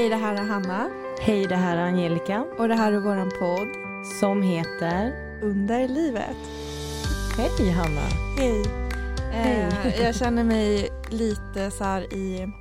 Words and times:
Hej, 0.00 0.08
det 0.08 0.16
här 0.16 0.34
är 0.34 0.44
Hanna. 0.44 0.90
Hej, 1.20 1.46
det 1.46 1.56
här 1.56 1.76
är 1.76 1.82
Angelica. 1.82 2.44
Och 2.58 2.68
det 2.68 2.74
här 2.74 2.92
är 2.92 2.98
våran 2.98 3.30
podd. 3.38 3.68
Som 4.20 4.42
heter? 4.42 5.12
Under 5.42 5.88
livet. 5.88 6.36
Hej 7.36 7.70
Hanna. 7.70 8.08
Hej. 8.38 8.64
Hej. 9.32 9.68
Eh, 9.84 10.02
jag 10.02 10.14
känner 10.14 10.44
mig 10.44 10.88
lite 11.10 11.70
så 11.70 11.84
här 11.84 12.14
i 12.14 12.52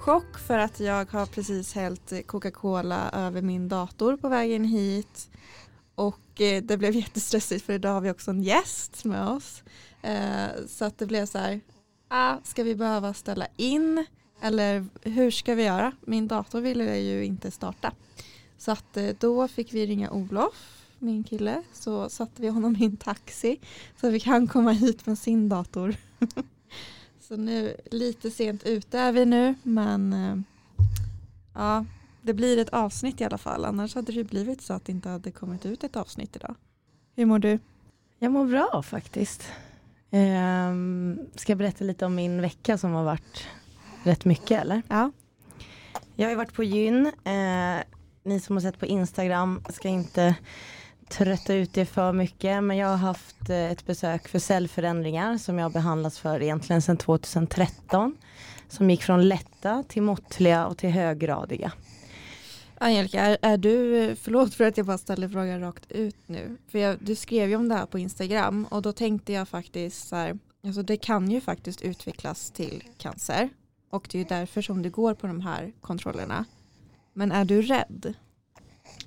chock 0.00 0.38
för 0.38 0.58
att 0.58 0.80
jag 0.80 1.12
har 1.12 1.26
precis 1.26 1.74
hällt 1.74 2.26
Coca-Cola 2.26 3.10
över 3.12 3.42
min 3.42 3.68
dator 3.68 4.16
på 4.16 4.28
vägen 4.28 4.64
hit. 4.64 5.30
Och 5.94 6.40
eh, 6.40 6.62
det 6.62 6.76
blev 6.76 6.94
jättestressigt 6.94 7.66
för 7.66 7.72
idag 7.72 7.92
har 7.92 8.00
vi 8.00 8.10
också 8.10 8.30
en 8.30 8.42
gäst 8.42 9.04
med 9.04 9.28
oss. 9.28 9.62
Eh, 10.02 10.66
så 10.68 10.84
att 10.84 10.98
det 10.98 11.06
blev 11.06 11.26
så 11.26 11.38
här, 11.38 11.60
ah, 12.08 12.36
ska 12.44 12.62
vi 12.62 12.74
behöva 12.74 13.14
ställa 13.14 13.46
in? 13.56 14.06
Eller 14.40 14.86
hur 15.02 15.30
ska 15.30 15.54
vi 15.54 15.64
göra? 15.64 15.92
Min 16.00 16.28
dator 16.28 16.60
ville 16.60 16.98
ju 16.98 17.24
inte 17.24 17.50
starta. 17.50 17.92
Så 18.58 18.72
att 18.72 18.96
eh, 18.96 19.10
då 19.18 19.48
fick 19.48 19.74
vi 19.74 19.86
ringa 19.86 20.10
Olof, 20.10 20.86
min 20.98 21.24
kille. 21.24 21.62
Så 21.72 22.08
satte 22.08 22.42
vi 22.42 22.48
honom 22.48 22.76
i 22.76 22.84
en 22.84 22.96
taxi. 22.96 23.60
Så 24.00 24.10
vi 24.10 24.20
kan 24.20 24.46
komma 24.46 24.72
hit 24.72 25.06
med 25.06 25.18
sin 25.18 25.48
dator. 25.48 25.94
så 27.20 27.36
nu, 27.36 27.76
lite 27.90 28.30
sent 28.30 28.62
ute 28.66 28.98
är 28.98 29.12
vi 29.12 29.26
nu. 29.26 29.54
Men 29.62 30.12
eh, 30.12 30.36
ja, 31.54 31.84
det 32.22 32.34
blir 32.34 32.58
ett 32.58 32.68
avsnitt 32.68 33.20
i 33.20 33.24
alla 33.24 33.38
fall. 33.38 33.64
Annars 33.64 33.94
hade 33.94 34.12
det 34.12 34.24
blivit 34.24 34.62
så 34.62 34.72
att 34.72 34.84
det 34.84 34.92
inte 34.92 35.08
hade 35.08 35.30
kommit 35.30 35.66
ut 35.66 35.84
ett 35.84 35.96
avsnitt 35.96 36.36
idag. 36.36 36.54
Hur 37.16 37.26
mår 37.26 37.38
du? 37.38 37.58
Jag 38.18 38.32
mår 38.32 38.46
bra 38.46 38.82
faktiskt. 38.82 39.48
Um, 40.10 41.18
ska 41.34 41.52
jag 41.52 41.58
berätta 41.58 41.84
lite 41.84 42.06
om 42.06 42.14
min 42.14 42.40
vecka 42.40 42.78
som 42.78 42.92
har 42.92 43.04
varit 43.04 43.46
rätt 44.02 44.24
mycket 44.24 44.60
eller? 44.60 44.82
Ja. 44.88 45.10
Jag 46.16 46.26
har 46.26 46.30
ju 46.30 46.36
varit 46.36 46.54
på 46.54 46.64
gyn. 46.64 47.06
Eh, 47.06 47.82
ni 48.22 48.40
som 48.40 48.56
har 48.56 48.60
sett 48.60 48.78
på 48.78 48.86
Instagram 48.86 49.62
ska 49.68 49.88
inte 49.88 50.34
trötta 51.08 51.54
ut 51.54 51.78
er 51.78 51.84
för 51.84 52.12
mycket 52.12 52.64
men 52.64 52.76
jag 52.76 52.88
har 52.88 52.96
haft 52.96 53.50
eh, 53.50 53.70
ett 53.70 53.86
besök 53.86 54.28
för 54.28 54.38
cellförändringar 54.38 55.38
som 55.38 55.58
jag 55.58 55.64
har 55.64 55.70
behandlats 55.70 56.18
för 56.18 56.42
egentligen 56.42 56.82
sedan 56.82 56.96
2013. 56.96 58.16
Som 58.68 58.90
gick 58.90 59.02
från 59.02 59.28
lätta 59.28 59.84
till 59.88 60.02
måttliga 60.02 60.66
och 60.66 60.78
till 60.78 60.90
höggradiga. 60.90 61.72
Angelica, 62.78 63.20
är, 63.20 63.38
är 63.42 63.56
du, 63.56 64.16
förlåt 64.16 64.54
för 64.54 64.64
att 64.64 64.76
jag 64.76 64.86
bara 64.86 64.98
ställer 64.98 65.28
frågan 65.28 65.60
rakt 65.60 65.92
ut 65.92 66.16
nu. 66.26 66.56
För 66.68 66.78
jag, 66.78 66.96
du 67.00 67.14
skrev 67.14 67.48
ju 67.48 67.56
om 67.56 67.68
det 67.68 67.74
här 67.74 67.86
på 67.86 67.98
Instagram 67.98 68.66
och 68.70 68.82
då 68.82 68.92
tänkte 68.92 69.32
jag 69.32 69.48
faktiskt 69.48 70.08
så 70.08 70.16
här, 70.16 70.38
alltså 70.64 70.82
det 70.82 70.96
kan 70.96 71.30
ju 71.30 71.40
faktiskt 71.40 71.82
utvecklas 71.82 72.50
till 72.50 72.84
cancer. 72.98 73.48
Och 73.90 74.08
det 74.10 74.18
är 74.18 74.22
ju 74.22 74.28
därför 74.28 74.62
som 74.62 74.82
du 74.82 74.90
går 74.90 75.14
på 75.14 75.26
de 75.26 75.40
här 75.40 75.72
kontrollerna. 75.80 76.44
Men 77.12 77.32
är 77.32 77.44
du 77.44 77.62
rädd? 77.62 78.14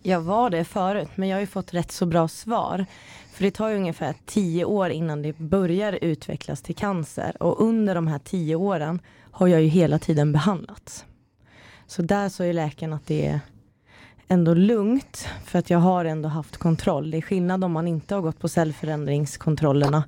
Jag 0.02 0.22
var 0.22 0.50
det 0.50 0.66
förut 0.66 1.10
men 1.16 1.30
jag 1.30 1.36
har 1.36 1.42
ju 1.42 1.48
fått 1.48 1.74
rätt 1.74 1.92
så 1.92 2.06
bra 2.06 2.28
svar. 2.28 2.86
För 3.32 3.44
det 3.44 3.52
tar 3.52 3.70
ju 3.70 3.76
ungefär 3.76 4.16
tio 4.26 4.66
år 4.66 4.90
innan 4.90 5.22
det 5.22 5.38
börjar 5.38 6.00
utvecklas 6.02 6.62
till 6.62 6.76
cancer 6.76 7.44
och 7.44 7.62
under 7.62 7.96
de 7.96 8.08
här 8.08 8.20
tio 8.20 8.56
åren 8.56 9.02
har 9.32 9.48
jag 9.48 9.62
ju 9.62 9.68
hela 9.68 10.00
tiden 10.00 10.32
behandlats. 10.32 11.06
Så 11.88 12.02
där 12.02 12.30
sa 12.30 12.46
ju 12.46 12.54
läkaren 12.54 12.94
att 12.94 13.06
det 13.06 13.26
är 13.26 13.40
ändå 14.28 14.54
lugnt 14.54 15.28
för 15.46 15.60
att 15.60 15.70
jag 15.70 15.80
har 15.80 16.06
ändå 16.06 16.30
haft 16.30 16.58
kontroll. 16.58 17.12
Det 17.12 17.18
är 17.18 17.22
skillnad 17.22 17.64
om 17.64 17.72
man 17.72 17.88
inte 17.88 18.16
har 18.16 18.22
gått 18.22 18.40
på 18.40 18.50
cellförändringskontrollerna 18.50 20.04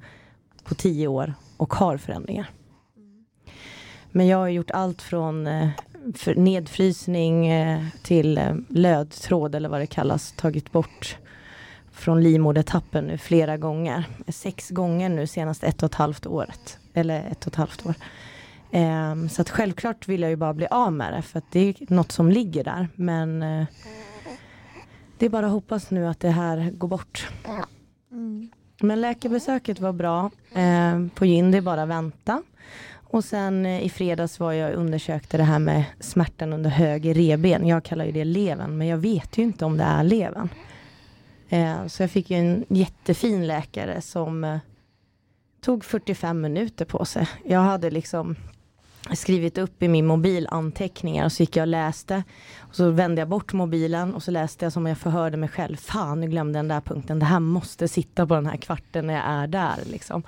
på 0.63 0.75
tio 0.75 1.07
år 1.07 1.33
och 1.57 1.73
har 1.73 1.97
förändringar. 1.97 2.49
Men 4.15 4.27
jag 4.27 4.37
har 4.37 4.47
gjort 4.47 4.71
allt 4.71 5.01
från 5.01 5.47
eh, 5.47 5.69
nedfrysning 6.35 7.47
eh, 7.47 7.83
till 8.03 8.37
eh, 8.37 8.55
lödtråd 8.69 9.55
eller 9.55 9.69
vad 9.69 9.79
det 9.79 9.87
kallas, 9.87 10.31
tagit 10.31 10.71
bort 10.71 11.17
från 11.91 12.23
livmodertappen 12.23 13.05
nu 13.05 13.17
flera 13.17 13.57
gånger. 13.57 14.03
Sex 14.27 14.69
gånger 14.69 15.09
nu 15.09 15.27
senast 15.27 15.63
ett 15.63 15.83
och 15.83 15.89
ett 15.89 15.95
halvt 15.95 16.25
året. 16.25 16.79
Eller 16.93 17.31
ett 17.31 17.41
och 17.41 17.47
ett 17.47 17.55
halvt 17.55 17.85
år. 17.85 17.95
Um, 18.71 19.29
så 19.29 19.41
att 19.41 19.49
självklart 19.49 20.07
vill 20.07 20.21
jag 20.21 20.29
ju 20.29 20.35
bara 20.35 20.53
bli 20.53 20.67
av 20.67 20.93
med 20.93 21.13
det 21.13 21.21
för 21.21 21.39
att 21.39 21.51
det 21.51 21.59
är 21.59 21.93
något 21.93 22.11
som 22.11 22.29
ligger 22.29 22.63
där. 22.63 22.87
Men 22.95 23.43
uh, 23.43 23.65
det 25.17 25.25
är 25.25 25.29
bara 25.29 25.45
att 25.45 25.51
hoppas 25.51 25.91
nu 25.91 26.07
att 26.07 26.19
det 26.19 26.29
här 26.29 26.71
går 26.71 26.87
bort. 26.87 27.29
Mm. 28.11 28.49
Men 28.81 29.01
läkarbesöket 29.01 29.79
var 29.79 29.93
bra 29.93 30.31
uh, 30.57 31.07
på 31.15 31.25
gyn, 31.25 31.51
det 31.51 31.57
är 31.57 31.61
bara 31.61 31.83
att 31.83 31.89
vänta. 31.89 32.43
Och 33.07 33.23
sen 33.23 33.65
eh, 33.65 33.83
i 33.83 33.89
fredags 33.89 34.39
var 34.39 34.51
jag 34.51 34.73
och 34.73 34.79
undersökte 34.79 35.37
det 35.37 35.43
här 35.43 35.59
med 35.59 35.83
smärtan 35.99 36.53
under 36.53 36.69
höger 36.69 37.13
reben. 37.13 37.67
Jag 37.67 37.83
kallar 37.83 38.05
ju 38.05 38.11
det 38.11 38.25
leven, 38.25 38.77
men 38.77 38.87
jag 38.87 38.97
vet 38.97 39.37
ju 39.37 39.43
inte 39.43 39.65
om 39.65 39.77
det 39.77 39.83
är 39.83 40.03
leven. 40.03 40.49
Eh, 41.49 41.87
så 41.87 42.03
jag 42.03 42.11
fick 42.11 42.29
ju 42.29 42.37
en 42.37 42.65
jättefin 42.67 43.47
läkare 43.47 44.01
som 44.01 44.43
eh, 44.43 44.57
tog 45.61 45.85
45 45.85 46.41
minuter 46.41 46.85
på 46.85 47.05
sig. 47.05 47.27
Jag 47.43 47.59
hade 47.59 47.89
liksom 47.89 48.35
skrivit 49.13 49.57
upp 49.57 49.83
i 49.83 49.87
min 49.87 50.05
mobil 50.05 50.47
anteckningar 50.51 51.25
och 51.25 51.31
så 51.31 51.43
gick 51.43 51.55
jag 51.55 51.63
och 51.63 51.67
läste. 51.67 52.23
Och 52.59 52.75
så 52.75 52.89
vände 52.89 53.21
jag 53.21 53.29
bort 53.29 53.53
mobilen 53.53 54.13
och 54.13 54.23
så 54.23 54.31
läste 54.31 54.65
jag 54.65 54.73
som 54.73 54.85
jag 54.85 54.97
förhörde 54.97 55.37
mig 55.37 55.49
själv. 55.49 55.75
Fan, 55.75 56.21
nu 56.21 56.27
glömde 56.27 56.59
jag 56.59 56.63
den 56.65 56.75
där 56.75 56.81
punkten. 56.81 57.19
Det 57.19 57.25
här 57.25 57.39
måste 57.39 57.87
sitta 57.87 58.27
på 58.27 58.35
den 58.35 58.45
här 58.45 58.57
kvarten 58.57 59.07
när 59.07 59.13
jag 59.13 59.23
är 59.25 59.47
där. 59.47 59.75
Liksom. 59.85 60.23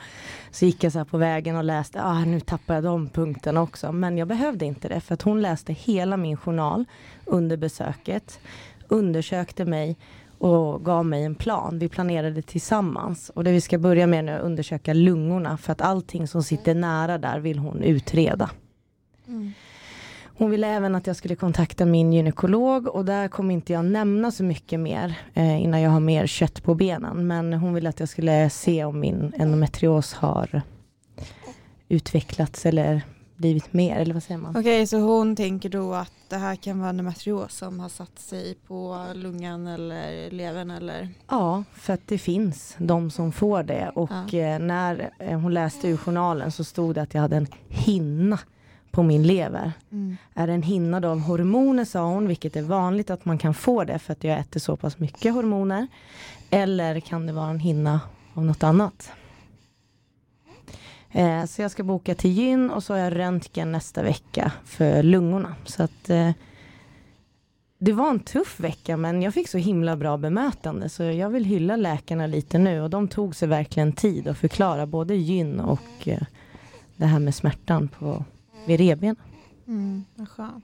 Så 0.51 0.65
gick 0.65 0.83
jag 0.83 0.93
så 0.93 1.05
på 1.05 1.17
vägen 1.17 1.55
och 1.55 1.63
läste. 1.63 2.03
Ah, 2.03 2.25
nu 2.25 2.39
tappar 2.39 2.73
jag 2.73 2.83
de 2.83 3.09
punkterna 3.09 3.61
också. 3.61 3.91
Men 3.91 4.17
jag 4.17 4.27
behövde 4.27 4.65
inte 4.65 4.87
det 4.87 4.99
för 4.99 5.13
att 5.13 5.21
hon 5.21 5.41
läste 5.41 5.73
hela 5.73 6.17
min 6.17 6.37
journal 6.37 6.85
under 7.25 7.57
besöket. 7.57 8.39
Undersökte 8.87 9.65
mig 9.65 9.97
och 10.37 10.85
gav 10.85 11.05
mig 11.05 11.23
en 11.23 11.35
plan. 11.35 11.79
Vi 11.79 11.89
planerade 11.89 12.41
tillsammans 12.41 13.29
och 13.29 13.43
det 13.43 13.51
vi 13.51 13.61
ska 13.61 13.77
börja 13.77 14.07
med 14.07 14.25
nu 14.25 14.31
är 14.31 14.37
att 14.37 14.43
undersöka 14.43 14.93
lungorna 14.93 15.57
för 15.57 15.71
att 15.71 15.81
allting 15.81 16.27
som 16.27 16.43
sitter 16.43 16.75
nära 16.75 17.17
där 17.17 17.39
vill 17.39 17.59
hon 17.59 17.83
utreda. 17.83 18.49
Mm. 19.27 19.51
Hon 20.37 20.51
ville 20.51 20.67
även 20.67 20.95
att 20.95 21.07
jag 21.07 21.15
skulle 21.15 21.35
kontakta 21.35 21.85
min 21.85 22.13
gynekolog 22.13 22.87
och 22.87 23.05
där 23.05 23.27
kommer 23.27 23.53
inte 23.53 23.73
jag 23.73 23.85
nämna 23.85 24.31
så 24.31 24.43
mycket 24.43 24.79
mer 24.79 25.19
eh, 25.33 25.61
innan 25.63 25.81
jag 25.81 25.91
har 25.91 25.99
mer 25.99 26.27
kött 26.27 26.63
på 26.63 26.75
benen. 26.75 27.27
Men 27.27 27.53
hon 27.53 27.73
ville 27.73 27.89
att 27.89 27.99
jag 27.99 28.09
skulle 28.09 28.49
se 28.49 28.85
om 28.85 28.99
min 28.99 29.33
endometrios 29.37 30.13
har 30.13 30.61
utvecklats 31.89 32.65
eller 32.65 33.01
blivit 33.35 33.73
mer, 33.73 33.95
eller 33.95 34.13
vad 34.13 34.23
säger 34.23 34.37
man? 34.37 34.51
Okej, 34.51 34.61
okay, 34.61 34.87
så 34.87 34.97
hon 34.97 35.35
tänker 35.35 35.69
då 35.69 35.93
att 35.93 36.11
det 36.29 36.35
här 36.35 36.55
kan 36.55 36.79
vara 36.79 36.89
endometrios 36.89 37.53
som 37.53 37.79
har 37.79 37.89
satt 37.89 38.19
sig 38.19 38.55
på 38.67 39.05
lungan 39.13 39.67
eller 39.67 40.31
levern 40.31 40.71
eller? 40.71 41.09
Ja, 41.29 41.63
för 41.73 41.93
att 41.93 42.07
det 42.07 42.17
finns 42.17 42.75
de 42.77 43.11
som 43.11 43.31
får 43.31 43.63
det 43.63 43.91
och 43.95 44.33
ja. 44.33 44.39
Eh, 44.39 44.59
när 44.59 45.11
eh, 45.19 45.39
hon 45.39 45.53
läste 45.53 45.87
ur 45.87 45.97
journalen 45.97 46.51
så 46.51 46.63
stod 46.63 46.95
det 46.95 47.01
att 47.01 47.13
jag 47.13 47.21
hade 47.21 47.37
en 47.37 47.47
hinna 47.67 48.39
på 48.97 49.03
min 49.03 49.23
lever. 49.23 49.71
Mm. 49.91 50.17
Är 50.33 50.47
det 50.47 50.53
en 50.53 50.63
hinna 50.63 50.99
då 50.99 51.09
av 51.09 51.19
hormoner 51.19 51.85
sa 51.85 52.05
hon, 52.05 52.27
vilket 52.27 52.55
är 52.55 52.61
vanligt 52.61 53.09
att 53.09 53.25
man 53.25 53.37
kan 53.37 53.53
få 53.53 53.83
det 53.83 53.99
för 53.99 54.13
att 54.13 54.23
jag 54.23 54.39
äter 54.39 54.59
så 54.59 54.75
pass 54.75 54.99
mycket 54.99 55.33
hormoner. 55.33 55.87
Eller 56.49 56.99
kan 56.99 57.27
det 57.27 57.33
vara 57.33 57.49
en 57.49 57.59
hinna 57.59 58.01
av 58.33 58.45
något 58.45 58.63
annat? 58.63 59.11
Eh, 61.11 61.45
så 61.45 61.61
jag 61.61 61.71
ska 61.71 61.83
boka 61.83 62.15
till 62.15 62.31
gyn 62.31 62.69
och 62.69 62.83
så 62.83 62.93
har 62.93 62.99
jag 62.99 63.15
röntgen 63.15 63.71
nästa 63.71 64.03
vecka 64.03 64.51
för 64.65 65.03
lungorna. 65.03 65.55
Så 65.65 65.83
att 65.83 66.09
eh, 66.09 66.31
det 67.79 67.93
var 67.93 68.09
en 68.09 68.19
tuff 68.19 68.59
vecka 68.59 68.97
men 68.97 69.21
jag 69.21 69.33
fick 69.33 69.47
så 69.47 69.57
himla 69.57 69.95
bra 69.95 70.17
bemötande 70.17 70.89
så 70.89 71.03
jag 71.03 71.29
vill 71.29 71.45
hylla 71.45 71.75
läkarna 71.75 72.27
lite 72.27 72.57
nu 72.57 72.81
och 72.81 72.89
de 72.89 73.07
tog 73.07 73.35
sig 73.35 73.47
verkligen 73.47 73.91
tid 73.91 74.27
att 74.27 74.37
förklara 74.37 74.85
både 74.85 75.15
gyn 75.15 75.59
och 75.59 76.07
eh, 76.07 76.21
det 76.95 77.05
här 77.05 77.19
med 77.19 77.35
smärtan 77.35 77.87
på 77.87 78.25
vid 78.67 78.79
revbenen. 78.79 79.15
Mm, 79.67 80.05
vad 80.15 80.29
skönt. 80.29 80.63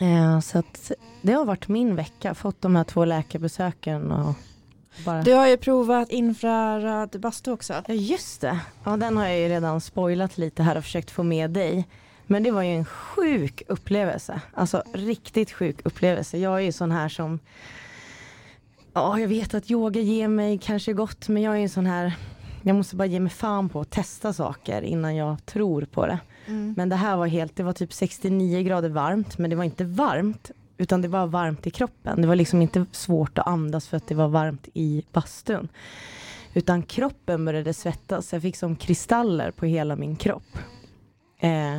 Eh, 0.00 0.40
så 0.40 0.58
att 0.58 0.92
det 1.22 1.32
har 1.32 1.44
varit 1.44 1.68
min 1.68 1.96
vecka, 1.96 2.34
fått 2.34 2.62
de 2.62 2.76
här 2.76 2.84
två 2.84 3.04
läkarbesöken 3.04 4.12
och 4.12 4.34
bara... 5.04 5.22
Du 5.22 5.32
har 5.34 5.48
ju 5.48 5.56
provat 5.56 6.10
infraröd 6.10 7.20
bastu 7.20 7.52
också. 7.52 7.74
Ja 7.88 7.94
just 7.94 8.40
det, 8.40 8.60
ja, 8.84 8.96
den 8.96 9.16
har 9.16 9.26
jag 9.26 9.38
ju 9.38 9.48
redan 9.48 9.80
spoilat 9.80 10.38
lite 10.38 10.62
här 10.62 10.76
och 10.76 10.84
försökt 10.84 11.10
få 11.10 11.22
med 11.22 11.50
dig. 11.50 11.88
Men 12.26 12.42
det 12.42 12.50
var 12.50 12.62
ju 12.62 12.74
en 12.74 12.84
sjuk 12.84 13.62
upplevelse, 13.68 14.40
alltså 14.54 14.82
riktigt 14.92 15.52
sjuk 15.52 15.76
upplevelse. 15.84 16.38
Jag 16.38 16.56
är 16.56 16.60
ju 16.60 16.72
sån 16.72 16.90
här 16.92 17.08
som 17.08 17.38
Ja, 18.92 19.18
jag 19.18 19.28
vet 19.28 19.54
att 19.54 19.70
yoga 19.70 20.00
ger 20.00 20.28
mig 20.28 20.58
kanske 20.58 20.92
gott 20.92 21.28
men 21.28 21.42
jag 21.42 21.56
är 21.56 21.60
en 21.60 21.68
sån 21.68 21.86
här 21.86 22.14
Jag 22.62 22.76
måste 22.76 22.96
bara 22.96 23.06
ge 23.06 23.20
mig 23.20 23.32
fan 23.32 23.68
på 23.68 23.80
att 23.80 23.90
testa 23.90 24.32
saker 24.32 24.82
innan 24.82 25.16
jag 25.16 25.46
tror 25.46 25.82
på 25.82 26.06
det. 26.06 26.18
Mm. 26.46 26.74
Men 26.76 26.88
det 26.88 26.96
här 26.96 27.16
var 27.16 27.26
helt, 27.26 27.56
det 27.56 27.62
var 27.62 27.72
typ 27.72 27.92
69 27.92 28.62
grader 28.62 28.88
varmt 28.88 29.38
men 29.38 29.50
det 29.50 29.56
var 29.56 29.64
inte 29.64 29.84
varmt 29.84 30.50
utan 30.78 31.02
det 31.02 31.08
var 31.08 31.26
varmt 31.26 31.66
i 31.66 31.70
kroppen. 31.70 32.22
Det 32.22 32.28
var 32.28 32.36
liksom 32.36 32.62
inte 32.62 32.86
svårt 32.92 33.38
att 33.38 33.46
andas 33.46 33.88
för 33.88 33.96
att 33.96 34.06
det 34.06 34.14
var 34.14 34.28
varmt 34.28 34.68
i 34.74 35.04
bastun. 35.12 35.68
Utan 36.54 36.82
kroppen 36.82 37.44
började 37.44 37.74
svettas. 37.74 38.32
Jag 38.32 38.42
fick 38.42 38.56
som 38.56 38.76
kristaller 38.76 39.50
på 39.50 39.66
hela 39.66 39.96
min 39.96 40.16
kropp. 40.16 40.58
Eh, 41.40 41.76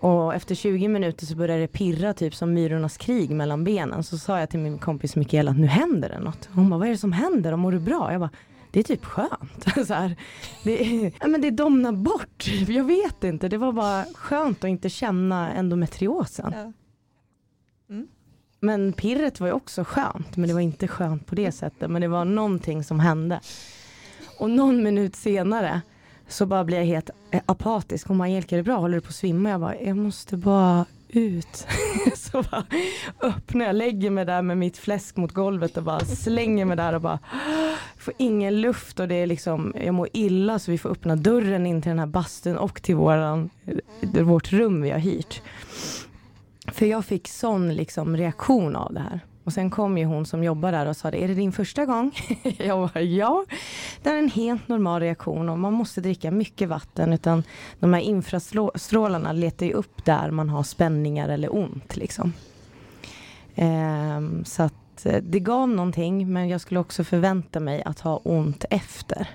Och 0.00 0.34
efter 0.34 0.54
20 0.54 0.88
minuter 0.88 1.26
så 1.26 1.36
började 1.36 1.60
det 1.60 1.66
pirra 1.68 2.14
typ 2.14 2.34
som 2.34 2.54
myrornas 2.54 2.96
krig 2.96 3.30
mellan 3.30 3.64
benen. 3.64 4.02
Så 4.04 4.18
sa 4.18 4.40
jag 4.40 4.50
till 4.50 4.60
min 4.60 4.78
kompis 4.78 5.16
Mikaela 5.16 5.50
att 5.50 5.58
nu 5.58 5.66
händer 5.66 6.08
det 6.08 6.18
något. 6.20 6.48
Hon 6.52 6.70
bara, 6.70 6.78
vad 6.78 6.88
är 6.88 6.92
det 6.92 6.98
som 6.98 7.12
händer? 7.12 7.56
Mår 7.56 7.72
du 7.72 7.78
bra? 7.78 8.12
Jag 8.12 8.20
bara, 8.20 8.30
det 8.72 8.80
är 8.80 8.84
typ 8.84 9.04
skönt. 9.04 9.64
så 9.86 9.94
här, 9.94 10.16
det, 10.64 11.12
ja, 11.20 11.26
men 11.26 11.40
det 11.40 11.50
domnar 11.50 11.92
bort. 11.92 12.46
Jag 12.68 12.84
vet 12.84 13.24
inte, 13.24 13.48
det 13.48 13.58
var 13.58 13.72
bara 13.72 14.04
skönt 14.14 14.64
att 14.64 14.70
inte 14.70 14.88
känna 14.88 15.52
endometriosen. 15.52 16.52
Ja. 16.56 16.72
Mm. 17.94 18.08
Men 18.60 18.92
pirret 18.92 19.40
var 19.40 19.46
ju 19.46 19.52
också 19.52 19.84
skönt, 19.84 20.36
men 20.36 20.48
det 20.48 20.54
var 20.54 20.60
inte 20.60 20.88
skönt 20.88 21.26
på 21.26 21.34
det 21.34 21.52
sättet. 21.52 21.90
Men 21.90 22.02
det 22.02 22.08
var 22.08 22.24
någonting 22.24 22.84
som 22.84 23.00
hände. 23.00 23.40
Och 24.38 24.50
någon 24.50 24.82
minut 24.82 25.16
senare 25.16 25.80
så 26.28 26.46
bara 26.46 26.64
blir 26.64 26.78
jag 26.78 26.84
helt 26.84 27.10
apatisk. 27.46 28.08
Hon 28.08 28.18
bara, 28.18 28.24
Angelica 28.24 28.54
är 28.54 28.56
det 28.56 28.62
bra? 28.62 28.76
Håller 28.76 28.94
du 28.94 29.00
på 29.00 29.08
att 29.08 29.14
svimma? 29.14 29.50
Jag 29.50 29.60
bara, 29.60 29.80
jag 29.80 29.96
måste 29.96 30.36
bara 30.36 30.86
ut. 31.12 31.66
så 32.14 32.42
bara 32.42 32.64
öppnar 33.20 33.64
jag, 33.64 33.76
lägger 33.76 34.10
mig 34.10 34.24
där 34.24 34.42
med 34.42 34.58
mitt 34.58 34.78
fläsk 34.78 35.16
mot 35.16 35.32
golvet 35.32 35.76
och 35.76 35.82
bara 35.82 36.00
slänger 36.00 36.64
mig 36.64 36.76
där 36.76 36.92
och 36.92 37.00
bara 37.00 37.18
ah, 37.32 37.76
får 37.96 38.14
ingen 38.18 38.60
luft 38.60 39.00
och 39.00 39.08
det 39.08 39.14
är 39.14 39.26
liksom, 39.26 39.74
jag 39.84 39.94
mår 39.94 40.08
illa 40.12 40.58
så 40.58 40.70
vi 40.70 40.78
får 40.78 40.90
öppna 40.90 41.16
dörren 41.16 41.66
in 41.66 41.82
till 41.82 41.88
den 41.88 41.98
här 41.98 42.06
bastun 42.06 42.56
och 42.56 42.82
till 42.82 42.96
våran, 42.96 43.50
vårt 44.00 44.52
rum 44.52 44.82
vi 44.82 44.90
har 44.90 44.98
hyrt. 44.98 45.42
För 46.66 46.86
jag 46.86 47.04
fick 47.04 47.28
sån 47.28 47.74
liksom 47.74 48.16
reaktion 48.16 48.76
av 48.76 48.94
det 48.94 49.00
här. 49.00 49.20
Och 49.44 49.52
sen 49.52 49.70
kom 49.70 49.98
ju 49.98 50.04
hon 50.04 50.26
som 50.26 50.44
jobbar 50.44 50.72
där 50.72 50.86
och 50.86 50.96
sa 50.96 51.08
är 51.08 51.28
det 51.28 51.34
din 51.34 51.52
första 51.52 51.86
gång? 51.86 52.12
jag 52.58 52.90
bara, 52.94 53.02
ja. 53.02 53.44
Det 54.02 54.10
är 54.10 54.18
en 54.18 54.30
helt 54.30 54.68
normal 54.68 55.00
reaktion 55.00 55.48
och 55.48 55.58
man 55.58 55.72
måste 55.72 56.00
dricka 56.00 56.30
mycket 56.30 56.68
vatten 56.68 57.12
utan 57.12 57.42
de 57.80 57.94
här 57.94 58.00
infrastrålarna 58.00 59.32
letar 59.32 59.66
ju 59.66 59.72
upp 59.72 60.04
där 60.04 60.30
man 60.30 60.48
har 60.48 60.62
spänningar 60.62 61.28
eller 61.28 61.54
ont 61.56 61.96
liksom. 61.96 62.32
Ehm, 63.54 64.44
så 64.44 64.62
att 64.62 65.06
eh, 65.06 65.22
det 65.22 65.40
gav 65.40 65.68
någonting 65.68 66.32
men 66.32 66.48
jag 66.48 66.60
skulle 66.60 66.80
också 66.80 67.04
förvänta 67.04 67.60
mig 67.60 67.82
att 67.82 68.00
ha 68.00 68.16
ont 68.16 68.64
efter. 68.70 69.28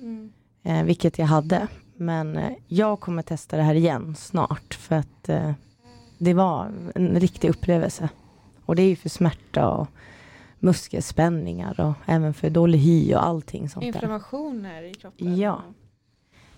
Mm. 0.00 0.32
Ehm, 0.62 0.86
vilket 0.86 1.18
jag 1.18 1.26
hade. 1.26 1.66
Men 1.96 2.36
eh, 2.36 2.52
jag 2.66 3.00
kommer 3.00 3.22
testa 3.22 3.56
det 3.56 3.62
här 3.62 3.74
igen 3.74 4.16
snart 4.16 4.74
för 4.74 4.96
att 4.96 5.28
eh, 5.28 5.52
det 6.18 6.34
var 6.34 6.72
en 6.94 7.20
riktig 7.20 7.50
upplevelse. 7.50 8.08
Och 8.72 8.76
det 8.76 8.82
är 8.82 8.88
ju 8.88 8.96
för 8.96 9.08
smärta 9.08 9.68
och 9.68 9.88
muskelspänningar 10.58 11.80
och 11.80 11.92
även 12.06 12.34
för 12.34 12.50
dålig 12.50 12.78
hy 12.78 13.14
och 13.14 13.24
allting 13.24 13.68
sånt 13.68 13.84
Inflammationer 13.84 14.82
i 14.82 14.94
kroppen? 14.94 15.36
Ja. 15.36 15.62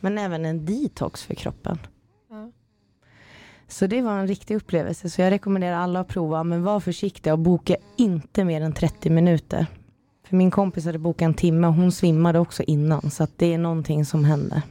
Men 0.00 0.19
även 0.19 0.44
en 0.44 0.64
detox 0.64 1.22
för 1.22 1.34
kroppen. 1.34 1.78
Ja. 2.31 2.50
Så 3.69 3.87
det 3.87 4.02
var 4.02 4.19
en 4.19 4.28
riktig 4.28 4.55
upplevelse. 4.56 5.11
Så 5.11 5.20
jag 5.20 5.31
rekommenderar 5.31 5.76
alla 5.76 6.00
att 6.00 6.08
prova. 6.08 6.44
Men 6.44 6.62
var 6.62 6.81
försiktiga 6.81 7.32
och 7.32 7.38
boka 7.38 7.76
inte 7.96 8.44
mer 8.44 8.60
än 8.60 8.72
30 8.72 9.10
minuter. 9.10 9.67
För 10.26 10.37
min 10.37 10.50
kompis 10.50 10.84
hade 10.84 10.99
bokat 10.99 11.26
en 11.26 11.34
timme 11.34 11.67
och 11.67 11.75
hon 11.75 11.93
svimmade 11.93 12.38
också 12.38 12.62
innan. 12.62 13.10
Så 13.10 13.26
det 13.37 13.55
är 13.55 13.58
någonting 13.58 14.05
som 14.05 14.25
händer. 14.25 14.62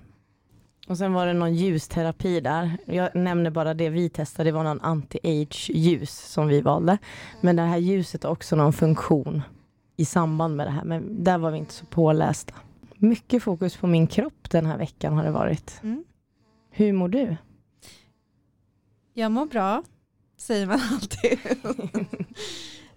Och 0.88 0.97
sen 0.97 1.13
var 1.13 1.25
det 1.25 1.33
någon 1.33 1.56
ljusterapi 1.56 2.39
där. 2.39 2.77
Jag 2.85 3.15
nämner 3.15 3.50
bara 3.51 3.74
det 3.74 3.89
vi 3.89 4.09
testade, 4.09 4.50
det 4.50 4.53
var 4.53 4.63
någon 4.63 4.81
anti-age 4.81 5.71
ljus 5.74 6.12
som 6.12 6.47
vi 6.47 6.62
valde. 6.62 6.97
Men 7.41 7.56
det 7.56 7.62
här 7.62 7.77
ljuset 7.77 8.24
har 8.24 8.31
också 8.31 8.56
någon 8.56 8.74
funktion 8.74 9.41
i 9.97 10.06
samband 10.06 10.56
med 10.56 10.68
det 10.68 10.71
här. 10.71 10.83
Men 10.83 11.24
där 11.24 11.38
var 11.38 11.51
vi 11.51 11.57
inte 11.57 11.74
så 11.74 11.85
pålästa. 11.85 12.53
Mycket 12.95 13.44
fokus 13.44 13.77
på 13.77 13.88
min 13.88 14.07
kropp 14.07 14.50
den 14.50 14.65
här 14.65 14.77
veckan 14.77 15.13
har 15.13 15.24
det 15.24 15.31
varit. 15.31 15.80
Mm. 15.83 16.03
Hur 16.71 16.94
mår 16.94 17.07
du? 17.07 17.36
Jag 19.13 19.31
mår 19.31 19.45
bra, 19.45 19.83
säger 20.38 20.68
man 20.68 20.79
alltid. 20.91 21.39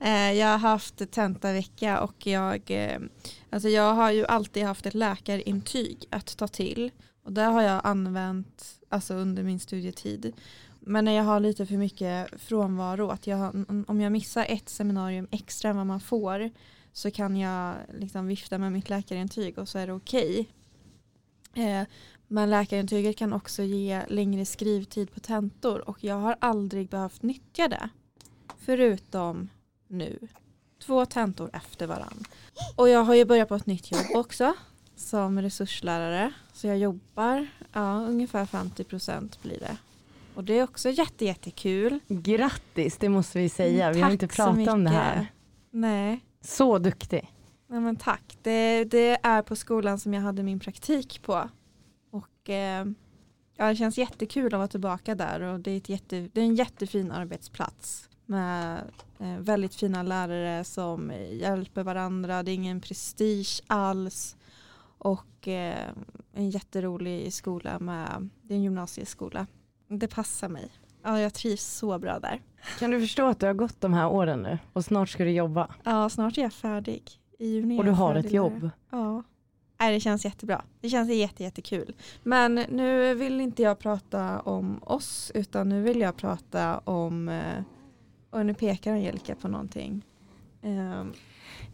Eh, 0.00 0.32
jag 0.32 0.46
har 0.46 0.58
haft 0.58 1.10
tentavecka 1.10 2.00
och 2.00 2.26
jag, 2.26 2.62
eh, 2.66 2.98
alltså 3.50 3.68
jag 3.68 3.94
har 3.94 4.10
ju 4.10 4.26
alltid 4.26 4.64
haft 4.64 4.86
ett 4.86 4.94
läkarintyg 4.94 6.04
att 6.10 6.36
ta 6.36 6.48
till 6.48 6.90
och 7.26 7.32
det 7.32 7.42
har 7.42 7.62
jag 7.62 7.80
använt 7.84 8.80
alltså 8.88 9.14
under 9.14 9.42
min 9.42 9.60
studietid. 9.60 10.32
Men 10.80 11.04
när 11.04 11.12
jag 11.12 11.24
har 11.24 11.40
lite 11.40 11.66
för 11.66 11.76
mycket 11.76 12.40
frånvaro, 12.40 13.08
att 13.08 13.26
jag, 13.26 13.64
om 13.88 14.00
jag 14.00 14.12
missar 14.12 14.46
ett 14.48 14.68
seminarium 14.68 15.28
extra 15.30 15.70
än 15.70 15.76
vad 15.76 15.86
man 15.86 16.00
får 16.00 16.50
så 16.92 17.10
kan 17.10 17.36
jag 17.36 17.74
liksom 17.98 18.26
vifta 18.26 18.58
med 18.58 18.72
mitt 18.72 18.90
läkarintyg 18.90 19.58
och 19.58 19.68
så 19.68 19.78
är 19.78 19.86
det 19.86 19.92
okej. 19.92 20.48
Okay. 21.52 21.64
Eh, 21.64 21.86
men 22.28 22.50
läkarintyget 22.50 23.16
kan 23.16 23.32
också 23.32 23.62
ge 23.62 24.02
längre 24.08 24.44
skrivtid 24.44 25.14
på 25.14 25.20
tentor 25.20 25.88
och 25.88 26.04
jag 26.04 26.16
har 26.16 26.36
aldrig 26.38 26.88
behövt 26.88 27.22
nyttja 27.22 27.68
det. 27.68 27.88
Förutom 28.58 29.48
nu. 29.88 30.28
Två 30.86 31.06
tentor 31.06 31.50
efter 31.52 31.86
varann. 31.86 32.24
Och 32.76 32.88
jag 32.88 33.04
har 33.04 33.14
ju 33.14 33.24
börjat 33.24 33.48
på 33.48 33.54
ett 33.54 33.66
nytt 33.66 33.90
jobb 33.90 34.06
också 34.14 34.54
som 34.96 35.42
resurslärare. 35.42 36.32
Så 36.56 36.66
jag 36.66 36.78
jobbar, 36.78 37.46
ja 37.72 38.00
ungefär 38.00 38.46
50 38.46 38.84
procent 38.84 39.42
blir 39.42 39.58
det. 39.60 39.76
Och 40.34 40.44
det 40.44 40.58
är 40.58 40.62
också 40.62 40.90
jätte, 40.90 41.24
jättekul. 41.24 41.98
Grattis, 42.08 42.96
det 42.96 43.08
måste 43.08 43.38
vi 43.38 43.48
säga. 43.48 43.92
Vi 43.92 44.00
har 44.00 44.10
inte 44.10 44.28
pratat 44.28 44.68
om 44.68 44.84
det 44.84 44.90
här. 44.90 45.26
Nej. 45.70 46.20
Så 46.40 46.78
duktig. 46.78 47.32
Ja, 47.68 47.80
men 47.80 47.96
tack. 47.96 48.38
Det, 48.42 48.84
det, 48.84 49.18
är 49.22 49.42
på 49.42 49.56
skolan 49.56 49.98
som 49.98 50.14
jag 50.14 50.22
hade 50.22 50.42
min 50.42 50.60
praktik 50.60 51.22
på. 51.22 51.48
Och 52.10 52.50
eh, 52.50 52.86
ja, 53.56 53.68
det 53.68 53.76
känns 53.76 53.98
jättekul 53.98 54.46
att 54.46 54.58
vara 54.58 54.68
tillbaka 54.68 55.14
där. 55.14 55.40
Och 55.40 55.60
det, 55.60 55.70
är 55.70 55.76
ett 55.76 55.88
jätte, 55.88 56.28
det 56.32 56.40
är 56.40 56.44
en 56.44 56.54
jättefin 56.54 57.12
arbetsplats. 57.12 58.08
Med 58.26 58.82
eh, 59.18 59.38
väldigt 59.38 59.74
fina 59.74 60.02
lärare 60.02 60.64
som 60.64 61.12
hjälper 61.30 61.82
varandra. 61.82 62.42
Det 62.42 62.50
är 62.50 62.54
ingen 62.54 62.80
prestige 62.80 63.62
alls. 63.66 64.35
Och 65.06 65.48
eh, 65.48 65.88
en 66.32 66.50
jätterolig 66.50 67.32
skola 67.32 67.78
med, 67.78 68.28
det 68.42 68.54
är 68.54 68.56
en 68.56 68.62
gymnasieskola. 68.62 69.46
Det 69.88 70.08
passar 70.08 70.48
mig. 70.48 70.68
Ja, 71.02 71.20
jag 71.20 71.34
trivs 71.34 71.64
så 71.64 71.98
bra 71.98 72.18
där. 72.18 72.40
Kan 72.78 72.90
du 72.90 73.00
förstå 73.00 73.26
att 73.26 73.40
du 73.40 73.46
har 73.46 73.54
gått 73.54 73.80
de 73.80 73.92
här 73.92 74.08
åren 74.08 74.42
nu 74.42 74.58
och 74.72 74.84
snart 74.84 75.08
ska 75.08 75.24
du 75.24 75.30
jobba? 75.30 75.74
Ja, 75.84 76.08
snart 76.08 76.38
är 76.38 76.42
jag 76.42 76.52
färdig. 76.52 77.02
I 77.38 77.46
juni 77.46 77.80
och 77.80 77.84
du 77.84 77.90
har 77.90 78.14
ett 78.14 78.32
jobb? 78.32 78.70
Ja. 78.90 79.22
Nej, 79.80 79.94
det 79.94 80.00
känns 80.00 80.24
jättebra. 80.24 80.64
Det 80.80 80.88
känns 80.88 81.10
jätte, 81.10 81.42
jättekul. 81.42 81.94
Men 82.22 82.54
nu 82.54 83.14
vill 83.14 83.40
inte 83.40 83.62
jag 83.62 83.78
prata 83.78 84.40
om 84.40 84.80
oss 84.82 85.32
utan 85.34 85.68
nu 85.68 85.82
vill 85.82 86.00
jag 86.00 86.16
prata 86.16 86.78
om 86.78 87.28
eh, 87.28 87.62
och 88.30 88.46
nu 88.46 88.54
pekar 88.54 88.92
Angelica 88.92 89.34
på 89.34 89.48
någonting. 89.48 90.02
Um, 90.62 91.12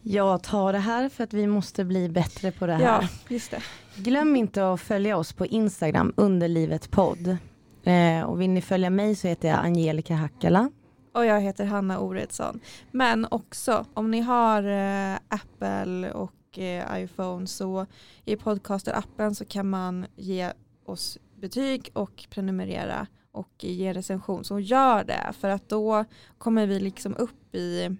jag 0.03 0.43
tar 0.43 0.73
det 0.73 0.79
här 0.79 1.09
för 1.09 1.23
att 1.23 1.33
vi 1.33 1.47
måste 1.47 1.85
bli 1.85 2.09
bättre 2.09 2.51
på 2.51 2.65
det 2.65 2.73
här. 2.73 2.83
Ja, 2.83 3.07
just 3.29 3.51
det. 3.51 3.61
Glöm 3.95 4.35
inte 4.35 4.71
att 4.71 4.81
följa 4.81 5.17
oss 5.17 5.33
på 5.33 5.45
Instagram, 5.45 6.13
underlivetpodd. 6.17 7.37
Eh, 7.83 8.21
och 8.21 8.41
vill 8.41 8.49
ni 8.49 8.61
följa 8.61 8.89
mig 8.89 9.15
så 9.15 9.27
heter 9.27 9.47
jag 9.47 9.59
Angelica 9.59 10.13
Hackala. 10.13 10.71
Och 11.13 11.25
jag 11.25 11.41
heter 11.41 11.65
Hanna 11.65 11.99
Oredsson. 11.99 12.59
Men 12.91 13.27
också 13.31 13.85
om 13.93 14.11
ni 14.11 14.19
har 14.19 14.63
eh, 14.63 15.17
Apple 15.27 16.11
och 16.11 16.59
eh, 16.59 17.03
iPhone 17.03 17.47
så 17.47 17.85
i 18.25 18.35
podcaster-appen 18.35 19.33
så 19.33 19.45
kan 19.45 19.69
man 19.69 20.05
ge 20.15 20.51
oss 20.85 21.17
betyg 21.35 21.89
och 21.93 22.25
prenumerera 22.29 23.07
och 23.31 23.51
ge 23.59 23.93
recension. 23.93 24.43
Så 24.43 24.59
gör 24.59 25.03
det 25.03 25.33
för 25.39 25.49
att 25.49 25.69
då 25.69 26.05
kommer 26.37 26.67
vi 26.67 26.79
liksom 26.79 27.15
upp 27.17 27.55
i 27.55 27.97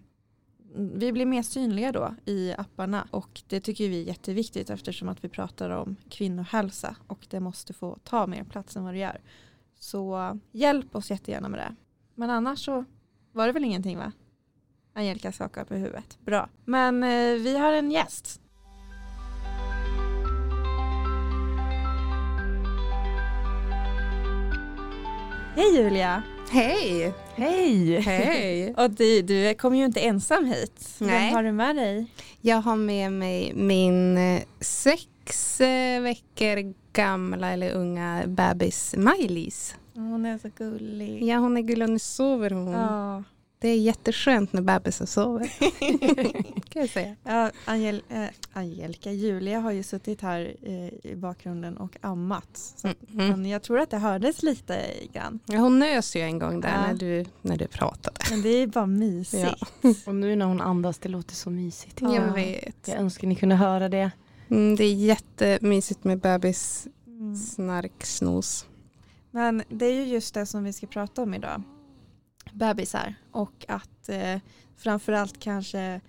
vi 0.75 1.11
blir 1.11 1.25
mer 1.25 1.41
synliga 1.41 1.91
då 1.91 2.15
i 2.25 2.53
apparna 2.57 3.07
och 3.11 3.41
det 3.47 3.59
tycker 3.59 3.89
vi 3.89 4.01
är 4.01 4.07
jätteviktigt 4.07 4.69
eftersom 4.69 5.09
att 5.09 5.23
vi 5.23 5.29
pratar 5.29 5.69
om 5.69 5.95
kvinnohälsa 6.09 6.95
och 7.07 7.27
det 7.29 7.39
måste 7.39 7.73
få 7.73 7.97
ta 8.03 8.27
mer 8.27 8.43
plats 8.43 8.75
än 8.75 8.83
vad 8.83 8.93
det 8.93 8.99
gör. 8.99 9.21
Så 9.79 10.39
hjälp 10.51 10.95
oss 10.95 11.11
jättegärna 11.11 11.49
med 11.49 11.59
det. 11.59 11.75
Men 12.15 12.29
annars 12.29 12.65
så 12.65 12.85
var 13.31 13.47
det 13.47 13.53
väl 13.53 13.63
ingenting 13.63 13.97
va? 13.97 14.11
Angelica 14.93 15.31
skakar 15.31 15.65
på 15.65 15.73
huvudet. 15.73 16.17
Bra. 16.21 16.49
Men 16.65 17.03
eh, 17.03 17.33
vi 17.33 17.57
har 17.57 17.73
en 17.73 17.91
gäst. 17.91 18.41
Hej 25.55 25.77
Julia! 25.77 26.23
Hej! 26.51 27.22
Hej! 27.35 27.99
Hej! 27.99 28.73
Och 28.77 28.91
du, 28.91 29.21
du 29.21 29.53
kom 29.53 29.75
ju 29.75 29.85
inte 29.85 29.99
ensam 29.99 30.45
hit. 30.45 30.95
Nej. 30.99 31.25
Vem 31.25 31.35
har 31.35 31.43
du 31.43 31.51
med 31.51 31.75
dig? 31.75 32.05
Jag 32.41 32.57
har 32.57 32.75
med 32.75 33.11
mig 33.11 33.53
min 33.55 34.17
eh, 34.17 34.41
sex 34.59 35.61
eh, 35.61 36.01
veckor 36.01 36.73
gamla 36.93 37.51
eller 37.51 37.73
unga 37.73 38.23
bebis 38.27 38.95
Maj-Lis. 38.97 39.75
Hon 39.93 40.25
är 40.25 40.37
så 40.37 40.49
gullig. 40.57 41.23
Ja 41.23 41.37
hon 41.37 41.57
är 41.57 41.61
gullig 41.61 41.83
och 41.83 41.89
nu 41.93 41.99
sover 41.99 42.49
hon. 42.49 42.71
Ja. 42.71 43.23
Det 43.63 43.69
är 43.69 43.77
jätteskönt 43.79 44.53
när 44.53 44.61
bebisen 44.61 45.07
sover. 45.07 45.51
kan 46.69 46.81
jag 46.81 46.89
säga. 46.89 47.15
Ja, 47.23 47.51
Angel, 47.65 48.03
äh, 48.09 48.23
Angelica, 48.53 49.11
Julia 49.11 49.59
har 49.59 49.71
ju 49.71 49.83
suttit 49.83 50.21
här 50.21 50.55
eh, 50.61 51.11
i 51.11 51.15
bakgrunden 51.15 51.77
och 51.77 51.97
ammat. 52.01 52.73
Så 52.75 52.87
Mm. 52.87 52.97
Mm. 53.13 53.41
Men 53.41 53.49
jag 53.51 53.63
tror 53.63 53.79
att 53.79 53.89
det 53.89 53.97
hördes 53.97 54.43
lite 54.43 54.85
grann. 55.13 55.39
Ja, 55.45 55.57
hon 55.57 55.79
nös 55.79 56.15
ju 56.15 56.21
en 56.21 56.39
gång 56.39 56.61
där 56.61 56.69
Ja. 56.69 56.87
när, 56.87 56.93
du, 56.93 57.25
när 57.41 57.57
du 57.57 57.67
pratade. 57.67 58.19
Men 58.29 58.41
det 58.41 58.49
är 58.49 58.67
bara 58.67 58.85
mysigt. 58.85 59.63
Och 60.05 60.15
nu 60.15 60.35
när 60.35 60.45
hon 60.45 60.61
andas, 60.61 60.97
det 60.97 61.09
låter 61.09 61.35
så 61.35 61.49
mysigt. 61.49 62.01
Ja. 62.01 62.15
Jag 62.15 62.33
vet. 62.33 62.87
Jag 62.87 62.97
önskar 62.97 63.27
ni 63.27 63.35
kunde 63.35 63.55
höra 63.55 63.89
det. 63.89 64.11
Mm, 64.49 64.75
det 64.75 64.83
är 64.83 64.93
jättemysigt 64.93 66.03
med 66.03 66.19
bebis 66.19 66.87
Mm. 67.07 67.35
snarksnos. 67.35 68.65
Men 69.31 69.63
det 69.69 69.85
är 69.85 69.93
ju 69.93 70.03
just 70.03 70.33
det 70.33 70.45
som 70.45 70.63
vi 70.63 70.73
ska 70.73 70.87
prata 70.87 71.21
om 71.23 71.33
idag. 71.33 71.63
Bebisar 72.51 73.15
och 73.31 73.65
att 73.67 74.09
eh, 74.09 74.37
framförallt 74.77 75.39
kanske 75.39 76.01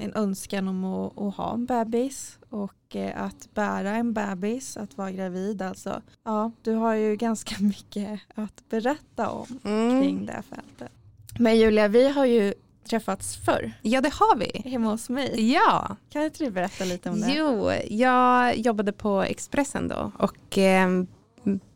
en 0.00 0.14
önskan 0.14 0.68
om 0.68 0.84
att, 0.84 1.18
att 1.18 1.34
ha 1.34 1.54
en 1.54 1.66
bebis 1.66 2.38
och 2.50 2.96
eh, 2.96 3.22
att 3.22 3.48
bära 3.54 3.90
en 3.90 4.12
bebis, 4.12 4.76
att 4.76 4.96
vara 4.98 5.10
gravid 5.12 5.62
alltså. 5.62 6.02
Ja, 6.24 6.52
du 6.62 6.74
har 6.74 6.94
ju 6.94 7.16
ganska 7.26 7.56
mycket 7.58 8.20
att 8.34 8.68
berätta 8.68 9.30
om 9.30 9.58
Mm. 9.64 10.02
kring 10.02 10.26
det 10.26 10.42
fältet. 10.50 10.92
Men 11.38 11.56
Julia, 11.58 11.88
vi 11.88 12.08
har 12.08 12.24
ju 12.24 12.54
träffats 12.88 13.36
förr 13.36 13.72
Ja, 13.82 14.00
det 14.00 14.12
har 14.14 14.36
vi. 14.36 14.70
hemma 14.70 14.90
hos 14.90 15.08
mig. 15.08 15.52
Ja, 15.52 15.96
Kan 16.10 16.22
inte 16.22 16.44
du 16.44 16.50
berätta 16.50 16.84
lite 16.84 17.10
om 17.10 17.20
det? 17.20 17.32
jo, 17.34 17.70
jag 17.90 18.56
jobbade 18.58 18.92
på 18.92 19.22
Expressen 19.22 19.88
då 19.88 20.12
och 20.18 20.58
eh, 20.58 20.88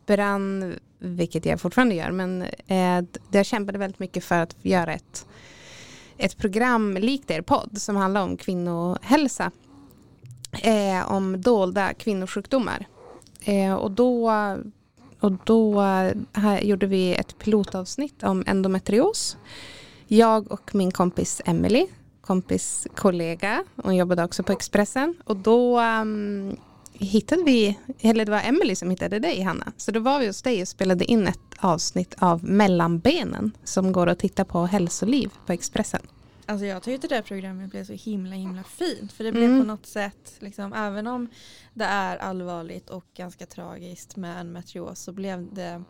brann, 0.05 0.75
vilket 1.03 1.45
jag 1.45 1.61
fortfarande 1.61 1.95
gör, 1.95 2.11
men 2.11 2.41
eh, 2.67 3.03
jag 3.31 3.45
kämpade 3.45 3.79
väldigt 3.79 3.99
mycket 3.99 4.23
för 4.23 4.39
att 4.39 4.55
göra 4.61 4.93
ett, 4.93 5.27
ett 6.17 6.37
program 6.37 6.97
likt 6.97 7.31
er 7.31 7.41
podd 7.41 7.81
som 7.81 7.95
handlar 7.95 8.21
om 8.21 8.37
kvinnohälsa. 8.37 9.51
Eh, 10.51 11.11
om 11.11 11.41
dolda 11.41 11.93
kvinnosjukdomar. 11.93 12.85
Eh, 13.43 13.73
och 13.73 13.91
då, 13.91 14.31
och 15.19 15.31
då 15.43 15.81
här 16.33 16.61
gjorde 16.61 16.85
vi 16.85 17.15
ett 17.15 17.37
pilotavsnitt 17.37 18.23
om 18.23 18.43
endometrios. 18.47 19.37
Jag 20.07 20.51
och 20.51 20.75
min 20.75 20.91
kompis 20.91 21.41
Emily 21.45 21.87
kompis 22.23 22.87
kollega. 22.95 23.63
Hon 23.75 23.95
jobbade 23.95 24.23
också 24.23 24.43
på 24.43 24.51
Expressen. 24.51 25.15
Och 25.25 25.35
då 25.35 25.79
um, 25.79 26.57
hittade 27.03 27.43
vi, 27.43 27.79
eller 28.01 28.25
det 28.25 28.31
var 28.31 28.41
Emily 28.41 28.75
som 28.75 28.89
hittade 28.89 29.19
dig 29.19 29.41
Hanna. 29.41 29.71
Så 29.77 29.91
då 29.91 29.99
var 29.99 30.19
vi 30.19 30.27
hos 30.27 30.41
dig 30.41 30.61
och 30.61 30.67
spelade 30.67 31.05
in 31.05 31.27
ett 31.27 31.39
avsnitt 31.59 32.15
av 32.19 32.43
Mellanbenen 32.45 33.51
som 33.63 33.91
går 33.91 34.07
att 34.07 34.19
titta 34.19 34.45
på 34.45 34.65
hälsoliv 34.65 35.29
på 35.45 35.53
Expressen. 35.53 36.01
Alltså 36.45 36.65
jag 36.65 36.83
tyckte 36.83 37.07
det 37.07 37.15
här 37.15 37.21
programmet 37.21 37.71
blev 37.71 37.83
så 37.85 37.93
himla 37.93 38.35
himla 38.35 38.63
fint. 38.63 39.11
För 39.13 39.23
det 39.23 39.31
blev 39.31 39.43
Mm. 39.43 39.59
på 39.61 39.67
något 39.67 39.85
sätt, 39.85 40.33
liksom, 40.39 40.73
även 40.73 41.07
om 41.07 41.27
det 41.73 41.85
är 41.85 42.17
allvarligt 42.17 42.89
och 42.89 43.05
ganska 43.17 43.45
tragiskt 43.45 44.15
med 44.15 44.39
endometrios 44.39 44.99
så 44.99 45.11
blev 45.11 45.53
det 45.53 45.83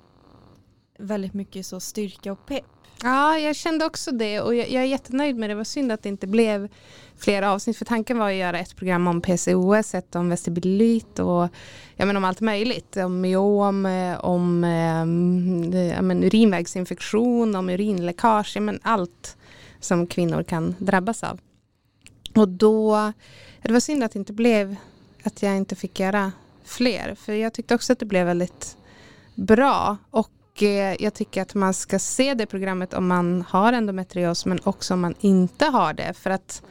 väldigt 1.03 1.33
mycket 1.33 1.65
så 1.65 1.79
styrka 1.79 2.31
och 2.31 2.45
pepp. 2.45 2.65
Ja, 3.03 3.37
jag 3.37 3.55
kände 3.55 3.85
också 3.85 4.11
det 4.11 4.41
och 4.41 4.55
jag, 4.55 4.69
jag 4.69 4.83
är 4.83 4.87
jättenöjd 4.87 5.35
med 5.35 5.49
det. 5.49 5.53
Det 5.53 5.57
var 5.57 5.63
synd 5.63 5.91
att 5.91 6.03
det 6.03 6.09
inte 6.09 6.27
blev 6.27 6.69
fler 7.17 7.41
avsnitt 7.41 7.77
för 7.77 7.85
tanken 7.85 8.17
var 8.17 8.29
att 8.29 8.35
göra 8.35 8.59
ett 8.59 8.75
program 8.75 9.07
om 9.07 9.21
PCOS, 9.21 9.95
ett 9.95 10.15
om 10.15 10.29
vestibulit 10.29 11.19
och 11.19 11.47
ja, 11.95 12.05
men 12.05 12.17
om 12.17 12.25
allt 12.25 12.41
möjligt. 12.41 12.97
Om 12.97 13.21
myom, 13.21 13.85
eh, 13.85 14.25
om 14.25 14.63
eh, 14.63 15.01
eh, 15.79 15.87
ja, 15.87 16.01
men 16.01 16.23
urinvägsinfektion, 16.23 17.55
om 17.55 17.69
urinläckage, 17.69 18.51
ja, 18.55 18.61
men 18.61 18.79
allt 18.83 19.37
som 19.79 20.07
kvinnor 20.07 20.43
kan 20.43 20.75
drabbas 20.79 21.23
av. 21.23 21.39
Och 22.35 22.49
då, 22.49 23.11
det 23.61 23.73
var 23.73 23.79
synd 23.79 24.03
att 24.03 24.11
det 24.11 24.19
inte 24.19 24.33
blev, 24.33 24.75
att 25.23 25.43
jag 25.43 25.57
inte 25.57 25.75
fick 25.75 25.99
göra 25.99 26.31
fler. 26.63 27.15
För 27.15 27.33
jag 27.33 27.53
tyckte 27.53 27.75
också 27.75 27.93
att 27.93 27.99
det 27.99 28.05
blev 28.05 28.25
väldigt 28.25 28.77
bra. 29.35 29.97
Och 30.09 30.29
jag 30.99 31.13
tycker 31.13 31.41
att 31.41 31.55
man 31.55 31.73
ska 31.73 31.99
se 31.99 32.33
det 32.33 32.45
programmet 32.45 32.93
om 32.93 33.07
man 33.07 33.41
har 33.49 33.73
endometrios 33.73 34.45
men 34.45 34.59
också 34.63 34.93
om 34.93 35.01
man 35.01 35.15
inte 35.19 35.65
har 35.65 35.93
det. 35.93 36.13
För 36.13 36.29
att, 36.29 36.63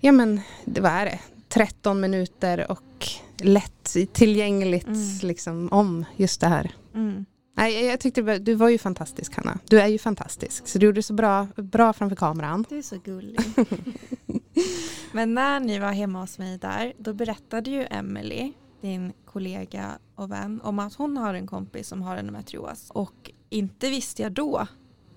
ja 0.00 0.12
men, 0.12 0.40
vad 0.64 0.92
är 0.92 1.04
det? 1.04 1.18
13 1.48 2.00
minuter 2.00 2.70
och 2.70 3.06
lätt 3.42 3.96
tillgängligt 4.12 4.86
Mm. 4.86 5.18
liksom, 5.22 5.68
om 5.72 6.04
just 6.16 6.40
det 6.40 6.46
här. 6.46 6.70
Mm. 6.94 7.24
Nej, 7.56 7.84
jag- 7.86 8.00
tyckte 8.00 8.38
du 8.38 8.54
var 8.54 8.68
ju 8.68 8.78
fantastisk 8.78 9.36
Hanna. 9.36 9.58
Du 9.68 9.80
är 9.80 9.86
ju 9.86 9.98
fantastisk. 9.98 10.68
Så 10.68 10.78
du 10.78 10.86
gjorde 10.86 11.02
så 11.02 11.12
bra, 11.14 11.46
bra 11.56 11.92
framför 11.92 12.16
kameran. 12.16 12.64
Du 12.68 12.78
är 12.78 12.82
så 12.82 12.98
gullig. 12.98 13.40
Men 15.12 15.34
när 15.34 15.60
ni 15.60 15.78
var 15.78 15.92
hemma 15.92 16.20
hos 16.20 16.38
mig 16.38 16.58
där 16.58 16.92
då 16.98 17.14
berättade 17.14 17.70
ju 17.70 17.86
Emily, 17.90 18.52
din 18.82 19.12
kollega 19.24 19.98
och 20.14 20.30
vän, 20.30 20.60
om 20.64 20.78
att 20.78 20.94
hon 20.94 21.16
har 21.16 21.34
en 21.34 21.46
kompis 21.46 21.88
som 21.88 22.02
har 22.02 22.16
endometrios. 22.16 22.90
Och 22.90 23.30
inte 23.50 23.90
visste 23.90 24.22
jag 24.22 24.32
då 24.32 24.66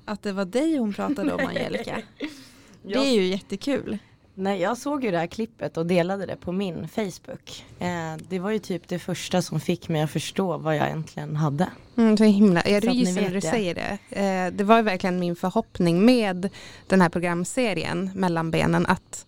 att 0.06 0.24
det 0.24 0.32
var 0.32 0.46
dig 0.46 0.78
hon 0.78 0.94
pratade 0.94 1.34
om 1.34 1.46
Angelica. 1.46 2.02
Det 2.84 2.98
är 2.98 3.14
ju 3.14 3.26
jättekul. 3.26 3.98
Nej, 4.38 4.62
jag 4.62 4.78
såg 4.78 5.04
ju 5.04 5.12
det 5.12 5.18
här 5.18 5.28
klippet 5.28 5.78
och 5.78 5.86
delade 5.86 6.26
det 6.26 6.36
på 6.36 6.52
min 6.52 6.88
Facebook. 6.88 7.66
Eh, 7.80 8.16
det 8.30 8.40
var 8.40 8.52
ju 8.52 8.60
typ 8.60 8.88
det 8.88 9.00
första 9.00 9.42
som 9.42 9.60
fick 9.60 9.90
mig 9.90 10.02
att 10.02 10.12
förstå 10.12 10.58
vad 10.58 10.76
jag 10.76 10.86
egentligen 10.86 11.36
hade. 11.36 11.68
Mm, 11.98 12.18
så 12.18 12.24
himla. 12.24 12.64
Jag 12.66 12.84
Så 12.84 12.90
att 12.90 12.96
ni 12.96 13.02
ryser 13.02 13.22
när 13.22 13.34
du 13.34 13.42
säger 13.42 13.76
det. 13.76 13.98
Eh, 14.10 14.58
det 14.58 14.64
var 14.64 14.78
ju 14.78 14.84
verkligen 14.84 15.20
min 15.20 15.36
förhoppning 15.36 16.06
med 16.06 16.50
den 16.88 17.02
här 17.02 17.10
programserien 17.10 18.12
Mellanbenen 18.16 18.86
att 18.86 19.26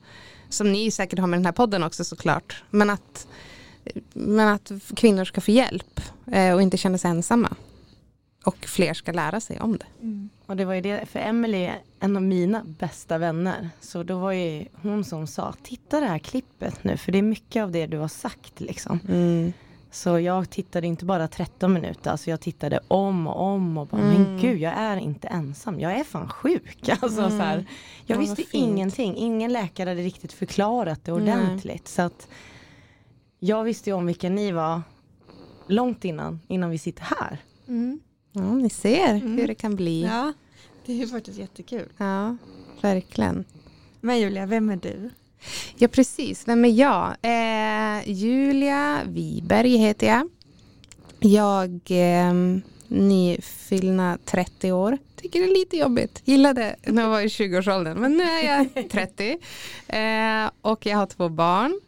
som 0.50 0.72
ni 0.72 0.92
säkert 0.92 1.20
har 1.20 1.28
med 1.28 1.40
den 1.40 1.46
här 1.46 1.52
podden 1.52 1.84
också 1.84 2.04
såklart. 2.04 2.64
Men 2.70 2.90
att, 2.90 3.28
men 4.14 4.48
att 4.48 4.72
kvinnor 4.96 5.26
ska 5.26 5.42
få 5.42 5.52
hjälp 5.52 6.00
eh, 6.32 6.54
och 6.54 6.62
inte 6.62 6.78
känna 6.78 6.98
sig 6.98 7.12
ensamma. 7.12 7.56
Och 8.46 8.58
fler 8.66 8.94
ska 8.94 9.12
lära 9.12 9.40
sig 9.40 9.60
om 9.60 9.78
det. 9.78 9.86
Och 10.46 10.58
det 10.58 10.66
var 10.66 10.74
ju 10.74 10.82
det, 10.82 11.06
för 11.10 11.20
Emily 11.20 11.58
är 11.64 11.80
en 12.00 12.16
av 12.16 12.22
mina 12.24 12.64
bästa 12.80 13.18
vänner. 13.18 13.70
Så 13.82 14.04
då 14.04 14.20
var 14.20 14.32
ju 14.32 14.66
hon 14.82 15.04
som 15.04 15.28
sa, 15.28 15.54
titta 15.64 16.00
det 16.00 16.06
här 16.06 16.20
klippet 16.20 16.84
nu 16.84 16.98
för 16.98 17.12
det 17.12 17.18
är 17.18 17.22
mycket 17.22 17.64
av 17.64 17.72
det 17.72 17.88
du 17.88 17.98
har 17.98 18.08
sagt 18.08 18.60
liksom. 18.62 19.00
Så 19.92 20.20
jag 20.20 20.50
tittade 20.50 20.88
inte 20.88 21.06
bara 21.06 21.28
13 21.28 21.74
minuter, 21.74 22.12
alltså 22.12 22.30
jag 22.30 22.40
tittade 22.42 22.80
om 22.88 23.28
och 23.28 23.42
om 23.42 23.78
och 23.78 23.88
bara, 23.88 24.02
Mm. 24.02 24.14
men 24.24 24.38
gud 24.42 24.60
jag 24.62 24.74
är 24.78 24.98
inte 24.98 25.28
ensam, 25.28 25.80
jag 25.80 25.92
är 26.00 26.04
fan 26.04 26.30
sjuk. 26.30 26.90
Alltså, 27.02 27.20
Mm. 27.22 27.32
så 27.32 27.44
här, 27.44 27.66
jag 28.06 28.16
Ja, 28.16 28.20
visste 28.20 28.44
ingenting, 28.52 29.16
ingen 29.18 29.54
läkare 29.54 29.90
hade 29.90 30.02
riktigt 30.02 30.34
förklarat 30.34 31.06
det 31.06 31.12
ordentligt. 31.12 31.88
Så 31.88 32.02
att 32.02 32.28
jag 33.40 33.64
visste 33.64 33.90
ju 33.90 33.94
om 33.96 34.06
vilka 34.06 34.30
ni 34.30 34.52
var 34.52 34.82
långt 35.68 36.06
innan, 36.06 36.40
innan 36.48 36.70
vi 36.70 36.78
sitter 36.78 37.04
här. 37.04 37.38
Mm. 37.68 38.00
Ja, 38.32 38.42
ni 38.54 38.70
ser 38.70 39.10
Mm. 39.10 39.38
hur 39.38 39.48
det 39.48 39.56
kan 39.56 39.76
bli. 39.76 40.02
Ja, 40.04 40.10
Ja, 40.10 40.34
det 40.86 40.92
är 40.94 40.98
ju 40.98 41.08
faktiskt 41.08 41.40
jättekul. 41.40 41.90
verkligen. 42.82 43.46
Men 44.02 44.20
Julia, 44.20 44.46
vem 44.46 44.70
är 44.70 44.76
du? 44.76 45.10
Ja, 45.78 45.88
precis. 45.88 46.48
Vem 46.48 46.66
är 46.66 46.70
jag? 46.70 47.16
Eh, 47.22 48.10
Julia 48.10 49.02
Wiberg 49.08 49.78
heter 49.78 50.08
jag. 50.08 50.30
Jag 51.20 51.82
eh, 51.92 52.34
nyfyllna 52.88 54.18
30 54.26 54.72
år. 54.72 54.98
Tycker 55.16 55.40
det 55.40 55.46
är 55.46 55.54
lite 55.60 55.78
jobbigt. 55.78 56.22
Gillade 56.26 56.76
när 56.86 57.02
jag 57.02 57.10
var 57.10 57.22
i 57.22 57.28
20-årsåldern, 57.28 57.98
men 58.00 58.12
nu 58.18 58.24
är 58.24 58.58
jag 58.58 58.90
30. 58.90 59.32
Eh, 59.88 60.50
och 60.62 60.86
jag 60.86 60.98
har 60.98 61.06
två 61.06 61.30
barn. 61.30 61.80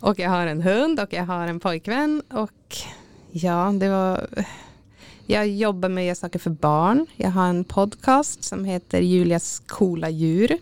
Och 0.00 0.18
jag 0.18 0.30
har 0.30 0.46
en 0.46 0.62
hund 0.62 1.00
och 1.00 1.12
jag 1.12 1.24
har 1.24 1.46
en 1.46 1.60
pojkvän. 1.60 2.22
Och 2.30 2.76
ja, 3.30 3.72
det 3.80 3.88
var... 3.88 4.26
Jag 5.26 5.48
jobbar 5.48 5.88
med 5.88 6.02
att 6.02 6.06
göra 6.06 6.14
saker 6.14 6.38
för 6.38 6.50
barn. 6.50 7.06
Jag 7.16 7.30
har 7.30 7.48
en 7.48 7.64
podcast 7.64 8.44
som 8.44 8.64
heter 8.64 9.00
Julias 9.00 9.62
coola 9.66 10.10
djur. 10.10 10.58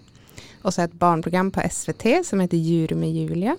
Och 0.62 0.75
så 0.75 0.83
ett 0.83 0.92
barnprogram 0.92 1.50
på 1.50 1.62
SVT 1.71 2.26
som 2.26 2.40
heter 2.40 2.57
Djur 2.57 2.95
med 2.95 3.12
Julia. 3.12 3.57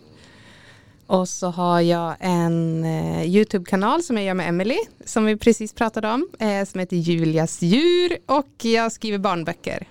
Och 1.08 1.30
så 1.30 1.48
har 1.50 1.82
jag 1.82 2.16
en 2.20 2.84
eh, 2.84 3.26
YouTube-kanal 3.26 4.04
som 4.04 4.18
jag 4.18 4.26
gör 4.26 4.34
med 4.34 4.50
Emily 4.50 4.78
som 5.06 5.26
vi 5.26 5.38
precis 5.38 5.74
pratade 5.74 6.12
om. 6.12 6.30
Eh, 6.40 6.66
som 6.66 6.80
heter 6.80 6.98
Julias 6.98 7.62
djur 7.62 8.18
och 8.26 8.66
jag 8.66 8.92
skriver 8.92 9.18
barnböcker. 9.18 9.88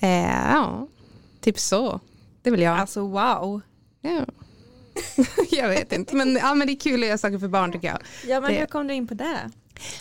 Eh, 0.00 0.50
ja, 0.50 0.88
typ 1.40 1.58
så. 1.58 2.00
Det 2.42 2.50
vill 2.50 2.60
jag. 2.60 2.78
Alltså 2.78 3.00
wow. 3.00 3.60
Ja. 4.00 4.24
jag 5.50 5.68
vet 5.68 5.92
inte, 5.92 6.16
men, 6.16 6.34
ja, 6.36 6.54
men 6.54 6.66
det 6.66 6.72
är 6.72 6.80
kul 6.80 7.02
att 7.02 7.08
göra 7.08 7.18
saker 7.18 7.38
för 7.38 7.48
barn 7.48 7.72
tycker 7.72 7.88
jag. 7.88 7.98
Ja 8.26 8.40
men 8.40 8.52
Det- 8.52 8.58
hur 8.58 8.66
kom 8.66 8.86
du 8.86 8.94
in 8.94 9.06
på 9.06 9.14
det? 9.14 9.50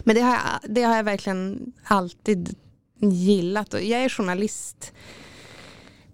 Men 0.04 0.16
det 0.16 0.22
har, 0.22 0.32
jag, 0.32 0.72
det 0.76 0.82
har 0.84 0.96
jag 0.96 1.04
verkligen 1.04 1.74
alltid 1.84 2.56
gillat. 3.02 3.74
Och 3.74 3.82
jag 3.82 4.02
är 4.04 4.10
journalist. 4.10 4.94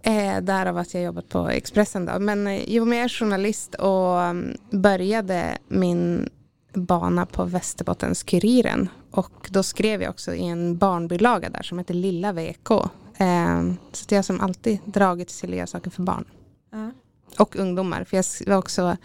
Eh, 0.02 0.38
därav 0.42 0.78
att 0.78 0.94
jag 0.94 1.04
jobbat 1.04 1.30
på 1.30 1.50
Expressen. 1.50 2.06
Då. 2.06 2.20
Men, 2.20 2.48
eh, 2.48 2.62
jo, 2.68 2.86
men 2.86 2.98
jag 2.98 3.06
är 3.06 3.10
journalist 3.10 3.76
och 3.76 4.22
mm, 4.22 4.58
började 4.72 5.58
min 5.68 6.30
bana 6.74 7.26
på 7.26 7.44
Västerbottens-Kuriren. 7.46 8.88
Och 9.12 9.48
då 9.52 9.64
skrev 9.64 10.02
jag 10.02 10.10
också 10.10 10.34
i 10.34 10.46
en 10.48 10.78
barnbilaga 10.78 11.50
där 11.50 11.64
som 11.64 11.78
heter 11.80 11.94
Lilla 11.94 12.34
VK. 12.34 12.72
Eh, 13.18 13.64
så 13.92 14.06
jag 14.10 14.18
har 14.18 14.24
som 14.24 14.42
alltid 14.42 14.80
dragits 14.86 15.40
till 15.42 15.50
att 15.50 15.56
göra 15.58 15.68
saker 15.68 15.92
för 15.92 16.02
barn. 16.04 16.26
Ja. 16.72 16.92
Och 17.40 17.56
ungdomar. 17.56 18.04
För 18.04 18.18
jag 18.18 18.26
var 18.48 18.58
också 18.58 18.98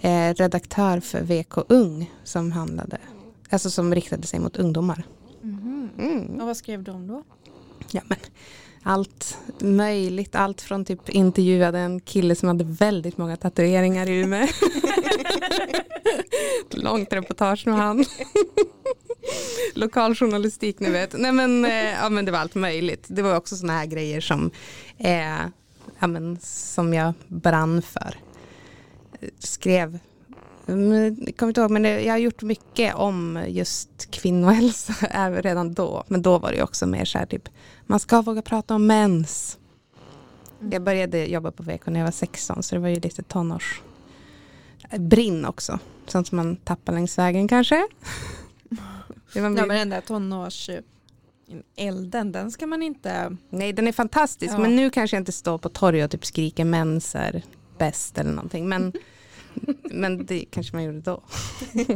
eh, 0.00 0.34
redaktör 0.34 1.00
för 1.00 1.20
VK 1.20 1.58
Ung 1.68 2.12
som 2.24 2.52
handlade, 2.52 2.98
alltså 3.50 3.70
som 3.70 3.94
riktade 3.94 4.26
sig 4.26 4.40
mot 4.40 4.56
ungdomar. 4.56 5.04
Mhm. 5.40 5.90
Mm. 5.98 6.40
Och 6.40 6.46
vad 6.46 6.56
skrev 6.56 6.82
de 6.82 7.06
då? 7.06 7.22
Ja, 7.90 8.00
men 8.04 8.18
allt 8.82 9.38
möjligt. 9.58 10.34
Allt 10.34 10.60
från 10.60 10.84
typ 10.84 11.08
intervjuade 11.08 11.78
en 11.78 12.00
kille 12.00 12.34
som 12.34 12.48
hade 12.48 12.64
väldigt 12.64 13.18
många 13.18 13.36
tatueringar 13.36 14.08
i 14.08 14.20
Umeå. 14.20 14.46
Långt 16.70 17.12
reportage 17.12 17.66
med 17.66 17.76
han. 17.76 18.04
Lokaljournalistik 19.74 20.80
ni 20.80 20.90
vet. 20.90 21.14
Nej 21.18 21.32
men, 21.32 21.64
eh, 21.64 21.92
ja, 22.00 22.08
men 22.08 22.24
det 22.24 22.32
var 22.32 22.38
allt 22.38 22.54
möjligt. 22.54 23.04
Det 23.08 23.22
var 23.22 23.36
också 23.36 23.56
sådana 23.56 23.78
här 23.78 23.86
grejer 23.86 24.20
som, 24.20 24.50
eh, 24.98 25.40
ja, 25.98 26.06
men, 26.06 26.38
som 26.42 26.94
jag 26.94 27.12
brann 27.28 27.82
för. 27.82 28.14
Skrev 29.38 29.98
Mm, 30.68 31.16
Jag 31.26 31.36
kommer 31.36 31.50
inte 31.50 31.60
ihåg, 31.60 31.70
men 31.70 31.84
jag 31.84 32.12
har 32.12 32.18
gjort 32.18 32.42
mycket 32.42 32.94
om 32.94 33.44
just 33.48 34.10
kvinnohälsa 34.10 34.94
redan 35.42 35.74
då. 35.74 36.04
Men 36.08 36.22
då 36.22 36.38
var 36.38 36.52
det 36.52 36.62
också 36.62 36.86
mer 36.86 37.04
så 37.04 37.18
här 37.18 37.26
typ, 37.26 37.48
man 37.86 38.00
ska 38.00 38.22
våga 38.22 38.42
prata 38.42 38.74
om 38.74 38.86
mens. 38.86 39.58
Jag 40.70 40.82
började 40.82 41.26
jobba 41.26 41.50
på 41.50 41.62
VK 41.62 41.86
när 41.86 42.00
jag 42.00 42.04
var 42.06 42.10
16 42.12 42.62
så 42.62 42.74
det 42.74 42.80
var 42.80 42.88
ju 42.88 43.00
lite 43.00 43.22
tonårs 43.22 43.82
brinn 44.98 45.44
också. 45.44 45.78
Sånt 46.06 46.26
som 46.28 46.36
man 46.36 46.56
tappar 46.56 46.92
längs 46.92 47.18
vägen 47.18 47.48
kanske. 47.48 47.74
Det 49.32 49.40
var 49.40 49.48
Ja, 49.48 49.48
min- 49.48 49.68
men 49.68 49.76
den 49.78 49.88
där 49.90 50.00
tonårs 50.00 50.70
elden, 51.76 52.32
den 52.32 52.50
ska 52.50 52.66
man 52.66 52.82
inte... 52.82 53.36
Nej 53.50 53.72
den 53.72 53.88
är 53.88 53.92
fantastisk 53.92 54.54
Ja. 54.54 54.58
men 54.58 54.76
nu 54.76 54.90
kanske 54.90 55.16
jag 55.16 55.20
inte 55.20 55.32
står 55.32 55.58
på 55.58 55.68
torg 55.68 56.04
och 56.04 56.10
typ 56.10 56.24
skriker 56.26 56.64
mens 56.64 57.14
är 57.14 57.42
bäst 57.78 58.18
eller 58.18 58.32
någonting. 58.32 58.68
Men, 58.68 58.92
men 59.82 60.26
det 60.26 60.44
kanske 60.50 60.76
man 60.76 60.84
gjorde 60.84 61.00
då. 61.00 61.22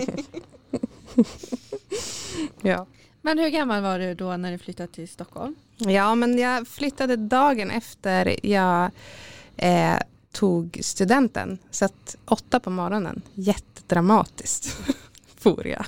ja. 2.63 2.87
Men 3.23 3.39
hur 3.39 3.49
gammal 3.49 3.83
var 3.83 3.99
du 3.99 4.15
då 4.15 4.37
när 4.37 4.53
du 4.53 4.59
flyttade 4.59 4.93
till 4.93 5.09
Stockholm? 5.09 5.55
Ja, 5.77 6.15
men 6.15 6.39
jag 6.39 6.69
flyttade 6.69 7.17
dagen 7.17 7.71
efter 7.71 8.47
jag 8.47 8.91
eh, 9.57 9.97
tog 10.33 10.79
studenten. 10.83 11.59
Så 11.71 11.85
att 11.85 12.17
åtta 12.25 12.61
på 12.61 12.71
morgonen, 12.71 13.23
jättedramatiskt, 13.35 14.77
for 15.37 15.67
jag. 15.67 15.85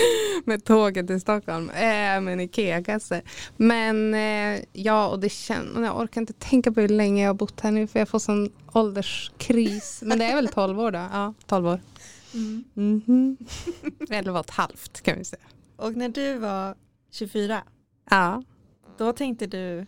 med 0.44 0.64
tåget 0.64 1.06
till 1.06 1.20
Stockholm, 1.20 1.70
eh, 1.70 2.20
med 2.20 2.28
en 2.28 2.40
Ikea-kasse. 2.40 3.22
Men 3.56 4.14
eh, 4.14 4.60
ja, 4.72 5.08
och 5.08 5.20
det 5.20 5.28
känns, 5.28 5.78
jag 5.78 6.00
orkar 6.00 6.20
inte 6.20 6.32
tänka 6.32 6.72
på 6.72 6.80
hur 6.80 6.88
länge 6.88 7.22
jag 7.22 7.28
har 7.28 7.34
bott 7.34 7.60
här 7.60 7.70
nu 7.70 7.86
för 7.86 7.98
jag 7.98 8.08
får 8.08 8.18
sån 8.18 8.52
ålderskris. 8.72 10.02
Men 10.06 10.18
det 10.18 10.24
är 10.24 10.34
väl 10.34 10.48
12 10.48 10.80
år 10.80 10.90
då? 10.90 10.98
Ja, 11.12 11.34
12 11.46 11.66
år. 11.66 11.80
Mhm. 12.74 13.36
Eller 14.10 14.32
var 14.32 14.40
ett 14.40 14.50
halvt 14.50 15.00
kan 15.00 15.18
vi 15.18 15.24
säga. 15.24 15.42
Och 15.76 15.96
när 15.96 16.08
du 16.08 16.38
var 16.38 16.74
24, 17.12 17.62
Ja. 18.10 18.42
då 18.98 19.12
tänkte 19.12 19.46
du 19.46 19.86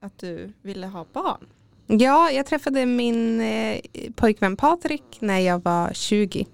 att 0.00 0.18
du 0.18 0.52
ville 0.62 0.86
ha 0.86 1.06
barn. 1.12 1.46
Ja, 1.86 2.30
jag 2.30 2.46
träffade 2.46 2.86
min 2.86 3.40
eh, 3.40 3.80
pojkvän 4.16 4.56
Patrik 4.56 5.02
när 5.20 5.38
jag 5.38 5.62
var 5.62 5.92
20. 5.92 6.46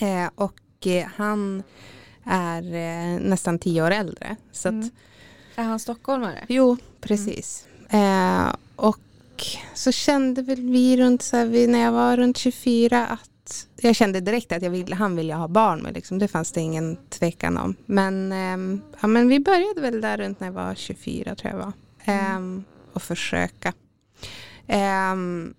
Eh, 0.00 0.30
och 0.34 0.86
eh, 0.86 1.06
han 1.16 1.62
är 2.30 2.62
eh, 2.62 3.20
nästan 3.20 3.58
tio 3.58 3.82
år 3.82 3.90
äldre. 3.90 4.36
Så 4.52 4.68
att, 4.68 4.74
Mm. 4.74 4.90
Är 5.56 5.64
han 5.64 5.78
stockholmare? 5.78 6.44
Jo, 6.48 6.76
precis. 7.00 7.66
Eh, 7.88 8.54
och 8.76 8.98
så 9.74 9.92
kände 9.92 10.42
väl 10.42 10.60
vi 10.60 10.96
runt, 10.96 11.22
så 11.22 11.36
här, 11.36 11.68
när 11.68 11.78
jag 11.78 11.92
var 11.92 12.16
runt 12.16 12.36
24 12.36 13.06
att 13.06 13.66
jag 13.80 13.96
kände 13.96 14.20
direkt 14.20 14.52
att 14.52 14.62
jag 14.62 14.70
ville, 14.70 14.94
han 14.94 15.16
ville 15.16 15.34
ha 15.34 15.48
barn 15.48 15.82
med. 15.82 15.94
Liksom. 15.94 16.18
Det 16.18 16.28
fanns 16.28 16.52
det 16.52 16.60
ingen 16.60 16.96
tvekan 17.08 17.56
om. 17.56 17.74
Men, 17.86 18.32
ehm, 18.32 18.80
ja, 19.00 19.06
men 19.08 19.28
vi 19.28 19.40
började 19.40 19.80
väl 19.80 20.00
där 20.00 20.18
runt 20.18 20.40
när 20.40 20.46
jag 20.46 20.52
var 20.52 20.74
24 20.74 21.34
tror 21.34 21.52
jag 21.52 21.58
var. 21.58 21.72
Ehm, 22.04 22.64
och 22.92 23.02
försöka. 23.02 23.72
Ehm, 24.66 25.54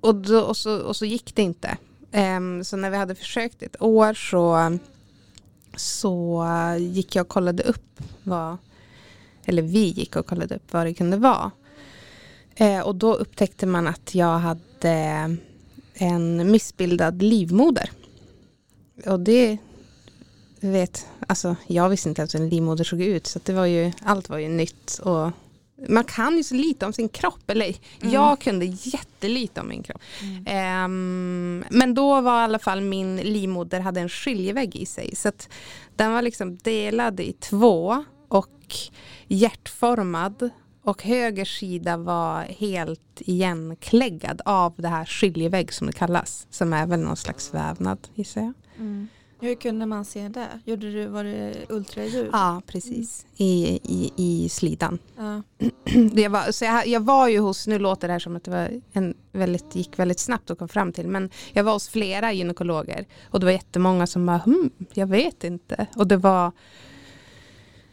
och, 0.00 0.14
då, 0.14 0.40
och, 0.40 0.56
så, 0.56 0.78
och 0.78 0.96
så 0.96 1.04
gick 1.04 1.34
det 1.34 1.42
inte. 1.42 1.76
Ehm, 2.12 2.64
så 2.64 2.76
när 2.76 2.90
vi 2.90 2.96
hade 2.96 3.14
försökt 3.14 3.62
ett 3.62 3.82
år 3.82 4.14
så, 4.14 4.78
så 5.76 6.44
eh, 6.44 6.76
gick 6.76 7.16
jag 7.16 7.24
och 7.24 7.28
kollade 7.28 7.62
upp 7.62 8.00
vad, 8.22 8.56
eller 9.44 9.62
vi 9.62 9.88
gick 9.88 10.16
och 10.16 10.26
kollade 10.26 10.54
upp 10.54 10.72
vad 10.72 10.86
det 10.86 10.94
kunde 10.94 11.16
vara. 11.16 11.50
Eh, 12.54 12.80
och 12.80 12.94
då 12.94 13.14
upptäckte 13.14 13.66
man 13.66 13.86
att 13.86 14.14
jag 14.14 14.38
hade 14.38 15.36
en 15.94 16.50
missbildad 16.50 17.22
livmoder. 17.22 17.90
Och 19.06 19.20
det 19.20 19.58
vet, 20.60 21.06
alltså 21.26 21.56
jag 21.66 21.88
visste 21.88 22.08
inte 22.08 22.22
ens 22.22 22.34
hur 22.34 22.40
en 22.40 22.48
livmoder 22.48 22.84
såg 22.84 23.00
ut 23.00 23.26
så 23.26 23.38
att 23.38 23.44
det 23.44 23.52
var 23.52 23.66
ju, 23.66 23.92
allt 24.02 24.28
var 24.28 24.38
ju 24.38 24.48
nytt 24.48 24.98
och 24.98 25.30
man 25.88 26.04
kan 26.04 26.36
ju 26.36 26.42
så 26.42 26.54
lite 26.54 26.86
om 26.86 26.92
sin 26.92 27.08
kropp, 27.08 27.50
eller 27.50 27.74
jag 28.00 28.40
kunde 28.40 28.64
jättelite 28.64 29.60
om 29.60 29.68
min 29.68 29.82
kropp. 29.82 30.00
Ehm, 30.46 31.64
men 31.70 31.94
då 31.94 32.20
var 32.20 32.40
i 32.40 32.44
alla 32.44 32.58
fall 32.58 32.80
min 32.80 33.16
livmoder 33.16 33.80
hade 33.80 34.00
en 34.00 34.08
skiljevägg 34.08 34.76
i 34.76 34.86
sig. 34.86 35.16
Så 35.16 35.28
att 35.28 35.48
den 35.96 36.12
var 36.12 36.22
liksom 36.22 36.56
delad 36.56 37.20
i 37.20 37.32
två 37.32 38.04
och 38.28 38.74
hjärtformad. 39.28 40.50
Och 40.82 41.02
höger 41.02 41.44
sida 41.44 41.96
var 41.96 42.42
helt 42.42 43.20
igenkläggad 43.20 44.42
av 44.44 44.74
det 44.76 44.88
här 44.88 45.04
skiljevägg 45.04 45.72
som 45.72 45.86
det 45.86 45.92
kallas. 45.92 46.46
Som 46.50 46.72
är 46.72 46.86
väl 46.86 47.00
någon 47.00 47.16
slags 47.16 47.54
vävnad 47.54 48.08
gissar 48.14 48.40
jag. 48.40 48.52
Hur 49.40 49.54
kunde 49.54 49.86
man 49.86 50.04
se 50.04 50.28
det? 50.28 50.48
Gjorde 50.64 50.92
du, 50.92 51.06
var 51.06 51.24
det 51.24 51.54
ultraljud? 51.68 52.28
Ja, 52.32 52.62
precis. 52.66 53.26
I, 53.36 53.80
i, 53.82 54.12
i 54.16 54.48
slidan. 54.48 54.98
Ja. 55.16 55.42
Det 56.12 56.28
var, 56.28 56.52
så 56.52 56.64
jag, 56.64 56.86
jag 56.86 57.00
var 57.00 57.28
ju 57.28 57.38
hos, 57.38 57.66
nu 57.66 57.78
låter 57.78 58.08
det 58.08 58.12
här 58.12 58.18
som 58.18 58.36
att 58.36 58.44
det 58.44 58.50
var 58.50 58.80
en 58.92 59.14
väldigt, 59.32 59.76
gick 59.76 59.98
väldigt 59.98 60.18
snabbt 60.18 60.50
att 60.50 60.58
komma 60.58 60.68
fram 60.68 60.92
till, 60.92 61.08
men 61.08 61.30
jag 61.52 61.64
var 61.64 61.72
hos 61.72 61.88
flera 61.88 62.32
gynekologer 62.32 63.06
och 63.30 63.40
det 63.40 63.46
var 63.46 63.52
jättemånga 63.52 64.06
som 64.06 64.26
bara, 64.26 64.38
hm, 64.38 64.70
jag 64.92 65.06
vet 65.06 65.44
inte. 65.44 65.86
Och 65.96 66.06
det 66.06 66.16
var, 66.16 66.52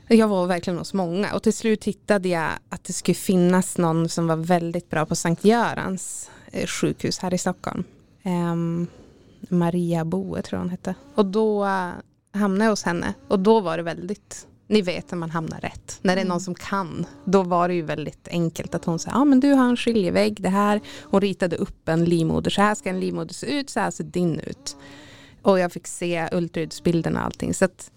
jag 0.07 0.27
var 0.27 0.47
verkligen 0.47 0.79
hos 0.79 0.93
många 0.93 1.33
och 1.33 1.43
till 1.43 1.53
slut 1.53 1.83
hittade 1.83 2.29
jag 2.29 2.49
att 2.69 2.83
det 2.83 2.93
skulle 2.93 3.15
finnas 3.15 3.77
någon 3.77 4.09
som 4.09 4.27
var 4.27 4.35
väldigt 4.35 4.89
bra 4.89 5.05
på 5.05 5.15
Sankt 5.15 5.45
Görans 5.45 6.29
eh, 6.51 6.67
sjukhus 6.67 7.19
här 7.19 7.33
i 7.33 7.37
Stockholm. 7.37 7.83
Ehm, 8.23 8.87
Maria 9.49 10.05
Boe 10.05 10.41
tror 10.41 10.59
hon 10.59 10.69
hette. 10.69 10.95
Och 11.15 11.25
då 11.25 11.65
eh, 11.65 11.89
hamnade 12.31 12.63
jag 12.63 12.71
hos 12.71 12.83
henne 12.83 13.13
och 13.27 13.39
då 13.39 13.59
var 13.59 13.77
det 13.77 13.83
väldigt 13.83 14.47
ni 14.67 14.81
vet 14.81 15.11
när 15.11 15.17
man 15.17 15.29
hamnar 15.29 15.59
rätt. 15.59 15.99
När 16.01 16.15
det 16.15 16.21
är 16.21 16.25
någon 16.25 16.41
som 16.41 16.55
kan. 16.55 17.05
Då 17.25 17.43
var 17.43 17.67
det 17.67 17.73
ju 17.73 17.81
väldigt 17.81 18.27
enkelt 18.27 18.75
att 18.75 18.85
hon 18.85 18.99
sa, 18.99 19.09
ja 19.11 19.17
ah, 19.17 19.25
men 19.25 19.39
du 19.39 19.51
har 19.51 19.69
en 19.69 19.77
skiljevägg, 19.77 20.41
det 20.41 20.49
här. 20.49 20.81
Hon 21.03 21.21
ritade 21.21 21.55
upp 21.55 21.89
en 21.89 22.05
livmoder, 22.05 22.51
så 22.51 22.61
här 22.61 22.75
ska 22.75 22.89
en 22.89 22.99
livmoder 22.99 23.33
se 23.33 23.59
ut, 23.59 23.69
så 23.69 23.79
här 23.79 23.91
ser 23.91 24.03
din 24.03 24.39
ut. 24.39 24.77
Och 25.41 25.59
jag 25.59 25.71
fick 25.71 25.87
se 25.87 26.29
ultraljudsbilderna 26.31 27.19
och 27.19 27.25
allting. 27.25 27.53
Så 27.53 27.65
att, 27.65 27.91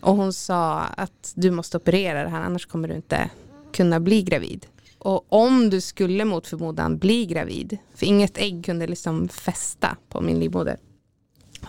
och 0.00 0.16
hon 0.16 0.32
sa 0.32 0.80
att 0.80 1.32
du 1.34 1.50
måste 1.50 1.76
operera 1.76 2.22
det 2.22 2.30
här, 2.30 2.42
annars 2.42 2.66
kommer 2.66 2.88
du 2.88 2.94
inte 2.94 3.30
kunna 3.72 4.00
bli 4.00 4.22
gravid. 4.22 4.66
Och 5.04 5.32
om 5.32 5.70
du 5.70 5.80
skulle 5.80 6.24
mot 6.24 6.46
förmodan 6.46 6.98
bli 6.98 7.26
gravid, 7.26 7.78
för 7.94 8.06
inget 8.06 8.38
ägg 8.38 8.64
kunde 8.64 8.86
liksom 8.86 9.28
fästa 9.28 9.96
på 10.08 10.20
min 10.20 10.38
livmoder. 10.38 10.76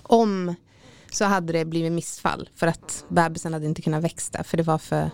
Om 0.03 0.55
så 1.11 1.25
hade 1.25 1.53
det 1.53 1.65
blivit 1.65 1.91
missfall 1.91 2.49
för 2.55 2.67
att 2.67 3.05
bebisen 3.09 3.53
hade 3.53 3.65
inte 3.65 3.81
kunnat 3.81 4.03
växa 4.03 4.43
för 4.43 4.57
det 4.57 4.63
var 4.63 4.77
för 4.77 5.09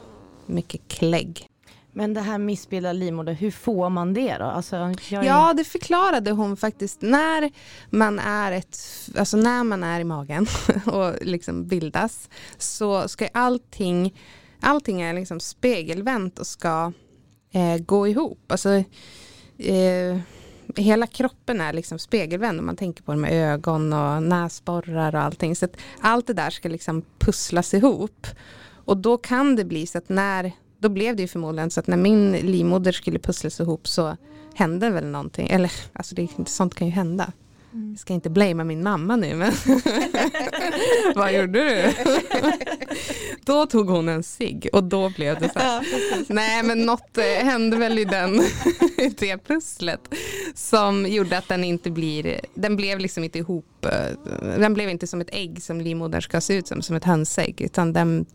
mycket 0.45 0.87
klägg. 0.87 1.47
Men 1.93 2.13
det 2.13 2.21
här 2.21 2.37
missbildade 2.37 2.93
livmoder, 2.99 3.33
hur 3.33 3.51
får 3.51 3.89
man 3.89 4.13
det 4.13 4.37
då? 4.37 4.45
Alltså, 4.45 4.75
är- 4.75 5.23
Ja, 5.23 5.53
det 5.53 5.63
förklarade 5.63 6.31
hon 6.31 6.57
faktiskt. 6.57 7.01
När 7.01 7.51
man 7.89 8.19
är, 8.19 8.51
ett, 8.51 8.77
alltså 9.17 9.37
när 9.37 9.63
man 9.63 9.83
är 9.83 9.99
i 9.99 10.03
magen 10.03 10.47
och 10.85 11.13
liksom 11.21 11.67
bildas 11.67 12.29
så 12.57 13.07
ska 13.07 13.27
allting, 13.33 14.19
allting 14.59 15.01
är 15.01 15.13
liksom 15.13 15.39
spegelvänt 15.39 16.39
och 16.39 16.47
ska 16.47 16.91
eh, 17.51 17.77
gå 17.77 18.07
ihop. 18.07 18.51
Alltså, 18.51 18.69
eh, 19.57 20.17
hela 20.75 21.07
kroppen 21.07 21.61
är 21.61 21.73
liksom 21.73 21.99
spegelvänd 21.99 22.59
om 22.59 22.65
man 22.65 22.75
tänker 22.75 23.03
på 23.03 23.11
det 23.11 23.17
med 23.17 23.53
ögon 23.53 23.93
och 23.93 24.23
näsborrar 24.23 25.15
och 25.15 25.21
allting. 25.21 25.55
Så 25.55 25.65
att 25.65 25.77
allt 25.99 26.27
det 26.27 26.33
där 26.33 26.49
ska 26.49 26.69
liksom 26.69 27.01
pusslas 27.19 27.73
ihop. 27.73 28.27
Och 28.85 28.97
då 28.97 29.17
kan 29.17 29.55
det 29.55 29.65
bli 29.65 29.87
så 29.87 29.97
att 29.97 30.09
när, 30.09 30.51
då 30.79 30.89
blev 30.89 31.15
det 31.15 31.21
ju 31.21 31.27
förmodligen 31.27 31.71
så 31.71 31.79
att 31.79 31.87
när 31.87 31.97
min 31.97 32.31
livmoder 32.31 32.91
skulle 32.91 33.19
pusslas 33.19 33.59
ihop 33.59 33.87
så 33.87 34.17
hände 34.55 34.89
väl 34.89 35.05
någonting. 35.05 35.49
Eller 35.49 35.71
alltså 35.93 36.15
det, 36.15 36.27
sånt 36.45 36.75
kan 36.75 36.87
ju 36.87 36.93
hända. 36.93 37.31
Mm. 37.73 37.91
Jag 37.91 37.99
ska 37.99 38.13
inte 38.13 38.29
blamea 38.29 38.63
min 38.63 38.83
mamma 38.83 39.15
nu 39.15 39.35
men 39.35 39.51
vad 41.15 41.33
gjorde 41.33 41.63
du? 41.63 41.93
då 43.45 43.65
tog 43.65 43.89
hon 43.89 44.09
en 44.09 44.23
cigg 44.23 44.69
och 44.73 44.83
då 44.83 45.09
blev 45.09 45.39
det 45.39 45.49
så 45.49 45.59
här. 45.59 45.87
Nej 46.33 46.63
men 46.63 46.85
något 46.85 47.17
eh, 47.17 47.45
hände 47.45 47.77
väl 47.77 47.99
i 47.99 48.05
den, 48.05 48.37
det 49.17 49.37
pusslet 49.37 50.13
som 50.53 51.05
gjorde 51.05 51.37
att 51.37 51.47
den 51.47 51.63
inte 51.63 51.91
blir, 51.91 52.41
den 52.53 52.75
blev 52.75 52.99
liksom 52.99 53.23
inte 53.23 53.39
ihop, 53.39 53.85
eh, 53.85 54.31
den 54.59 54.73
blev 54.73 54.89
inte 54.89 55.07
som 55.07 55.21
ett 55.21 55.29
ägg 55.31 55.63
som 55.63 55.81
livmodern 55.81 56.21
ska 56.21 56.41
se 56.41 56.53
ut 56.53 56.67
som, 56.67 56.81
som 56.81 56.95
ett 56.95 57.03
hönsägg 57.03 57.61
utan 57.61 57.93
den 57.93 58.25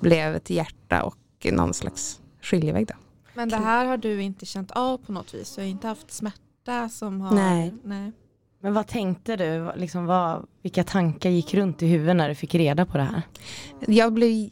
blev 0.00 0.34
ett 0.34 0.50
hjärta 0.50 1.02
och 1.02 1.18
någon 1.52 1.74
slags 1.74 2.20
skiljevägg 2.42 2.86
då. 2.86 2.94
Men 3.34 3.48
det 3.48 3.56
här 3.56 3.86
har 3.86 3.96
du 3.96 4.22
inte 4.22 4.46
känt 4.46 4.70
av 4.70 4.98
på 4.98 5.12
något 5.12 5.34
vis? 5.34 5.54
Du 5.54 5.60
har 5.60 5.68
inte 5.68 5.88
haft 5.88 6.10
smärta 6.10 6.88
som 6.88 7.20
har... 7.20 7.34
Nej. 7.34 7.74
Nej. 7.84 8.12
Men 8.64 8.74
vad 8.74 8.86
tänkte 8.86 9.36
du? 9.36 9.72
Liksom, 9.76 10.06
vad, 10.06 10.46
vilka 10.62 10.84
tankar 10.84 11.30
gick 11.30 11.54
runt 11.54 11.82
i 11.82 11.86
huvudet 11.86 12.16
när 12.16 12.28
du 12.28 12.34
fick 12.34 12.54
reda 12.54 12.86
på 12.86 12.98
det 12.98 13.04
här? 13.04 13.22
Jag 13.86 14.12
blev, 14.12 14.50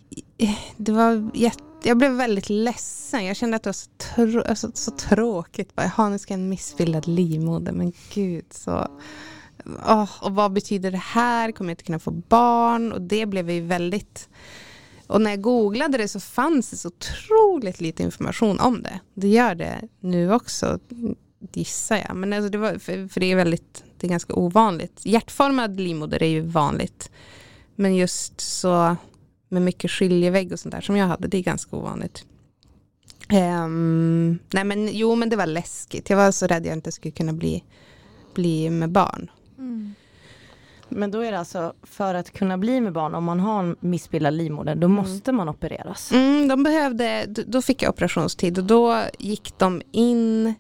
det 0.77 0.93
var 0.93 1.31
jätte, 1.35 1.63
jag 1.83 1.99
blev 1.99 2.13
väldigt 2.13 2.51
ledsen. 2.51 3.25
Jag 3.25 3.37
kände 3.37 3.57
att 3.57 3.63
det 3.63 3.69
var 3.69 3.73
så, 3.73 3.91
trå, 4.15 4.43
alltså, 4.43 4.71
så 4.75 4.91
tråkigt. 4.91 5.75
Bara, 5.75 5.93
Jaha, 5.97 6.09
nu 6.09 6.19
ska 6.19 6.35
jag 6.35 6.41
en 6.41 6.49
missbildad 6.49 7.09
livmoder. 7.09 7.73
Men 7.73 7.93
gud, 8.15 8.45
så... 8.51 8.87
Oh, 9.87 10.25
och 10.25 10.35
vad 10.35 10.53
betyder 10.53 10.91
det 10.91 11.03
här? 11.03 11.53
Kommer 11.53 11.71
jag 11.71 11.73
inte 11.73 11.85
kunna 11.85 11.99
få 11.99 12.11
barn? 12.11 12.93
Och 12.93 13.01
det 13.01 13.27
blev 13.27 13.51
ju 13.51 13.61
väldigt... 13.61 14.29
Och 15.07 15.21
när 15.21 15.31
jag 15.31 15.41
googlade 15.41 15.99
det 15.99 16.09
så 16.09 16.21
fanns 16.21 16.71
det 16.71 16.77
så 16.77 16.89
otroligt 16.89 17.81
lite 17.81 18.03
information 18.03 18.61
om 18.61 18.83
det. 18.83 19.01
Det 19.15 19.29
gör 19.29 19.55
det 19.55 19.89
nu 20.01 20.33
också, 20.33 20.79
gissar 21.53 21.97
jag. 21.97 22.17
Men 22.17 22.33
alltså 22.33 22.51
det 22.51 22.59
var, 22.59 22.79
för, 22.79 23.09
för 23.09 23.21
det 23.21 23.27
är 23.27 23.37
väldigt, 23.37 23.85
det 24.03 24.07
är 24.07 24.11
ganska 24.11 24.35
ovanligt. 24.35 25.01
Hjärtformad 25.03 25.81
livmoder 25.81 26.23
är 26.23 26.29
ju 26.29 26.41
vanligt. 26.41 27.11
Men 27.77 27.97
just 27.97 28.41
så 28.41 28.97
med 29.49 29.63
mycket 29.63 29.91
skiljevägg 29.91 30.53
och 30.53 30.61
sånt 30.61 30.75
där 30.75 30.81
som 30.81 30.97
jag 30.97 31.07
hade, 31.07 31.29
det 31.29 31.39
är 31.39 31.43
ganska 31.43 31.77
ovanligt. 31.77 32.25
Ehm, 33.29 34.39
nej 34.53 34.65
men 34.65 34.89
jo 34.93 35.15
men 35.15 35.29
det 35.29 35.37
var 35.37 35.47
läskigt. 35.47 36.11
Jag 36.11 36.17
var 36.17 36.33
så 36.33 36.47
rädd 36.47 36.67
jag 36.67 36.73
inte 36.73 36.93
skulle 36.93 37.13
kunna 37.13 37.33
bli, 37.33 37.65
bli 38.35 38.71
med 38.71 38.91
barn. 38.91 39.31
Mm. 39.59 39.95
Men 40.89 41.11
då 41.11 41.21
är 41.21 41.33
det 41.33 41.39
alltså 41.39 41.73
för 41.83 42.15
att 42.15 42.31
kunna 42.31 42.59
bli 42.59 42.81
med 42.81 42.93
barn, 42.93 43.15
om 43.15 43.25
man 43.25 43.41
har 43.41 43.61
en 43.61 43.77
missbildad 43.81 44.35
livmoder, 44.35 44.75
då 44.75 44.89
måste 44.89 45.33
man 45.33 45.49
opereras. 45.49 46.13
Mm, 46.13 46.49
de 46.49 46.63
behövde, 46.63 47.27
då 47.27 47.63
fick 47.63 47.83
jag 47.83 47.91
operationstid 47.91 48.59
och 48.59 48.65
då 48.65 49.03
gick 49.19 49.59
de 49.59 49.83
in, 49.93 50.55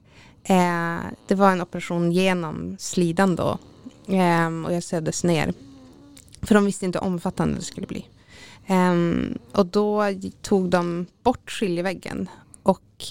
eh, 0.44 1.00
det 1.26 1.34
var 1.34 1.52
en 1.52 1.62
operation 1.62 2.12
genom 2.12 2.76
slidan 2.78 3.36
då 3.36 3.58
eh, 4.06 4.64
och 4.66 4.72
jag 4.72 4.82
sövdes 4.82 5.24
ner. 5.24 5.52
För 6.42 6.54
de 6.54 6.64
visste 6.64 6.84
inte 6.84 6.98
hur 6.98 7.06
omfattande 7.06 7.54
det 7.54 7.62
skulle 7.62 7.86
bli. 7.86 8.06
Ehm, 8.66 9.38
och 9.52 9.66
då 9.66 10.04
tog 10.42 10.70
de 10.70 11.06
bort 11.22 11.50
skiljeväggen 11.50 12.28
och 12.62 13.04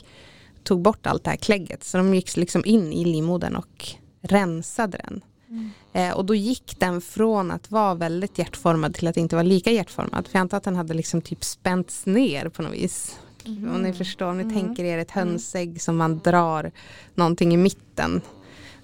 tog 0.64 0.82
bort 0.82 1.08
allt 1.08 1.24
det 1.24 1.30
här 1.30 1.38
klägget. 1.38 1.84
Så 1.84 1.98
de 1.98 2.14
gick 2.14 2.38
liksom 2.38 2.62
in 2.66 2.94
i 2.94 3.06
livmodern 3.06 3.56
och 3.56 3.88
rensade 4.22 4.98
den. 4.98 5.22
Mm. 5.50 5.72
Eh, 5.94 6.18
och 6.18 6.26
då 6.26 6.36
gick 6.36 6.80
den 6.80 7.02
från 7.02 7.52
att 7.52 7.72
vara 7.72 7.96
väldigt 7.96 8.38
hjärtformad 8.38 8.96
till 8.96 9.08
att 9.08 9.18
inte 9.18 9.36
vara 9.36 9.44
lika 9.44 9.72
hjärtformad. 9.72 10.28
För 10.28 10.38
jag 10.38 10.42
antar 10.42 10.58
att 10.58 10.64
den 10.64 10.76
hade 10.76 10.94
liksom 10.94 11.22
typ 11.22 11.44
spänts 11.44 12.06
ner 12.06 12.50
på 12.50 12.62
något 12.62 12.74
vis. 12.74 13.20
Om 13.46 13.82
ni 13.82 13.94
förstår, 13.94 14.26
om 14.26 14.38
ni 14.38 14.44
Mm. 14.44 14.56
tänker 14.56 14.84
er 14.84 14.98
ett 14.98 15.12
hönsägg 15.12 15.82
som 15.82 15.98
man 15.98 16.20
drar 16.20 16.72
någonting 17.16 17.54
i 17.54 17.58
mitten 17.58 18.22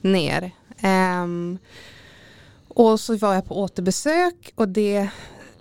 ner. 0.02 0.52
Ehm, 0.82 1.58
och 2.68 3.00
så 3.00 3.18
var 3.18 3.34
jag 3.34 3.46
på 3.46 3.60
återbesök 3.62 4.52
och 4.56 4.68
det, 4.70 5.10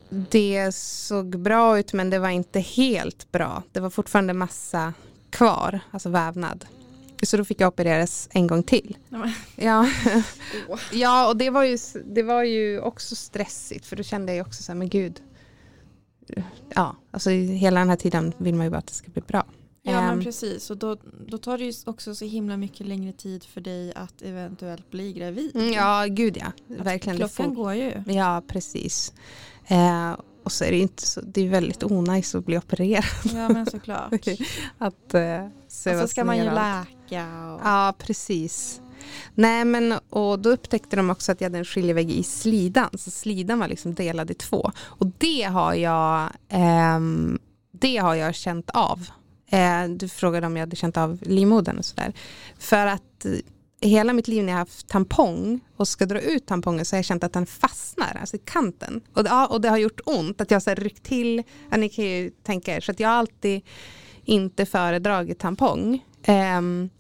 det 0.09 0.75
såg 0.75 1.39
bra 1.39 1.79
ut 1.79 1.93
men 1.93 2.11
det 2.11 2.19
var 2.19 2.29
inte 2.29 2.61
helt 2.61 3.33
bra. 3.33 3.63
Det 3.73 3.81
var 3.81 3.91
fortfarande 3.91 4.33
massa 4.33 4.93
kvar, 5.31 5.81
alltså 5.91 6.09
vävnad. 6.09 6.65
Så 7.23 7.37
då 7.37 7.45
fick 7.45 7.61
jag 7.61 7.69
opereras 7.69 8.29
en 8.33 8.47
gång 8.47 8.63
till. 8.63 8.97
Ja, 9.09 9.31
Ja, 9.57 9.89
ja 10.93 11.29
och 11.29 11.37
det 11.37 11.51
var, 11.51 11.63
ju, 11.65 11.79
det 12.05 12.23
var 12.23 12.43
ju 12.43 12.81
också 12.81 13.17
stressigt 13.17 13.87
för 13.87 13.97
då 13.97 14.03
kände 14.03 14.35
jag 14.35 14.47
också 14.47 14.63
så 14.63 14.73
här, 14.73 14.79
men 14.79 14.89
gud. 14.89 15.21
Ja, 16.75 16.97
alltså 17.11 17.31
hela 17.31 17.81
den 17.81 17.89
här 17.89 17.97
tiden 17.97 18.33
vill 18.39 18.55
man 18.55 18.67
ju 18.67 18.71
bara 18.71 18.79
att 18.79 18.87
det 18.87 18.95
ska 18.95 19.11
bli 19.11 19.23
bra. 19.23 19.45
Ja 19.83 20.01
men 20.01 20.11
Ehm, 20.11 20.25
precis 20.25 20.71
och 20.71 20.77
då, 20.77 20.97
då 21.27 21.39
tar 21.39 21.59
det 21.59 21.65
ju 21.65 21.73
också 21.87 22.15
så 22.15 22.25
himla 22.25 22.57
mycket 22.57 22.87
längre 22.87 23.13
tid 23.13 23.45
för 23.45 23.61
dig 23.61 23.93
att 23.95 24.23
eventuellt 24.23 24.91
bli 24.91 25.13
gravid. 25.13 25.57
mm, 25.57 25.73
ja, 25.73 26.07
gud 26.09 26.37
ja. 26.37 26.47
Att 26.79 26.87
Verkligen. 26.87 27.17
Klockan 27.17 27.55
går 27.55 27.75
ju. 27.75 27.93
Ja, 28.07 28.43
precis. 28.49 29.13
Eh, 29.67 30.17
och 30.43 30.53
så 30.53 30.65
är 30.65 30.71
det 30.71 30.79
inte 30.79 31.07
så, 31.07 31.21
det 31.21 31.41
är 31.41 31.49
väldigt 31.49 31.83
onajs 31.83 32.35
att 32.35 32.47
bli 32.47 32.59
opererad. 32.59 33.05
Ja 33.35 33.49
men 33.49 33.67
såklart. 33.67 34.13
Att 34.79 35.15
eh, 35.15 35.45
och 35.45 36.01
så 36.01 36.09
ska 36.09 36.25
man 36.25 36.37
ju 36.37 36.45
läka. 36.45 37.55
Och... 37.55 37.61
Ja, 37.65 37.95
precis. 37.99 38.81
Nej, 39.35 39.65
men 39.65 39.95
och 40.11 40.39
då 40.39 40.51
upptäckte 40.51 40.97
de 40.97 41.11
också 41.11 41.33
att 41.33 41.41
jag 41.41 41.47
hade 41.47 41.59
en 41.59 41.65
skiljevägg 41.65 42.11
i 42.11 42.23
slidan. 42.23 42.89
Så 42.99 43.11
slidan 43.11 43.59
var 43.59 43.69
liksom 43.69 43.95
delad 43.95 44.31
i 44.31 44.35
två. 44.35 44.71
Och 44.79 45.07
det 45.19 45.43
har 45.43 45.75
jag, 45.75 46.23
eh, 46.49 47.01
det 47.73 47.97
har 47.97 48.15
jag 48.15 48.35
känt 48.35 48.71
av. 48.71 49.07
Eh, 49.51 49.85
du 49.89 50.09
frågade 50.09 50.47
om 50.47 50.57
jag 50.57 50.63
hade 50.63 50.77
känt 50.77 50.97
av 50.97 51.19
livmodern 51.23 51.79
och 51.79 51.85
sådär. 51.85 52.13
För 52.59 52.87
att 52.87 53.25
eh, 53.25 53.33
hela 53.81 54.13
mitt 54.13 54.29
liv 54.29 54.45
när 54.45 54.53
jag 54.53 54.57
har 54.57 54.59
haft 54.65 54.89
tampong 54.89 55.61
och 55.77 55.89
ska 55.89 56.07
dra 56.07 56.21
ut 56.21 56.47
tampongen 56.47 56.85
så 56.85 56.97
har 56.97 56.99
jag 56.99 57.05
känt 57.05 57.25
att 57.25 57.33
den 57.33 57.47
fastnar, 57.47 58.17
alltså 58.21 58.37
i 58.37 58.41
kanten. 58.45 59.01
Och, 59.15 59.25
det- 59.25 59.31
ja, 59.31 59.47
och 59.47 59.61
det 59.61 59.69
har 59.69 59.77
gjort 59.77 60.01
ont, 60.05 60.41
att 60.41 60.51
jag 60.51 60.63
har 60.67 60.75
ryckt 60.75 61.03
till. 61.03 61.43
Ja, 61.71 61.77
ni 61.77 61.89
kan 61.89 62.05
ju 62.05 62.31
tänka 62.31 62.77
er. 62.77 62.81
Så 62.81 62.93
att 62.93 63.01
jag 63.01 63.09
har 63.09 63.17
alltid 63.17 63.63
inte 64.25 64.67
föredragit 64.67 65.39
tampong. 65.39 66.05
Ehm, 66.23 66.91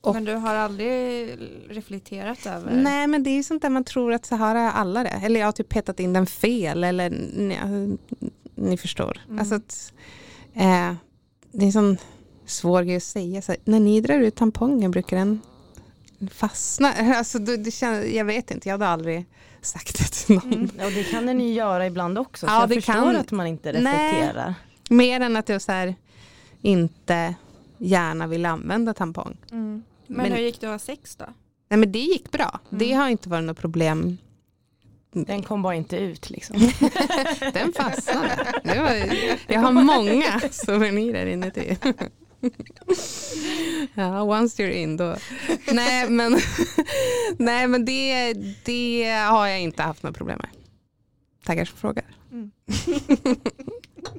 och- 0.00 0.14
Men 0.14 0.24
du 0.24 0.34
har 0.34 0.54
aldrig 0.54 1.28
reflekterat 1.68 2.46
över? 2.46 2.72
Nej 2.74 3.06
men 3.06 3.22
det 3.22 3.30
är 3.30 3.34
ju 3.34 3.42
sånt 3.42 3.62
där 3.62 3.70
man 3.70 3.84
tror 3.84 4.12
att 4.12 4.26
så 4.26 4.36
här 4.36 4.54
har 4.54 4.70
alla 4.70 5.02
det. 5.02 5.08
Eller 5.24 5.40
jag 5.40 5.46
har 5.46 5.52
typ 5.52 5.68
petat 5.68 6.00
in 6.00 6.12
den 6.12 6.26
fel 6.26 6.84
eller 6.84 7.10
ni, 7.10 7.96
ni 8.54 8.76
förstår. 8.76 9.20
Mm. 9.28 9.38
Alltså 9.38 9.54
att, 9.54 9.92
eh, 10.54 10.94
det 11.52 11.62
är 11.62 11.66
en 11.66 11.72
sån 11.72 11.96
svår 12.46 12.82
grej 12.82 12.96
att 12.96 13.02
säga. 13.02 13.42
Så 13.42 13.52
här, 13.52 13.60
när 13.64 13.80
ni 13.80 14.00
drar 14.00 14.18
ut 14.18 14.34
tampongen 14.34 14.90
brukar 14.90 15.16
den 15.16 15.40
fastna. 16.32 16.92
Alltså, 17.16 17.38
det, 17.38 17.56
det 17.56 17.70
känns, 17.70 18.06
jag 18.06 18.24
vet 18.24 18.50
inte, 18.50 18.68
jag 18.68 18.74
hade 18.74 18.86
aldrig 18.88 19.26
sagt 19.60 19.98
det 19.98 20.04
till 20.04 20.34
någon. 20.34 20.52
Mm. 20.52 20.70
Och 20.86 20.92
det 20.92 21.04
kan 21.10 21.26
ni 21.26 21.48
ju 21.48 21.52
göra 21.54 21.86
ibland 21.86 22.18
också, 22.18 22.46
så 22.46 22.52
Ja, 22.52 22.60
jag 22.60 22.68
det 22.68 22.74
förstår 22.74 22.92
kan- 22.92 23.16
att 23.16 23.30
man 23.30 23.46
inte 23.46 23.72
Nej. 23.72 24.12
reflekterar. 24.12 24.54
Mer 24.90 25.20
än 25.20 25.36
att 25.36 25.48
jag 25.48 25.62
så 25.62 25.72
här, 25.72 25.94
inte 26.62 27.34
gärna 27.78 28.26
vill 28.26 28.46
använda 28.46 28.94
tampong. 28.94 29.36
Mm. 29.50 29.82
Men, 30.06 30.16
Men- 30.16 30.32
hur 30.32 30.38
gick 30.38 30.60
det 30.60 30.66
att 30.66 30.72
ha 30.72 30.78
sex 30.78 31.16
då? 31.16 31.24
Nej 31.70 31.78
men 31.80 31.92
det 31.92 31.98
gick 31.98 32.30
bra. 32.32 32.60
Det 32.70 32.84
Mm. 32.86 32.98
har 32.98 33.08
inte 33.08 33.28
varit 33.28 33.44
något 33.44 33.58
problem. 33.58 34.18
Den 35.12 35.42
kom 35.42 35.62
bara 35.62 35.74
inte 35.74 35.96
ut 35.96 36.30
liksom. 36.30 36.56
Den 37.52 37.72
fastnade. 37.72 38.52
Det 38.64 38.78
var, 38.80 38.94
jag 39.54 39.60
har 39.60 39.72
många 39.72 40.40
souvenirer 40.50 41.26
inuti. 41.26 41.76
Ja, 43.94 44.22
once 44.22 44.62
you're 44.62 44.70
in 44.70 44.96
då. 44.96 45.16
Nej 45.72 46.10
men, 46.10 46.36
nej, 47.38 47.68
men 47.68 47.84
det, 47.84 48.32
det 48.64 49.10
har 49.30 49.46
jag 49.46 49.60
inte 49.60 49.82
haft 49.82 50.02
några 50.02 50.14
problem 50.14 50.38
med. 50.42 50.50
Tackar 51.44 51.64
som 51.64 51.78
frågar. 51.78 52.04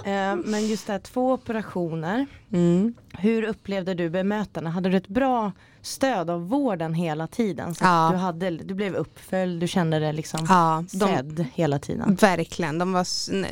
Eh, 0.05 0.35
Men 0.35 0.67
just 0.67 0.87
det 0.87 0.93
här, 0.93 0.99
två 0.99 1.33
operationer. 1.33 2.25
Mm. 2.53 2.93
Hur 3.17 3.43
upplevde 3.43 3.93
du 3.93 4.09
bemötande? 4.09 4.69
Hade 4.69 4.89
du 4.89 4.97
ett 4.97 5.07
bra 5.07 5.51
stöd 5.81 6.29
av 6.29 6.47
vården 6.49 6.93
hela 6.93 7.27
tiden? 7.27 7.75
Så 7.75 7.83
Ja. 7.85 8.09
du, 8.11 8.17
hade, 8.17 8.49
du 8.49 8.73
blev 8.73 8.95
uppföljd, 8.95 9.59
du 9.59 9.67
kände 9.67 9.99
dig 9.99 10.13
liksom 10.13 10.45
Ja, 10.49 10.83
de, 10.91 10.99
sedd 10.99 11.45
hela 11.53 11.79
tiden. 11.79 12.15
verkligen. 12.15 12.77
De 12.79 12.91
var, 12.93 13.05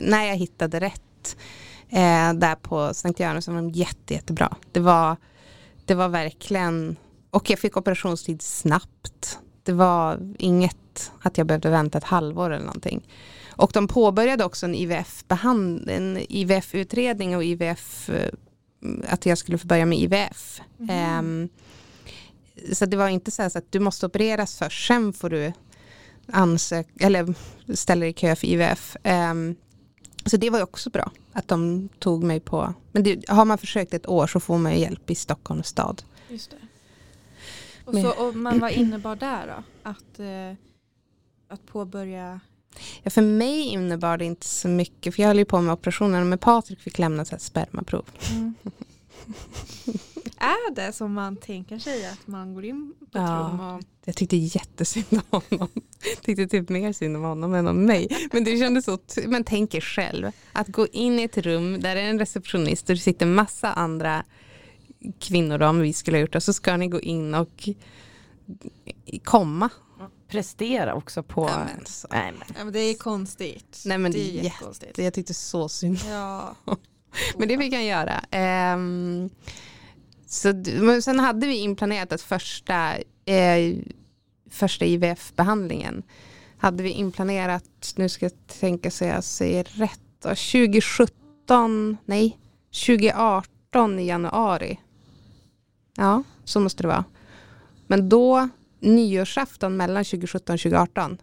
när 0.10 0.24
jag 0.26 0.36
hittade 0.36 0.80
rätt 0.80 1.38
eh, 1.90 2.34
där 2.34 2.56
på 2.56 2.94
Sankt 2.94 3.20
Göran 3.20 3.42
så 3.42 3.52
var 3.52 3.58
de 3.58 3.70
jätte, 3.70 4.14
jättebra. 4.14 4.56
Det 4.72 4.80
var, 4.80 5.16
det 5.86 5.94
var 5.96 6.10
verkligen, 6.10 6.96
och 7.32 7.50
jag 7.50 7.60
fick 7.60 7.78
operationstid 7.78 8.42
snabbt. 8.42 9.40
Det 9.64 9.74
var 9.74 10.20
inget 10.40 11.12
att 11.22 11.38
jag 11.38 11.48
behövde 11.48 11.70
vänta 11.70 11.98
ett 11.98 12.04
halvår 12.04 12.50
eller 12.52 12.66
någonting. 12.66 13.08
Och 13.58 13.72
de 13.74 13.88
påbörjade 13.88 14.46
också 14.46 14.66
en 14.66 14.76
IVF-utredning 16.30 17.36
och 17.36 17.44
IVF, 17.44 18.10
eh, 18.10 18.32
att 19.08 19.26
jag 19.26 19.38
skulle 19.38 19.58
få 19.58 19.68
börja 19.68 19.86
med 19.86 19.98
IVF. 19.98 20.62
Ehm, 20.90 21.50
så 22.74 22.86
det 22.86 22.98
var 22.98 23.08
inte 23.08 23.32
så, 23.32 23.50
så 23.50 23.58
att 23.58 23.72
du 23.72 23.80
måste 23.80 24.06
opereras 24.06 24.58
först, 24.58 24.88
sen 24.88 25.14
får 25.14 25.30
du 25.30 25.54
ansöka, 26.32 27.06
eller 27.06 27.34
ställa 27.76 28.00
dig 28.00 28.10
i 28.10 28.14
kö 28.14 28.36
för 28.36 28.48
IVF. 28.48 28.98
Ehm, 29.04 29.56
så 30.26 30.38
det 30.38 30.50
var 30.50 30.60
ju 30.60 30.64
också 30.64 30.90
bra 30.90 31.12
att 31.34 31.48
de 31.48 31.90
tog 32.00 32.24
mig 32.24 32.40
på, 32.40 32.74
men 32.92 33.04
det, 33.04 33.30
har 33.30 33.46
man 33.46 33.58
försökt 33.58 33.94
ett 33.94 34.08
år 34.08 34.28
så 34.28 34.40
får 34.40 34.58
man 34.58 34.72
ju 34.74 34.80
hjälp 34.80 35.10
i 35.10 35.16
Stockholms 35.16 35.68
stad. 35.68 36.04
Just 36.30 36.52
det. 36.52 36.58
Och, 37.86 37.94
så, 37.94 38.28
och 38.28 38.36
man 38.36 38.60
var 38.60 38.70
innebar 38.70 39.16
där 39.16 39.48
då? 39.48 39.90
Att, 39.90 40.20
eh, 40.20 40.58
att 41.48 41.66
påbörja 41.66 42.40
Ja, 43.04 43.10
för 43.10 43.22
mig 43.22 43.62
innebar 43.62 44.18
det 44.18 44.26
inte 44.26 44.48
så 44.48 44.68
mycket, 44.68 45.16
för 45.16 45.22
jag 45.22 45.28
höll 45.28 45.40
ju 45.40 45.46
på 45.46 45.62
med 45.62 45.74
operationen, 45.74 46.30
men 46.30 46.38
Patrik 46.38 46.80
fick 46.80 47.00
lämna 47.00 47.22
ett 47.22 47.42
spermaprov. 47.42 48.06
Mm. 48.32 48.56
är 50.38 50.72
det 50.72 50.94
som 50.94 51.14
man 51.14 51.36
tänker 51.36 51.80
sig 51.80 52.06
att 52.06 52.28
man 52.28 52.54
går 52.54 52.66
in 52.66 52.94
på 53.12 53.18
ett 53.18 53.30
rum 53.30 53.60
och 53.60 53.84
jag 54.06 54.16
tyckte 54.16 54.38
jättesynd 54.38 55.22
om 55.30 55.42
honom. 55.50 55.70
Jag 56.04 56.22
tyckte 56.22 56.48
typ 56.48 56.70
mer 56.70 56.94
synd 56.94 57.16
om 57.16 57.24
honom 57.24 57.54
än 57.54 57.68
om 57.68 57.86
mig. 57.86 58.30
Men 58.32 58.44
det 58.44 58.58
kändes 58.58 58.86
så, 58.86 59.00
men 59.28 59.44
tänk 59.44 59.74
er 59.74 59.82
själv, 59.82 60.32
att 60.52 60.68
gå 60.68 60.88
in 60.88 61.20
i 61.20 61.24
ett 61.24 61.38
rum 61.38 61.82
där 61.82 61.96
det 61.96 62.02
är 62.02 62.10
en 62.10 62.20
receptionist 62.20 62.90
och 62.90 62.96
det 62.96 63.02
sitter 63.02 63.26
massa 63.26 63.74
andra 63.74 64.24
kvinnor 65.20 65.62
om 65.62 65.80
vi 65.80 65.94
skulle 65.94 66.18
ha 66.18 66.22
gjort 66.22 66.34
det, 66.34 66.42
så 66.42 66.54
ska 66.54 66.78
ni 66.78 66.88
gå 66.88 67.00
in 67.00 67.36
och 67.36 67.70
komma. 69.24 69.70
Prestera 70.28 70.94
också 70.94 71.24
på... 71.24 71.48
Ja, 71.50 71.66
men 71.76 71.86
så. 71.86 72.08
Nej, 72.12 72.32
men. 72.32 72.48
Ja, 72.58 72.64
men 72.64 72.74
det 72.74 72.80
är 72.80 72.98
konstigt. 72.98 73.84
Nej 73.86 73.98
men 73.98 74.12
det, 74.12 74.18
det 74.18 74.40
är, 74.40 74.44
jätte, 74.44 75.04
jag 75.04 75.14
tyckte 75.14 75.34
så 75.34 75.70
synd. 75.70 76.00
Ja. 76.10 76.56
men 77.38 77.48
det 77.48 77.58
fick 77.58 77.74
han 77.74 77.86
göra. 77.86 78.24
Um, 78.74 79.30
så, 80.28 80.54
men 80.80 81.02
sen 81.02 81.20
hade 81.20 81.48
vi 81.48 81.56
inplanerat 81.58 82.12
att 82.12 82.22
första, 82.22 82.98
eh, 83.26 83.76
första 84.50 84.86
IVF-behandlingen 84.86 86.04
hade 86.58 86.84
vi 86.84 86.90
inplanerat, 86.90 87.94
nu 87.96 88.10
ska 88.10 88.26
jag 88.26 88.48
tänka 88.48 88.92
så 88.92 89.04
jag 89.04 89.24
säger 89.24 89.64
rätt, 89.64 90.22
2017, 90.22 91.98
nej, 92.06 92.38
2018 92.86 94.00
i 94.00 94.08
januari. 94.08 94.80
Ja, 95.98 96.24
så 96.44 96.60
måste 96.60 96.84
det 96.84 96.88
vara. 96.88 97.06
Men 97.88 98.10
då, 98.10 98.50
nyårsafton 98.80 99.78
mellan 99.78 100.06
2017 100.06 100.54
och 100.54 100.60
2018, 100.60 101.18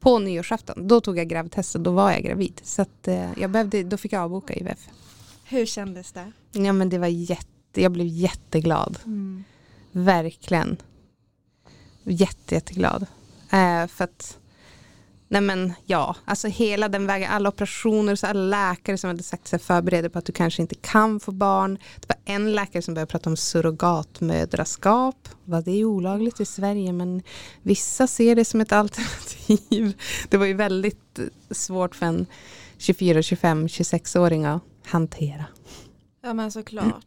på 0.00 0.18
nyårsafton, 0.18 0.88
då 0.88 1.00
tog 1.00 1.18
jag 1.18 1.28
gravtestet, 1.28 1.84
då 1.84 1.90
var 1.90 2.12
jag 2.12 2.22
gravid. 2.22 2.60
Så 2.64 2.82
att, 2.82 3.08
eh, 3.08 3.28
jag 3.40 3.50
behövde, 3.50 3.82
då 3.82 3.96
fick 3.96 4.12
jag 4.12 4.22
avboka 4.22 4.54
IVF. 4.54 4.88
Hur 5.44 5.66
kändes 5.66 6.12
det? 6.12 6.32
Ja 6.52 6.72
men 6.72 6.88
det 6.88 6.98
var 6.98 7.06
jätte 7.06 7.48
jag 7.82 7.92
blev 7.92 8.06
jätteglad. 8.06 8.98
Mm. 9.04 9.44
Verkligen. 9.92 10.76
Jätte, 12.04 12.54
jätteglad. 12.54 13.06
Eh, 13.52 13.86
för 13.86 14.04
att, 14.04 14.38
nej 15.28 15.40
men 15.40 15.72
ja, 15.84 16.16
alltså 16.24 16.48
hela 16.48 16.88
den 16.88 17.06
vägen, 17.06 17.30
alla 17.30 17.48
operationer, 17.48 18.14
så 18.14 18.26
alla 18.26 18.40
läkare 18.40 18.98
som 18.98 19.08
hade 19.08 19.22
sagt 19.22 19.48
sig 19.48 19.58
förbereda 19.58 20.10
på 20.10 20.18
att 20.18 20.24
du 20.24 20.32
kanske 20.32 20.62
inte 20.62 20.74
kan 20.74 21.20
få 21.20 21.32
barn. 21.32 21.78
Det 22.00 22.08
var 22.08 22.34
en 22.34 22.52
läkare 22.52 22.82
som 22.82 22.94
började 22.94 23.10
prata 23.10 23.30
om 23.30 23.36
surrogatmödraskap. 23.36 25.28
Var 25.44 25.62
det 25.62 25.70
är 25.70 25.84
olagligt 25.84 26.40
i 26.40 26.44
Sverige 26.44 26.92
men 26.92 27.22
vissa 27.62 28.06
ser 28.06 28.36
det 28.36 28.44
som 28.44 28.60
ett 28.60 28.72
alternativ. 28.72 29.96
Det 30.28 30.36
var 30.36 30.46
ju 30.46 30.54
väldigt 30.54 31.18
svårt 31.50 31.94
för 31.94 32.06
en 32.06 32.26
24, 32.78 33.22
25, 33.22 33.66
26-åring 33.66 34.44
att 34.44 34.62
hantera. 34.84 35.44
Ja 36.22 36.34
men 36.34 36.52
såklart. 36.52 37.04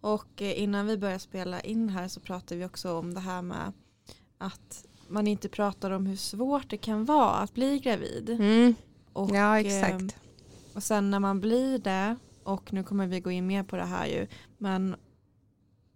Och 0.00 0.42
eh, 0.42 0.62
innan 0.62 0.86
vi 0.86 0.98
börjar 0.98 1.18
spela 1.18 1.60
in 1.60 1.88
här 1.88 2.08
så 2.08 2.20
pratar 2.20 2.56
vi 2.56 2.64
också 2.64 2.92
om 2.92 3.14
det 3.14 3.20
här 3.20 3.42
med 3.42 3.72
att 4.38 4.84
man 5.08 5.26
inte 5.26 5.48
pratar 5.48 5.90
om 5.90 6.06
hur 6.06 6.16
svårt 6.16 6.70
det 6.70 6.76
kan 6.76 7.04
vara 7.04 7.34
att 7.34 7.54
bli 7.54 7.78
gravid. 7.78 8.30
Mm. 8.30 8.74
Och, 9.12 9.30
ja 9.30 9.60
exakt. 9.60 10.02
Eh, 10.02 10.08
och 10.74 10.82
sen 10.82 11.10
när 11.10 11.20
man 11.20 11.40
blir 11.40 11.78
det 11.78 12.16
och 12.42 12.72
nu 12.72 12.82
kommer 12.82 13.06
vi 13.06 13.20
gå 13.20 13.30
in 13.30 13.46
mer 13.46 13.62
på 13.62 13.76
det 13.76 13.84
här 13.84 14.06
ju 14.06 14.26
men 14.58 14.96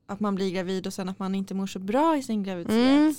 att 0.07 0.21
man 0.21 0.35
blir 0.35 0.51
gravid 0.51 0.87
och 0.87 0.95
sen 0.95 1.09
att 1.09 1.19
man 1.19 1.35
inte 1.35 1.55
mår 1.55 1.67
så 1.67 1.79
bra 1.79 2.17
i 2.17 2.23
sin 2.23 2.43
graviditet. 2.43 2.77
Mm. 2.77 3.15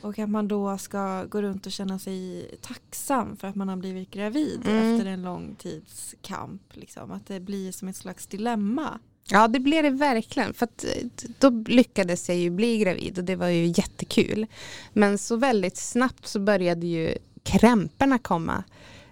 Och 0.00 0.18
att 0.18 0.30
man 0.30 0.48
då 0.48 0.78
ska 0.78 1.24
gå 1.24 1.42
runt 1.42 1.66
och 1.66 1.72
känna 1.72 1.98
sig 1.98 2.50
tacksam 2.60 3.36
för 3.36 3.48
att 3.48 3.54
man 3.54 3.68
har 3.68 3.76
blivit 3.76 4.10
gravid 4.10 4.60
mm. 4.66 4.94
efter 4.94 5.10
en 5.10 5.22
lång 5.22 5.54
tids 5.54 6.14
kamp. 6.22 6.76
Liksom. 6.76 7.10
Att 7.10 7.26
det 7.26 7.40
blir 7.40 7.72
som 7.72 7.88
ett 7.88 7.96
slags 7.96 8.26
dilemma. 8.26 8.98
Ja 9.30 9.48
det 9.48 9.60
blev 9.60 9.82
det 9.82 9.90
verkligen. 9.90 10.54
För 10.54 10.64
att, 10.64 10.84
eh, 10.84 11.06
då 11.38 11.50
lyckades 11.50 12.28
jag 12.28 12.38
ju 12.38 12.50
bli 12.50 12.78
gravid 12.78 13.18
och 13.18 13.24
det 13.24 13.36
var 13.36 13.48
ju 13.48 13.66
jättekul. 13.66 14.46
Men 14.92 15.18
så 15.18 15.36
väldigt 15.36 15.76
snabbt 15.76 16.26
så 16.26 16.40
började 16.40 16.86
ju 16.86 17.18
krämporna 17.42 18.18
komma. 18.18 18.64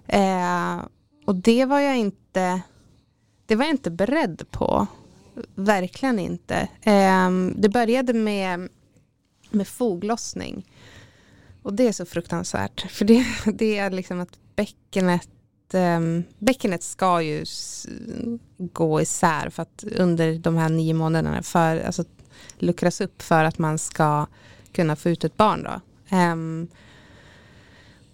Eh, 0.07 0.85
och 1.25 1.35
det 1.35 1.64
var 1.64 1.81
jag 1.81 1.98
inte 1.98 2.62
det 3.46 3.57
var 3.57 3.64
jag 3.64 3.75
inte 3.75 3.90
beredd 3.90 4.42
på. 4.51 4.87
Verkligen 5.55 6.18
inte. 6.18 6.68
Eh, 6.83 7.31
det 7.57 7.68
började 7.68 8.12
med, 8.12 8.68
med 9.51 9.68
foglossning. 9.68 10.66
Och 11.62 11.75
det 11.75 11.88
är 11.88 11.92
så 11.92 12.07
fruktansvärt. 12.07 12.90
För 12.90 13.05
det, 13.05 13.27
det 13.55 13.79
är 13.79 13.90
liksom 13.90 14.20
att 14.20 14.38
bäckenet 14.57 15.29
eh, 15.75 16.01
bäckenet 16.38 16.83
ska 16.83 17.22
ju 17.22 17.44
gå 18.72 19.01
isär 19.01 19.51
för 19.51 19.62
att 19.62 19.85
under 19.96 20.38
de 20.38 20.57
här 20.57 20.68
nio 20.68 20.94
månaderna 20.94 21.42
för, 21.42 21.81
alltså, 21.81 22.05
luckras 22.59 23.01
upp 23.01 23.22
för 23.22 23.44
att 23.44 23.59
man 23.59 23.79
ska 23.79 24.27
kunna 24.72 24.96
få 24.96 25.09
ut 25.09 25.25
ett 25.25 25.37
barn. 25.37 25.62
Då. 25.62 25.81
Um, 26.16 26.68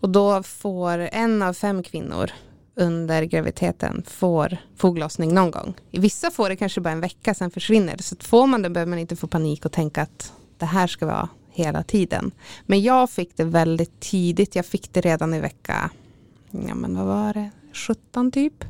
och 0.00 0.10
då 0.10 0.42
får 0.42 0.98
en 0.98 1.42
av 1.42 1.52
fem 1.52 1.82
kvinnor 1.82 2.30
under 2.74 3.22
graviditeten 3.22 4.02
får 4.06 4.56
foglossning 4.76 5.34
någon 5.34 5.50
gång. 5.50 5.74
I 5.90 5.98
vissa 5.98 6.30
får 6.30 6.48
det 6.48 6.56
kanske 6.56 6.80
bara 6.80 6.90
en 6.90 7.00
vecka, 7.00 7.34
sen 7.34 7.50
försvinner 7.50 7.96
det. 7.96 8.02
Så 8.02 8.16
får 8.20 8.46
man 8.46 8.62
det 8.62 8.70
behöver 8.70 8.90
man 8.90 8.98
inte 8.98 9.16
få 9.16 9.26
panik 9.26 9.64
och 9.64 9.72
tänka 9.72 10.02
att 10.02 10.32
det 10.58 10.66
här 10.66 10.86
ska 10.86 11.06
vara 11.06 11.28
hela 11.50 11.82
tiden. 11.82 12.30
Men 12.66 12.82
jag 12.82 13.10
fick 13.10 13.36
det 13.36 13.44
väldigt 13.44 14.00
tidigt. 14.00 14.56
Jag 14.56 14.66
fick 14.66 14.92
det 14.92 15.00
redan 15.00 15.34
i 15.34 15.40
vecka 15.40 15.90
ja 16.50 16.74
men 16.74 16.96
vad 16.96 17.06
var 17.06 17.34
det, 17.34 17.50
17 17.72 18.32
typ. 18.32 18.64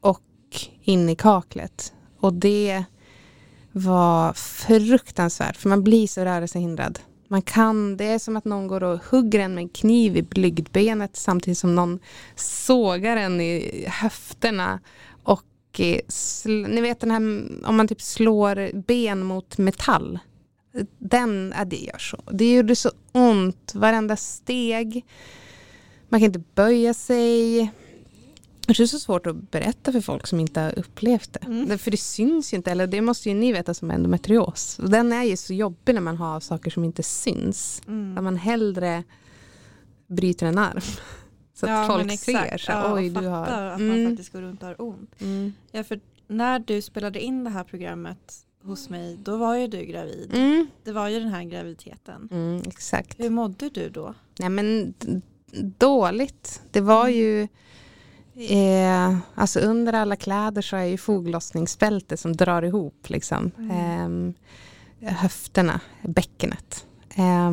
Och 0.00 0.20
in 0.82 1.08
i 1.08 1.16
kaklet. 1.16 1.92
Och 2.20 2.32
det 2.32 2.84
var 3.72 4.32
fruktansvärt 4.32 5.56
för 5.56 5.68
man 5.68 5.84
blir 5.84 6.06
så 6.06 6.24
rörelsehindrad. 6.24 6.98
Man 7.28 7.42
kan, 7.42 7.96
det 7.96 8.04
är 8.04 8.18
som 8.18 8.36
att 8.36 8.44
någon 8.44 8.66
går 8.66 8.82
och 8.82 9.04
hugger 9.04 9.40
en 9.40 9.54
med 9.54 9.62
en 9.62 9.68
kniv 9.68 10.16
i 10.16 10.22
blygdbenet 10.22 11.16
samtidigt 11.16 11.58
som 11.58 11.74
någon 11.74 11.98
sågar 12.36 13.16
en 13.16 13.40
i 13.40 13.84
höfterna. 13.88 14.80
Och 15.22 15.80
eh, 15.80 16.00
ni 16.46 16.80
vet 16.80 17.00
den 17.00 17.10
här 17.10 17.18
om 17.68 17.76
man 17.76 17.88
typ 17.88 18.02
slår 18.02 18.80
ben 18.86 19.24
mot 19.24 19.58
metall. 19.58 20.18
Den, 20.98 21.54
ja, 21.58 21.64
det 21.64 21.76
gör 21.76 21.98
så. 21.98 22.22
Det 22.32 22.54
gjorde 22.54 22.76
så 22.76 22.90
ont 23.12 23.72
varenda 23.74 24.16
steg. 24.16 25.04
Man 26.08 26.20
kan 26.20 26.26
inte 26.26 26.42
böja 26.54 26.94
sig. 26.94 27.70
Det 28.66 28.80
är 28.80 28.86
så 28.86 28.98
svårt 28.98 29.26
att 29.26 29.50
berätta 29.50 29.92
för 29.92 30.00
folk 30.00 30.26
som 30.26 30.40
inte 30.40 30.60
har 30.60 30.78
upplevt 30.78 31.32
det. 31.32 31.46
Mm. 31.46 31.78
För 31.78 31.90
det 31.90 31.96
syns 31.96 32.52
ju 32.52 32.56
inte, 32.56 32.70
eller 32.70 32.86
det 32.86 33.00
måste 33.00 33.28
ju 33.28 33.34
ni 33.34 33.52
veta 33.52 33.74
som 33.74 33.90
endometrios. 33.90 34.78
Och 34.78 34.90
den 34.90 35.12
är 35.12 35.22
ju 35.22 35.36
så 35.36 35.54
jobbig 35.54 35.94
när 35.94 36.00
man 36.00 36.16
har 36.16 36.40
saker 36.40 36.70
som 36.70 36.84
inte 36.84 37.02
syns. 37.02 37.82
Mm. 37.86 38.24
Man 38.24 38.36
hellre 38.36 39.04
bryter 40.06 40.46
en 40.46 40.58
arm. 40.58 40.80
Så 41.54 41.66
att 41.66 41.72
ja, 41.72 41.86
folk 41.86 42.20
ser. 42.20 42.58
Så, 42.58 42.72
ja, 42.72 42.94
Oj, 42.94 43.10
du 43.10 43.26
har... 43.26 43.46
att 43.46 43.80
man 43.80 43.90
mm. 43.90 44.10
faktiskt 44.10 44.32
går 44.32 44.40
runt 44.40 44.62
och 44.62 44.68
har 44.68 44.82
ont. 44.82 45.20
Mm. 45.20 45.52
Ja, 45.72 45.84
för 45.84 46.00
när 46.26 46.58
du 46.58 46.82
spelade 46.82 47.20
in 47.20 47.44
det 47.44 47.50
här 47.50 47.64
programmet 47.64 48.46
hos 48.62 48.88
mig, 48.88 49.18
då 49.22 49.36
var 49.36 49.56
ju 49.56 49.66
du 49.66 49.84
gravid. 49.84 50.30
Mm. 50.34 50.66
Det 50.84 50.92
var 50.92 51.08
ju 51.08 51.20
den 51.20 51.28
här 51.28 51.44
graviditeten. 51.44 52.28
Mm, 52.32 52.62
exakt. 52.66 53.20
Hur 53.20 53.30
mådde 53.30 53.68
du 53.68 53.88
då? 53.88 54.14
Nej, 54.38 54.48
men 54.48 54.94
dåligt. 55.78 56.62
Det 56.70 56.80
var 56.80 57.08
ju 57.08 57.48
eh, 58.36 59.16
alltså 59.34 59.60
under 59.60 59.92
alla 59.92 60.16
kläder 60.16 60.62
så 60.62 60.76
är 60.76 60.84
ju 60.84 60.98
foglossningsbälte 60.98 62.16
som 62.16 62.36
drar 62.36 62.62
ihop 62.62 63.10
liksom. 63.10 63.50
Mm. 63.58 64.34
Eh, 65.00 65.12
höfterna, 65.12 65.80
bäckenet. 66.02 66.86
Eh, 67.14 67.50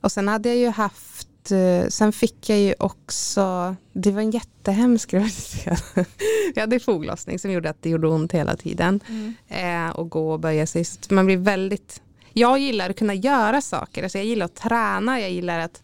och 0.00 0.12
sen 0.12 0.28
hade 0.28 0.48
jag 0.48 0.58
ju 0.58 0.68
haft 0.68 1.28
eh, 1.50 1.88
Sen 1.88 2.12
fick 2.12 2.48
jag 2.48 2.58
ju 2.58 2.74
också, 2.78 3.76
det 3.92 4.10
var 4.10 4.20
en 4.20 4.30
jättehemsk 4.30 5.10
graviditet. 5.10 5.82
jag 6.54 6.60
hade 6.60 6.80
foglossning 6.80 7.38
som 7.38 7.50
gjorde 7.50 7.70
att 7.70 7.82
det 7.82 7.90
gjorde 7.90 8.08
ont 8.08 8.32
hela 8.32 8.56
tiden. 8.56 9.00
Mm. 9.08 9.34
Eh, 9.48 9.96
och 9.96 10.10
gå 10.10 10.32
och 10.32 10.40
böja 10.40 10.66
sig. 10.66 10.84
Så 10.84 10.98
man 11.14 11.26
blir 11.26 11.36
väldigt, 11.36 12.02
jag 12.32 12.58
gillar 12.58 12.90
att 12.90 12.98
kunna 12.98 13.14
göra 13.14 13.60
saker. 13.60 14.02
Alltså 14.02 14.18
jag 14.18 14.24
gillar 14.24 14.44
att 14.46 14.54
träna, 14.54 15.20
jag 15.20 15.30
gillar 15.30 15.58
att 15.58 15.82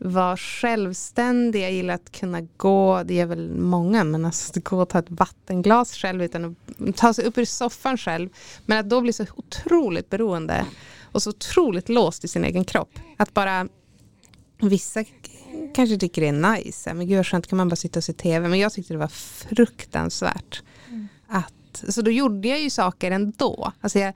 vara 0.00 0.36
självständig. 0.36 1.62
Jag 1.62 1.72
gillar 1.72 1.94
att 1.94 2.12
kunna 2.12 2.40
gå, 2.40 3.02
det 3.02 3.20
är 3.20 3.26
väl 3.26 3.50
många, 3.50 4.04
men 4.04 4.24
alltså 4.24 4.58
att 4.58 4.64
gå 4.64 4.82
och 4.82 4.88
ta 4.88 4.98
ett 4.98 5.10
vattenglas 5.10 5.94
själv 5.94 6.22
utan 6.22 6.44
att 6.44 6.96
ta 6.96 7.14
sig 7.14 7.24
upp 7.24 7.38
ur 7.38 7.44
soffan 7.44 7.98
själv. 7.98 8.28
Men 8.66 8.78
att 8.78 8.90
då 8.90 9.00
bli 9.00 9.12
så 9.12 9.26
otroligt 9.36 10.10
beroende 10.10 10.66
och 11.12 11.22
så 11.22 11.30
otroligt 11.30 11.88
låst 11.88 12.24
i 12.24 12.28
sin 12.28 12.44
egen 12.44 12.64
kropp. 12.64 12.98
Att 13.16 13.34
bara, 13.34 13.68
vissa 14.60 15.04
kanske 15.74 15.98
tycker 15.98 16.22
det 16.22 16.28
är 16.28 16.56
nice, 16.56 16.94
men 16.94 17.06
gud 17.06 17.16
vad 17.16 17.26
skönt 17.26 17.46
kan 17.46 17.56
man 17.56 17.68
bara 17.68 17.76
sitta 17.76 17.98
och 17.98 18.04
se 18.04 18.12
tv. 18.12 18.48
Men 18.48 18.58
jag 18.58 18.72
tyckte 18.72 18.94
det 18.94 18.98
var 18.98 19.08
fruktansvärt. 19.08 20.62
Mm. 20.88 21.08
Att, 21.28 21.84
så 21.88 22.02
då 22.02 22.10
gjorde 22.10 22.48
jag 22.48 22.60
ju 22.60 22.70
saker 22.70 23.10
ändå. 23.10 23.72
Alltså 23.80 23.98
jag, 23.98 24.14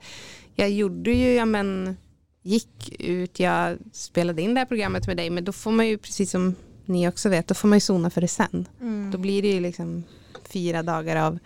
jag 0.55 0.69
gjorde 0.71 1.11
ju, 1.11 1.33
ja 1.33 1.45
men 1.45 1.97
gick 2.45 2.95
ut, 2.99 3.39
jag 3.39 3.77
spelade 3.91 4.41
in 4.41 4.53
det 4.53 4.59
här 4.59 4.65
programmet 4.65 5.07
med 5.07 5.17
dig 5.17 5.29
men 5.29 5.43
då 5.45 5.51
får 5.51 5.71
man 5.71 5.87
ju 5.87 5.97
precis 5.97 6.31
som 6.31 6.55
ni 6.85 7.07
också 7.07 7.29
vet, 7.29 7.47
då 7.47 7.53
får 7.53 7.67
man 7.67 7.75
ju 7.75 7.81
zona 7.81 8.09
för 8.09 8.21
det 8.21 8.27
sen. 8.27 8.67
Mm. 8.81 9.11
Då 9.11 9.17
blir 9.17 9.41
det 9.41 9.47
ju 9.47 9.59
liksom 9.59 10.03
fyra 10.49 10.83
dagar 10.83 11.15
av 11.15 11.39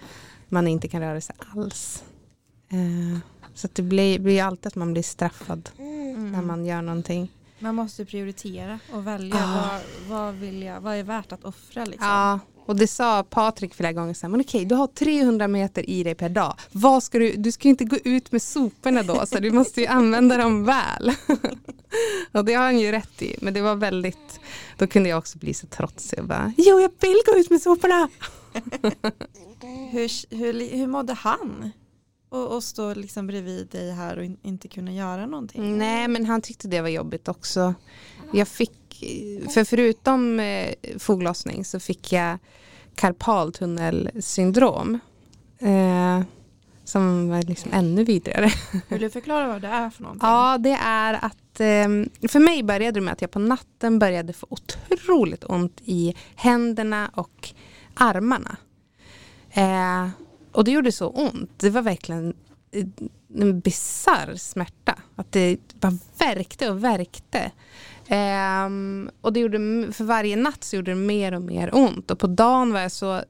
man 0.50 0.68
inte 0.68 0.88
kan 0.88 1.02
röra 1.02 1.22
sig 1.22 1.36
alls. 1.56 2.04
Eh, 2.72 3.20
så 3.54 3.68
det 3.74 3.82
blir, 3.82 4.20
blir 4.20 4.44
alltid 4.44 4.68
att 4.68 4.76
man 4.76 4.94
blir 4.94 5.04
straffad 5.04 5.70
Mm. 5.78 6.32
när 6.32 6.42
man 6.42 6.66
gör 6.66 6.82
någonting. 6.82 7.32
Man 7.60 7.76
måste 7.76 8.06
prioritera 8.06 8.80
och 8.94 9.08
välja 9.08 9.36
Ah. 9.36 9.80
vad, 10.08 10.20
vad, 10.26 10.36
vill 10.36 10.62
jag, 10.64 10.82
vad 10.82 10.96
är 10.96 11.04
värt 11.04 11.32
att 11.32 11.44
offra. 11.46 11.86
Liksom. 11.86 12.08
Ja, 12.08 12.40
och 12.70 12.76
det 12.76 12.88
sa 12.88 13.24
Patrik 13.24 13.74
flera 13.74 13.94
gånger 13.94 14.14
så 14.14 14.22
här, 14.22 14.30
men 14.32 14.42
okej, 14.42 14.66
du 14.66 14.76
har 14.76 14.88
300 14.88 15.48
meter 15.48 15.90
i 15.90 16.04
dig 16.04 16.16
per 16.16 16.30
dag. 16.30 16.54
Vad 16.72 17.04
ska 17.04 17.20
du, 17.20 17.32
du 17.32 17.52
ska 17.52 17.68
ju 17.68 17.70
inte 17.70 17.86
gå 17.86 17.98
ut 18.04 18.32
med 18.32 18.42
soporna 18.42 19.04
då, 19.04 19.26
så 19.26 19.40
du 19.40 19.52
måste 19.52 19.82
ju 19.82 19.88
använda 19.88 20.38
dem 20.38 20.66
väl. 20.66 21.12
och 22.32 22.46
det 22.46 22.54
har 22.54 22.64
han 22.64 22.80
ju 22.80 22.92
rätt 22.92 23.22
i, 23.22 23.36
men 23.42 23.54
det 23.54 23.62
var 23.62 23.76
väldigt, 23.76 24.40
då 24.78 24.88
kunde 24.88 25.10
jag 25.10 25.18
också 25.18 25.38
bli 25.38 25.54
så 25.54 25.68
trotsig 25.68 26.20
och 26.20 26.26
bara, 26.26 26.54
jo 26.58 26.80
jag 26.80 26.92
vill 27.00 27.22
gå 27.26 27.40
ut 27.40 27.50
med 27.50 27.62
soporna. 27.62 28.10
Hur, 29.92 30.36
hur, 30.36 30.78
hur 30.78 30.88
mådde 30.88 31.14
han? 31.14 31.72
Och, 32.30 32.56
och 32.56 32.64
stå 32.64 32.94
liksom 32.94 33.28
bredvid 33.28 33.68
dig 33.68 33.92
här 33.92 34.18
och 34.18 34.24
in, 34.26 34.38
inte 34.42 34.68
kunna 34.68 34.94
göra 34.94 35.26
någonting. 35.26 35.78
Nej, 35.78 36.08
men 36.08 36.26
han 36.26 36.42
tyckte 36.42 36.68
det 36.68 36.82
var 36.82 36.90
jobbigt 36.90 37.28
också. 37.28 37.74
Jag 38.34 38.48
fick, 38.48 38.72
för 39.54 39.64
förutom 39.64 40.40
eh, 40.40 40.74
foglossning 41.00 41.66
så 41.66 41.80
fick 41.80 42.12
jag 42.12 42.38
karpaltunnelsyndrom. 42.96 45.00
Eh, 45.60 46.22
som 46.90 47.30
var 47.30 47.44
liksom 47.44 47.74
ännu 47.74 48.04
vidare. 48.04 48.52
Vill 48.88 49.02
du 49.02 49.10
förklara 49.10 49.48
vad 49.48 49.62
det 49.62 49.68
är 49.68 49.90
för 49.90 50.04
någonting? 50.04 50.28
Ja, 50.28 50.58
det 50.58 50.78
är 50.82 51.14
att 51.14 51.60
eh, 51.60 52.30
för 52.30 52.40
mig 52.40 52.64
började 52.64 53.00
det 53.00 53.02
med 53.02 53.14
att 53.14 53.22
jag 53.22 53.32
på 53.32 53.40
natten 53.40 54.00
började 54.00 54.34
få 54.34 54.48
otroligt 54.90 55.44
ont 55.44 55.82
i 55.86 56.16
händerna 56.36 57.12
och 57.14 57.50
armarna. 57.94 58.58
Eh, 59.52 60.10
och 60.52 60.64
det 60.64 60.72
gjorde 60.72 60.92
så 60.92 61.10
ont. 61.10 61.52
Det 61.58 61.70
var 61.70 61.82
verkligen 61.82 62.34
eh, 62.72 62.86
en 63.36 63.60
bisarr 63.60 64.36
smärta. 64.36 64.96
Att 65.16 65.32
det 65.32 65.58
bara 65.80 65.98
verkte 66.20 66.70
och 66.70 66.84
verkte. 66.84 67.52
Ehm, 68.12 69.10
och 69.22 69.34
det 69.34 69.40
gjorde, 69.40 69.58
för 69.94 70.04
varje 70.04 70.36
natt 70.36 70.64
så 70.64 70.76
gjorde 70.76 70.92
det 70.92 70.96
mer 70.96 71.34
och 71.34 71.42
mer 71.42 71.76
ont. 71.76 72.12
Och 72.12 72.20
på 72.20 72.28
dagen 72.28 72.74
var 72.74 72.80
jag 72.80 72.92
så 72.92 73.24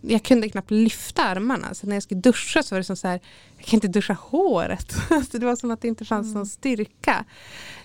jag 0.00 0.22
kunde 0.22 0.48
knappt 0.48 0.70
lyfta 0.70 1.24
armarna. 1.24 1.74
Så 1.74 1.86
när 1.86 1.96
jag 1.96 2.02
skulle 2.02 2.20
duscha 2.20 2.62
så 2.62 2.74
var 2.74 2.80
det 2.80 2.84
som 2.84 2.96
så 2.96 3.08
här, 3.08 3.20
jag 3.56 3.66
kan 3.66 3.76
inte 3.76 3.88
duscha 3.88 4.12
håret. 4.20 4.94
Alltså 5.10 5.38
det 5.38 5.46
var 5.46 5.56
som 5.56 5.70
att 5.70 5.80
det 5.80 5.88
inte 5.88 6.04
fanns 6.04 6.34
någon 6.34 6.46
styrka. 6.46 7.24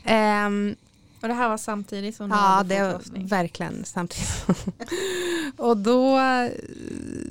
Ehm, 0.04 0.76
Och 1.22 1.28
det 1.28 1.34
här 1.34 1.50
var 1.50 1.58
samtidigt 1.58 2.16
som 2.16 2.30
du 2.30 2.36
Ja, 2.36 2.40
hade 2.42 2.76
det 2.76 2.84
var 2.84 3.28
verkligen 3.28 3.86
samtidigt. 3.86 4.46
och 5.58 5.78
då 5.78 6.20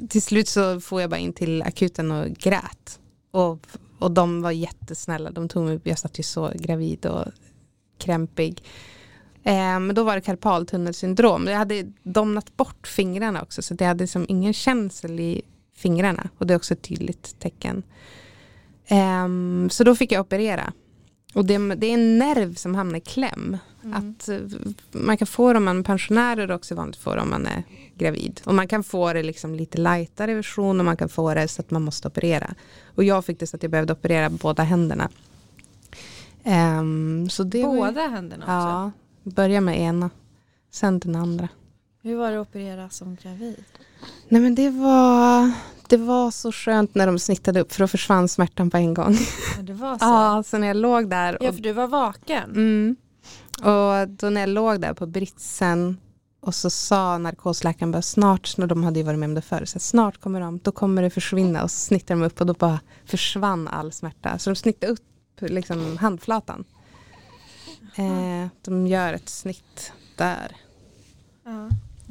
till 0.08 0.22
slut 0.22 0.48
så 0.48 0.80
får 0.80 1.00
jag 1.00 1.10
bara 1.10 1.20
in 1.20 1.32
till 1.32 1.62
akuten 1.62 2.10
och 2.10 2.28
grät. 2.28 3.00
Och, 3.30 3.66
och 3.98 4.10
de 4.10 4.42
var 4.42 4.50
jättesnälla. 4.50 5.30
De 5.30 5.48
tog 5.48 5.64
mig, 5.64 5.80
jag 5.84 5.98
satt 5.98 6.18
ju 6.18 6.22
så 6.22 6.52
gravid 6.54 7.06
och 7.06 7.24
krämpig. 7.98 8.62
Eh, 9.44 9.80
men 9.80 9.94
då 9.94 10.04
var 10.04 10.14
det 10.14 10.20
karpaltunnelsyndrom. 10.20 11.46
Jag 11.46 11.58
hade 11.58 11.92
domnat 12.02 12.56
bort 12.56 12.86
fingrarna 12.86 13.42
också 13.42 13.62
så 13.62 13.74
det 13.74 13.84
hade 13.84 14.06
som 14.06 14.26
ingen 14.28 14.52
känsel 14.52 15.20
i 15.20 15.42
fingrarna. 15.76 16.28
Och 16.38 16.46
det 16.46 16.54
är 16.54 16.56
också 16.56 16.74
ett 16.74 16.82
tydligt 16.82 17.40
tecken. 17.40 17.82
Ehm, 18.86 19.68
så 19.70 19.84
då 19.84 19.94
fick 19.94 20.12
jag 20.12 20.20
operera. 20.20 20.72
Och 21.34 21.44
det, 21.44 21.74
det 21.74 21.86
är 21.86 21.94
en 21.94 22.18
nerv 22.18 22.54
som 22.54 22.74
hamnar 22.74 22.98
i 22.98 23.00
kläm. 23.00 23.58
Mm. 23.84 23.96
Att 23.96 24.28
eh, 24.28 24.38
man 24.92 25.16
kan 25.16 25.26
få 25.26 25.52
det 25.52 25.56
om 25.56 25.64
man 25.64 25.78
är 25.78 25.82
pensionär 25.82 26.40
och 26.40 26.46
det 26.46 26.52
är 26.52 26.56
också 26.56 26.74
vanligt 26.74 26.96
för 26.96 27.16
om 27.16 27.30
man 27.30 27.46
är 27.46 27.62
gravid. 27.94 28.40
Och 28.44 28.54
man 28.54 28.68
kan 28.68 28.84
få 28.84 29.12
det 29.12 29.22
liksom 29.22 29.54
lite 29.54 29.78
lightare 29.78 30.34
version 30.34 30.78
och 30.80 30.84
man 30.84 30.96
kan 30.96 31.08
få 31.08 31.34
det 31.34 31.48
så 31.48 31.62
att 31.62 31.70
man 31.70 31.82
måste 31.82 32.08
operera. 32.08 32.54
Och 32.94 33.04
jag 33.04 33.24
fick 33.24 33.40
det 33.40 33.46
så 33.46 33.56
att 33.56 33.62
jag 33.62 33.72
behövde 33.72 33.92
operera 33.92 34.30
båda 34.30 34.62
händerna. 34.62 35.08
Ehm, 36.44 37.28
så 37.30 37.42
det 37.42 37.62
var, 37.62 37.76
Båda 37.76 38.06
händerna 38.06 38.44
också? 38.44 38.52
Ja, 38.52 38.90
börja 39.22 39.60
med 39.60 39.80
ena, 39.80 40.10
sen 40.70 40.98
den 40.98 41.16
andra. 41.16 41.48
Hur 42.02 42.16
var 42.16 42.30
det 42.30 42.40
att 42.40 42.48
operera 42.48 42.88
som 42.90 43.16
gravid? 43.22 43.64
Nej 44.28 44.40
men 44.40 44.54
det 44.54 44.70
var, 44.70 45.52
det 45.88 45.96
var 45.96 46.30
så 46.30 46.52
skönt 46.52 46.94
när 46.94 47.06
de 47.06 47.18
snittade 47.18 47.60
upp 47.60 47.72
för 47.72 47.80
då 47.80 47.88
försvann 47.88 48.28
smärtan 48.28 48.70
på 48.70 48.76
en 48.76 48.94
gång. 48.94 49.16
Ja, 49.56 49.62
det 49.62 49.72
var 49.72 49.98
så? 49.98 50.04
Ja, 50.04 50.42
så 50.46 50.58
när 50.58 50.66
jag 50.66 50.76
låg 50.76 51.10
där 51.10 51.38
Ja, 51.40 51.48
och 51.48 51.54
för 51.54 51.62
du 51.62 51.72
var 51.72 51.86
vaken. 51.86 52.50
Mm. 52.50 52.96
Och 53.58 54.08
då 54.08 54.30
när 54.30 54.40
jag 54.40 54.48
låg 54.48 54.80
där 54.80 54.94
på 54.94 55.06
britsen 55.06 55.96
och 56.40 56.54
så 56.54 56.70
sa 56.70 57.18
narkosläkaren 57.18 57.92
bara 57.92 58.02
snart, 58.02 58.56
när 58.56 58.66
de 58.66 58.84
hade 58.84 58.98
ju 58.98 59.04
varit 59.04 59.18
med 59.18 59.26
om 59.26 59.34
det 59.34 59.42
förr, 59.42 59.64
så 59.64 59.78
snart 59.78 60.20
kommer 60.20 60.40
de, 60.40 60.58
då 60.58 60.72
kommer 60.72 61.02
det 61.02 61.10
försvinna 61.10 61.62
och 61.62 61.70
så 61.70 61.78
snittar 61.78 62.14
de 62.14 62.22
upp 62.22 62.40
och 62.40 62.46
då 62.46 62.54
bara 62.54 62.80
försvann 63.04 63.68
all 63.68 63.92
smärta. 63.92 64.38
Så 64.38 64.50
de 64.50 64.56
snittade 64.56 64.92
upp 64.92 65.00
liksom 65.40 65.96
handflatan. 65.96 66.64
Eh, 67.94 68.48
de 68.62 68.86
gör 68.86 69.12
ett 69.12 69.28
snitt 69.28 69.92
där. 70.16 70.56
Ja. 71.44 71.68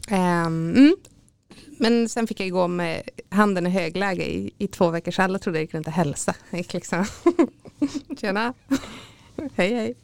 Ehm, 0.08 0.76
mm. 0.76 0.96
Men 1.78 2.10
sen 2.10 2.28
fick 2.28 2.40
jag 2.40 2.52
gå 2.52 2.68
med 2.68 3.10
handen 3.30 3.68
i 3.68 3.70
högläge 3.70 4.24
i, 4.24 4.52
i 4.58 4.68
två 4.68 4.90
veckor 4.90 5.12
så 5.12 5.22
alla 5.22 5.40
trodde 5.40 5.60
jag 5.60 5.70
kunde 5.70 5.80
inte 5.80 5.92
hälsa. 5.92 6.36
Jag 6.50 6.58
gick 6.58 6.74
liksom, 6.74 7.06
tjena, 8.22 8.54
hej 9.56 9.74
hej. 9.74 9.96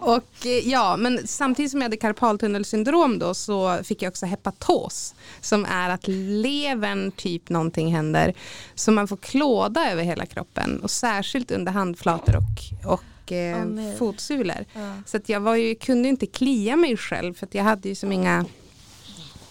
Och 0.00 0.46
eh, 0.46 0.68
ja, 0.68 0.96
men 0.96 1.26
samtidigt 1.26 1.70
som 1.70 1.80
jag 1.80 1.84
hade 1.84 1.96
karpaltunnelsyndrom 1.96 3.18
då 3.18 3.34
så 3.34 3.78
fick 3.84 4.02
jag 4.02 4.10
också 4.10 4.26
hepatos. 4.26 5.14
Som 5.40 5.64
är 5.64 5.90
att 5.90 6.08
levern 6.08 7.12
typ 7.12 7.48
någonting 7.48 7.94
händer. 7.94 8.34
Så 8.74 8.92
man 8.92 9.08
får 9.08 9.16
klåda 9.16 9.90
över 9.90 10.02
hela 10.02 10.26
kroppen 10.26 10.80
och 10.82 10.90
särskilt 10.90 11.50
under 11.50 11.72
handflator 11.72 12.36
och, 12.36 12.92
och 12.92 13.02
Åh, 13.32 13.64
nej. 13.64 13.96
fotsulor. 13.96 14.64
Ja. 14.74 14.96
Så 15.06 15.16
att 15.16 15.28
jag 15.28 15.40
var 15.40 15.54
ju, 15.54 15.74
kunde 15.74 16.08
inte 16.08 16.26
klia 16.26 16.76
mig 16.76 16.96
själv 16.96 17.34
för 17.34 17.46
att 17.46 17.54
jag 17.54 17.64
hade 17.64 17.88
ju 17.88 17.94
som 17.94 18.12
inga 18.12 18.44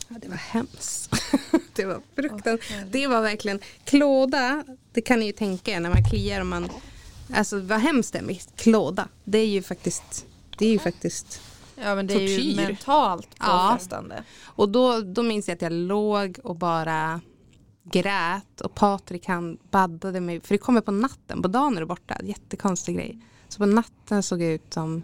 Ja, 0.10 0.16
det 0.22 0.28
var 0.28 0.36
hemskt. 0.36 1.12
det 1.76 1.86
var 1.86 2.02
fruktansvärt. 2.16 2.86
det 2.92 3.08
var 3.08 3.22
verkligen 3.22 3.60
klåda. 3.84 4.64
Det 4.92 5.02
kan 5.02 5.20
ni 5.20 5.26
ju 5.26 5.32
tänka 5.32 5.72
er 5.72 5.80
när 5.80 5.90
man 5.90 6.04
kliar 6.04 6.40
och 6.42 6.48
man 6.48 6.70
Alltså 7.34 7.60
vad 7.60 7.80
hemskt 7.80 8.14
det 8.14 8.20
är 8.20 8.24
med 8.24 8.38
klåda. 8.56 9.08
Det 9.24 9.38
är 9.38 9.46
ju 9.48 9.62
faktiskt 9.64 10.26
Det 10.58 10.66
är 10.66 10.70
ju 10.72 10.80
faktiskt 10.80 11.42
ja 11.84 11.96
men 11.96 12.08
det 12.08 12.14
är 12.14 12.20
ju 12.20 12.36
Tortyr. 12.38 12.56
mentalt 12.56 13.28
Ja. 13.40 13.70
påfrestande. 13.72 14.24
Och 14.44 14.70
då, 14.70 15.02
då 15.02 15.24
minns 15.24 15.48
jag 15.48 15.56
att 15.56 15.62
jag 15.62 15.72
låg 15.72 16.40
och 16.44 16.56
bara 16.56 17.22
grät 17.84 18.62
och 18.62 18.76
Patrik 18.76 19.26
han 19.28 19.58
baddade 19.72 20.20
mig, 20.22 20.42
för 20.42 20.54
det 20.54 20.58
kommer 20.58 20.82
på 20.82 20.92
natten, 20.92 21.42
på 21.42 21.48
dagen 21.48 21.76
är 21.78 21.82
du 21.82 21.88
borta, 21.88 22.18
jättekonstig 22.24 22.96
grej. 22.96 23.20
Så 23.58 23.60
på 23.62 23.66
natten 23.66 24.24
såg 24.24 24.42
jag 24.42 24.52
ut 24.52 24.74
som, 24.74 25.04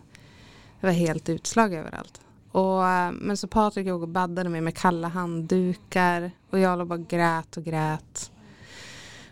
jag 0.80 0.88
var 0.88 0.94
helt 0.94 1.30
utslag 1.30 1.74
överallt. 1.74 2.22
Och, 2.52 2.88
eh, 2.88 3.12
men 3.12 3.38
så 3.38 3.48
Patrik 3.48 3.88
och 3.88 4.08
baddade 4.08 4.50
mig 4.50 4.62
med 4.62 4.78
kalla 4.78 5.08
handdukar 5.08 6.32
och 6.50 6.60
jag 6.60 6.80
låg 6.80 6.88
bara 6.88 6.98
grät 7.00 7.58
och 7.58 7.63
grät. 7.63 8.32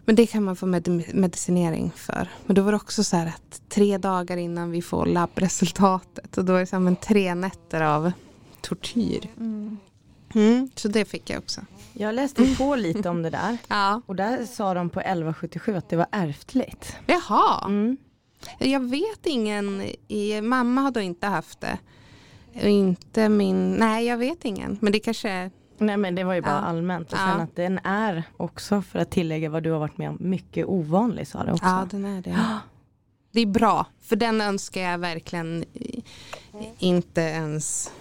Men 0.05 0.15
det 0.15 0.27
kan 0.27 0.43
man 0.43 0.55
få 0.55 0.65
med 0.65 1.13
medicinering 1.13 1.91
för. 1.95 2.27
Men 2.45 2.55
då 2.55 2.61
var 2.61 2.71
det 2.71 2.75
också 2.75 3.03
så 3.03 3.17
här 3.17 3.27
att 3.27 3.61
tre 3.69 3.97
dagar 3.97 4.37
innan 4.37 4.71
vi 4.71 4.81
får 4.81 5.05
labbresultatet 5.05 6.37
och 6.37 6.45
då 6.45 6.53
är 6.53 6.59
det 6.59 6.65
så 6.65 6.75
här, 6.75 6.83
men 6.83 6.95
tre 6.95 7.35
nätter 7.35 7.81
av 7.81 8.11
tortyr. 8.61 9.29
Mm. 9.37 9.77
Mm, 10.35 10.69
så 10.75 10.87
det 10.87 11.05
fick 11.05 11.29
jag 11.29 11.39
också. 11.39 11.61
Jag 11.93 12.15
läste 12.15 12.55
på 12.57 12.75
lite 12.75 13.09
om 13.09 13.23
det 13.23 13.29
där. 13.29 13.57
Ja. 13.67 14.01
Och 14.05 14.15
där 14.15 14.45
sa 14.45 14.73
de 14.73 14.89
på 14.89 14.99
1177 14.99 15.75
att 15.75 15.89
det 15.89 15.95
var 15.95 16.07
ärftligt. 16.11 16.95
Jaha, 17.05 17.65
Mm. 17.67 17.97
Jag 18.59 18.89
vet 18.89 19.25
ingen, 19.25 19.81
i, 20.07 20.41
mamma 20.41 20.81
har 20.81 20.91
då 20.91 20.99
inte 20.99 21.27
haft 21.27 21.61
det. 21.61 21.77
Och 22.55 22.69
inte 22.69 23.29
min, 23.29 23.71
nej 23.71 24.05
jag 24.05 24.17
vet 24.17 24.45
ingen. 24.45 24.77
Men 24.81 24.91
det 24.93 24.99
kanske 24.99 25.29
är, 25.29 25.51
Nej 25.77 25.97
men 25.97 26.15
det 26.15 26.23
var 26.23 26.33
ju 26.33 26.41
bara 26.41 26.51
Ja. 26.51 26.57
allmänt. 26.59 27.13
Och 27.13 27.19
Ja. 27.19 27.31
sen 27.31 27.41
att 27.41 27.55
den 27.55 27.79
är 27.83 28.23
också, 28.37 28.81
för 28.81 28.99
att 28.99 29.11
tillägga 29.11 29.49
vad 29.49 29.63
du 29.63 29.71
har 29.71 29.79
varit 29.79 29.97
med 29.97 30.09
om, 30.09 30.17
mycket 30.19 30.65
ovanlig 30.65 31.27
sa 31.27 31.43
det 31.43 31.51
också. 31.53 31.65
ja 31.65 31.87
den 31.91 32.05
är 32.05 32.21
det. 32.21 32.37
Det 33.33 33.41
är 33.41 33.45
bra, 33.45 33.85
för 34.01 34.15
den 34.15 34.41
önskar 34.41 34.81
jag 34.81 34.97
verkligen 34.97 35.65
inte 36.79 37.21
ens 37.21 37.91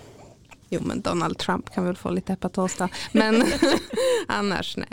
Jo 0.69 0.81
men 0.85 1.01
Donald 1.01 1.39
Trump 1.39 1.71
kan 1.75 1.85
väl 1.85 1.97
få 1.97 2.11
lite 2.11 2.33
hepatos 2.33 2.77
då. 2.77 2.89
Men 3.13 3.43
annars 4.27 4.77
nej. 4.77 4.89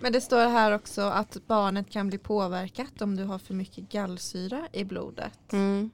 Men 0.00 0.12
det 0.12 0.20
står 0.20 0.46
här 0.46 0.72
också 0.72 1.02
att 1.02 1.36
barnet 1.46 1.90
kan 1.90 2.08
bli 2.08 2.18
påverkat 2.18 3.02
om 3.02 3.16
du 3.16 3.24
har 3.24 3.38
för 3.38 3.54
mycket 3.54 3.88
gallsyra 3.88 4.68
i 4.72 4.84
blodet. 4.84 5.52
Mm. 5.52 5.90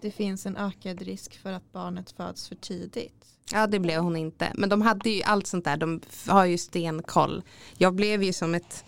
Det 0.00 0.10
finns 0.10 0.46
en 0.46 0.56
ökad 0.56 1.02
risk 1.02 1.42
för 1.42 1.52
att 1.52 1.72
barnet 1.72 2.10
föds 2.10 2.48
för 2.48 2.54
tidigt. 2.54 3.24
Ja 3.52 3.66
det 3.66 3.78
blev 3.78 4.00
hon 4.00 4.16
inte. 4.16 4.52
Men 4.54 4.68
de 4.68 4.82
hade 4.82 5.10
ju 5.10 5.22
allt 5.22 5.46
sånt 5.46 5.64
där. 5.64 5.76
De 5.76 6.00
har 6.26 6.44
ju 6.44 6.58
stenkoll. 6.58 7.42
Jag 7.76 7.94
blev 7.94 8.22
ju 8.22 8.32
som 8.32 8.54
ett... 8.54 8.84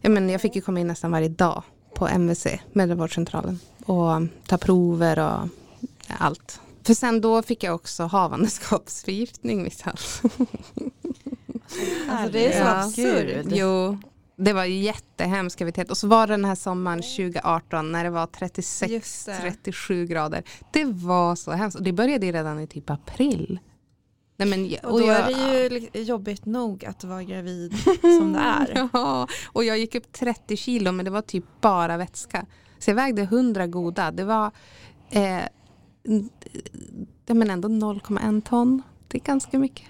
Jag, 0.00 0.12
men, 0.12 0.30
jag 0.30 0.40
fick 0.40 0.56
ju 0.56 0.62
komma 0.62 0.80
in 0.80 0.86
nästan 0.86 1.10
varje 1.10 1.28
dag 1.28 1.62
på 1.94 2.08
MVC, 2.08 2.46
mödravårdscentralen. 2.72 3.60
Och 3.86 4.22
ta 4.46 4.58
prover 4.58 5.18
och 5.18 5.48
allt. 6.08 6.60
För 6.82 6.94
sen 6.94 7.20
då 7.20 7.42
fick 7.42 7.62
jag 7.62 7.74
också 7.74 8.02
havandeskapsförgiftning. 8.02 9.70
Alltså 12.10 12.32
det 12.32 12.46
är 12.46 12.52
så 12.52 12.58
Ja. 12.58 12.82
absurt. 12.84 13.46
Jo, 13.48 13.98
det 14.36 14.52
var 14.52 14.64
jättehemsk 14.64 15.58
graviditet. 15.58 15.90
Och 15.90 15.96
så 15.96 16.06
var 16.06 16.26
det 16.26 16.32
den 16.32 16.44
här 16.44 16.54
sommaren 16.54 17.02
2018 17.02 17.92
när 17.92 18.04
det 18.04 18.10
var 18.10 18.28
Just 18.88 19.26
det. 19.26 19.32
36-37 19.64 20.06
grader. 20.06 20.42
Det 20.72 20.84
var 20.84 21.34
så 21.36 21.50
hemskt. 21.50 21.76
Och 21.76 21.82
det 21.82 21.92
började 21.92 22.32
redan 22.32 22.60
i 22.60 22.66
typ 22.66 22.90
april. 22.90 23.58
Nej, 24.36 24.48
men, 24.48 24.90
Och 24.92 25.00
då 25.00 25.06
jag, 25.06 25.30
är 25.30 25.70
det 25.70 25.98
ju 25.98 26.02
jobbigt 26.02 26.44
nog 26.46 26.84
att 26.84 27.04
vara 27.04 27.22
gravid 27.22 27.74
som 28.00 28.32
det 28.32 28.38
är. 28.38 28.88
Ja, 28.92 29.28
och 29.52 29.64
jag 29.64 29.78
gick 29.78 29.94
upp 29.94 30.12
30 30.12 30.56
kilo 30.56 30.92
men 30.92 31.04
det 31.04 31.10
var 31.10 31.22
typ 31.22 31.44
bara 31.60 31.96
vätska. 31.96 32.46
Så 32.78 32.90
jag 32.90 32.94
vägde 32.94 33.22
100 33.22 33.66
goda. 33.66 34.10
Det 34.10 34.24
var 34.24 34.50
eh, 35.10 35.40
men 37.26 37.50
ändå 37.50 37.68
0,1 37.68 38.40
ton. 38.40 38.82
Det 39.08 39.18
är 39.18 39.22
ganska 39.22 39.58
mycket. 39.58 39.86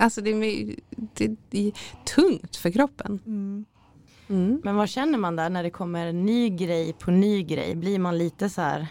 Alltså 0.00 0.20
det 0.20 0.30
är, 0.30 0.74
det, 1.14 1.36
det 1.50 1.66
är 1.68 1.72
tungt 2.14 2.56
för 2.56 2.70
kroppen. 2.70 3.20
Mm. 3.26 3.64
Mm. 4.28 4.60
Men 4.64 4.76
vad 4.76 4.88
känner 4.88 5.18
man 5.18 5.36
där 5.36 5.50
när 5.50 5.62
det 5.62 5.70
kommer 5.70 6.12
ny 6.12 6.50
grej 6.50 6.92
på 6.92 7.10
ny 7.10 7.42
grej? 7.42 7.74
Blir 7.74 7.98
man 7.98 8.18
lite 8.18 8.48
så 8.50 8.60
här 8.60 8.86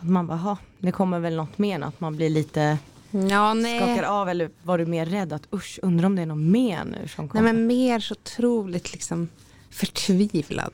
att 0.00 0.08
man 0.08 0.26
bara, 0.26 0.38
"Ha, 0.38 0.58
det 0.78 0.92
kommer 0.92 1.18
väl 1.20 1.36
något 1.36 1.58
mer, 1.58 1.80
att 1.80 2.00
man 2.00 2.16
blir 2.16 2.30
lite 2.30 2.78
Ja, 3.30 3.54
nej. 3.54 3.78
skakar 3.78 4.02
av 4.02 4.28
eller 4.28 4.50
var 4.62 4.78
du 4.78 4.86
mer 4.86 5.06
rädd 5.06 5.32
att 5.32 5.54
usch, 5.54 5.78
undrar 5.82 6.06
om 6.06 6.16
det 6.16 6.22
är 6.22 6.26
något 6.26 6.38
mer 6.50 6.84
nu 6.84 7.08
som 7.08 7.24
Nej 7.24 7.30
kommer? 7.30 7.42
men 7.52 7.66
mer 7.66 8.00
så 8.00 8.14
otroligt 8.14 8.92
liksom 8.92 9.28
förtvivlad. 9.70 10.72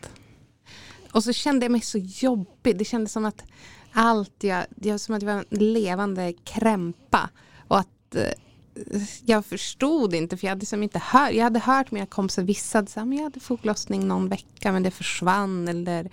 Och 1.13 1.25
så 1.25 1.33
kände 1.33 1.65
jag 1.65 1.73
mig 1.73 1.81
så 1.81 1.99
jobbig. 1.99 2.79
Det 2.79 2.85
kändes 2.85 3.13
som 3.13 3.25
att 3.25 3.45
allt 3.93 4.45
jag, 4.45 4.65
det 4.71 4.91
var 4.91 4.99
som 4.99 5.15
att 5.15 5.23
jag 5.23 5.35
var 5.35 5.45
en 5.51 5.73
levande 5.73 6.33
krämpa. 6.45 7.31
Och 7.69 7.79
att 7.79 8.15
eh, 8.15 8.23
jag 9.25 9.47
förstod 9.47 10.15
inte 10.15 10.37
för 10.37 10.47
jag 10.47 10.51
hade 10.51 10.67
som 10.67 10.83
inte 10.83 10.99
hört. 10.99 11.33
Jag 11.33 11.45
hade 11.45 11.59
hört 11.59 11.91
mina 11.91 12.07
kompisar 12.07 12.43
vissa 12.43 12.87
men 12.95 13.13
jag 13.13 13.23
hade 13.23 13.41
foglossning 13.41 14.09
någon 14.09 14.29
vecka 14.29 14.73
men 14.73 14.83
det 14.83 14.91
försvann. 14.91 15.69
Eller 15.69 16.11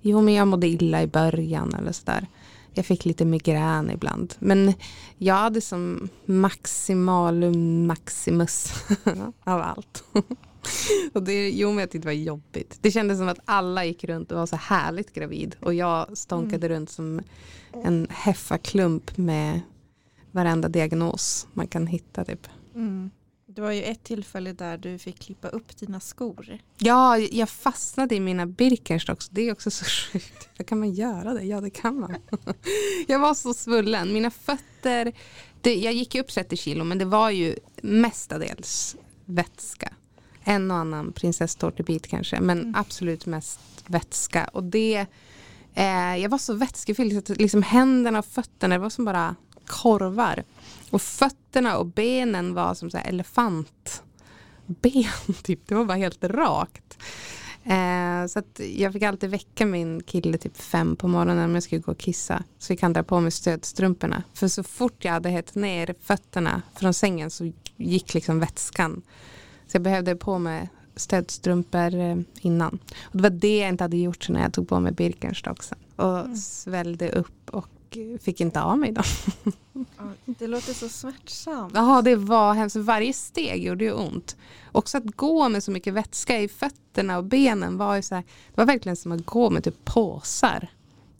jo 0.00 0.20
men 0.20 0.34
jag 0.34 0.48
mådde 0.48 0.66
illa 0.66 1.02
i 1.02 1.06
början 1.06 1.74
eller 1.74 1.92
sådär. 1.92 2.26
Jag 2.74 2.86
fick 2.86 3.04
lite 3.04 3.24
migrän 3.24 3.90
ibland. 3.90 4.34
Men 4.38 4.74
jag 5.18 5.34
hade 5.34 5.60
som 5.60 6.08
maximalum 6.24 7.86
maximus 7.86 8.72
av 9.44 9.60
allt. 9.60 10.04
och 11.12 11.22
det, 11.22 11.50
jo 11.50 11.68
men 11.68 11.78
jag 11.78 11.90
tyckte 11.90 12.08
det 12.08 12.14
var 12.14 12.22
jobbigt. 12.22 12.78
Det 12.80 12.90
kändes 12.90 13.18
som 13.18 13.28
att 13.28 13.38
alla 13.44 13.84
gick 13.84 14.04
runt 14.04 14.32
och 14.32 14.38
var 14.38 14.46
så 14.46 14.56
härligt 14.56 15.12
gravid. 15.14 15.56
Och 15.60 15.74
jag 15.74 16.18
stånkade 16.18 16.68
runt 16.68 16.90
som 16.90 17.20
en 17.84 18.06
heffaklump 18.10 19.16
med 19.16 19.60
varenda 20.36 20.68
diagnos 20.68 21.46
man 21.52 21.66
kan 21.66 21.86
hitta 21.86 22.24
typ. 22.24 22.48
Mm. 22.74 23.10
Det 23.46 23.62
var 23.62 23.72
ju 23.72 23.82
ett 23.82 24.04
tillfälle 24.04 24.52
där 24.52 24.78
du 24.78 24.98
fick 24.98 25.18
klippa 25.18 25.48
upp 25.48 25.76
dina 25.76 26.00
skor. 26.00 26.58
Ja, 26.78 27.18
jag 27.18 27.48
fastnade 27.48 28.14
i 28.14 28.20
mina 28.20 28.46
Birkenstocks. 28.46 29.28
Det 29.28 29.42
är 29.42 29.52
också 29.52 29.70
så 29.70 29.84
sjukt. 30.12 30.48
Hur 30.54 30.64
kan 30.64 30.78
man 30.78 30.92
göra 30.92 31.34
det? 31.34 31.42
Ja, 31.42 31.60
det 31.60 31.70
kan 31.70 32.00
man. 32.00 32.16
Jag 33.06 33.18
var 33.18 33.34
så 33.34 33.54
svullen. 33.54 34.12
Mina 34.12 34.30
fötter, 34.30 35.12
det, 35.60 35.74
jag 35.74 35.92
gick 35.92 36.14
upp 36.14 36.28
30 36.28 36.56
kilo 36.56 36.84
men 36.84 36.98
det 36.98 37.04
var 37.04 37.30
ju 37.30 37.56
mestadels 37.82 38.96
vätska. 39.24 39.92
En 40.44 40.70
och 40.70 40.76
annan 40.76 41.12
prinsesstårtebit 41.12 42.06
kanske, 42.06 42.40
men 42.40 42.74
absolut 42.76 43.26
mest 43.26 43.60
vätska. 43.86 44.50
Och 44.52 44.64
det, 44.64 45.06
eh, 45.74 46.16
jag 46.16 46.28
var 46.28 46.38
så 46.38 46.54
vätskefylld 46.54 47.12
så 47.12 47.32
att 47.32 47.40
liksom 47.40 47.62
händerna 47.62 48.18
och 48.18 48.26
fötterna 48.26 48.74
det 48.74 48.82
var 48.82 48.90
som 48.90 49.04
bara 49.04 49.36
korvar. 49.66 50.44
Och 50.90 51.02
fötterna 51.02 51.78
och 51.78 51.86
benen 51.86 52.54
var 52.54 52.74
som 52.74 52.90
så 52.90 52.98
här 52.98 53.08
elefantben 53.08 54.02
typ. 55.42 55.60
Det 55.66 55.74
var 55.74 55.84
bara 55.84 55.98
helt 55.98 56.24
rakt. 56.24 56.98
Eh, 57.64 58.26
så 58.26 58.42
jag 58.76 58.92
fick 58.92 59.02
alltid 59.02 59.30
väcka 59.30 59.66
min 59.66 60.02
kille 60.02 60.38
typ 60.38 60.56
fem 60.56 60.96
på 60.96 61.08
morgonen 61.08 61.48
när 61.48 61.56
jag 61.56 61.62
skulle 61.62 61.80
gå 61.80 61.92
och 61.92 61.98
kissa. 61.98 62.42
Så 62.58 62.66
fick 62.66 62.82
han 62.82 62.92
dra 62.92 63.02
på 63.02 63.20
mig 63.20 63.30
stödstrumporna. 63.30 64.22
För 64.34 64.48
så 64.48 64.62
fort 64.62 65.04
jag 65.04 65.12
hade 65.12 65.28
hett 65.28 65.54
ner 65.54 65.94
fötterna 66.02 66.62
från 66.74 66.94
sängen 66.94 67.30
så 67.30 67.52
gick 67.76 68.14
liksom 68.14 68.40
vätskan. 68.40 69.02
Så 69.66 69.74
jag 69.74 69.82
behövde 69.82 70.16
på 70.16 70.38
mig 70.38 70.68
stödstrumpor 70.96 71.94
eh, 71.94 72.16
innan. 72.40 72.78
Och 73.02 73.16
det 73.16 73.22
var 73.22 73.30
det 73.30 73.58
jag 73.58 73.68
inte 73.68 73.84
hade 73.84 73.96
gjort 73.96 74.28
när 74.28 74.42
jag 74.42 74.52
tog 74.52 74.68
på 74.68 74.80
mig 74.80 74.92
Birkenstocksen. 74.92 75.78
Och 75.96 76.38
svällde 76.38 77.10
upp 77.10 77.50
och 77.50 77.68
fick 78.22 78.40
inte 78.40 78.62
av 78.62 78.78
mig 78.78 78.92
dem. 78.92 79.04
Det 80.24 80.46
låter 80.46 80.72
så 80.72 80.88
smärtsamt. 80.88 81.72
Ja, 81.74 82.02
det 82.02 82.16
var 82.16 82.54
hemskt. 82.54 82.76
Varje 82.76 83.12
steg 83.12 83.64
gjorde 83.64 83.84
ju 83.84 83.92
ont. 83.92 84.36
Också 84.72 84.98
att 84.98 85.16
gå 85.16 85.48
med 85.48 85.62
så 85.62 85.70
mycket 85.70 85.94
vätska 85.94 86.40
i 86.40 86.48
fötterna 86.48 87.18
och 87.18 87.24
benen 87.24 87.78
var 87.78 87.96
ju 87.96 88.02
så 88.02 88.14
här, 88.14 88.22
det 88.22 88.56
var 88.60 88.64
verkligen 88.64 88.96
som 88.96 89.12
att 89.12 89.26
gå 89.26 89.50
med 89.50 89.64
typ 89.64 89.84
påsar. 89.84 90.68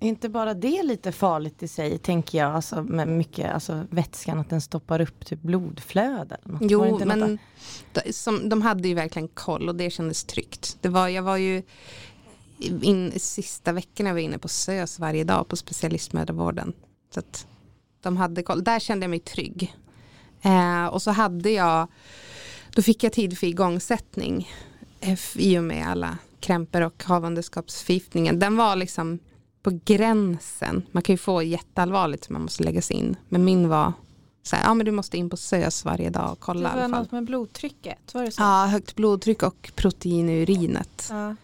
Är 0.00 0.08
inte 0.08 0.28
bara 0.28 0.54
det 0.54 0.82
lite 0.82 1.12
farligt 1.12 1.62
i 1.62 1.68
sig, 1.68 1.98
tänker 1.98 2.38
jag, 2.38 2.52
alltså 2.52 2.82
med 2.82 3.08
mycket, 3.08 3.54
alltså 3.54 3.86
vätskan, 3.90 4.38
att 4.38 4.50
den 4.50 4.60
stoppar 4.60 5.00
upp 5.00 5.26
typ 5.26 5.42
blodflöde? 5.42 6.36
eller 6.44 6.52
något? 6.52 6.60
Var 6.62 6.68
det 6.68 6.72
Jo, 6.72 7.00
men 7.04 7.38
de, 7.92 8.12
som, 8.12 8.48
de 8.48 8.62
hade 8.62 8.88
ju 8.88 8.94
verkligen 8.94 9.28
koll 9.28 9.68
och 9.68 9.74
det 9.74 9.90
kändes 9.90 10.24
tryggt. 10.24 10.78
Det 10.80 10.88
var, 10.88 11.08
jag 11.08 11.22
var 11.22 11.36
ju 11.36 11.62
in, 12.58 13.12
sista 13.16 13.72
veckorna 13.72 14.10
var 14.12 14.18
jag 14.18 14.24
inne 14.24 14.38
på 14.38 14.48
SÖS 14.48 14.98
varje 14.98 15.24
dag 15.24 15.48
på 15.48 15.56
specialistmödravården. 15.56 16.72
Så 17.14 17.20
att 17.20 17.46
de 18.02 18.16
hade 18.16 18.42
koll. 18.42 18.64
Där 18.64 18.78
kände 18.78 19.04
jag 19.04 19.10
mig 19.10 19.18
trygg. 19.20 19.76
Eh, 20.42 20.86
och 20.86 21.02
så 21.02 21.10
hade 21.10 21.50
jag, 21.50 21.88
då 22.70 22.82
fick 22.82 23.02
jag 23.04 23.12
tid 23.12 23.38
för 23.38 23.46
igångsättning 23.46 24.50
eh, 25.00 25.18
i 25.36 25.58
och 25.58 25.64
med 25.64 25.86
alla 25.88 26.18
krämpor 26.40 26.80
och 26.80 27.04
havandeskapsförgiftningen. 27.04 28.38
Den 28.38 28.56
var 28.56 28.76
liksom 28.76 29.18
på 29.62 29.80
gränsen. 29.84 30.86
Man 30.92 31.02
kan 31.02 31.12
ju 31.12 31.18
få 31.18 31.42
jätteallvarligt 31.42 32.24
som 32.24 32.32
man 32.32 32.42
måste 32.42 32.62
läggas 32.64 32.90
in. 32.90 33.16
Men 33.28 33.44
min 33.44 33.68
var 33.68 33.92
så 34.42 34.56
här, 34.56 34.64
ja 34.64 34.74
men 34.74 34.86
du 34.86 34.92
måste 34.92 35.16
in 35.18 35.30
på 35.30 35.36
SÖS 35.36 35.84
varje 35.84 36.10
dag 36.10 36.30
och 36.30 36.36
Det 36.36 36.42
kolla 36.42 36.60
i 36.60 36.62
var 36.76 36.82
alla 36.82 36.94
fall. 36.94 37.02
något 37.02 37.12
med 37.12 37.24
blodtrycket, 37.24 38.14
var 38.14 38.22
det 38.24 38.30
så? 38.30 38.42
Ja, 38.42 38.66
högt 38.66 38.96
blodtryck 38.96 39.42
och 39.42 39.72
protein 39.74 40.28
i 40.28 40.42
urinet. 40.42 41.06
Ja. 41.10 41.34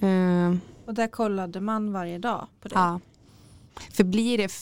Eh, 0.00 0.56
Och 0.86 0.94
där 0.94 1.06
kollade 1.06 1.60
man 1.60 1.92
varje 1.92 2.18
dag 2.18 2.46
på 2.60 2.68
det. 2.68 2.74
ja. 2.74 3.00
För 3.92 4.04
blir 4.04 4.38
det, 4.38 4.52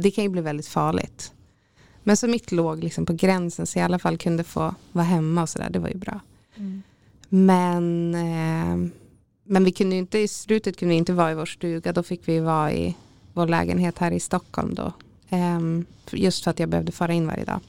det 0.00 0.10
kan 0.10 0.24
ju 0.24 0.30
bli 0.30 0.40
väldigt 0.40 0.68
farligt. 0.68 1.32
Men 2.02 2.16
så 2.16 2.28
mitt 2.28 2.52
låg 2.52 2.84
liksom 2.84 3.06
på 3.06 3.12
gränsen 3.12 3.66
så 3.66 3.78
jag 3.78 3.82
i 3.82 3.84
alla 3.84 3.98
fall 3.98 4.18
kunde 4.18 4.44
få 4.44 4.74
vara 4.92 5.04
hemma 5.04 5.42
och 5.42 5.48
sådär, 5.48 5.70
det 5.70 5.78
var 5.78 5.88
ju 5.88 5.94
bra. 5.96 6.20
Mm. 6.56 6.82
Men, 7.28 8.14
eh, 8.14 8.90
men 9.44 9.64
vi 9.64 9.72
kunde 9.72 9.94
ju 9.94 9.98
inte, 10.00 10.18
i 10.18 10.28
slutet 10.28 10.76
kunde 10.76 10.90
vi 10.92 10.98
inte 10.98 11.12
vara 11.12 11.32
i 11.32 11.34
vår 11.34 11.46
stuga, 11.46 11.92
då 11.92 12.02
fick 12.02 12.28
vi 12.28 12.40
vara 12.40 12.72
i 12.72 12.96
vår 13.32 13.46
lägenhet 13.46 13.98
här 13.98 14.10
i 14.10 14.20
Stockholm 14.20 14.74
då. 14.74 14.92
Ehm, 15.30 15.86
för- 16.06 16.16
just 16.16 16.44
för 16.44 16.50
att 16.50 16.58
jag 16.58 16.68
behövde 16.68 16.92
fara 16.92 17.12
in 17.12 17.26
varje 17.26 17.44
dag. 17.44 17.60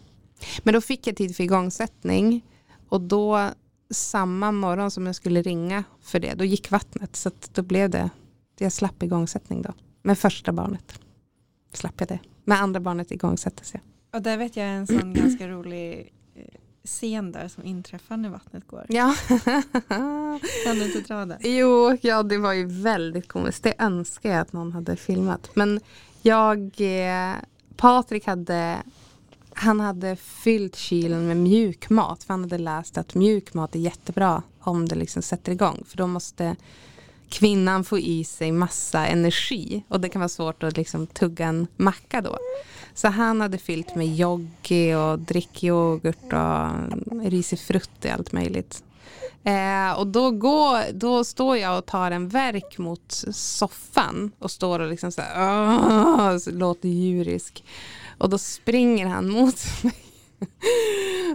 Men 0.64 0.74
då 0.74 0.82
fick 0.82 1.08
jag 1.08 1.16
tid 1.16 1.36
för 1.36 1.44
igångsättning 1.44 2.42
och 2.90 3.02
då 3.02 3.50
samma 3.90 4.52
morgon 4.52 4.92
som 4.92 5.06
jag 5.06 5.16
skulle 5.16 5.42
ringa 5.42 5.84
för 6.02 6.20
det, 6.20 6.34
då 6.34 6.44
gick 6.44 6.72
vattnet 6.72 7.16
så 7.16 7.32
då 7.54 7.62
blev 7.62 7.90
det, 7.90 8.10
jag 8.58 8.72
slapp 8.74 9.04
igångsättning 9.04 9.62
då. 9.62 9.74
Med 10.02 10.18
första 10.18 10.52
barnet 10.52 11.00
slapp 11.74 11.94
jag 11.98 12.08
det. 12.08 12.20
Med 12.44 12.62
andra 12.62 12.80
barnet 12.80 13.12
igångsattes 13.12 13.74
jag. 13.74 13.82
Och 14.14 14.22
där 14.22 14.38
vet 14.38 14.56
jag 14.56 14.68
en 14.68 14.88
sån 14.88 15.14
ganska 15.14 15.48
rolig 15.48 16.14
eh, 16.36 16.44
scen 16.84 17.32
där 17.32 17.48
som 17.48 17.66
inträffar 17.66 18.18
när 18.18 18.30
vattnet 18.30 18.68
går. 18.68 18.86
Ja. 18.90 19.16
Kan 20.66 20.76
du 20.76 20.86
inte 20.86 21.14
dra 21.14 21.26
det? 21.26 21.38
Jo, 21.42 21.98
ja 22.02 22.24
det 22.24 22.38
var 22.38 22.54
ju 22.54 22.66
väldigt 22.66 23.28
komiskt. 23.28 23.64
Det 23.64 23.74
önskar 23.78 24.30
jag 24.30 24.40
att 24.40 24.54
någon 24.54 24.72
hade 24.72 24.96
filmat. 24.96 25.50
Men 25.54 25.80
jag, 26.22 26.60
eh, 26.78 27.36
Patrik 27.76 28.26
hade, 28.28 28.78
han 29.60 29.80
hade 29.80 30.16
fyllt 30.16 30.76
kylen 30.76 31.28
med 31.28 31.38
mjukmat. 31.38 32.24
För 32.24 32.34
han 32.34 32.42
hade 32.42 32.58
läst 32.58 32.98
att 32.98 33.16
mjukmat 33.16 33.76
är 33.76 33.80
jättebra 33.80 34.44
om 34.60 34.88
det 34.88 34.96
liksom 34.96 35.22
sätter 35.22 35.52
igång. 35.52 35.84
För 35.88 35.98
då 35.98 36.08
måste 36.08 36.56
kvinnan 37.30 37.84
få 37.84 38.00
i 38.00 38.24
sig 38.24 38.52
massa 38.52 39.08
energi. 39.08 39.84
Och 39.88 40.00
det 40.02 40.10
kan 40.10 40.20
vara 40.20 40.30
svårt 40.30 40.64
att 40.64 40.78
liksom 40.78 41.08
tugga 41.08 41.46
en 41.46 41.68
macka 41.76 42.22
då. 42.22 42.38
Så 42.94 43.08
han 43.08 43.42
hade 43.42 43.58
fyllt 43.58 43.96
med 43.96 44.08
yogi 44.08 44.96
och 44.96 45.20
drickyoghurt 45.20 46.34
och 46.34 46.70
risifrutti 47.24 48.08
och 48.08 48.12
allt 48.12 48.32
möjligt. 48.32 48.84
Eh, 49.44 50.00
och 50.00 50.08
då, 50.08 50.32
går, 50.32 50.94
då 50.94 51.24
står 51.24 51.58
jag 51.58 51.78
och 51.78 51.86
tar 51.86 52.12
en 52.12 52.30
verk 52.30 52.78
mot 52.78 53.24
soffan 53.32 54.32
och 54.40 54.52
står 54.52 54.80
och 54.80 54.90
liksom 54.90 55.12
så 55.12 55.22
här, 55.22 55.36
"Åh", 55.38 56.38
så 56.38 56.52
låter 56.52 56.90
djurisk. 56.90 57.64
Och 58.18 58.30
då 58.30 58.38
springer 58.38 59.06
han 59.06 59.30
mot 59.30 59.60
mig 59.84 59.94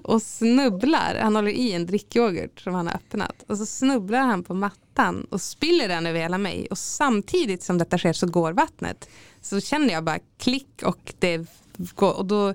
och 0.03 0.23
snubblar. 0.23 1.19
Han 1.23 1.37
håller 1.37 1.51
i 1.51 1.73
en 1.73 1.87
drickyoghurt 1.87 2.61
som 2.61 2.75
han 2.75 2.87
har 2.87 2.95
öppnat. 2.95 3.45
Och 3.49 3.59
så 3.59 3.67
snubblar 3.67 4.21
han 4.21 4.45
på 4.45 4.55
mattan 4.55 5.27
och 5.31 5.41
spiller 5.41 5.89
den 5.89 6.07
över 6.07 6.21
hela 6.21 6.39
mig. 6.39 6.67
Och 6.71 6.79
samtidigt 6.79 7.63
som 7.63 7.79
detta 7.79 7.99
sker 7.99 8.13
så 8.13 8.27
går 8.27 8.53
vattnet. 8.53 9.09
Så 9.41 9.61
känner 9.61 9.95
jag 9.95 10.05
bara 10.05 10.19
klick 10.39 10.83
och 10.85 11.15
det 11.19 11.47
går. 11.95 12.19
Och 12.19 12.27
då 12.27 12.55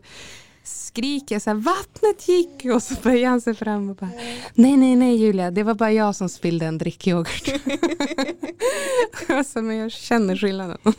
skriker 0.67 1.35
jag 1.35 1.41
så 1.41 1.49
här, 1.49 1.57
vattnet 1.57 2.27
gick 2.27 2.65
och 2.73 2.83
så 2.83 2.95
böjer 3.03 3.27
han 3.27 3.41
sig 3.41 3.55
fram 3.55 3.89
och 3.89 3.95
bara 3.95 4.09
nej 4.53 4.77
nej 4.77 4.95
nej 4.95 5.15
Julia 5.15 5.51
det 5.51 5.63
var 5.63 5.73
bara 5.73 5.91
jag 5.91 6.15
som 6.15 6.29
spillde 6.29 6.65
en 6.65 6.77
drickyoghurt. 6.77 7.53
alltså, 9.27 9.61
men 9.61 9.77
jag 9.77 9.91
känner 9.91 10.35
skillnaden. 10.35 10.77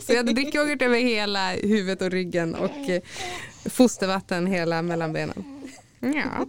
så 0.00 0.12
jag 0.12 0.16
hade 0.16 0.32
drickyoghurt 0.32 0.82
över 0.82 0.98
hela 0.98 1.50
huvudet 1.50 2.02
och 2.02 2.10
ryggen 2.10 2.54
och 2.54 2.88
eh, 2.88 3.02
fostervatten 3.64 4.46
hela 4.46 4.82
mellanbenen. 4.82 5.44
Ja. 6.00 6.46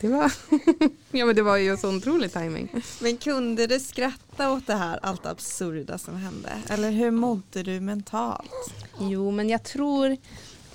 Det 0.00 0.08
var, 0.08 0.32
ja 1.10 1.26
men 1.26 1.36
det 1.36 1.42
var 1.42 1.56
ju 1.56 1.76
så 1.76 1.96
otrolig 1.96 2.32
timing. 2.32 2.68
Men 3.00 3.16
kunde 3.16 3.66
du 3.66 3.80
skratta 3.80 4.52
åt 4.52 4.66
det 4.66 4.74
här 4.74 4.98
allt 5.02 5.26
absurda 5.26 5.98
som 5.98 6.16
hände? 6.16 6.52
Eller 6.68 6.90
hur 6.90 7.10
mådde 7.10 7.62
du 7.62 7.80
mentalt? 7.80 8.50
Jo 9.00 9.30
men 9.30 9.48
jag 9.48 9.62
tror 9.62 10.16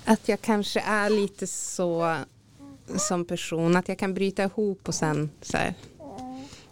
att 0.10 0.30
jag 0.30 0.42
kanske 0.42 0.80
är 0.80 1.10
lite 1.10 1.48
så 1.48 2.18
som 2.98 3.26
person 3.26 3.76
att 3.76 3.88
jag 3.88 3.98
kan 3.98 4.14
bryta 4.14 4.44
ihop 4.44 4.88
och 4.88 4.96
sen 4.96 5.30
så 5.42 5.58
här, 5.58 5.74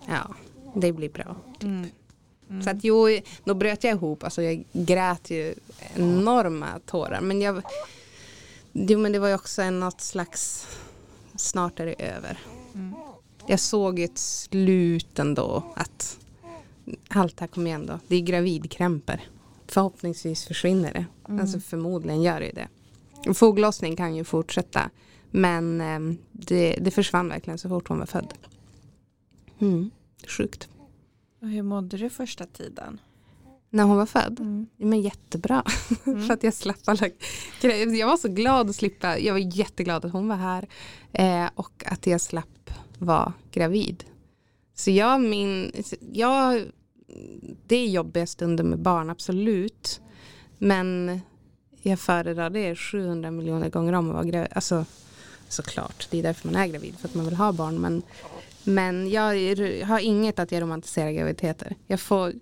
ja 0.07 0.35
det 0.75 0.91
blir 0.91 1.09
bra. 1.09 1.35
Typ. 1.53 1.63
Mm. 1.63 1.89
Mm. 2.49 2.63
Så 2.63 2.69
att 2.69 2.83
jo, 2.83 3.07
då 3.43 3.53
bröt 3.53 3.83
jag 3.83 3.93
ihop, 3.93 4.23
alltså 4.23 4.41
jag 4.41 4.63
grät 4.71 5.29
ju 5.29 5.55
enorma 5.95 6.67
tårar 6.85 7.21
men 7.21 7.41
jag 7.41 7.61
Jo 8.73 8.99
men 8.99 9.11
det 9.11 9.19
var 9.19 9.27
ju 9.27 9.33
också 9.33 9.61
en 9.61 9.79
något 9.79 10.01
slags 10.01 10.67
snart 11.35 11.79
är 11.79 11.85
det 11.85 11.93
över. 11.93 12.39
Mm. 12.73 12.93
Jag 13.47 13.59
såg 13.59 13.99
ett 13.99 14.17
slut 14.17 15.19
ändå 15.19 15.63
att 15.75 16.17
allt 17.07 17.39
här 17.39 17.47
kommer 17.47 17.67
igen 17.67 17.85
då. 17.85 17.99
Det 18.07 18.15
är 18.15 18.21
gravidkrämpor. 18.21 19.19
Förhoppningsvis 19.67 20.45
försvinner 20.45 20.93
det. 20.93 21.05
Mm. 21.29 21.41
Alltså 21.41 21.59
förmodligen 21.59 22.21
gör 22.21 22.39
det 22.39 22.51
det. 22.51 22.67
Foglossning 23.33 23.95
kan 23.95 24.15
ju 24.15 24.23
fortsätta. 24.23 24.89
Men 25.31 25.81
eh, 25.81 26.17
det, 26.31 26.77
det 26.81 26.91
försvann 26.91 27.29
verkligen 27.29 27.57
så 27.57 27.69
fort 27.69 27.87
hon 27.87 27.99
var 27.99 28.05
född. 28.05 28.33
Mm, 29.59 29.89
sjukt. 30.27 30.69
Och 31.41 31.47
hur 31.47 31.63
mådde 31.63 31.97
du 31.97 32.09
första 32.09 32.45
tiden? 32.45 32.99
När 33.69 33.83
hon 33.83 33.97
var 33.97 34.05
född? 34.05 34.39
Mm. 34.39 34.67
Men 34.77 35.01
jättebra. 35.01 35.63
Mm. 36.05 36.27
För 36.27 36.33
att 36.33 36.43
jag 36.43 36.53
slapp 36.53 36.79
alla. 36.85 37.09
Jag 37.97 38.07
var 38.07 38.17
så 38.17 38.27
glad 38.27 38.69
att 38.69 38.75
slippa. 38.75 39.19
Jag 39.19 39.33
var 39.33 39.57
jätteglad 39.57 40.05
att 40.05 40.11
hon 40.11 40.27
var 40.27 40.35
här. 40.35 40.67
Eh, 41.11 41.49
och 41.55 41.83
att 41.85 42.07
jag 42.07 42.21
slapp 42.21 42.69
vara 42.97 43.33
gravid. 43.51 44.03
Så 44.73 44.91
jag 44.91 45.21
min, 45.21 45.71
jag, 46.11 46.61
det 47.67 47.75
är 47.75 47.87
jobbiga 47.87 48.27
stunder 48.27 48.63
med 48.63 48.79
barn, 48.79 49.09
absolut. 49.09 50.01
Men 50.57 51.19
jag 51.89 51.99
föredrar 51.99 52.49
det 52.49 52.75
700 52.75 53.31
miljoner 53.31 53.69
gånger 53.69 53.93
om 53.93 54.07
att 54.09 54.13
vara 54.13 54.23
gravid. 54.23 54.51
Alltså, 54.55 54.85
såklart, 55.47 56.07
det 56.11 56.19
är 56.19 56.23
därför 56.23 56.47
man 56.47 56.61
är 56.61 56.67
gravid, 56.67 56.95
för 56.99 57.07
att 57.07 57.15
man 57.15 57.25
vill 57.25 57.35
ha 57.35 57.51
barn. 57.51 57.75
Men, 57.75 58.01
men 58.63 59.09
jag 59.09 59.23
har 59.85 59.99
inget 59.99 60.39
att 60.39 60.51
jag 60.51 60.61
romantiserar 60.61 61.11
graviditeter. 61.11 61.75
Jag 61.87 61.99
får 61.99 62.33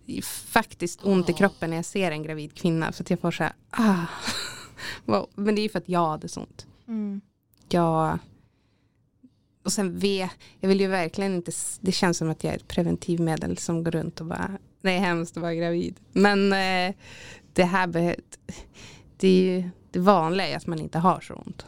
faktiskt 0.48 1.00
ont 1.04 1.30
i 1.30 1.34
kroppen 1.34 1.70
när 1.70 1.78
jag 1.78 1.86
ser 1.86 2.12
en 2.12 2.24
gravid 2.24 2.54
kvinna. 2.54 2.92
För 2.92 3.04
att 3.04 3.10
jag 3.10 3.20
får 3.20 3.32
så 3.32 3.44
här, 3.44 3.54
ah. 3.70 4.06
Men 5.36 5.56
det 5.56 5.62
är 5.62 5.70
för 5.70 5.80
att 5.80 5.90
jag 5.90 6.08
hade 6.08 6.28
så 6.28 6.40
ont. 6.40 6.66
Mm. 6.88 7.22
Jag, 7.70 8.20
och 9.64 9.72
sen 9.72 10.00
vet, 10.00 10.32
jag 10.60 10.70
vill 10.70 10.80
ju 10.80 10.88
verkligen 10.88 11.36
inte, 11.36 11.52
det 11.80 11.92
känns 11.92 12.18
som 12.18 12.30
att 12.30 12.44
jag 12.44 12.54
är 12.54 12.58
ett 12.58 12.68
preventivmedel 12.68 13.58
som 13.58 13.84
går 13.84 13.92
runt 13.92 14.22
och 14.22 14.26
bara, 14.26 14.58
det 14.82 14.92
är 14.92 15.00
hemskt 15.00 15.38
att 15.38 15.42
vara 15.42 15.56
gravid. 15.56 15.96
Men 16.12 16.54
eh, 16.54 16.96
det 17.54 17.64
här 17.64 17.88
behövs, 17.88 18.20
det 19.26 19.30
är 19.30 19.56
ju 19.56 19.70
det 19.92 20.00
vanliga 20.00 20.48
är 20.48 20.58
att 20.58 20.68
man 20.68 20.80
inte 20.80 21.00
har 21.00 21.20
så 21.20 21.34
ont. 21.34 21.66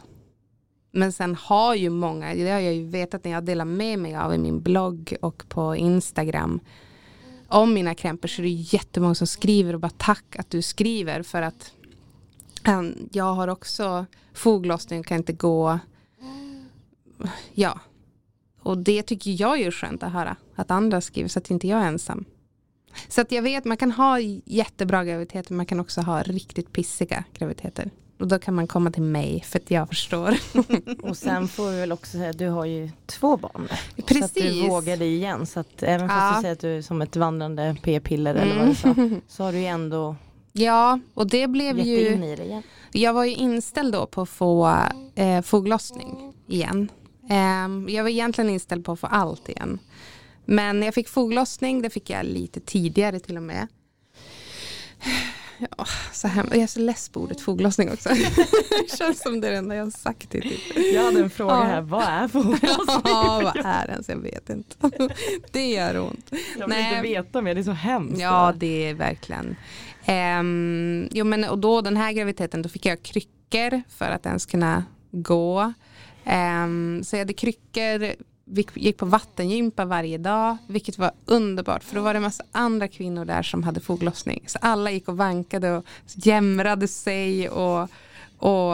Men 0.90 1.12
sen 1.12 1.34
har 1.34 1.74
ju 1.74 1.90
många, 1.90 2.34
det 2.34 2.50
har 2.50 2.60
jag 2.60 2.74
ju 2.74 2.84
vetat 2.84 3.24
när 3.24 3.32
jag 3.32 3.44
delar 3.44 3.64
med 3.64 3.98
mig 3.98 4.16
av 4.16 4.34
i 4.34 4.38
min 4.38 4.60
blogg 4.60 5.16
och 5.22 5.44
på 5.48 5.76
Instagram 5.76 6.60
om 7.48 7.74
mina 7.74 7.94
krämpor 7.94 8.28
så 8.28 8.42
är 8.42 8.44
det 8.44 8.48
jättemånga 8.48 9.14
som 9.14 9.26
skriver 9.26 9.74
och 9.74 9.80
bara 9.80 9.92
tack 9.96 10.36
att 10.36 10.50
du 10.50 10.62
skriver 10.62 11.22
för 11.22 11.42
att 11.42 11.72
um, 12.68 13.08
jag 13.12 13.34
har 13.34 13.48
också 13.48 14.06
foglossning 14.34 15.00
och 15.00 15.06
kan 15.06 15.16
inte 15.16 15.32
gå. 15.32 15.78
Ja, 17.54 17.80
och 18.60 18.78
det 18.78 19.02
tycker 19.02 19.40
jag 19.40 19.60
är 19.60 19.70
skönt 19.70 20.02
att 20.02 20.12
höra 20.12 20.36
att 20.54 20.70
andra 20.70 21.00
skriver 21.00 21.28
så 21.28 21.38
att 21.38 21.50
inte 21.50 21.68
jag 21.68 21.80
är 21.80 21.86
ensam. 21.86 22.24
Så 23.08 23.20
att 23.20 23.32
jag 23.32 23.42
vet, 23.42 23.64
man 23.64 23.76
kan 23.76 23.92
ha 23.92 24.20
jättebra 24.44 25.04
graviditeter, 25.04 25.54
man 25.54 25.66
kan 25.66 25.80
också 25.80 26.00
ha 26.00 26.22
riktigt 26.22 26.72
pissiga 26.72 27.24
graviditeter. 27.34 27.90
Och 28.18 28.28
då 28.28 28.38
kan 28.38 28.54
man 28.54 28.66
komma 28.66 28.90
till 28.90 29.02
mig 29.02 29.44
för 29.46 29.58
att 29.58 29.70
jag 29.70 29.88
förstår. 29.88 30.34
och 31.02 31.16
sen 31.16 31.48
får 31.48 31.70
vi 31.70 31.80
väl 31.80 31.92
också 31.92 32.10
säga 32.10 32.32
du 32.32 32.48
har 32.48 32.64
ju 32.64 32.90
två 33.06 33.36
barn. 33.36 33.68
Precis. 34.06 34.18
Så 34.18 34.24
att 34.24 34.34
du 34.34 34.68
vågade 34.68 35.04
igen. 35.04 35.46
Så 35.46 35.60
att 35.60 35.82
även 35.82 36.08
fast 36.08 36.20
ja. 36.20 36.36
du 36.36 36.42
säger 36.42 36.52
att 36.52 36.60
du 36.60 36.78
är 36.78 36.82
som 36.82 37.02
ett 37.02 37.16
vandrande 37.16 37.76
p-piller 37.82 38.34
eller 38.34 38.58
vad 38.58 38.68
du 38.68 38.74
sa. 38.74 38.88
Mm. 38.88 39.20
Så 39.28 39.44
har 39.44 39.52
du 39.52 39.58
ju 39.58 39.66
ändå 39.66 40.16
Ja, 40.52 41.00
och 41.14 41.26
det 41.26 41.46
blev 41.46 41.78
ju... 41.78 42.14
In 42.14 42.24
i 42.24 42.36
det 42.36 42.44
igen. 42.44 42.62
Jag 42.92 43.12
var 43.12 43.24
ju 43.24 43.34
inställd 43.34 43.92
då 43.92 44.06
på 44.06 44.22
att 44.22 44.28
få 44.28 44.76
eh, 45.14 45.42
foglossning 45.42 46.34
igen. 46.46 46.88
Eh, 47.30 47.94
jag 47.94 48.02
var 48.02 48.10
egentligen 48.10 48.50
inställd 48.50 48.84
på 48.84 48.92
att 48.92 49.00
få 49.00 49.06
allt 49.06 49.48
igen. 49.48 49.78
Men 50.50 50.82
jag 50.82 50.94
fick 50.94 51.08
foglossning, 51.08 51.82
det 51.82 51.90
fick 51.90 52.10
jag 52.10 52.26
lite 52.26 52.60
tidigare 52.60 53.20
till 53.20 53.36
och 53.36 53.42
med. 53.42 53.66
Ja, 55.58 55.86
så 56.12 56.28
hem, 56.28 56.46
jag 56.50 56.60
är 56.62 56.66
så 56.66 56.80
less 56.80 57.08
på 57.08 57.20
ordet 57.20 57.40
foglossning 57.40 57.90
också. 57.92 58.08
det 58.88 58.96
känns 58.98 59.22
som 59.22 59.40
det 59.40 59.56
enda 59.56 59.74
jag 59.74 59.84
har 59.84 59.90
sagt. 59.90 60.30
Typ. 60.30 60.44
Jag 60.94 61.04
hade 61.04 61.20
en 61.20 61.30
fråga 61.30 61.54
ja. 61.54 61.62
här, 61.62 61.80
vad 61.80 62.02
är 62.02 62.28
foglossning? 62.28 62.70
ja, 63.04 63.40
vad 63.44 63.66
är 63.66 63.86
det 63.86 63.92
ens? 63.92 64.08
Jag 64.08 64.16
vet 64.16 64.50
inte. 64.50 64.90
det 65.52 65.70
gör 65.70 66.00
ont. 66.00 66.30
Jag 66.58 66.68
vill 66.68 66.76
Nej. 66.76 66.90
inte 66.90 67.02
veta 67.02 67.42
mer, 67.42 67.54
det 67.54 67.60
är 67.60 67.64
så 67.64 67.70
hemskt. 67.72 68.20
Ja, 68.20 68.54
det 68.56 68.88
är 68.88 68.94
verkligen. 68.94 69.56
Um, 70.40 71.08
jo, 71.12 71.24
men, 71.24 71.44
och 71.44 71.58
då 71.58 71.80
den 71.80 71.96
här 71.96 72.12
graviditeten, 72.12 72.62
då 72.62 72.68
fick 72.68 72.86
jag 72.86 73.02
kryckor 73.02 73.82
för 73.88 74.10
att 74.10 74.26
ens 74.26 74.46
kunna 74.46 74.84
gå. 75.10 75.72
Um, 76.24 77.04
så 77.04 77.16
jag 77.16 77.20
hade 77.20 77.32
kryckor 77.32 78.14
vi 78.50 78.66
gick 78.74 78.96
på 78.96 79.06
vattengympa 79.06 79.84
varje 79.84 80.18
dag, 80.18 80.56
vilket 80.66 80.98
var 80.98 81.10
underbart 81.24 81.84
för 81.84 81.94
då 81.94 82.02
var 82.02 82.14
det 82.14 82.18
en 82.18 82.22
massa 82.22 82.44
andra 82.52 82.88
kvinnor 82.88 83.24
där 83.24 83.42
som 83.42 83.62
hade 83.62 83.80
foglossning. 83.80 84.44
Så 84.46 84.58
alla 84.62 84.90
gick 84.90 85.08
och 85.08 85.16
vankade 85.16 85.76
och 85.76 85.84
jämrade 86.06 86.88
sig 86.88 87.48
och, 87.48 87.82
och 88.38 88.72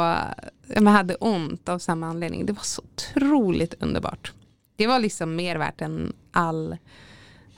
man 0.81 0.95
hade 0.95 1.15
ont 1.15 1.69
av 1.69 1.79
samma 1.79 2.07
anledning. 2.07 2.47
Det 2.47 2.53
var 2.53 2.63
så 2.63 2.83
otroligt 2.83 3.75
underbart. 3.83 4.33
Det 4.77 4.87
var 4.87 4.99
liksom 4.99 5.37
mer 5.37 5.57
värt 5.57 5.81
än 5.81 6.13
all, 6.33 6.77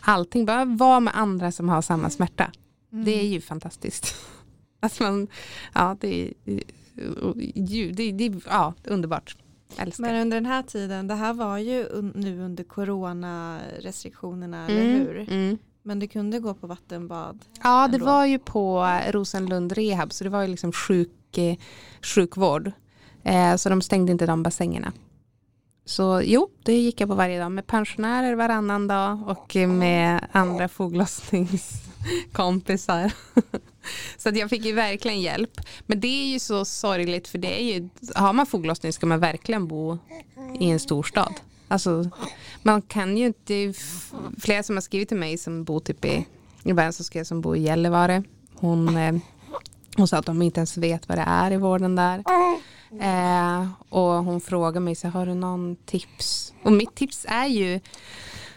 allting. 0.00 0.46
Bara 0.46 0.64
vara 0.64 1.00
med 1.00 1.16
andra 1.16 1.52
som 1.52 1.68
har 1.68 1.82
samma 1.82 2.10
smärta. 2.10 2.52
Mm. 2.92 3.04
Det 3.04 3.20
är 3.20 3.26
ju 3.26 3.40
fantastiskt. 3.40 4.14
Att 4.80 5.00
man, 5.00 5.28
ja, 5.72 5.96
det 6.00 6.24
är, 6.44 7.92
det, 7.92 8.12
det, 8.12 8.40
ja, 8.46 8.74
underbart. 8.84 9.36
Älskar. 9.76 10.02
Men 10.02 10.22
under 10.22 10.36
den 10.36 10.46
här 10.46 10.62
tiden, 10.62 11.06
det 11.06 11.14
här 11.14 11.32
var 11.32 11.58
ju 11.58 11.88
nu 12.14 12.40
under 12.40 12.64
coronarestriktionerna, 12.64 14.68
mm, 14.68 14.76
eller 14.76 14.98
hur? 14.98 15.30
Mm. 15.30 15.58
Men 15.82 15.98
du 15.98 16.08
kunde 16.08 16.40
gå 16.40 16.54
på 16.54 16.66
vattenbad? 16.66 17.44
Ja, 17.62 17.88
det 17.88 17.98
var 17.98 18.26
ju 18.26 18.38
på 18.38 18.88
Rosenlund 19.10 19.72
Rehab, 19.72 20.12
så 20.12 20.24
det 20.24 20.30
var 20.30 20.42
ju 20.42 20.48
liksom 20.48 20.72
sjuk, 20.72 21.38
eh, 21.38 21.56
sjukvård. 22.02 22.72
Eh, 23.22 23.56
så 23.56 23.68
de 23.68 23.82
stängde 23.82 24.12
inte 24.12 24.26
de 24.26 24.42
bassängerna. 24.42 24.92
Så 25.84 26.20
jo, 26.24 26.48
det 26.62 26.78
gick 26.78 27.00
jag 27.00 27.08
på 27.08 27.14
varje 27.14 27.40
dag 27.40 27.52
med 27.52 27.66
pensionärer 27.66 28.34
varannan 28.34 28.86
dag 28.86 29.28
och 29.28 29.56
med 29.68 30.26
andra 30.32 30.68
foglossningskompisar. 30.68 33.12
Så 34.16 34.28
att 34.28 34.36
jag 34.36 34.50
fick 34.50 34.64
ju 34.64 34.72
verkligen 34.72 35.20
hjälp. 35.20 35.60
Men 35.86 36.00
det 36.00 36.08
är 36.08 36.26
ju 36.26 36.38
så 36.38 36.64
sorgligt 36.64 37.28
för 37.28 37.38
det 37.38 37.62
är 37.62 37.74
ju, 37.74 37.88
har 38.14 38.32
man 38.32 38.46
foglossning 38.46 38.92
ska 38.92 39.06
man 39.06 39.20
verkligen 39.20 39.66
bo 39.66 39.98
i 40.60 40.70
en 40.70 40.80
storstad. 40.80 41.34
Alltså, 41.68 42.10
man 42.62 42.82
kan 42.82 43.16
ju 43.16 43.26
inte, 43.26 43.74
flera 44.40 44.62
som 44.62 44.76
har 44.76 44.80
skrivit 44.80 45.08
till 45.08 45.16
mig 45.16 45.38
som 45.38 45.64
bor 45.64 45.80
typ 45.80 46.04
i, 46.04 46.26
det 46.62 46.72
var 46.72 46.82
en 46.82 46.92
som 46.92 47.04
skrev 47.04 47.24
som 47.24 47.40
bor 47.40 47.56
i 47.56 47.60
Gällivare. 47.60 48.22
Hon, 48.54 48.96
eh, 48.96 49.14
hon 49.96 50.08
sa 50.08 50.16
att 50.16 50.26
de 50.26 50.42
inte 50.42 50.60
ens 50.60 50.76
vet 50.76 51.08
vad 51.08 51.18
det 51.18 51.24
är 51.26 51.52
i 51.52 51.56
vården 51.56 51.96
där. 51.96 52.24
Eh, 53.00 53.68
och 53.88 54.24
hon 54.24 54.40
frågar 54.40 54.80
mig, 54.80 54.94
så 54.94 55.08
har 55.08 55.26
du 55.26 55.34
någon 55.34 55.76
tips? 55.76 56.54
Och 56.62 56.72
mitt 56.72 56.94
tips 56.94 57.26
är 57.28 57.46
ju 57.46 57.80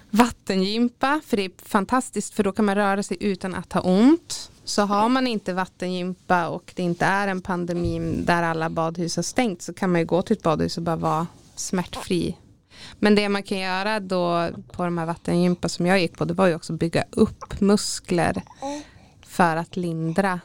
vattengympa, 0.09 1.21
för 1.25 1.37
det 1.37 1.45
är 1.45 1.51
fantastiskt 1.65 2.33
för 2.33 2.43
då 2.43 2.51
kan 2.51 2.65
man 2.65 2.75
röra 2.75 3.03
sig 3.03 3.17
utan 3.19 3.55
att 3.55 3.73
ha 3.73 3.81
ont. 3.81 4.51
Så 4.69 4.81
har 4.81 5.09
man 5.09 5.27
inte 5.27 5.53
vattengympa 5.53 6.47
och 6.47 6.73
det 6.75 6.83
inte 6.83 7.05
är 7.05 7.27
en 7.27 7.41
pandemi 7.41 7.99
där 8.25 8.43
alla 8.43 8.69
badhus 8.69 9.15
har 9.15 9.23
stängt 9.23 9.61
så 9.61 9.73
kan 9.73 9.91
man 9.91 10.01
ju 10.01 10.05
gå 10.05 10.21
till 10.21 10.37
ett 10.37 10.43
badhus 10.43 10.77
och 10.77 10.83
bara 10.83 10.95
vara 10.95 11.27
smärtfri. 11.55 12.37
Men 12.99 13.15
det 13.15 13.29
man 13.29 13.43
kan 13.43 13.57
göra 13.57 13.99
då 13.99 14.49
på 14.71 14.83
de 14.83 14.97
här 14.97 15.05
vattengympa 15.05 15.69
som 15.69 15.85
jag 15.85 15.99
gick 15.99 16.17
på 16.17 16.25
det 16.25 16.33
var 16.33 16.47
ju 16.47 16.55
också 16.55 16.73
bygga 16.73 17.03
upp 17.11 17.61
muskler 17.61 18.43
för 19.25 19.55
att 19.55 19.75
lindra. 19.75 20.39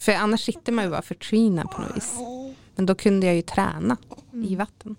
För 0.00 0.12
annars 0.12 0.44
sitter 0.44 0.72
man 0.72 0.84
ju 0.84 0.90
bara 0.90 1.02
förtvinad 1.02 1.70
på 1.70 1.80
något 1.80 1.96
vis. 1.96 2.14
Men 2.74 2.86
då 2.86 2.94
kunde 2.94 3.26
jag 3.26 3.36
ju 3.36 3.42
träna 3.42 3.96
i 4.32 4.56
vatten. 4.56 4.96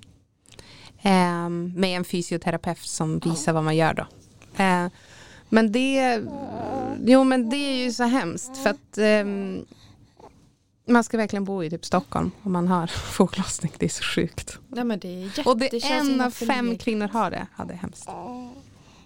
Ehm, 1.02 1.74
med 1.76 1.98
en 1.98 2.06
fysioterapeut 2.06 2.88
som 2.88 3.20
visar 3.20 3.54
vad 3.54 3.64
man 3.64 3.76
gör 3.76 3.94
då. 3.94 4.06
Ehm, 4.58 4.90
men 5.50 5.72
det, 5.72 6.24
jo 7.06 7.24
men 7.24 7.50
det 7.50 7.58
är 7.58 7.84
ju 7.84 7.92
så 7.92 8.04
hemskt 8.04 8.58
för 8.58 8.70
att 8.70 8.98
ehm, 8.98 9.66
man 10.86 11.04
ska 11.04 11.18
verkligen 11.18 11.46
bo 11.46 11.64
i 11.64 11.70
typ 11.70 11.86
Stockholm 11.86 12.32
om 12.44 12.52
man 12.52 12.68
har 12.68 12.88
foglossning. 13.12 13.72
Det 13.78 13.86
är 13.86 13.90
så 13.90 14.04
sjukt. 14.04 14.60
Nej, 14.68 14.84
men 14.84 15.00
det 15.00 15.08
är 15.08 15.26
jätte, 15.26 15.50
Och 15.50 15.58
det, 15.58 15.84
en 15.84 16.22
av 16.22 16.32
fem 16.32 16.78
kvinnor 16.78 17.08
har 17.08 17.32
det. 17.32 17.48
Ja, 17.58 17.66
det 17.66 17.74
är 17.74 17.78
hemskt. 17.78 18.10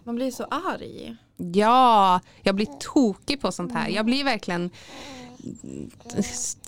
Man 0.04 0.16
blir 0.16 0.32
så 0.32 0.44
arg. 0.44 1.16
Ja, 1.38 2.20
jag 2.42 2.56
blir 2.56 2.68
tokig 2.80 3.42
på 3.42 3.52
sånt 3.52 3.74
här. 3.74 3.90
Jag 3.90 4.06
blir 4.06 4.24
verkligen... 4.24 4.70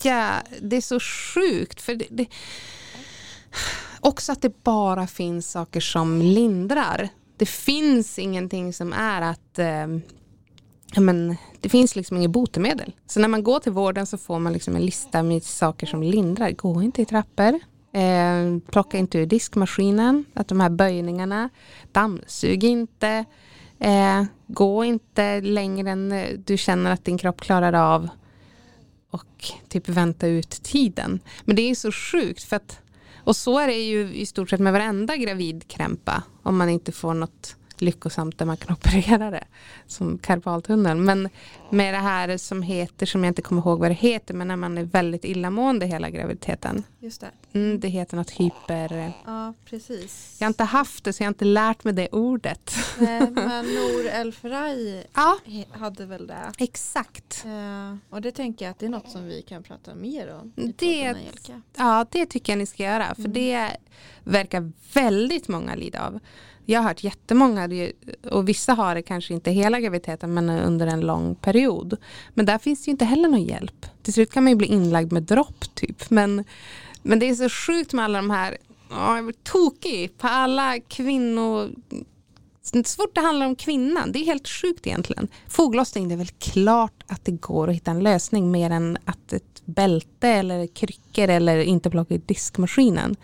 Ja, 0.02 0.32
det 0.60 0.76
är 0.76 0.80
så 0.80 1.00
sjukt. 1.00 1.80
För 1.80 1.94
det, 1.94 2.06
det, 2.10 2.26
också 4.00 4.32
att 4.32 4.42
det 4.42 4.64
bara 4.64 5.06
finns 5.06 5.50
saker 5.50 5.80
som 5.80 6.22
lindrar. 6.22 7.08
Det 7.36 7.46
finns 7.46 8.18
ingenting 8.18 8.72
som 8.72 8.92
är 8.92 9.22
att... 9.22 9.58
Eh, 9.58 9.86
men, 10.96 11.36
det 11.60 11.68
finns 11.68 11.96
liksom 11.96 12.16
inget 12.16 12.30
botemedel. 12.30 12.92
Så 13.06 13.20
när 13.20 13.28
man 13.28 13.42
går 13.42 13.60
till 13.60 13.72
vården 13.72 14.06
så 14.06 14.18
får 14.18 14.38
man 14.38 14.52
liksom 14.52 14.76
en 14.76 14.86
lista 14.86 15.22
med 15.22 15.42
saker 15.42 15.86
som 15.86 16.02
lindrar. 16.02 16.50
Gå 16.50 16.82
inte 16.82 17.02
i 17.02 17.04
trappor. 17.04 17.60
Eh, 17.92 18.58
plocka 18.70 18.98
inte 18.98 19.18
ur 19.18 19.26
diskmaskinen. 19.26 20.24
Att 20.34 20.48
de 20.48 20.60
här 20.60 20.70
böjningarna. 20.70 21.48
Dammsug 21.92 22.64
inte. 22.64 23.24
Eh, 23.78 24.24
gå 24.46 24.84
inte 24.84 25.40
längre 25.40 25.90
än 25.90 26.12
eh, 26.12 26.38
du 26.46 26.56
känner 26.56 26.92
att 26.92 27.04
din 27.04 27.18
kropp 27.18 27.40
klarar 27.40 27.72
av 27.72 28.08
och 29.10 29.52
typ 29.68 29.88
vänta 29.88 30.26
ut 30.26 30.50
tiden. 30.50 31.20
Men 31.44 31.56
det 31.56 31.62
är 31.62 31.74
så 31.74 31.92
sjukt 31.92 32.44
för 32.44 32.56
att 32.56 32.78
och 33.26 33.36
så 33.36 33.58
är 33.58 33.66
det 33.66 33.74
ju 33.74 34.14
i 34.14 34.26
stort 34.26 34.50
sett 34.50 34.60
med 34.60 34.72
varenda 34.72 35.16
gravidkrämpa 35.16 36.22
om 36.42 36.56
man 36.56 36.68
inte 36.68 36.92
får 36.92 37.14
något 37.14 37.56
lyckosamt 37.80 38.38
där 38.38 38.46
man 38.46 38.56
kan 38.56 38.72
operera 38.76 39.30
det 39.30 39.44
som 39.86 40.18
karpaltunneln. 40.18 41.04
Men 41.04 41.28
med 41.70 41.94
det 41.94 41.98
här 42.00 42.36
som 42.36 42.62
heter, 42.62 43.06
som 43.06 43.24
jag 43.24 43.30
inte 43.30 43.42
kommer 43.42 43.62
ihåg 43.62 43.78
vad 43.80 43.90
det 43.90 43.94
heter, 43.94 44.34
men 44.34 44.48
när 44.48 44.56
man 44.56 44.78
är 44.78 44.82
väldigt 44.84 45.24
illamående 45.24 45.86
hela 45.86 46.10
graviditeten. 46.10 46.84
Just 47.00 47.20
det. 47.20 47.30
Mm, 47.52 47.80
det 47.80 47.88
heter 47.88 48.16
något 48.16 48.30
hyper... 48.30 49.12
Ja, 49.26 49.54
precis. 49.64 50.36
Jag 50.40 50.46
har 50.46 50.50
inte 50.50 50.64
haft 50.64 51.04
det 51.04 51.12
så 51.12 51.22
jag 51.22 51.26
har 51.26 51.30
inte 51.30 51.44
lärt 51.44 51.84
mig 51.84 51.92
det 51.94 52.08
ordet. 52.12 52.74
Nej, 52.98 53.30
men 53.30 53.66
Nour 53.66 54.06
El 54.06 54.32
Ferraj 54.32 55.06
Ja, 55.14 55.38
hade 55.70 56.06
väl 56.06 56.26
det. 56.26 56.52
exakt. 56.58 57.44
Eh, 57.46 57.96
och 58.10 58.22
det 58.22 58.32
tänker 58.32 58.64
jag 58.64 58.70
att 58.70 58.78
det 58.78 58.86
är 58.86 58.90
något 58.90 59.10
som 59.10 59.24
vi 59.26 59.42
kan 59.42 59.62
prata 59.62 59.94
mer 59.94 60.34
om. 60.40 60.52
Det-. 60.76 61.14
Ja, 61.76 62.06
det 62.10 62.26
tycker 62.26 62.52
jag 62.52 62.58
ni 62.58 62.66
ska 62.66 62.82
göra. 62.82 63.14
För 63.14 63.28
det 63.28 63.70
verkar 64.24 64.72
väldigt 64.94 65.48
många 65.48 65.74
lida 65.74 66.06
av. 66.06 66.20
Jag 66.68 66.80
har 66.80 66.88
hört 66.88 67.04
jättemånga, 67.04 67.90
och 68.30 68.48
vissa 68.48 68.74
har 68.74 68.94
det 68.94 69.02
kanske 69.02 69.34
inte 69.34 69.50
hela 69.50 69.80
graviditeten 69.80 70.34
men 70.34 70.50
under 70.50 70.86
en 70.86 71.00
lång 71.00 71.34
period. 71.34 71.96
Men 72.34 72.46
där 72.46 72.58
finns 72.58 72.84
det 72.84 72.88
ju 72.88 72.92
inte 72.92 73.04
heller 73.04 73.28
någon 73.28 73.42
hjälp. 73.42 73.86
Till 74.02 74.12
slut 74.12 74.32
kan 74.32 74.44
man 74.44 74.50
ju 74.50 74.56
bli 74.56 74.66
inlagd 74.66 75.12
med 75.12 75.22
dropp 75.22 75.74
typ. 75.74 76.10
Men, 76.10 76.44
men 77.02 77.18
det 77.18 77.28
är 77.28 77.34
så 77.34 77.48
sjukt 77.48 77.92
med 77.92 78.04
alla 78.04 78.18
de 78.18 78.30
här, 78.30 78.56
ja, 78.90 79.16
jag 79.16 79.24
blir 79.24 79.36
tokig 79.42 80.18
på 80.18 80.26
alla 80.26 80.80
kvinnor 80.80 81.70
så 82.84 83.02
fort 83.02 83.14
det 83.14 83.20
handlar 83.20 83.46
om 83.46 83.56
kvinnan, 83.56 84.12
det 84.12 84.18
är 84.18 84.24
helt 84.24 84.48
sjukt 84.48 84.86
egentligen. 84.86 85.28
Foglossning, 85.48 86.08
det 86.08 86.14
är 86.14 86.18
väl 86.18 86.28
klart 86.28 87.02
att 87.06 87.24
det 87.24 87.32
går 87.32 87.68
att 87.68 87.74
hitta 87.74 87.90
en 87.90 88.02
lösning 88.02 88.50
mer 88.50 88.70
än 88.70 88.98
att 89.04 89.32
ett 89.32 89.62
bälte 89.64 90.28
eller 90.28 90.66
kryckor 90.66 91.28
eller 91.28 91.58
inte 91.58 91.90
plocka 91.90 92.14
i 92.14 92.18
diskmaskinen. 92.18 93.16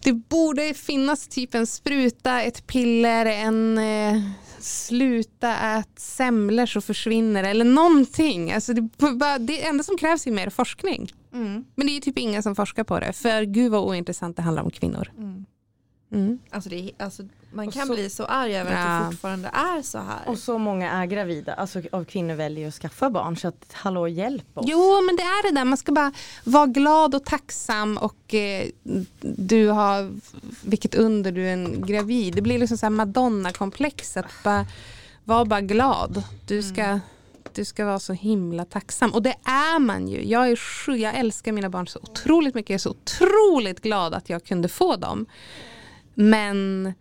Det 0.00 0.12
borde 0.12 0.74
finnas 0.74 1.28
typ 1.28 1.54
en 1.54 1.66
spruta, 1.66 2.42
ett 2.42 2.66
piller, 2.66 3.26
en 3.26 3.78
eh, 3.78 4.22
sluta 4.58 5.56
ät 5.56 5.98
semlor 5.98 6.66
så 6.66 6.80
försvinner 6.80 7.44
eller 7.44 7.64
någonting. 7.64 8.52
Alltså 8.52 8.72
det, 8.74 8.88
det 9.38 9.66
enda 9.66 9.84
som 9.84 9.96
krävs 9.96 10.26
är 10.26 10.30
mer 10.30 10.50
forskning. 10.50 11.12
Mm. 11.34 11.64
Men 11.74 11.86
det 11.86 11.96
är 11.96 12.00
typ 12.00 12.18
ingen 12.18 12.42
som 12.42 12.56
forskar 12.56 12.84
på 12.84 13.00
det. 13.00 13.12
För 13.12 13.42
gud 13.42 13.72
vad 13.72 13.84
ointressant 13.84 14.36
det 14.36 14.42
handlar 14.42 14.62
om 14.62 14.70
kvinnor. 14.70 15.12
Mm. 15.18 15.46
Mm. 16.12 16.38
Alltså 16.50 16.70
det 16.70 16.90
alltså, 16.98 17.22
man 17.52 17.66
Och 17.68 17.74
kan 17.74 17.86
så- 17.86 17.94
bli 17.94 18.10
så 18.10 18.24
arg 18.24 18.56
över 18.56 18.72
att 18.72 18.78
Ja. 18.90 18.98
det 19.04 19.10
fortfarande 19.10 19.48
är 19.48 19.82
så 19.82 19.98
här. 19.98 20.20
Och 20.28 20.38
så 20.38 20.58
många 20.58 20.90
är 20.90 21.06
gravida, 21.06 21.54
alltså 21.54 21.82
av 21.92 22.04
kvinnor 22.04 22.34
väljer 22.34 22.68
att 22.68 22.74
skaffa 22.74 23.10
barn 23.10 23.36
så 23.36 23.48
att 23.48 23.66
hallå 23.72 24.08
hjälp 24.08 24.44
oss. 24.58 24.64
Jo, 24.68 25.00
men 25.06 25.16
det 25.16 25.22
är 25.22 25.42
det 25.50 25.54
där. 25.58 25.64
Man 25.64 25.76
ska 25.78 25.92
bara 25.92 26.12
vara 26.44 26.66
glad 26.66 27.14
och 27.14 27.24
tacksam 27.24 27.96
och 27.98 28.34
eh, 28.34 28.66
du 29.20 29.68
har, 29.68 30.12
vilket 30.64 30.94
under 30.94 31.32
du 31.32 31.48
är 31.48 31.52
en 31.52 31.86
gravid. 31.86 32.34
Det 32.34 32.42
blir 32.42 32.58
liksom 32.58 32.78
så 32.78 32.86
här 32.86 32.90
Madonna-komplex 32.90 34.16
att 34.16 34.26
bara 34.44 34.66
vara 35.24 35.44
bara 35.44 35.60
glad. 35.60 36.22
Du 36.46 36.62
ska, 36.62 37.00
du 37.54 37.64
ska 37.64 37.84
vara 37.84 37.98
så 37.98 38.12
himla 38.12 38.64
tacksam. 38.64 39.10
Och 39.14 39.22
det 39.22 39.34
är 39.44 39.78
man 39.78 40.08
ju. 40.08 40.24
Jag, 40.28 40.50
är 40.50 40.56
sju, 40.56 40.96
jag 40.96 41.14
älskar 41.14 41.52
mina 41.52 41.68
barn 41.70 41.86
så 41.88 41.98
otroligt 42.02 42.54
mycket. 42.54 42.70
Jag 42.70 42.74
är 42.74 42.78
så 42.78 42.90
otroligt 42.90 43.80
glad 43.82 44.14
att 44.14 44.30
jag 44.30 44.44
kunde 44.44 44.68
få 44.68 44.96
dem. 44.96 45.26
Men 46.14 46.92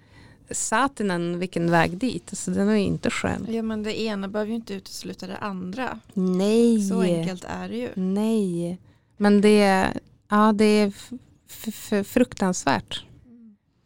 satinen, 0.51 1.39
vilken 1.39 1.71
väg 1.71 1.97
dit. 1.97 2.23
Alltså, 2.29 2.51
den 2.51 2.69
är 2.69 2.73
ju 2.73 2.79
inte 2.79 3.09
skön. 3.09 3.45
Ja 3.49 3.61
men 3.61 3.83
det 3.83 4.01
ena 4.01 4.27
behöver 4.27 4.49
ju 4.49 4.55
inte 4.55 4.73
utesluta 4.73 5.27
det 5.27 5.37
andra. 5.37 5.99
Nej. 6.13 6.81
Så 6.81 7.01
enkelt 7.01 7.45
är 7.47 7.69
det 7.69 7.77
ju. 7.77 7.89
Nej, 7.95 8.79
men 9.17 9.41
det, 9.41 9.87
ja, 10.29 10.53
det 10.55 10.65
är 10.65 10.87
f- 10.87 11.09
f- 11.67 11.89
f- 11.91 12.07
fruktansvärt. 12.07 13.05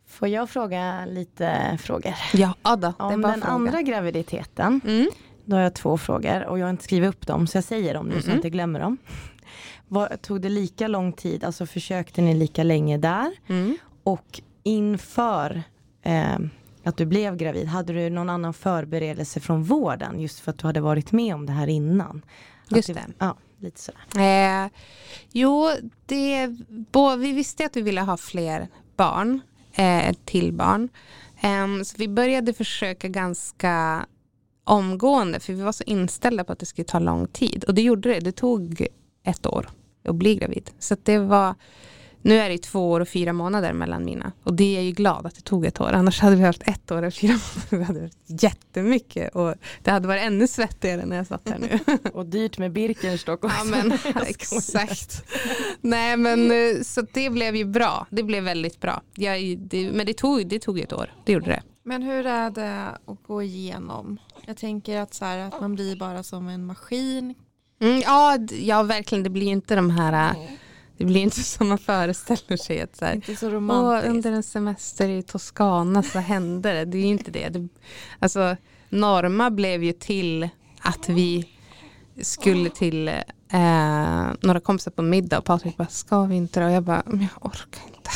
Får 0.07 0.27
jag 0.27 0.49
fråga 0.49 1.05
lite 1.05 1.77
frågor? 1.81 2.13
Ja, 2.33 2.55
då, 2.63 2.75
det 2.75 2.85
är 2.85 2.93
Om 3.13 3.21
bara 3.21 3.31
den 3.31 3.41
fråga. 3.41 3.53
andra 3.53 3.81
graviditeten, 3.81 4.81
Mm. 4.87 5.09
då 5.45 5.55
har 5.55 5.63
jag 5.63 5.73
två 5.75 5.97
frågor 5.97 6.45
och 6.45 6.59
jag 6.59 6.65
har 6.65 6.69
inte 6.71 6.83
skrivit 6.83 7.09
upp 7.09 7.27
dem 7.27 7.47
så 7.47 7.57
jag 7.57 7.63
säger 7.63 7.93
dem 7.93 8.05
nu 8.07 8.13
så 8.13 8.19
Mhm. 8.19 8.29
jag 8.29 8.37
inte 8.37 8.49
glömmer 8.49 8.79
dem. 8.79 8.97
Var, 9.87 10.07
tog 10.21 10.41
det 10.41 10.49
lika 10.49 10.87
lång 10.87 11.13
tid, 11.13 11.43
alltså 11.43 11.65
försökte 11.65 12.21
ni 12.21 12.33
lika 12.33 12.63
länge 12.63 12.97
där? 12.97 13.31
Mm. 13.47 13.77
Och 14.03 14.41
inför 14.65 15.63
eh, 16.01 16.37
att 16.83 16.97
du 16.97 17.05
blev 17.05 17.37
gravid, 17.37 17.67
hade 17.67 17.93
du 17.93 18.09
någon 18.09 18.29
annan 18.29 18.53
förberedelse 18.53 19.39
från 19.39 19.63
vården 19.63 20.19
just 20.19 20.39
för 20.39 20.51
att 20.51 20.57
du 20.57 20.67
hade 20.67 20.81
varit 20.81 21.11
med 21.11 21.35
om 21.35 21.45
det 21.45 21.53
här 21.53 21.67
innan? 21.67 22.25
Att 22.65 22.77
Just 22.77 22.93
det. 22.93 23.05
Ja, 23.19 23.37
lite 23.59 23.81
sådär. 23.81 24.63
Eh, 24.63 24.69
jo, 25.31 25.69
det, 26.05 26.47
bo, 26.91 27.15
vi 27.15 27.31
visste 27.31 27.65
att 27.65 27.75
vi 27.75 27.81
ville 27.81 28.01
ha 28.01 28.17
fler 28.17 28.67
barn, 28.95 29.41
eh, 29.75 30.15
till 30.25 30.53
barn. 30.53 30.89
Em, 31.39 31.85
så 31.85 31.95
vi 31.97 32.07
började 32.07 32.53
försöka 32.53 33.07
ganska 33.07 34.05
omgående 34.63 35.39
för 35.39 35.53
vi 35.53 35.61
var 35.61 35.71
så 35.71 35.83
inställda 35.83 36.43
på 36.43 36.53
att 36.53 36.59
det 36.59 36.65
skulle 36.65 36.85
ta 36.85 36.99
lång 36.99 37.27
tid. 37.27 37.63
Och 37.63 37.73
det 37.73 37.81
gjorde 37.81 38.09
det. 38.09 38.19
Det 38.19 38.31
tog 38.31 38.87
ett 39.23 39.45
år 39.45 39.69
att 40.07 40.15
bli 40.15 40.35
gravid. 40.35 40.69
Så 40.79 40.95
det 41.03 41.19
var, 41.19 41.55
nu 42.25 42.39
är 42.39 42.49
det 42.49 42.57
två 42.57 42.91
år 42.91 42.99
och 42.99 43.07
fyra 43.07 43.33
månader 43.33 43.73
mellan 43.73 44.05
mina. 44.05 44.31
Och 44.43 44.53
det 44.53 44.63
är 44.63 44.75
jag 44.75 44.83
ju 44.83 44.91
glad 44.91 45.25
att 45.25 45.35
det 45.35 45.41
tog 45.41 45.65
ett 45.65 45.81
år. 45.81 45.91
Annars 45.91 46.19
hade 46.19 46.35
vi 46.35 46.43
haft 46.43 46.61
ett 46.65 46.91
år 46.91 47.03
och 47.03 47.13
fyra 47.13 47.33
månader. 47.69 47.79
Det 47.79 47.85
hade 47.85 47.99
varit 47.99 48.43
jättemycket. 48.43 49.35
Och 49.35 49.55
det 49.83 49.91
hade 49.91 50.07
varit 50.07 50.23
ännu 50.23 50.47
svettigare 50.47 51.05
när 51.05 51.15
jag 51.15 51.27
satt 51.27 51.49
här 51.49 51.57
nu. 51.59 51.79
Och 52.13 52.25
dyrt 52.25 52.57
med 52.57 52.71
Birkenstock 52.71 53.43
också. 53.43 53.57
Ja 53.57 53.63
men 53.63 53.91
exakt. 54.27 55.23
Nej 55.81 56.17
men 56.17 56.51
eh, 56.51 56.81
så 56.81 57.01
det 57.13 57.29
blev 57.29 57.55
ju 57.55 57.65
bra. 57.65 58.07
Det 58.09 58.23
blev 58.23 58.43
väldigt 58.43 58.79
bra. 58.79 59.01
Jag, 59.15 59.57
det, 59.57 59.91
men 59.91 60.05
det 60.05 60.13
tog, 60.13 60.47
det 60.47 60.59
tog 60.59 60.79
ett 60.79 60.93
år. 60.93 61.13
Det 61.25 61.31
gjorde 61.31 61.45
det. 61.45 61.63
Men 61.83 62.01
hur 62.01 62.25
är 62.25 62.49
det 62.49 62.89
att 63.05 63.23
gå 63.27 63.41
igenom? 63.43 64.17
Jag 64.45 64.57
tänker 64.57 65.01
att, 65.01 65.13
så 65.13 65.25
här, 65.25 65.37
att 65.37 65.61
man 65.61 65.75
blir 65.75 65.95
bara 65.95 66.23
som 66.23 66.47
en 66.47 66.65
maskin. 66.65 67.35
Mm, 67.81 67.99
ja, 67.99 68.37
ja 68.61 68.83
verkligen. 68.83 69.23
Det 69.23 69.29
blir 69.29 69.45
ju 69.45 69.51
inte 69.51 69.75
de 69.75 69.89
här 69.89 70.31
eh, 70.31 70.49
det 70.97 71.05
blir 71.05 71.21
inte 71.21 71.39
som 71.43 71.67
man 71.69 71.77
föreställer 71.77 72.57
sig. 72.57 72.81
Att 72.81 72.95
så 72.95 73.05
här, 73.05 73.13
Inte 73.15 73.35
så 73.35 73.49
romantiskt. 73.49 74.09
under 74.09 74.31
en 74.31 74.43
semester 74.43 75.09
i 75.09 75.23
Toscana 75.23 76.03
så 76.03 76.19
hände 76.19 76.73
det. 76.73 76.85
Det 76.85 76.97
är 76.97 77.01
ju 77.01 77.07
inte 77.07 77.31
det. 77.31 77.49
det. 77.49 77.67
Alltså, 78.19 78.55
Norma 78.89 79.51
blev 79.51 79.83
ju 79.83 79.91
till 79.91 80.49
att 80.79 81.09
vi 81.09 81.49
skulle 82.21 82.69
till 82.69 83.07
eh, 83.07 84.27
några 84.41 84.59
kompisar 84.59 84.91
på 84.91 85.01
middag 85.01 85.37
och 85.37 85.45
Patrik 85.45 85.77
bara, 85.77 85.87
ska 85.87 86.23
vi 86.23 86.35
inte 86.35 86.59
då? 86.59 86.65
Och 86.65 86.71
jag 86.71 86.83
bara, 86.83 87.03
men 87.05 87.19
jag 87.21 87.45
orkar 87.45 87.81
inte. 87.87 88.09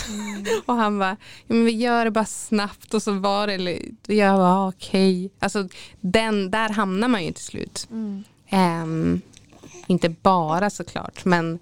Och 0.66 0.76
han 0.76 1.00
bara, 1.00 1.18
ja, 1.48 1.56
men 1.56 1.66
vi 1.66 1.72
gör 1.72 2.06
det 2.06 2.12
bara 2.12 2.26
snabbt 2.26 2.94
och 2.94 3.04
så 3.04 3.12
var 3.12 3.48
det 3.48 3.58
lite, 3.58 4.14
jag 4.16 4.38
bara 4.38 4.68
okej. 4.68 5.32
Alltså 5.40 5.68
den, 6.02 6.52
där 6.52 6.70
hamnar 6.70 7.08
man 7.08 7.24
ju 7.26 7.32
till 7.32 7.44
slut. 7.44 7.88
Mm. 7.92 8.24
Ehm, 8.50 9.22
Inte 9.88 10.10
bara 10.10 10.70
såklart, 10.70 11.26
men 11.26 11.60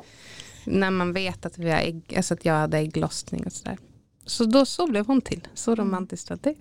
när 0.68 0.92
man 0.92 1.14
vet 1.14 1.46
att, 1.46 1.58
vi 1.58 1.72
har 1.72 1.80
ägg, 1.80 2.14
alltså 2.18 2.34
att 2.34 2.46
jag 2.46 2.54
hade 2.54 2.78
ägglossning 2.78 3.44
och 3.46 3.52
sådär. 3.52 3.78
Så 4.26 4.46
då 4.46 4.66
så 4.66 4.88
blev 4.88 5.08
hon 5.08 5.22
till. 5.22 5.48
Så 5.54 5.76
romantiskt 5.76 6.30
var 6.30 6.40
det. 6.42 6.56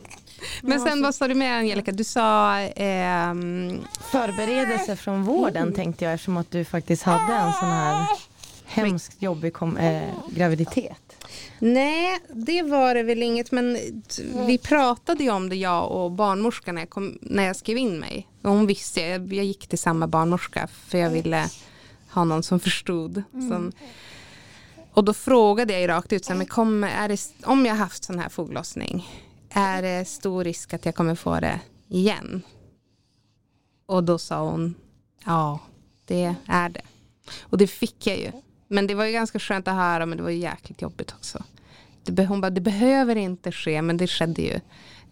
Men 0.62 0.80
sen 0.80 1.02
vad 1.02 1.14
sa 1.14 1.28
du 1.28 1.34
mer 1.34 1.52
Angelica? 1.52 1.92
Du 1.92 2.04
sa 2.04 2.58
ehm, 2.58 3.80
Förberedelse 4.00 4.96
från 4.96 5.22
vården 5.24 5.72
tänkte 5.72 6.04
jag 6.04 6.14
eftersom 6.14 6.36
att 6.36 6.50
du 6.50 6.64
faktiskt 6.64 7.02
hade 7.02 7.34
en 7.34 7.52
sån 7.52 7.68
här 7.68 8.06
hemskt 8.64 9.22
jobbig 9.22 9.52
kom, 9.52 9.76
eh, 9.76 10.14
graviditet. 10.30 11.16
Nej, 11.58 12.18
det 12.28 12.62
var 12.62 12.94
det 12.94 13.02
väl 13.02 13.22
inget. 13.22 13.52
Men 13.52 13.78
vi 14.46 14.58
pratade 14.58 15.24
ju 15.24 15.30
om 15.30 15.48
det 15.48 15.56
jag 15.56 15.90
och 15.90 16.10
barnmorskan 16.12 16.74
när 16.74 16.82
jag, 16.82 16.90
kom, 16.90 17.18
när 17.20 17.44
jag 17.44 17.56
skrev 17.56 17.76
in 17.76 17.98
mig. 17.98 18.28
Och 18.42 18.50
hon 18.50 18.66
visste, 18.66 19.00
jag, 19.00 19.32
jag 19.32 19.44
gick 19.44 19.66
till 19.66 19.78
samma 19.78 20.06
barnmorska 20.06 20.68
för 20.88 20.98
jag 20.98 21.10
ville 21.10 21.48
ha 22.14 22.24
någon 22.24 22.42
som 22.42 22.60
förstod. 22.60 23.22
Som, 23.32 23.72
och 24.92 25.04
då 25.04 25.14
frågade 25.14 25.72
jag 25.72 25.82
ju 25.82 25.86
rakt 25.86 26.12
ut, 26.12 26.24
så 26.24 26.32
här, 26.32 26.38
men 26.38 26.46
kommer, 26.46 26.88
är 26.88 27.08
det, 27.08 27.20
om 27.44 27.66
jag 27.66 27.74
haft 27.74 28.04
sån 28.04 28.18
här 28.18 28.28
foglossning, 28.28 29.08
är 29.50 29.82
det 29.82 30.04
stor 30.04 30.44
risk 30.44 30.74
att 30.74 30.86
jag 30.86 30.94
kommer 30.94 31.14
få 31.14 31.40
det 31.40 31.60
igen? 31.88 32.42
Och 33.86 34.04
då 34.04 34.18
sa 34.18 34.50
hon, 34.50 34.74
ja 35.24 35.58
det 36.04 36.34
är 36.46 36.68
det. 36.68 36.82
Och 37.40 37.58
det 37.58 37.66
fick 37.66 38.06
jag 38.06 38.18
ju. 38.18 38.32
Men 38.68 38.86
det 38.86 38.94
var 38.94 39.04
ju 39.04 39.12
ganska 39.12 39.38
skönt 39.38 39.68
att 39.68 39.74
höra 39.74 40.06
men 40.06 40.18
det 40.18 40.22
var 40.24 40.30
ju 40.30 40.38
jäkligt 40.38 40.82
jobbigt 40.82 41.12
också. 41.12 41.44
Det, 42.04 42.26
hon 42.26 42.40
bara, 42.40 42.50
det 42.50 42.60
behöver 42.60 43.16
inte 43.16 43.52
ske 43.52 43.82
men 43.82 43.96
det 43.96 44.06
skedde 44.06 44.42
ju. 44.42 44.60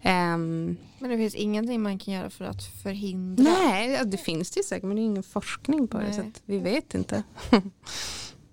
Ehm, 0.01 0.77
Men 0.99 1.09
det 1.09 1.17
finns 1.17 1.35
ingenting 1.35 1.81
man 1.81 1.99
kan 1.99 2.13
göra 2.13 2.29
för 2.29 2.45
att 2.45 2.63
förhindra. 2.83 3.43
nej, 3.43 3.91
ja, 3.91 4.03
det 4.03 4.17
finns 4.17 4.51
det 4.51 4.59
ju 4.59 4.63
säkert 4.63 4.83
men 4.83 4.95
det 4.95 5.01
är 5.01 5.05
ingen 5.05 5.23
forskning 5.23 5.87
på 5.87 5.97
det 5.97 6.03
Nej. 6.03 6.13
så 6.13 6.21
att 6.21 6.41
vi 6.45 6.57
vet 6.57 6.95
inte. 6.95 7.23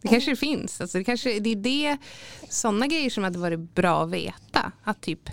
det 0.03 0.09
kanske 0.09 0.31
det 0.31 0.37
finns. 0.37 0.81
Alltså, 0.81 0.99
det, 0.99 1.05
kanske, 1.05 1.41
det 1.41 1.51
är 1.51 1.57
det, 1.57 1.97
sådana 2.49 2.87
grejer 2.87 3.11
som 3.11 3.25
hade 3.25 3.39
varit 3.39 3.75
bra 3.75 4.03
att 4.03 4.11
veta. 4.11 4.73
Att 4.85 5.01
typ 5.01 5.31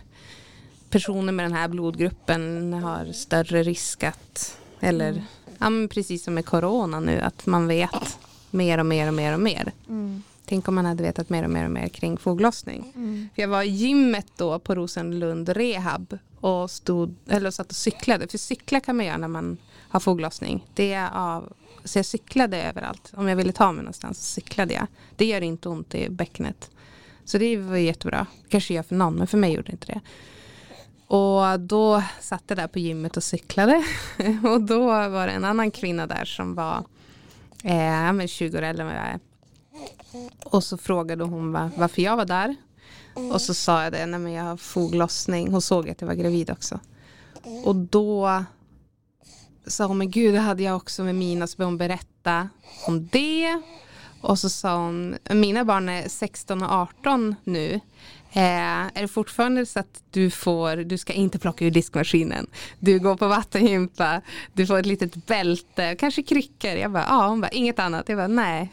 personer 0.89 1.33
med 1.33 1.45
den 1.45 1.53
här 1.53 1.67
blodgruppen 1.67 2.73
har 2.73 3.11
större 3.11 3.63
risk 3.63 4.03
att, 4.03 4.57
eller 4.79 5.23
ja, 5.57 5.69
men 5.69 5.89
precis 5.89 6.23
som 6.23 6.33
med 6.33 6.45
corona 6.45 6.99
nu, 6.99 7.19
att 7.19 7.45
man 7.45 7.67
vet 7.67 8.19
mer 8.51 8.77
och 8.77 8.85
mer 8.85 9.07
och 9.07 9.13
mer 9.13 9.33
och 9.33 9.39
mer. 9.39 9.71
Mm. 9.87 10.23
Tänk 10.45 10.67
om 10.67 10.75
man 10.75 10.85
hade 10.85 11.03
vetat 11.03 11.29
mer 11.29 11.43
och 11.43 11.49
mer 11.49 11.65
och 11.65 11.71
mer 11.71 11.87
kring 11.87 12.17
foglossning. 12.17 12.93
Mm. 12.95 13.29
För 13.35 13.41
jag 13.41 13.49
var 13.49 13.63
i 13.63 13.69
gymmet 13.69 14.27
då 14.37 14.59
på 14.59 14.75
Rosenlund 14.75 15.49
rehab 15.49 16.17
och 16.39 16.71
stod, 16.71 17.15
eller 17.29 17.51
satt 17.51 17.69
och 17.69 17.75
cyklade. 17.75 18.27
För 18.27 18.37
cykla 18.37 18.79
kan 18.79 18.97
man 18.97 19.05
göra 19.05 19.17
när 19.17 19.27
man 19.27 19.57
har 19.89 19.99
foglossning. 19.99 20.67
Det 20.73 20.93
är 20.93 21.09
av, 21.13 21.53
så 21.83 21.99
jag 21.99 22.05
cyklade 22.05 22.63
överallt. 22.63 23.13
Om 23.15 23.27
jag 23.27 23.35
ville 23.35 23.51
ta 23.51 23.71
mig 23.71 23.83
någonstans 23.83 24.17
så 24.17 24.23
cyklade 24.23 24.73
jag. 24.73 24.87
Det 25.15 25.25
gör 25.25 25.41
inte 25.41 25.69
ont 25.69 25.95
i 25.95 26.09
bäckenet. 26.09 26.71
Så 27.25 27.37
det 27.37 27.57
var 27.57 27.77
jättebra. 27.77 28.27
kanske 28.49 28.73
gör 28.73 28.83
för 28.83 28.95
någon 28.95 29.15
men 29.15 29.27
för 29.27 29.37
mig 29.37 29.53
gjorde 29.53 29.67
det 29.67 29.71
inte 29.71 29.87
det. 29.87 30.01
Och 31.07 31.59
då 31.59 32.03
satt 32.19 32.43
jag 32.47 32.57
där 32.57 32.67
på 32.67 32.79
gymmet 32.79 33.17
och 33.17 33.23
cyklade. 33.23 33.83
och 34.43 34.61
då 34.61 34.85
var 34.85 35.27
det 35.27 35.33
en 35.33 35.45
annan 35.45 35.71
kvinna 35.71 36.07
där 36.07 36.25
som 36.25 36.55
var 36.55 36.83
eh, 37.63 37.83
ja, 37.83 38.11
men 38.11 38.27
20 38.27 38.57
år 38.57 38.61
äldre 38.61 38.83
än 38.83 38.87
vad 38.87 38.97
jag 38.97 39.07
är. 39.07 39.19
Och 40.43 40.63
så 40.63 40.77
frågade 40.77 41.23
hon 41.23 41.51
va, 41.51 41.71
varför 41.77 42.01
jag 42.01 42.17
var 42.17 42.25
där. 42.25 42.55
Och 43.31 43.41
så 43.41 43.53
sa 43.53 43.83
jag 43.83 43.93
det, 43.93 44.05
nej 44.05 44.19
men 44.19 44.31
jag 44.31 44.43
har 44.43 44.57
foglossning. 44.57 45.51
Hon 45.51 45.61
såg 45.61 45.89
att 45.89 46.01
jag 46.01 46.07
var 46.07 46.15
gravid 46.15 46.49
också. 46.49 46.79
Och 47.63 47.75
då 47.75 48.43
sa 49.67 49.85
hon, 49.85 49.97
men 49.97 50.11
gud 50.11 50.33
det 50.33 50.39
hade 50.39 50.63
jag 50.63 50.75
också 50.75 51.03
med 51.03 51.15
mina. 51.15 51.47
Så 51.47 51.57
började 51.57 51.71
hon 51.71 51.77
berätta 51.77 52.49
om 52.87 53.07
det. 53.11 53.61
Och 54.21 54.39
så 54.39 54.49
sa 54.49 54.77
hon, 54.77 55.17
mina 55.29 55.65
barn 55.65 55.89
är 55.89 56.09
16 56.09 56.63
och 56.63 56.71
18 56.71 57.35
nu. 57.43 57.79
Eh, 58.31 58.97
är 58.97 59.01
det 59.01 59.07
fortfarande 59.07 59.65
så 59.65 59.79
att 59.79 60.03
du 60.11 60.29
får, 60.29 60.77
du 60.77 60.97
ska 60.97 61.13
inte 61.13 61.39
plocka 61.39 61.65
ur 61.65 61.71
diskmaskinen. 61.71 62.47
Du 62.79 62.99
går 62.99 63.15
på 63.15 63.27
vattengympa, 63.27 64.21
du 64.53 64.67
får 64.67 64.79
ett 64.79 64.85
litet 64.85 65.25
bälte, 65.25 65.95
kanske 65.99 66.23
kryckor. 66.23 66.71
Jag 66.71 66.91
bara, 66.91 67.05
ja, 67.09 67.27
hon 67.27 67.41
bara, 67.41 67.49
inget 67.49 67.79
annat. 67.79 68.09
Jag 68.09 68.17
bara, 68.17 68.27
nej. 68.27 68.71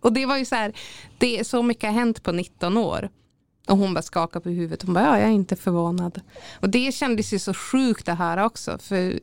Och 0.00 0.12
det 0.12 0.26
var 0.26 0.36
ju 0.36 0.44
så 0.44 0.54
här, 0.54 0.72
det 1.18 1.38
är 1.38 1.44
så 1.44 1.62
mycket 1.62 1.84
har 1.84 1.94
hänt 1.94 2.22
på 2.22 2.32
19 2.32 2.76
år. 2.76 3.08
Och 3.68 3.76
hon 3.76 3.94
bara 3.94 4.02
skakade 4.02 4.42
på 4.42 4.48
huvudet. 4.48 4.82
Hon 4.82 4.94
bara, 4.94 5.04
ja, 5.04 5.18
jag 5.18 5.28
är 5.28 5.32
inte 5.32 5.56
förvånad. 5.56 6.20
Och 6.60 6.68
det 6.68 6.94
kändes 6.94 7.32
ju 7.32 7.38
så 7.38 7.54
sjukt 7.54 8.08
att 8.08 8.18
höra 8.18 8.46
också. 8.46 8.78
För 8.78 9.18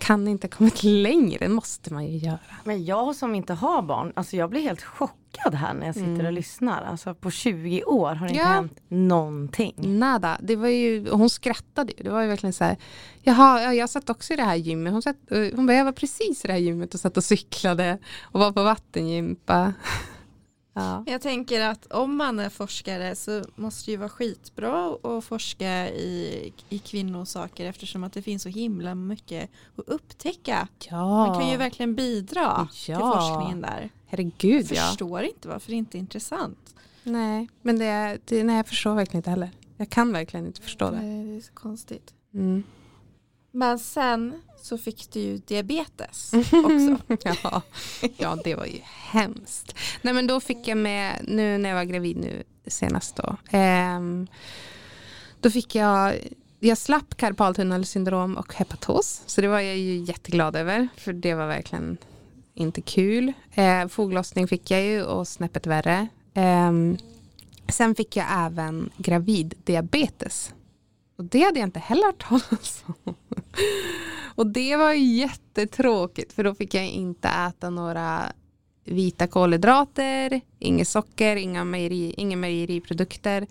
kan 0.00 0.28
inte 0.28 0.48
kommit 0.48 0.82
längre, 0.82 1.48
måste 1.48 1.92
man 1.94 2.06
ju 2.06 2.16
göra. 2.18 2.38
Men 2.64 2.84
jag 2.84 3.16
som 3.16 3.34
inte 3.34 3.54
har 3.54 3.82
barn, 3.82 4.12
alltså 4.16 4.36
jag 4.36 4.50
blir 4.50 4.60
helt 4.60 4.82
chockad 4.82 5.54
här 5.54 5.74
när 5.74 5.86
jag 5.86 5.94
sitter 5.94 6.26
och 6.26 6.32
lyssnar. 6.32 6.82
Alltså 6.82 7.14
på 7.14 7.30
20 7.30 7.84
år 7.84 8.14
har 8.14 8.26
det 8.26 8.32
inte 8.32 8.42
Ja. 8.44 8.46
hänt 8.48 8.78
någonting. 8.88 9.74
Nada. 9.98 10.38
Det 10.42 10.56
var 10.56 10.68
ju, 10.68 11.10
hon 11.10 11.30
skrattade 11.30 11.92
ju. 11.98 12.04
Det 12.04 12.10
var 12.10 12.22
ju 12.22 12.28
verkligen 12.28 12.52
så 12.52 12.64
här. 12.64 12.76
Jaha, 13.22 13.62
ja, 13.62 13.74
jag 13.74 13.90
satt 13.90 14.10
också 14.10 14.32
i 14.32 14.36
det 14.36 14.42
här 14.44 14.56
gymmet. 14.56 14.92
Hon, 14.92 15.02
satt, 15.02 15.16
eh, 15.30 15.38
hon 15.56 15.66
bara, 15.66 15.76
jag 15.76 15.84
var 15.84 15.92
precis 15.92 16.44
i 16.44 16.46
det 16.46 16.52
här 16.52 16.60
gymmet 16.60 16.94
och 16.94 17.00
satt 17.00 17.16
och 17.16 17.24
cyklade 17.24 17.98
och 18.22 18.40
var 18.40 18.52
på 18.52 18.62
vattengympa. 18.62 19.72
Ja. 20.72 21.04
Jag 21.06 21.20
tänker 21.20 21.60
att 21.60 21.86
om 21.92 22.16
man 22.16 22.38
är 22.38 22.48
forskare 22.48 23.16
så 23.16 23.42
måste 23.54 23.86
det 23.86 23.90
ju 23.90 23.96
vara 23.96 24.08
skitbra 24.08 24.96
att 25.02 25.24
forska 25.24 25.88
i, 25.90 26.52
i 26.68 26.78
kvinnosaker 26.78 27.66
eftersom 27.66 28.04
att 28.04 28.12
det 28.12 28.22
finns 28.22 28.42
så 28.42 28.48
himla 28.48 28.94
mycket 28.94 29.50
att 29.76 29.88
upptäcka. 29.88 30.68
ja. 30.90 31.26
Man 31.26 31.38
kan 31.40 31.48
ju 31.50 31.56
verkligen 31.56 31.94
bidra 31.94 32.68
till 32.84 32.94
Ja. 32.94 33.12
forskningen 33.14 33.60
där. 33.60 33.90
Herregud 34.06 34.66
Jag 34.70 34.76
ja. 34.78 34.82
förstår 34.82 35.22
inte 35.22 35.48
varför 35.48 35.70
det 35.70 35.76
inte 35.76 35.96
är 35.96 36.00
intressant. 36.00 36.74
Nej, 37.02 37.48
men 37.62 37.78
det, 37.78 38.18
det, 38.24 38.44
nej, 38.44 38.56
jag 38.56 38.66
förstår 38.68 38.94
verkligen 38.94 39.18
inte 39.18 39.30
heller. 39.30 39.50
Jag 39.76 39.90
kan 39.90 40.12
verkligen 40.12 40.46
inte 40.46 40.60
förstå 40.62 40.90
det. 40.90 41.00
Nej, 41.02 41.24
Det 41.24 41.36
är 41.36 41.40
så 41.40 41.52
konstigt. 41.52 42.14
Mm. 42.34 42.62
Men 43.52 43.78
sen 43.78 44.42
så 44.62 44.78
fick 44.78 45.12
du 45.12 45.20
ju 45.20 45.36
diabetes 45.38 46.32
också. 46.52 46.96
ja. 47.42 47.62
ja, 48.16 48.38
det 48.44 48.54
var 48.54 48.66
ju 48.66 48.78
hemskt. 48.84 49.74
Nej, 50.02 50.14
men 50.14 50.26
då 50.26 50.40
fick 50.40 50.68
jag 50.68 50.78
med, 50.78 51.24
nu 51.28 51.58
när 51.58 51.68
jag 51.68 51.76
var 51.76 51.84
gravid 51.84 52.16
nu 52.16 52.42
senast 52.66 53.16
då. 53.16 53.36
ehm, 53.50 54.26
då 55.40 55.50
fick 55.50 55.74
jag, 55.74 56.14
jag 56.58 56.78
slapp 56.78 57.16
karpaltunnelsyndrom 57.16 58.36
och 58.36 58.54
hepatos. 58.54 59.22
Så 59.26 59.40
det 59.40 59.48
var 59.48 59.60
jag 59.60 59.76
ju 59.78 59.96
jätteglad 59.96 60.56
över. 60.56 60.88
För 60.96 61.12
det 61.12 61.34
var 61.34 61.46
verkligen 61.46 61.96
inte 62.54 62.80
kul. 62.80 63.32
Eh, 63.54 63.88
foglossning 63.88 64.48
fick 64.48 64.70
jag 64.70 64.82
ju 64.82 65.02
och 65.02 65.28
snäppet 65.28 65.66
värre. 65.66 66.08
Ehm, 66.34 66.98
sen 67.68 67.94
fick 67.94 68.16
jag 68.16 68.26
även 68.30 68.90
graviddiabetes. 68.96 70.52
Och 71.20 71.26
det 71.26 71.42
hade 71.42 71.60
jag 71.60 71.66
inte 71.66 71.80
heller 71.80 72.06
hört 72.06 72.28
talas 72.28 72.84
om. 72.86 73.14
Och 74.34 74.46
det 74.46 74.76
var 74.76 74.92
jättetråkigt 74.92 76.32
för 76.32 76.44
då 76.44 76.54
fick 76.54 76.74
jag 76.74 76.88
inte 76.88 77.28
äta 77.28 77.70
några 77.70 78.32
vita 78.84 79.26
kolhydrater, 79.26 80.40
inget 80.58 80.88
socker, 80.88 81.36
inga 81.36 81.64
mejeri, 81.64 82.14
inga 82.16 82.36
mejeriprodukter. 82.36 83.46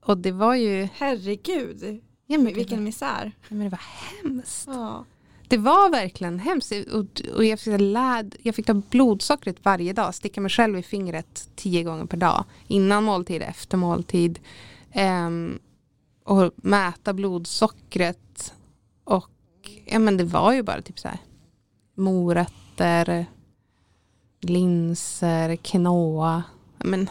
Och 0.00 0.18
det 0.18 0.32
var 0.32 0.54
ju, 0.54 0.88
Herregud, 0.94 2.00
ja, 2.26 2.38
men 2.38 2.44
det, 2.44 2.52
vilken 2.52 2.78
var, 2.78 2.84
misär. 2.84 3.32
ja, 3.48 3.54
men 3.54 3.64
det 3.64 3.68
var 3.68 3.80
hemskt. 4.22 4.66
Ja. 4.66 5.04
Det 5.48 5.58
var 5.58 5.90
verkligen 5.90 6.38
hemskt. 6.38 6.72
Och, 6.72 7.36
och 7.36 7.44
jag, 7.44 7.60
fick 7.60 7.80
läd, 7.80 8.36
jag 8.42 8.54
fick 8.54 8.66
ta 8.66 8.74
blodsockret 8.74 9.56
varje 9.62 9.92
dag, 9.92 10.14
sticka 10.14 10.40
mig 10.40 10.50
själv 10.50 10.78
i 10.78 10.82
fingret 10.82 11.48
tio 11.56 11.82
gånger 11.82 12.04
per 12.04 12.16
dag. 12.16 12.44
Innan 12.66 13.04
måltid, 13.04 13.42
efter 13.42 13.76
måltid. 13.76 14.38
Ehm, 14.92 15.58
och 16.24 16.52
mäta 16.56 17.12
blodsockret. 17.12 18.54
Och 19.04 19.30
ja, 19.84 19.98
men 19.98 20.16
det 20.16 20.24
var 20.24 20.52
ju 20.52 20.62
bara 20.62 20.82
typ 20.82 20.98
så 20.98 21.08
här 21.08 21.18
morötter, 21.94 23.26
linser, 24.40 25.56
quinoa. 25.56 26.42
Men, 26.78 27.10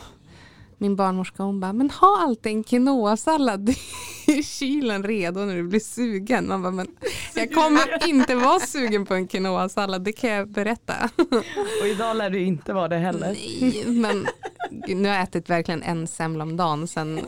min 0.77 0.95
barnmorska 0.95 1.43
hon 1.43 1.59
bara, 1.59 1.73
men 1.73 1.89
ha 1.89 2.23
alltid 2.23 2.51
en 2.51 2.63
quinoa-sallad 2.63 3.69
i 4.27 4.43
kylen 4.43 5.03
redo 5.03 5.39
när 5.39 5.55
du 5.55 5.63
blir 5.63 5.79
sugen. 5.79 6.47
Man 6.47 6.61
bara, 6.61 6.71
men 6.71 6.87
jag 7.35 7.53
kommer 7.53 8.07
inte 8.07 8.35
vara 8.35 8.59
sugen 8.59 9.05
på 9.05 9.13
en 9.13 9.27
quinoa-sallad, 9.27 10.03
det 10.03 10.11
kan 10.11 10.29
jag 10.29 10.49
berätta. 10.49 11.09
Och 11.81 11.87
idag 11.87 12.17
lär 12.17 12.29
du 12.29 12.39
inte 12.39 12.73
vara 12.73 12.87
det 12.87 12.97
heller. 12.97 13.37
Nej, 13.61 13.83
men 13.85 14.27
nu 14.87 15.07
har 15.09 15.15
jag 15.15 15.23
ätit 15.23 15.49
verkligen 15.49 15.83
en 15.83 16.07
semla 16.07 16.43
om 16.43 16.57
dagen 16.57 16.87
sen, 16.87 17.19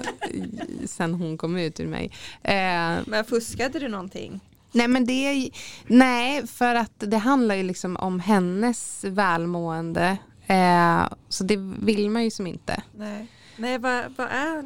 sen 0.86 1.14
hon 1.14 1.38
kom 1.38 1.58
ut 1.58 1.80
ur 1.80 1.88
mig. 1.88 2.12
Eh, 2.44 2.98
Men 3.06 3.26
fuskade 3.28 3.80
du 3.80 3.88
någonting? 3.88 4.40
nej 4.76 4.88
men 4.88 5.06
det 5.06 5.50
nej 5.88 6.48
för 6.48 6.76
att 6.76 6.92
det 6.98 7.18
handlar 7.18 7.56
ju 7.56 7.64
liksom 7.64 7.98
om 7.98 8.20
hennes 8.20 9.04
välmående. 9.04 10.18
Eh, 10.48 11.04
så 11.30 11.44
det 11.44 11.58
vill 11.80 12.10
man 12.10 12.24
ju 12.24 12.32
som 12.32 12.48
inte. 12.48 12.84
Nej. 12.98 13.28
Nej, 13.58 13.78
vad, 13.78 14.04
vad, 14.18 14.28
är, 14.28 14.64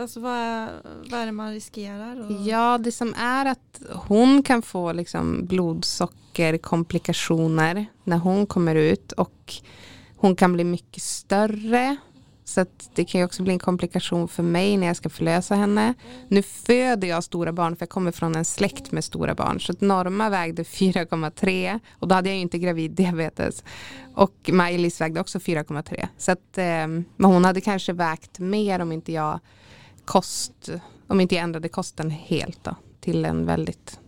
alltså, 0.00 0.20
vad, 0.20 0.36
är, 0.36 0.68
vad 1.10 1.20
är 1.20 1.26
det 1.26 1.32
man 1.32 1.52
riskerar? 1.52 2.24
Och... 2.24 2.32
Ja, 2.46 2.78
det 2.78 2.92
som 2.92 3.14
är 3.14 3.46
att 3.46 3.80
hon 3.94 4.42
kan 4.42 4.62
få 4.62 4.92
liksom 4.92 5.46
blodsockerkomplikationer 5.46 7.86
när 8.04 8.16
hon 8.16 8.46
kommer 8.46 8.74
ut 8.74 9.12
och 9.12 9.54
hon 10.16 10.36
kan 10.36 10.52
bli 10.52 10.64
mycket 10.64 11.02
större 11.02 11.96
så 12.48 12.66
det 12.94 13.04
kan 13.04 13.20
ju 13.20 13.24
också 13.24 13.42
bli 13.42 13.52
en 13.52 13.58
komplikation 13.58 14.28
för 14.28 14.42
mig 14.42 14.76
när 14.76 14.86
jag 14.86 14.96
ska 14.96 15.08
förlösa 15.08 15.54
henne. 15.54 15.94
Nu 16.28 16.42
föder 16.42 17.08
jag 17.08 17.24
stora 17.24 17.52
barn 17.52 17.76
för 17.76 17.82
jag 17.82 17.90
kommer 17.90 18.12
från 18.12 18.36
en 18.36 18.44
släkt 18.44 18.92
med 18.92 19.04
stora 19.04 19.34
barn. 19.34 19.60
Så 19.60 19.72
att 19.72 19.80
Norma 19.80 20.30
vägde 20.30 20.62
4,3 20.62 21.80
och 21.98 22.08
då 22.08 22.14
hade 22.14 22.28
jag 22.28 22.36
ju 22.36 22.42
inte 22.42 22.58
graviddiabetes. 22.58 23.64
Och 24.14 24.50
Maj-Lis 24.52 25.00
vägde 25.00 25.20
också 25.20 25.38
4,3. 25.38 26.08
Så 26.18 26.32
att, 26.32 26.58
eh, 26.58 26.64
men 26.86 27.04
hon 27.24 27.44
hade 27.44 27.60
kanske 27.60 27.92
vägt 27.92 28.38
mer 28.38 28.80
om 28.80 28.92
inte 28.92 29.12
jag 29.12 29.40
kost, 30.04 30.68
om 31.06 31.20
inte 31.20 31.34
jag 31.34 31.42
ändrade 31.44 31.68
kosten 31.68 32.10
helt 32.10 32.64
då, 32.64 32.76
till 33.00 33.24
en 33.24 33.46
väldigt, 33.46 34.00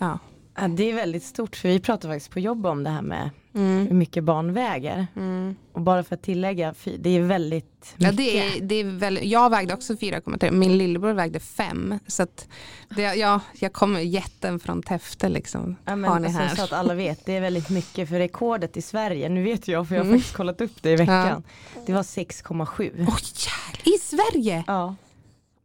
ja. 0.00 0.18
ja. 0.56 0.68
Det 0.68 0.90
är 0.90 0.94
väldigt 0.94 1.24
stort 1.24 1.56
för 1.56 1.68
vi 1.68 1.80
pratar 1.80 2.08
faktiskt 2.08 2.30
på 2.30 2.40
jobb 2.40 2.66
om 2.66 2.84
det 2.84 2.90
här 2.90 3.02
med 3.02 3.30
mm. 3.54 3.86
hur 3.86 3.94
mycket 3.94 4.24
barn 4.24 4.52
väger. 4.52 5.06
Mm. 5.16 5.56
Och 5.72 5.80
bara 5.80 6.02
för 6.04 6.14
att 6.14 6.22
tillägga, 6.22 6.74
det 6.98 7.10
är 7.10 7.22
väldigt 7.22 7.94
mycket. 7.96 8.04
Ja, 8.06 8.12
det 8.12 8.38
är, 8.38 8.60
det 8.60 8.74
är 8.74 8.84
väldigt, 8.84 9.24
jag 9.24 9.50
vägde 9.50 9.74
också 9.74 9.92
4,3, 9.92 10.50
min 10.50 10.78
lillebror 10.78 11.12
vägde 11.12 11.40
5. 11.40 11.94
Så 12.06 12.22
att 12.22 12.48
det, 12.96 13.02
ja, 13.02 13.40
jag 13.54 13.72
kommer 13.72 14.00
jätten 14.00 14.60
från 14.60 14.82
Täfte 14.82 15.28
liksom. 15.28 15.76
Ja, 15.84 15.96
men, 15.96 16.10
har 16.10 16.18
ni 16.18 16.26
alltså, 16.26 16.42
här. 16.42 16.56
Så 16.56 16.62
att 16.62 16.72
alla 16.72 16.94
vet, 16.94 17.26
det 17.26 17.36
är 17.36 17.40
väldigt 17.40 17.70
mycket 17.70 18.08
för 18.08 18.18
rekordet 18.18 18.76
i 18.76 18.82
Sverige, 18.82 19.28
nu 19.28 19.42
vet 19.42 19.68
jag 19.68 19.88
för 19.88 19.94
jag 19.94 20.02
har 20.02 20.06
mm. 20.06 20.18
faktiskt 20.18 20.36
kollat 20.36 20.60
upp 20.60 20.82
det 20.82 20.90
i 20.90 20.96
veckan. 20.96 21.42
Ja. 21.74 21.82
Det 21.86 21.92
var 21.92 22.02
6,7. 22.02 23.06
Oj, 23.08 23.94
I 23.94 23.98
Sverige? 23.98 24.64
Ja. 24.66 24.94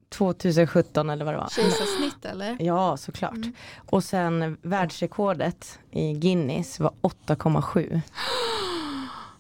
2017 0.10 1.10
eller 1.10 1.26
vad 1.26 1.34
det 1.34 1.38
var. 1.38 1.50
Kejsarsnitt 1.50 2.26
eller? 2.26 2.58
Ja 2.60 2.98
såklart. 2.98 3.34
Mm. 3.34 3.54
Och 3.76 4.04
sen 4.04 4.58
världsrekordet 4.62 5.80
i 5.92 6.14
Guinness 6.14 6.80
var 6.80 6.94
8,7. 7.02 8.02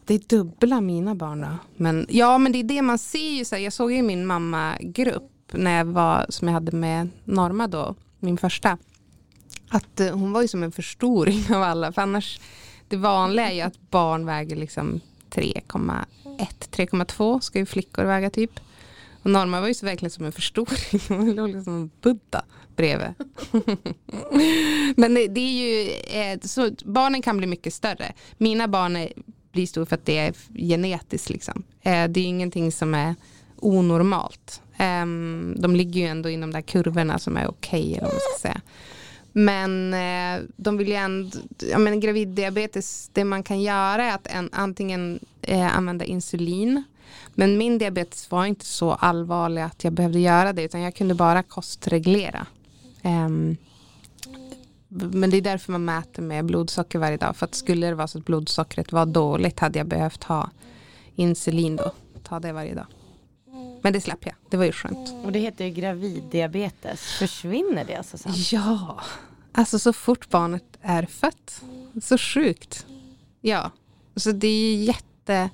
Det 0.07 0.13
är 0.13 0.19
dubbla 0.19 0.81
mina 0.81 1.15
barn 1.15 1.41
då. 1.41 1.47
Men, 1.75 2.05
ja 2.09 2.37
men 2.37 2.51
det 2.51 2.59
är 2.59 2.63
det 2.63 2.81
man 2.81 2.97
ser 2.97 3.29
ju. 3.29 3.45
Så 3.45 3.55
här, 3.55 3.63
jag 3.63 3.73
såg 3.73 3.91
ju 3.91 4.01
min 4.01 4.25
mammagrupp 4.25 5.31
när 5.51 5.77
jag 5.77 5.85
var, 5.85 6.25
som 6.29 6.47
jag 6.47 6.53
hade 6.53 6.71
med 6.71 7.09
Norma 7.23 7.67
då, 7.67 7.95
min 8.19 8.37
första. 8.37 8.77
Att 9.69 10.01
uh, 10.01 10.11
hon 10.11 10.33
var 10.33 10.41
ju 10.41 10.47
som 10.47 10.63
en 10.63 10.71
förstoring 10.71 11.45
av 11.55 11.63
alla. 11.63 11.91
För 11.91 12.01
annars, 12.01 12.39
det 12.87 12.97
vanliga 12.97 13.49
är 13.49 13.53
ju 13.53 13.61
att 13.61 13.89
barn 13.89 14.25
väger 14.25 14.55
liksom 14.55 15.01
3,1, 15.29 16.05
3,2 16.23 17.39
ska 17.39 17.59
ju 17.59 17.65
flickor 17.65 18.03
väga 18.03 18.29
typ. 18.29 18.59
Och 19.25 19.31
Norma 19.31 19.61
var 19.61 19.67
ju 19.67 19.73
så 19.73 19.85
verkligen 19.85 20.11
som 20.11 20.25
en 20.25 20.31
förstoring. 20.31 21.01
Hon 21.07 21.35
låg 21.35 21.49
liksom 21.49 21.73
en 21.75 21.91
Buddha 22.01 22.45
bredvid. 22.75 23.07
Men 24.95 25.13
det 25.13 25.39
är 25.39 25.51
ju, 25.51 25.91
eh, 26.19 26.39
så 26.41 26.71
barnen 26.85 27.21
kan 27.21 27.37
bli 27.37 27.47
mycket 27.47 27.73
större. 27.73 28.13
Mina 28.37 28.67
barn 28.67 28.95
är, 28.95 29.13
blir 29.51 29.67
stora 29.67 29.85
för 29.85 29.95
att 29.95 30.05
det 30.05 30.17
är 30.17 30.33
genetiskt. 30.55 31.29
Liksom. 31.29 31.63
Eh, 31.81 32.07
det 32.07 32.19
är 32.19 32.25
ingenting 32.25 32.71
som 32.71 32.93
är 32.93 33.15
onormalt. 33.55 34.61
Ehm, 34.77 35.55
de 35.59 35.75
ligger 35.75 36.01
ju 36.01 36.07
ändå 36.07 36.29
inom 36.29 36.51
de 36.51 36.57
där 36.57 36.61
kurvorna 36.61 37.19
som 37.19 37.37
är 37.37 37.47
okej. 37.47 37.99
Okay, 38.01 38.19
säga. 38.41 38.61
Men 39.31 39.93
eh, 39.93 40.47
de 40.55 40.77
vill 40.77 40.87
ju 40.87 40.95
ändå, 40.95 41.37
ja 41.71 41.77
men 41.77 41.99
graviddiabetes, 41.99 43.09
det 43.13 43.23
man 43.23 43.43
kan 43.43 43.61
göra 43.61 44.03
är 44.03 44.15
att 44.15 44.27
en, 44.27 44.49
antingen 44.51 45.19
använda 45.71 46.05
insulin 46.05 46.83
men 47.35 47.57
min 47.57 47.77
diabetes 47.77 48.31
var 48.31 48.45
inte 48.45 48.65
så 48.65 48.91
allvarlig 48.91 49.61
att 49.61 49.83
jag 49.83 49.93
behövde 49.93 50.19
göra 50.19 50.53
det 50.53 50.63
utan 50.63 50.81
jag 50.81 50.95
kunde 50.95 51.15
bara 51.15 51.43
kostreglera. 51.43 52.47
Um, 53.03 53.57
men 54.89 55.29
det 55.29 55.37
är 55.37 55.41
därför 55.41 55.71
man 55.71 55.85
mäter 55.85 56.21
med 56.21 56.45
blodsocker 56.45 56.99
varje 56.99 57.17
dag. 57.17 57.35
För 57.35 57.45
att 57.45 57.55
skulle 57.55 57.87
det 57.87 57.95
vara 57.95 58.07
så 58.07 58.17
att 58.17 58.25
blodsockret 58.25 58.91
var 58.91 59.05
dåligt 59.05 59.59
hade 59.59 59.79
jag 59.79 59.87
behövt 59.87 60.23
ha 60.23 60.49
insulin 61.15 61.75
då. 61.75 61.91
Ta 62.23 62.39
det 62.39 62.53
varje 62.53 62.73
dag. 62.73 62.85
Men 63.81 63.93
det 63.93 64.01
släpp 64.01 64.25
jag. 64.25 64.35
Det 64.49 64.57
var 64.57 64.65
ju 64.65 64.71
skönt. 64.71 65.13
Och 65.25 65.31
det 65.31 65.39
heter 65.39 65.65
ju 65.65 65.71
graviddiabetes. 65.71 67.01
Försvinner 67.01 67.85
det 67.85 67.95
alltså 67.95 68.17
sen? 68.17 68.31
Ja. 68.51 68.99
Alltså 69.51 69.79
så 69.79 69.93
fort 69.93 70.29
barnet 70.29 70.63
är 70.81 71.05
fött. 71.05 71.61
Så 72.01 72.17
sjukt. 72.17 72.85
Ja. 73.41 73.71
Så 74.15 74.31
det 74.31 74.47
är 74.47 74.75
jätte 74.75 75.49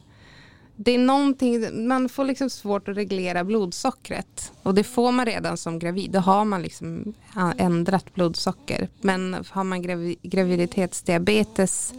det 0.76 0.92
är 0.92 1.00
någonting, 1.00 1.88
man 1.88 2.10
får 2.10 2.26
liksom 2.26 2.50
svårt 2.50 2.88
att 2.88 2.98
reglera 2.98 3.44
blodsockret. 3.44 4.52
Och 4.64 4.74
det 4.74 4.84
får 4.84 5.12
man 5.12 5.26
redan 5.26 5.58
som 5.58 5.80
gravid. 5.80 6.12
Då 6.12 6.20
har 6.20 6.46
man 6.46 6.62
liksom 6.62 7.14
ändrat 7.58 8.14
blodsocker. 8.14 8.90
Men 9.02 9.46
har 9.50 9.64
man 9.64 9.82
gravi, 9.82 10.16
graviditetsdiabetes 10.22 11.94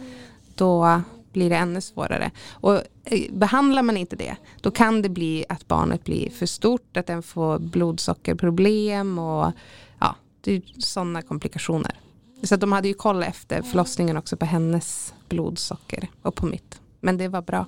då 0.55 1.01
blir 1.33 1.49
det 1.49 1.55
ännu 1.55 1.81
svårare. 1.81 2.31
Och 2.51 2.75
eh, 3.05 3.31
behandlar 3.31 3.83
man 3.83 3.97
inte 3.97 4.15
det, 4.15 4.35
då 4.61 4.71
kan 4.71 5.01
det 5.01 5.09
bli 5.09 5.45
att 5.49 5.67
barnet 5.67 6.03
blir 6.03 6.29
för 6.29 6.45
stort, 6.45 6.97
att 6.97 7.07
den 7.07 7.23
får 7.23 7.59
blodsockerproblem 7.59 9.19
och 9.19 9.51
ja, 9.99 10.15
det 10.41 10.55
är 10.55 10.61
sådana 10.77 11.21
komplikationer. 11.21 11.99
Så 12.43 12.55
de 12.55 12.71
hade 12.71 12.87
ju 12.87 12.93
koll 12.93 13.23
efter 13.23 13.61
förlossningen 13.61 14.17
också 14.17 14.37
på 14.37 14.45
hennes 14.45 15.13
blodsocker 15.29 16.07
och 16.21 16.35
på 16.35 16.45
mitt. 16.45 16.81
Men 16.99 17.17
det 17.17 17.27
var 17.27 17.41
bra. 17.41 17.65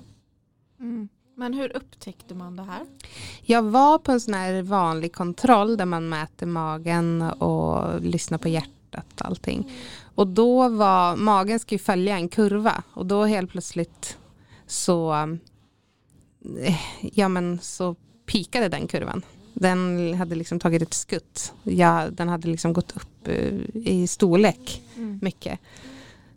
Mm. 0.80 1.08
Men 1.38 1.54
hur 1.54 1.76
upptäckte 1.76 2.34
man 2.34 2.56
det 2.56 2.62
här? 2.62 2.86
Jag 3.42 3.62
var 3.62 3.98
på 3.98 4.12
en 4.12 4.20
sån 4.20 4.34
här 4.34 4.62
vanlig 4.62 5.12
kontroll 5.12 5.76
där 5.76 5.84
man 5.84 6.08
mäter 6.08 6.46
magen 6.46 7.22
och 7.22 8.00
lyssnar 8.00 8.38
på 8.38 8.48
hjärtat 8.48 9.20
och 9.20 9.26
allting. 9.26 9.72
Och 10.14 10.26
då 10.26 10.68
var, 10.68 11.16
magen 11.16 11.58
ska 11.58 11.74
ju 11.74 11.78
följa 11.78 12.16
en 12.16 12.28
kurva 12.28 12.82
och 12.92 13.06
då 13.06 13.24
helt 13.24 13.50
plötsligt 13.50 14.18
så, 14.66 15.12
eh, 16.60 16.76
ja 17.00 17.28
men 17.28 17.58
så 17.62 17.96
pikade 18.26 18.68
den 18.68 18.86
kurvan. 18.86 19.22
Den 19.54 20.14
hade 20.14 20.34
liksom 20.34 20.60
tagit 20.60 20.82
ett 20.82 20.94
skutt. 20.94 21.52
Ja, 21.62 22.08
den 22.10 22.28
hade 22.28 22.48
liksom 22.48 22.72
gått 22.72 22.96
upp 22.96 23.28
eh, 23.28 23.54
i 23.74 24.06
storlek 24.06 24.82
mm. 24.96 25.18
mycket. 25.22 25.60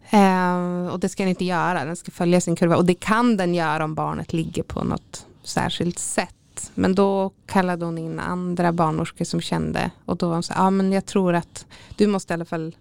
Eh, 0.10 0.88
och 0.88 1.00
det 1.00 1.10
ska 1.10 1.24
den 1.24 1.30
inte 1.30 1.46
göra, 1.46 1.86
den 1.86 1.96
ska 1.96 2.12
följa 2.12 2.42
sin 2.42 2.56
kurva. 2.56 2.78
Och 2.78 2.86
det 2.86 2.94
kan 2.94 3.38
den 3.38 3.54
göra 3.54 3.84
om 3.84 3.96
barnet 3.96 4.34
ligger 4.34 4.64
på 4.64 4.84
något 4.84 5.26
särskilt 5.44 6.00
sätt. 6.00 6.72
Men 6.76 6.96
då 6.96 7.32
kallade 7.46 7.86
hon 7.86 7.98
in 7.98 8.20
andra 8.20 8.72
barnmorskor 8.72 9.26
som 9.26 9.42
kände. 9.42 9.92
Och 10.06 10.18
då 10.18 10.28
var 10.28 10.34
hon 10.34 10.44
så 10.44 10.54
ja 10.56 10.62
ah, 10.62 10.70
men 10.70 10.92
jag 10.92 11.06
tror 11.06 11.36
att 11.36 11.66
du 11.96 12.08
måste 12.08 12.34
i 12.34 12.36
alla 12.36 12.46
fall 12.46 12.76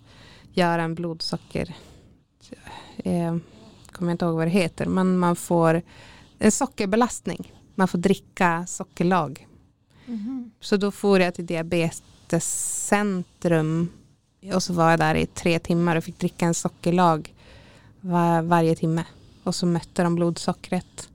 göra 0.52 0.82
en 0.82 0.94
blodsocker. 0.94 1.74
Eh, 2.96 3.36
kommer 3.92 4.10
jag 4.10 4.14
inte 4.14 4.24
ihåg 4.24 4.36
vad 4.36 4.46
det 4.46 4.50
heter. 4.50 4.86
Men 4.86 5.18
man 5.18 5.36
får 5.36 5.82
en 6.38 6.52
sockerbelastning. 6.52 7.52
Man 7.74 7.88
får 7.88 7.98
dricka 7.98 8.66
sockerlag. 8.66 9.46
Mm 10.06 10.20
-hmm. 10.20 10.50
Så 10.60 10.76
då 10.76 10.90
får 10.90 11.20
jag 11.20 11.34
till 11.34 11.46
diabetescentrum 11.46 13.88
och 14.55 14.62
så 14.62 14.72
var 14.72 14.91
jag 14.91 14.99
där 14.99 15.14
i 15.14 15.26
tre 15.26 15.59
timmar 15.59 15.97
och 15.97 16.05
fick 16.05 16.18
dricka 16.18 16.47
en 16.47 16.55
sockerlag 16.55 17.34
var, 18.01 18.43
varje 18.43 18.76
timme. 18.76 19.05
Och 19.45 19.55
så 19.55 19.66
mätte 19.66 20.03
de 20.03 20.14
blodsockret. 20.14 21.09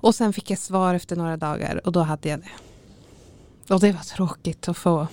Och 0.00 0.14
sen 0.14 0.32
fick 0.32 0.50
jag 0.50 0.58
svar 0.58 0.94
efter 0.94 1.16
några 1.16 1.36
dagar 1.36 1.86
och 1.86 1.92
då 1.92 2.00
hade 2.00 2.28
jag 2.28 2.40
det. 2.40 3.74
Och 3.74 3.80
det 3.80 3.92
var 3.92 4.00
tråkigt 4.00 4.68
att 4.68 4.76
få. 4.76 5.06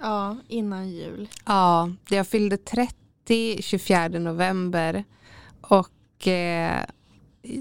Ja, 0.00 0.36
innan 0.48 0.90
jul. 0.90 1.28
Ja, 1.44 1.90
jag 2.08 2.26
fyllde 2.26 2.56
30 2.56 3.62
24 3.62 4.08
november. 4.08 5.04
Och 5.60 6.28
eh, 6.28 6.80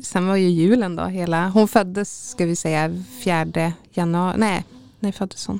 sen 0.03 0.27
var 0.27 0.35
ju 0.35 0.49
julen 0.49 0.95
då 0.95 1.05
hela. 1.05 1.49
Hon 1.49 1.67
föddes, 1.67 2.29
ska 2.29 2.45
vi 2.45 2.55
säga, 2.55 3.03
4 3.23 3.73
januari. 3.91 4.37
Nej, 4.37 4.65
när 4.99 5.11
föddes 5.11 5.47
hon? 5.47 5.59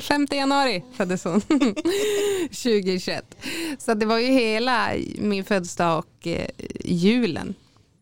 5 0.00 0.26
januari 0.30 0.84
föddes 0.92 1.24
hon. 1.24 1.40
2021. 2.50 3.36
Så 3.78 3.94
det 3.94 4.06
var 4.06 4.18
ju 4.18 4.26
hela 4.26 4.90
min 5.18 5.44
födelsedag 5.44 5.98
och 5.98 6.26
eh, 6.26 6.50
julen. 6.84 7.54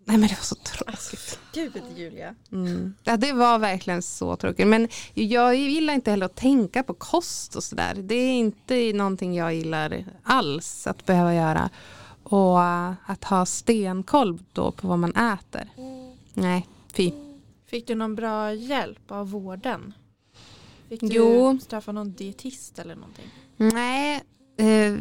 Nej 0.04 0.18
men 0.18 0.28
det 0.28 0.34
var 0.34 0.42
så 0.42 0.54
tråkigt. 0.54 1.38
Gud 1.52 1.82
Julia. 1.96 2.34
Mm. 2.52 2.94
Ja 3.04 3.16
det 3.16 3.32
var 3.32 3.59
verkligen 3.59 4.02
så 4.02 4.36
tråkigt. 4.36 4.66
Men 4.66 4.88
jag 5.14 5.54
gillar 5.54 5.94
inte 5.94 6.11
heller 6.11 6.26
att 6.26 6.36
tänka 6.36 6.82
på 6.82 6.94
kost 6.94 7.57
och 7.57 7.64
sådär. 7.64 7.94
Det 7.94 8.14
är 8.14 8.32
inte 8.32 8.92
någonting 8.92 9.34
jag 9.34 9.54
gillar 9.54 10.04
alls 10.22 10.86
att 10.86 11.07
behöva 11.07 11.34
göra. 11.34 11.70
Och 12.22 12.57
uh, 12.57 12.92
att 13.07 13.24
ha 13.24 13.46
stenkoll 13.46 14.38
då 14.52 14.72
på 14.72 14.88
vad 14.88 14.98
man 14.98 15.11
äter. 15.11 15.70
Nej, 16.34 16.66
fy. 16.92 17.12
Fick 17.66 17.86
du 17.86 17.94
någon 17.94 18.14
bra 18.14 18.52
hjälp 18.52 19.11
av 19.11 19.30
vården? 19.30 19.94
Fick 20.89 21.01
du 21.01 21.07
jo. 21.07 21.59
träffa 21.68 21.93
någon 21.93 22.12
dietist 22.12 22.78
eller 22.78 22.95
någonting? 22.95 23.26
Nej, 23.57 24.22
eh, 24.57 24.95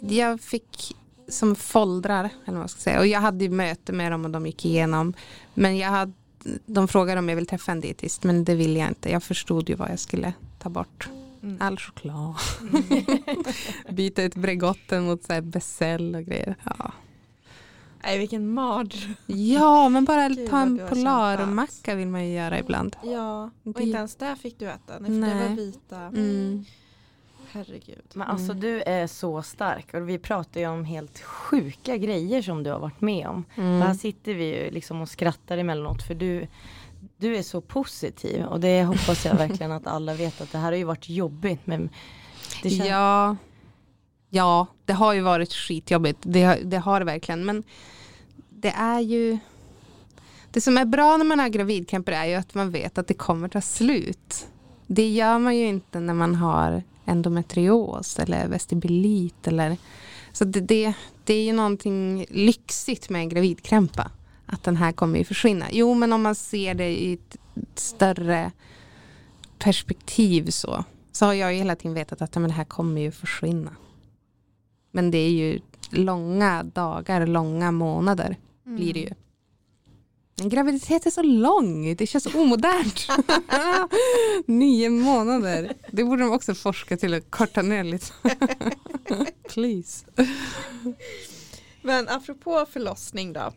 jag 0.00 0.40
fick 0.40 0.96
som 1.28 1.54
foldrar, 1.54 2.24
eller 2.24 2.52
vad 2.52 2.56
man 2.56 2.68
ska 2.68 2.80
säga. 2.80 2.98
Och 2.98 3.06
jag 3.06 3.20
hade 3.20 3.48
möte 3.48 3.92
med 3.92 4.12
dem 4.12 4.24
och 4.24 4.30
de 4.30 4.46
gick 4.46 4.64
igenom. 4.64 5.14
Men 5.54 5.78
jag 5.78 5.88
hade 5.88 6.12
de 6.66 6.88
frågade 6.88 7.18
om 7.18 7.28
jag 7.28 7.36
vill 7.36 7.46
träffa 7.46 7.72
en 7.72 7.80
dietist 7.80 8.24
men 8.24 8.44
det 8.44 8.54
ville 8.54 8.78
jag 8.78 8.88
inte. 8.88 9.10
Jag 9.10 9.22
förstod 9.22 9.68
ju 9.68 9.74
vad 9.74 9.90
jag 9.90 9.98
skulle 9.98 10.32
ta 10.58 10.68
bort. 10.68 11.08
Mm. 11.42 11.56
All 11.60 11.78
choklad. 11.78 12.34
Byta 13.90 14.22
ut 14.22 14.34
Bregotten 14.34 15.04
mot 15.04 15.24
så 15.24 15.32
här 15.32 15.40
Becel 15.40 16.14
och 16.14 16.22
grejer. 16.22 16.56
Ja. 16.64 16.92
Nej 18.04 18.18
vilken 18.18 18.48
mardröm. 18.54 19.14
ja, 19.26 19.88
men 19.88 20.04
bara 20.04 20.28
Gud, 20.28 20.50
ta 20.50 20.60
en 20.60 20.80
polarmacka 20.88 21.94
vill 21.94 22.08
man 22.08 22.26
ju 22.26 22.32
göra 22.34 22.58
ibland. 22.58 22.96
Ja, 23.04 23.44
och 23.64 23.72
Det- 23.72 23.82
inte 23.82 23.98
ens 23.98 24.16
där 24.16 24.34
fick 24.34 24.58
du 24.58 24.66
äta. 24.70 24.98
Nej, 24.98 25.04
för 25.10 25.28
det 25.28 25.34
Nej. 25.34 25.48
var 25.48 25.56
vita. 25.56 25.96
Mm. 26.00 26.64
Herregud. 27.52 28.02
Men 28.14 28.28
alltså 28.28 28.50
Mm. 28.52 28.60
du 28.60 28.82
är 28.82 29.06
så 29.06 29.42
stark 29.42 29.94
och 29.94 30.08
vi 30.08 30.18
pratar 30.18 30.60
ju 30.60 30.66
om 30.68 30.84
helt 30.84 31.20
sjuka 31.20 31.96
grejer 31.96 32.42
som 32.42 32.62
du 32.62 32.70
har 32.70 32.78
varit 32.78 33.00
med 33.00 33.26
om. 33.28 33.44
Och 33.56 33.62
här 33.62 33.82
Mm. 33.82 33.94
sitter 33.94 34.34
vi 34.34 34.44
ju 34.64 34.70
liksom 34.70 35.00
och 35.00 35.08
skrattar 35.08 35.58
emellanåt 35.58 36.02
för 36.02 36.14
du, 36.14 36.46
du 37.16 37.36
är 37.36 37.42
så 37.42 37.60
positiv 37.60 38.44
och 38.44 38.60
det 38.60 38.84
hoppas 38.84 39.24
jag 39.24 39.34
verkligen 39.34 39.72
att 39.72 39.86
alla 39.86 40.14
vet 40.14 40.40
att 40.40 40.52
det 40.52 40.58
här 40.58 40.64
har 40.70 40.78
ju 40.78 40.84
varit 40.84 41.08
jobbigt 41.08 41.60
men 41.66 41.88
det 42.62 42.70
känns, 42.70 42.88
Ja 42.88 43.36
ja, 44.34 44.66
det 44.84 44.92
har 44.92 45.12
ju 45.12 45.20
varit 45.20 45.52
skitjobbigt. 45.52 46.18
Det, 46.22 46.42
har- 46.42 46.58
det 46.64 46.76
har 46.78 47.00
det 47.00 47.06
verkligen. 47.06 47.44
Men 47.44 47.62
det 48.50 48.70
är 48.70 49.00
ju... 49.00 49.38
Det 50.50 50.60
som 50.60 50.78
är 50.78 50.84
bra 50.84 51.16
när 51.16 51.24
man 51.24 51.38
har 51.38 51.48
gravidkramper 51.48 52.12
är 52.12 52.24
ju 52.26 52.34
att 52.34 52.54
man 52.54 52.70
vet 52.70 52.98
att 52.98 53.06
det 53.06 53.14
kommer 53.14 53.48
ta 53.48 53.60
slut. 53.60 54.46
Det 54.86 55.08
gör 55.08 55.38
man 55.38 55.56
ju 55.56 55.66
inte 55.66 56.00
när 56.00 56.14
man 56.14 56.34
har 56.34 56.82
endometrios 57.04 58.18
eller 58.18 58.48
vestibulit. 58.48 59.46
Eller, 59.46 59.76
så 60.32 60.44
det, 60.44 60.60
det, 60.60 60.92
det 61.24 61.34
är 61.34 61.44
ju 61.44 61.52
någonting 61.52 62.26
lyxigt 62.30 63.10
med 63.10 63.20
en 63.20 63.28
gravidkrämpa. 63.28 64.10
Att 64.46 64.62
den 64.62 64.76
här 64.76 64.92
kommer 64.92 65.18
ju 65.18 65.24
försvinna. 65.24 65.66
Jo, 65.72 65.94
men 65.94 66.12
om 66.12 66.22
man 66.22 66.34
ser 66.34 66.74
det 66.74 66.88
i 67.02 67.12
ett 67.12 67.36
större 67.74 68.52
perspektiv 69.58 70.50
så 70.50 70.84
så 71.12 71.26
har 71.26 71.32
jag 71.32 71.52
ju 71.52 71.58
hela 71.58 71.76
tiden 71.76 71.94
vetat 71.94 72.22
att 72.22 72.34
men 72.34 72.42
det 72.42 72.52
här 72.52 72.64
kommer 72.64 73.00
ju 73.00 73.10
försvinna. 73.10 73.70
Men 74.92 75.10
det 75.10 75.18
är 75.18 75.30
ju 75.30 75.60
långa 75.90 76.62
dagar, 76.62 77.26
långa 77.26 77.70
månader 77.70 78.36
blir 78.64 78.94
det 78.94 79.00
ju. 79.00 79.10
En 80.40 80.48
graviditet 80.48 81.06
är 81.06 81.10
så 81.10 81.22
lång, 81.22 81.94
det 81.96 82.06
känns 82.06 82.34
omodernt. 82.34 83.06
Nio 84.46 84.90
månader. 84.90 85.72
Det 85.90 86.04
borde 86.04 86.22
de 86.22 86.32
också 86.32 86.54
forska 86.54 86.96
till 86.96 87.14
att 87.14 87.30
korta 87.30 87.62
ner 87.62 87.84
lite. 87.84 88.06
Please. 89.48 90.06
Men 91.82 92.08
apropå 92.08 92.66
förlossning 92.70 93.32
då. 93.32 93.52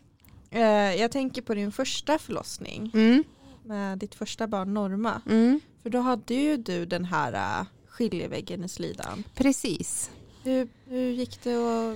Eh, 0.50 0.60
jag 1.00 1.12
tänker 1.12 1.42
på 1.42 1.54
din 1.54 1.72
första 1.72 2.18
förlossning 2.18 2.90
Mm, 2.94 3.24
med 3.64 3.98
ditt 3.98 4.14
första 4.14 4.46
barn 4.46 4.74
Norma. 4.74 5.22
mm, 5.28 5.60
För 5.82 5.90
då 5.90 5.98
hade 5.98 6.34
ju 6.34 6.56
du 6.56 6.86
den 6.86 7.04
här 7.04 7.60
uh, 7.60 7.66
skiljeväggen 7.88 8.64
i 8.64 8.68
slidan. 8.68 9.24
precis. 9.34 10.10
Hur, 10.46 10.68
hur 10.88 11.10
gick 11.10 11.42
det 11.42 11.54
att, 11.54 11.92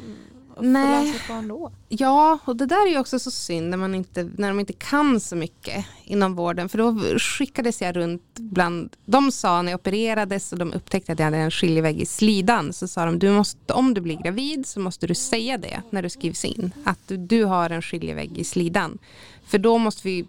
att 0.50 0.56
få 0.56 0.62
Nej. 0.62 1.04
lösa 1.04 1.16
ett 1.16 1.28
barn 1.28 1.48
då? 1.48 1.72
Ja, 1.88 2.38
och 2.44 2.56
det 2.56 2.66
där 2.66 2.86
är 2.86 2.90
ju 2.90 2.98
också 2.98 3.18
så 3.18 3.30
synd 3.30 3.70
när, 3.70 3.76
man 3.76 3.94
inte, 3.94 4.30
när 4.36 4.48
de 4.48 4.60
inte 4.60 4.72
kan 4.72 5.20
så 5.20 5.36
mycket 5.36 5.86
inom 6.04 6.34
vården. 6.34 6.68
För 6.68 6.78
då 6.78 7.18
skickades 7.18 7.82
jag 7.82 7.96
runt 7.96 8.38
bland, 8.38 8.96
de 9.04 9.32
sa 9.32 9.62
när 9.62 9.72
jag 9.72 9.80
opererades 9.80 10.52
och 10.52 10.58
de 10.58 10.72
upptäckte 10.72 11.12
att 11.12 11.18
jag 11.18 11.26
hade 11.26 11.36
en 11.36 11.50
skiljevägg 11.50 12.00
i 12.00 12.06
slidan. 12.06 12.72
Så 12.72 12.88
sa 12.88 13.04
de, 13.04 13.18
du 13.18 13.30
måste, 13.30 13.72
om 13.72 13.94
du 13.94 14.00
blir 14.00 14.16
gravid 14.16 14.66
så 14.66 14.80
måste 14.80 15.06
du 15.06 15.14
säga 15.14 15.58
det 15.58 15.82
när 15.90 16.02
du 16.02 16.10
skrivs 16.10 16.44
in. 16.44 16.72
Att 16.84 16.98
du, 17.08 17.16
du 17.16 17.44
har 17.44 17.70
en 17.70 17.82
skiljevägg 17.82 18.38
i 18.38 18.44
slidan. 18.44 18.98
För 19.46 19.58
då 19.58 19.78
måste 19.78 20.08
vi, 20.08 20.26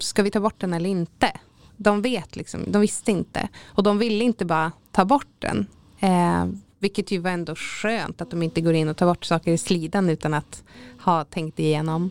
ska 0.00 0.22
vi 0.22 0.30
ta 0.30 0.40
bort 0.40 0.60
den 0.60 0.74
eller 0.74 0.90
inte? 0.90 1.32
De 1.76 2.02
vet 2.02 2.36
liksom, 2.36 2.60
de 2.66 2.80
visste 2.80 3.10
inte. 3.10 3.48
Och 3.64 3.82
de 3.82 3.98
ville 3.98 4.24
inte 4.24 4.44
bara 4.44 4.72
ta 4.92 5.04
bort 5.04 5.34
den. 5.38 5.66
Eh, 6.00 6.46
vilket 6.78 7.10
ju 7.10 7.18
var 7.18 7.30
ändå 7.30 7.54
skönt 7.54 8.20
att 8.20 8.30
de 8.30 8.42
inte 8.42 8.60
går 8.60 8.74
in 8.74 8.88
och 8.88 8.96
tar 8.96 9.06
bort 9.06 9.24
saker 9.24 9.52
i 9.52 9.58
slidan 9.58 10.10
utan 10.10 10.34
att 10.34 10.62
ha 11.00 11.24
tänkt 11.24 11.58
igenom. 11.58 12.10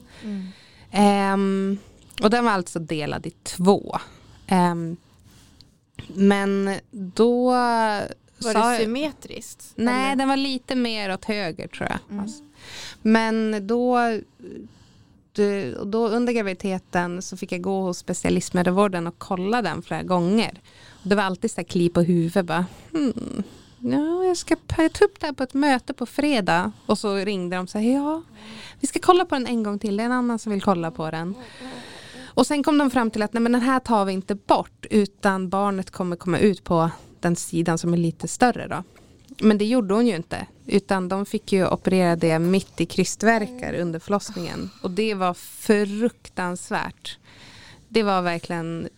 Ehm, 0.92 1.78
och 2.24 2.30
den 2.30 2.46
var 2.46 2.52
alltså 2.52 2.80
delad 2.80 3.26
i 3.26 3.32
två. 3.32 3.98
Ehm, 4.48 4.98
men 6.08 6.76
då 6.92 7.52
Var 7.52 8.54
sa 8.54 8.70
det 8.70 8.78
symmetriskt? 8.78 9.74
Nej, 9.76 10.06
Eller? 10.06 10.16
den 10.16 10.28
var 10.28 10.38
lite 10.38 10.76
mer 10.76 11.14
åt 11.14 11.26
höger 11.26 11.68
tror 11.68 11.90
jag. 11.90 12.00
Mm. 12.10 12.24
Alltså. 12.24 12.44
Men 13.02 13.68
då, 13.68 14.00
då 15.86 16.08
under 16.08 16.34
graviditeten 16.34 17.22
så 17.22 17.38
fick 17.38 17.52
jag 17.52 17.62
gå 17.62 17.82
hos 17.82 17.98
specialistmödravården 17.98 19.08
och 19.08 19.16
kolla 19.18 19.62
den 19.62 19.82
flera 19.82 20.04
gånger. 20.04 20.62
Det 21.04 21.16
var 21.16 21.24
alltid 21.24 21.52
så 21.52 21.62
här 21.62 21.66
kli 21.66 21.90
på 21.90 22.02
huvudet. 22.02 22.46
Bara, 22.46 22.66
hmm, 22.92 23.44
ja, 23.92 24.24
jag 24.26 24.38
ska 24.38 24.56
jag 24.78 24.94
ta 24.94 25.06
upp 25.06 25.20
det 25.20 25.26
här 25.26 25.34
på 25.34 25.44
ett 25.44 25.54
möte 25.54 25.94
på 25.94 26.06
fredag. 26.06 26.72
Och 26.86 26.98
så 26.98 27.16
ringde 27.16 27.56
de 27.56 27.64
och 27.64 27.70
sa 27.70 27.80
ja, 27.80 28.24
vi 28.80 28.88
ska 28.88 29.00
kolla 29.00 29.26
på 29.26 29.36
den 29.36 29.48
en 29.48 29.64
gång 29.64 29.80
till. 29.80 29.98
Det 29.98 30.04
är 30.04 30.06
en 30.06 30.12
annan 30.12 30.40
som 30.40 30.52
vill 30.52 30.62
kolla 30.62 30.92
på 30.92 31.12
den. 31.12 31.36
Och 32.24 32.48
sen 32.48 32.64
kom 32.64 32.78
de 32.78 32.92
fram 32.92 33.12
till 33.12 33.22
att 33.22 33.34
nej, 33.34 33.42
men 33.42 33.52
den 33.52 33.62
här 33.62 33.80
tar 33.80 34.06
vi 34.06 34.14
inte 34.14 34.36
bort 34.36 34.86
utan 34.90 35.50
barnet 35.50 35.92
kommer 35.92 36.16
komma 36.16 36.40
ut 36.40 36.64
på 36.64 36.90
den 37.20 37.36
sidan 37.36 37.78
som 37.78 37.94
är 37.94 37.98
lite 37.98 38.28
större 38.28 38.68
då. 38.68 38.84
Men 39.40 39.58
det 39.58 39.66
gjorde 39.66 39.94
hon 39.94 40.08
ju 40.08 40.16
inte. 40.16 40.48
Utan 40.66 41.10
de 41.10 41.26
fick 41.26 41.54
ju 41.54 41.68
operera 41.68 42.16
det 42.16 42.40
mitt 42.40 42.82
i 42.82 42.86
krystverkar 42.86 43.74
under 43.74 44.00
förlossningen. 44.00 44.70
Och 44.82 44.92
det 44.92 45.14
var 45.14 45.34
fruktansvärt. 45.34 47.18
Det 47.90 48.04
var 48.04 48.22
verkligen 48.22 48.90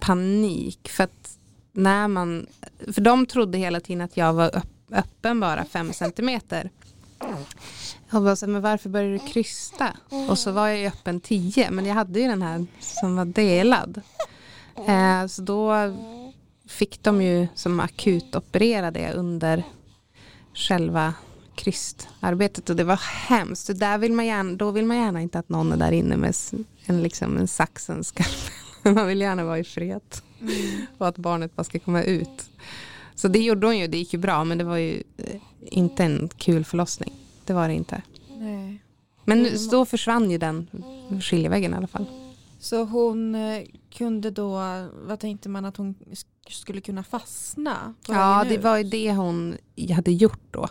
panik. 0.00 0.88
För 0.88 1.04
att 1.04 1.37
när 1.78 2.08
man, 2.08 2.46
för 2.92 3.00
de 3.00 3.26
trodde 3.26 3.58
hela 3.58 3.80
tiden 3.80 4.00
att 4.00 4.16
jag 4.16 4.32
var 4.32 4.62
öppen 4.92 5.40
bara 5.40 5.64
fem 5.64 5.92
centimeter. 5.92 6.70
Jag 8.10 8.22
bara 8.22 8.36
så 8.36 8.46
men 8.46 8.62
varför 8.62 8.88
började 8.88 9.12
du 9.12 9.18
krysta? 9.18 9.96
Och 10.28 10.38
så 10.38 10.52
var 10.52 10.68
jag 10.68 10.78
ju 10.78 10.86
öppen 10.86 11.20
tio. 11.20 11.70
men 11.70 11.86
jag 11.86 11.94
hade 11.94 12.20
ju 12.20 12.28
den 12.28 12.42
här 12.42 12.66
som 12.80 13.16
var 13.16 13.24
delad. 13.24 14.00
Eh, 14.88 15.26
så 15.26 15.42
då 15.42 15.94
fick 16.68 17.02
de 17.02 17.22
ju 17.22 17.48
som 17.54 17.80
akut 17.80 18.34
operera 18.34 18.90
det 18.90 19.12
under 19.12 19.62
själva 20.54 21.14
krystarbetet 21.54 22.70
och 22.70 22.76
det 22.76 22.84
var 22.84 23.00
hemskt. 23.28 23.78
Där 23.78 23.98
vill 23.98 24.12
man 24.12 24.26
gärna, 24.26 24.56
då 24.56 24.70
vill 24.70 24.86
man 24.86 24.96
gärna 24.96 25.20
inte 25.20 25.38
att 25.38 25.48
någon 25.48 25.72
är 25.72 25.76
där 25.76 25.92
inne 25.92 26.16
med 26.16 26.34
en, 26.84 27.02
liksom, 27.02 27.36
en 27.36 27.48
sax 27.48 27.88
och 27.88 27.94
en 27.94 28.04
skalpell. 28.04 28.57
Man 28.94 29.06
vill 29.06 29.20
gärna 29.20 29.44
vara 29.44 29.58
i 29.58 29.64
fred 29.64 30.00
och 30.98 31.08
att 31.08 31.16
barnet 31.18 31.56
bara 31.56 31.64
ska 31.64 31.78
komma 31.78 32.02
ut. 32.02 32.50
Så 33.14 33.28
det 33.28 33.38
gjorde 33.38 33.66
hon 33.66 33.78
ju, 33.78 33.86
det 33.86 33.98
gick 33.98 34.12
ju 34.12 34.18
bra 34.18 34.44
men 34.44 34.58
det 34.58 34.64
var 34.64 34.76
ju 34.76 35.02
eh, 35.16 35.40
inte 35.60 36.04
en 36.04 36.28
kul 36.36 36.64
förlossning. 36.64 37.12
Det 37.44 37.52
var 37.52 37.68
det 37.68 37.74
inte. 37.74 38.02
Nej. 38.38 38.82
Men 39.24 39.42
nu- 39.42 39.56
då 39.70 39.84
försvann 39.84 40.30
ju 40.30 40.38
den 40.38 40.66
skiljeväggen 41.22 41.72
i 41.72 41.76
alla 41.76 41.86
fall. 41.86 42.04
Så 42.60 42.84
hon 42.84 43.34
eh, 43.34 43.62
kunde 43.92 44.30
då, 44.30 44.50
vad 45.06 45.20
tänkte 45.20 45.48
man 45.48 45.64
att 45.64 45.76
hon 45.76 45.94
sk- 46.10 46.26
skulle 46.50 46.80
kunna 46.80 47.04
fastna? 47.04 47.94
Ja, 48.08 48.44
det 48.48 48.58
var 48.58 48.76
ju 48.78 48.84
det 48.84 49.12
hon 49.12 49.56
hade 49.94 50.12
gjort 50.12 50.40
då. 50.50 50.68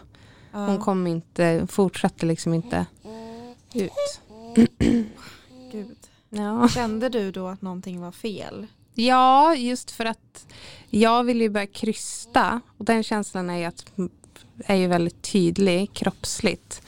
Ja. 0.51 0.66
Hon 0.66 0.80
kom 0.80 1.08
inte, 1.08 1.68
fortsatte 1.70 2.26
liksom 2.26 2.53
inte 2.53 2.86
ut. 3.74 3.91
Ja. 6.30 6.69
Kände 6.69 7.09
du 7.09 7.32
då 7.32 7.47
att 7.47 7.61
någonting 7.61 8.01
var 8.01 8.11
fel? 8.11 8.67
ja, 8.97 9.55
just 9.55 9.91
för 9.91 10.05
att 10.05 10.47
jag 10.89 11.23
ville 11.23 11.43
ju 11.43 11.49
börja 11.49 11.67
krysta 11.67 12.61
och 12.78 12.86
den 12.86 13.03
känslan 13.03 13.49
är 13.49 13.57
ju, 13.57 13.63
att, 13.65 13.91
är 14.57 14.75
ju 14.75 14.88
väldigt 14.88 15.21
tydlig 15.21 15.93
kroppsligt. 15.93 16.82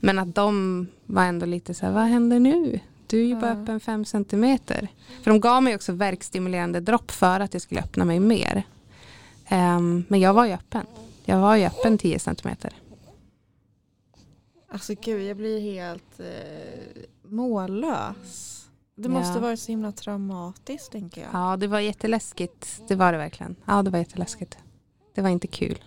Men 0.00 0.18
att 0.18 0.34
de 0.34 0.86
var 1.06 1.24
ändå 1.24 1.46
lite 1.46 1.74
så 1.74 1.86
här, 1.86 1.92
vad 1.92 2.02
händer 2.02 2.40
nu? 2.40 2.80
Du 3.06 3.20
är 3.20 3.26
ju 3.26 3.36
bara 3.36 3.50
öppen 3.50 3.80
fem 3.80 4.04
centimeter. 4.04 4.88
För 5.22 5.30
de 5.30 5.40
gav 5.40 5.62
mig 5.62 5.74
också 5.74 5.92
verkstimulerande 5.92 6.80
dropp 6.80 7.10
för 7.10 7.40
att 7.40 7.52
jag 7.52 7.62
skulle 7.62 7.80
öppna 7.80 8.04
mig 8.04 8.20
mer. 8.20 8.62
Ehm, 9.48 10.04
men 10.08 10.20
jag 10.20 10.34
var 10.34 10.46
ju 10.46 10.52
öppen. 10.52 10.86
Jag 11.24 11.38
var 11.38 11.56
ju 11.56 11.66
öppen 11.66 11.98
10 11.98 12.18
centimeter. 12.18 12.72
Alltså 14.68 14.94
gud, 15.00 15.22
jag 15.22 15.36
blir 15.36 15.60
helt 15.60 16.20
eh, 16.20 17.02
mållös. 17.22 18.55
Det 18.96 19.08
måste 19.08 19.34
Ja. 19.34 19.40
vara 19.40 19.56
så 19.56 19.72
himla 19.72 19.92
traumatiskt 19.92 20.92
tänker 20.92 21.20
jag. 21.20 21.30
Ja, 21.32 21.56
det 21.56 21.66
var 21.66 21.80
jätteläskigt. 21.80 22.82
Det 22.88 22.94
var 22.94 23.12
det 23.12 23.18
verkligen. 23.18 23.56
Ja, 23.64 23.82
det 23.82 23.90
var 23.90 23.98
jätteläskigt. 23.98 24.58
Det 25.14 25.22
var 25.22 25.28
inte 25.28 25.46
kul. 25.46 25.78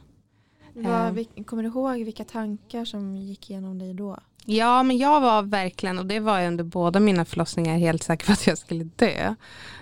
Vad, 0.74 1.18
Eh. 1.18 1.44
kommer 1.46 1.64
du 1.64 1.70
ihåg 1.70 1.96
vilka 1.98 2.24
tankar 2.24 2.86
som 2.86 3.16
gick 3.18 3.50
igenom 3.50 3.80
dig 3.80 3.94
då? 3.94 4.18
Ja, 4.46 4.84
men 4.84 4.98
jag 4.98 5.22
var 5.22 5.42
verkligen, 5.44 6.00
och 6.00 6.06
det 6.06 6.20
var 6.20 6.40
jag 6.40 6.48
under 6.48 6.64
båda 6.64 7.00
mina 7.00 7.26
förlossningar 7.26 7.78
helt 7.78 8.04
säker 8.04 8.26
på 8.26 8.32
att 8.32 8.48
jag 8.48 8.58
skulle 8.58 8.84
dö. 8.84 9.36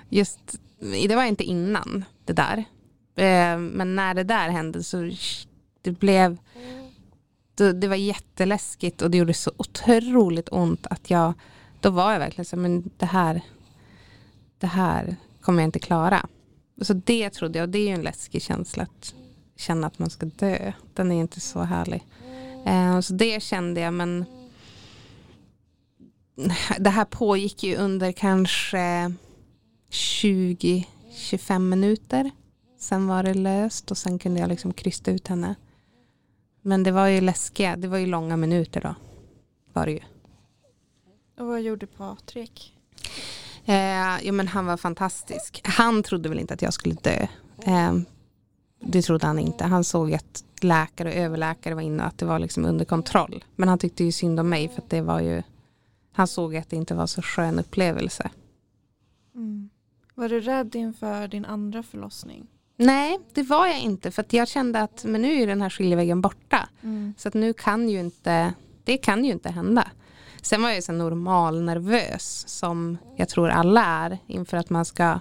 Just, 0.09 0.39
det 1.07 1.15
var 1.15 1.23
inte 1.23 1.43
innan 1.43 2.05
det 2.25 2.33
där. 2.33 2.57
Eh, 3.15 3.57
Men 3.59 3.95
när 3.95 4.13
det 4.13 4.23
där 4.23 4.49
hände 4.49 4.83
så 4.83 5.11
det 5.81 5.91
blev, 5.91 6.37
det 7.55 7.87
var 7.87 7.95
jätteläskigt 7.95 9.01
och 9.01 9.11
det 9.11 9.17
gjorde 9.17 9.33
så 9.33 9.51
otroligt 9.57 10.49
ont 10.51 10.87
att 10.89 11.09
jag, 11.09 11.33
då 11.81 11.89
var 11.89 12.11
jag 12.11 12.19
verkligen 12.19 12.45
så 12.45 12.57
men 12.57 12.91
det 12.97 13.05
här, 13.05 13.41
det 14.59 14.67
här 14.67 15.15
kommer 15.41 15.61
jag 15.61 15.67
inte 15.67 15.79
klara. 15.79 16.27
Så 16.81 16.93
det 16.93 17.29
trodde 17.29 17.59
jag, 17.59 17.63
och 17.63 17.69
det 17.69 17.79
är 17.79 17.87
ju 17.87 17.93
en 17.93 18.01
läskig 18.01 18.41
känsla 18.41 18.83
att 18.83 19.13
känna 19.55 19.87
att 19.87 19.99
man 19.99 20.09
ska 20.09 20.25
dö. 20.25 20.73
Den 20.93 21.11
är 21.11 21.19
inte 21.19 21.39
så 21.39 21.61
härlig. 21.61 22.05
Eh, 22.65 22.99
så 22.99 23.13
det 23.13 23.43
kände 23.43 23.81
jag, 23.81 23.93
men 23.93 24.25
det 26.79 26.89
här 26.89 27.05
pågick 27.05 27.63
ju 27.63 27.75
under 27.75 28.11
kanske 28.11 29.13
20-25 29.91 31.59
minuter. 31.59 32.31
Sen 32.79 33.07
var 33.07 33.23
det 33.23 33.33
löst 33.33 33.91
och 33.91 33.97
sen 33.97 34.19
kunde 34.19 34.39
jag 34.39 34.49
liksom 34.49 34.73
krysta 34.73 35.11
ut 35.11 35.27
henne. 35.27 35.55
Men 36.61 36.83
det 36.83 36.91
var 36.91 37.07
ju 37.07 37.21
läskiga, 37.21 37.75
det 37.75 37.87
var 37.87 37.97
ju 37.97 38.05
långa 38.05 38.37
minuter 38.37 38.81
då. 38.81 38.95
Var 39.73 39.85
det 39.85 39.91
ju. 39.91 39.99
Och 41.37 41.47
vad 41.47 41.61
gjorde 41.61 41.87
Patrik? 41.87 42.73
Eh, 43.65 44.17
jo 44.21 44.33
men 44.33 44.47
han 44.47 44.65
var 44.65 44.77
fantastisk. 44.77 45.61
Han 45.63 46.03
trodde 46.03 46.29
väl 46.29 46.39
inte 46.39 46.53
att 46.53 46.61
jag 46.61 46.73
skulle 46.73 46.95
dö. 46.95 47.27
Eh, 47.65 47.93
det 48.79 49.01
trodde 49.01 49.27
han 49.27 49.39
inte. 49.39 49.65
Han 49.65 49.83
såg 49.83 50.13
att 50.13 50.43
läkare 50.61 51.09
och 51.09 51.15
överläkare 51.15 51.75
var 51.75 51.81
inne 51.81 52.03
och 52.03 52.07
att 52.07 52.17
det 52.17 52.25
var 52.25 52.39
liksom 52.39 52.65
under 52.65 52.85
kontroll. 52.85 53.45
Men 53.55 53.69
han 53.69 53.79
tyckte 53.79 54.03
ju 54.03 54.11
synd 54.11 54.39
om 54.39 54.49
mig 54.49 54.67
för 54.67 54.81
att 54.81 54.89
det 54.89 55.01
var 55.01 55.19
ju 55.19 55.43
han 56.17 56.27
såg 56.27 56.55
att 56.55 56.69
det 56.69 56.75
inte 56.75 56.95
var 56.95 57.07
så 57.07 57.21
skön 57.21 57.59
upplevelse. 57.59 58.29
Mm. 59.35 59.69
Var 60.15 60.29
du 60.29 60.39
rädd 60.39 60.75
inför 60.75 61.27
din 61.27 61.45
andra 61.45 61.83
förlossning? 61.83 62.47
Nej, 62.77 63.19
det 63.33 63.43
var 63.43 63.67
jag 63.67 63.79
inte 63.79 64.11
för 64.11 64.21
att 64.21 64.33
jag 64.33 64.47
kände 64.47 64.81
att 64.81 65.03
men 65.03 65.21
nu 65.21 65.41
är 65.41 65.47
den 65.47 65.61
här 65.61 65.69
skiljeväggen 65.69 66.21
borta. 66.21 66.69
Mm. 66.83 67.13
Så 67.17 67.27
att 67.27 67.33
nu 67.33 67.53
kan 67.53 67.89
ju 67.89 67.99
inte, 67.99 68.53
det 68.83 68.97
kan 68.97 69.25
ju 69.25 69.31
inte 69.31 69.49
hända. 69.49 69.91
Sen 70.41 70.61
var 70.61 70.69
jag 70.69 70.83
så 70.83 70.91
normal 70.91 71.61
nervös 71.61 72.43
som 72.47 72.97
jag 73.15 73.29
tror 73.29 73.49
alla 73.49 73.85
är 73.85 74.17
inför 74.27 74.57
att 74.57 74.69
man 74.69 74.85
ska 74.85 75.19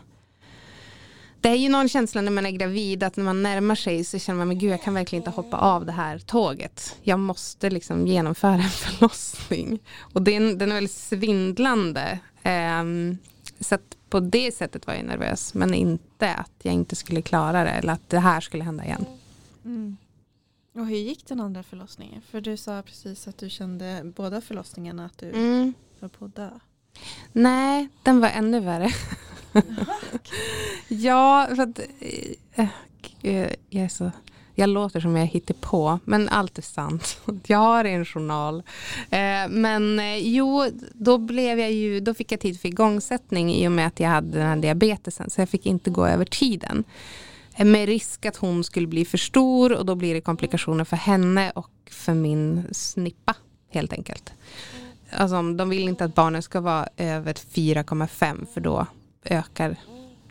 det 1.41 1.49
är 1.51 1.55
ju 1.55 1.69
någon 1.69 1.89
känsla 1.89 2.21
när 2.21 2.31
man 2.31 2.47
är 2.47 2.51
gravid 2.51 3.03
att 3.03 3.17
när 3.17 3.25
man 3.25 3.43
närmar 3.43 3.75
sig 3.75 4.05
så 4.05 4.19
känner 4.19 4.39
man 4.39 4.49
men 4.49 4.59
gud 4.59 4.71
jag 4.73 4.83
kan 4.83 4.95
verkligen 4.95 5.21
inte 5.21 5.31
hoppa 5.31 5.57
av 5.57 5.87
det 5.87 5.93
här 5.93 6.19
tåget. 6.19 6.97
Jag 7.03 7.19
måste 7.19 7.71
liksom 7.71 8.07
genomföra 8.07 8.55
en 8.55 8.62
förlossning. 8.71 9.79
Och 9.99 10.23
den, 10.23 10.59
den 10.59 10.71
är 10.71 10.75
väldigt 10.75 10.93
svindlande. 10.93 12.19
Um, 12.45 13.19
så 13.61 13.75
att 13.75 13.97
på 14.11 14.21
det 14.21 14.55
sättet 14.55 14.87
var 14.87 14.95
jag 14.95 15.05
nervös 15.05 15.55
men 15.55 15.75
inte 15.75 16.35
att 16.35 16.53
jag 16.62 16.75
inte 16.75 16.97
skulle 16.97 17.23
klara 17.23 17.64
det 17.64 17.71
eller 17.71 17.93
att 17.93 18.11
det 18.11 18.19
här 18.19 18.41
skulle 18.41 18.64
hända 18.64 18.85
igen. 18.85 19.05
Mm. 19.64 19.97
Och 20.77 20.87
hur 20.87 20.97
gick 20.97 21.27
den 21.27 21.41
andra 21.41 21.62
förlossningen? 21.62 22.22
För 22.22 22.41
du 22.41 22.57
sa 22.57 22.83
precis 22.83 23.29
att 23.29 23.39
du 23.39 23.51
kände 23.51 24.12
båda 24.16 24.41
förlossningarna 24.41 25.05
att 25.07 25.18
du 25.18 25.31
Mm. 25.31 25.74
var 26.01 26.09
på 26.09 26.24
att 26.24 26.37
dö. 26.37 26.51
Nej, 27.33 27.89
den 28.03 28.20
var 28.20 28.29
ännu 28.29 28.61
värre. 28.61 28.91
ja, 30.89 31.47
för 31.57 31.62
att 31.62 31.81
äh, 33.22 33.49
jag 33.70 33.85
är 33.85 33.89
så 33.89 34.11
jag 34.59 34.68
låter 34.68 35.01
som 35.01 35.16
jag 35.16 35.27
hittar 35.27 35.55
på, 35.55 35.99
men 36.05 36.29
allt 36.29 36.59
är 36.59 36.62
sant. 36.62 37.20
Jag 37.47 37.59
har 37.59 37.85
en 37.85 38.05
journal. 38.05 38.62
Eh, 39.11 39.49
men 39.49 39.99
eh, 39.99 40.16
jo, 40.16 40.66
då, 40.93 41.18
blev 41.18 41.59
jag 41.61 41.72
ju, 41.72 42.01
då 42.01 42.14
fick 42.14 42.33
jag 42.33 42.41
tid 42.41 42.61
för 42.61 42.68
igångsättning 42.68 43.55
i 43.55 43.68
och 43.68 43.72
med 43.72 43.87
att 43.87 44.01
jag 44.01 44.09
hade 44.09 44.39
den 44.39 44.47
här 44.47 44.57
diabetesen. 44.57 45.31
Så 45.31 45.41
jag 45.41 45.49
fick 45.49 45.66
inte 45.66 45.91
gå 45.91 46.07
över 46.07 46.24
tiden. 46.24 46.85
Med 47.59 47.86
risk 47.86 48.26
att 48.26 48.36
hon 48.36 48.64
skulle 48.64 48.86
bli 48.86 49.04
för 49.04 49.18
stor 49.18 49.72
och 49.72 49.86
då 49.86 49.94
blir 49.94 50.14
det 50.14 50.20
komplikationer 50.20 50.84
för 50.84 50.96
henne 50.96 51.50
och 51.50 51.70
för 51.90 52.14
min 52.14 52.64
snippa 52.72 53.34
helt 53.70 53.92
enkelt. 53.92 54.32
Alltså, 55.11 55.42
de 55.42 55.68
vill 55.68 55.88
inte 55.88 56.04
att 56.04 56.14
barnen 56.14 56.42
ska 56.42 56.61
vara 56.61 56.88
över 56.96 57.34
4,5 57.34 58.46
för 58.54 58.61
då 58.61 58.86
ökar 59.24 59.76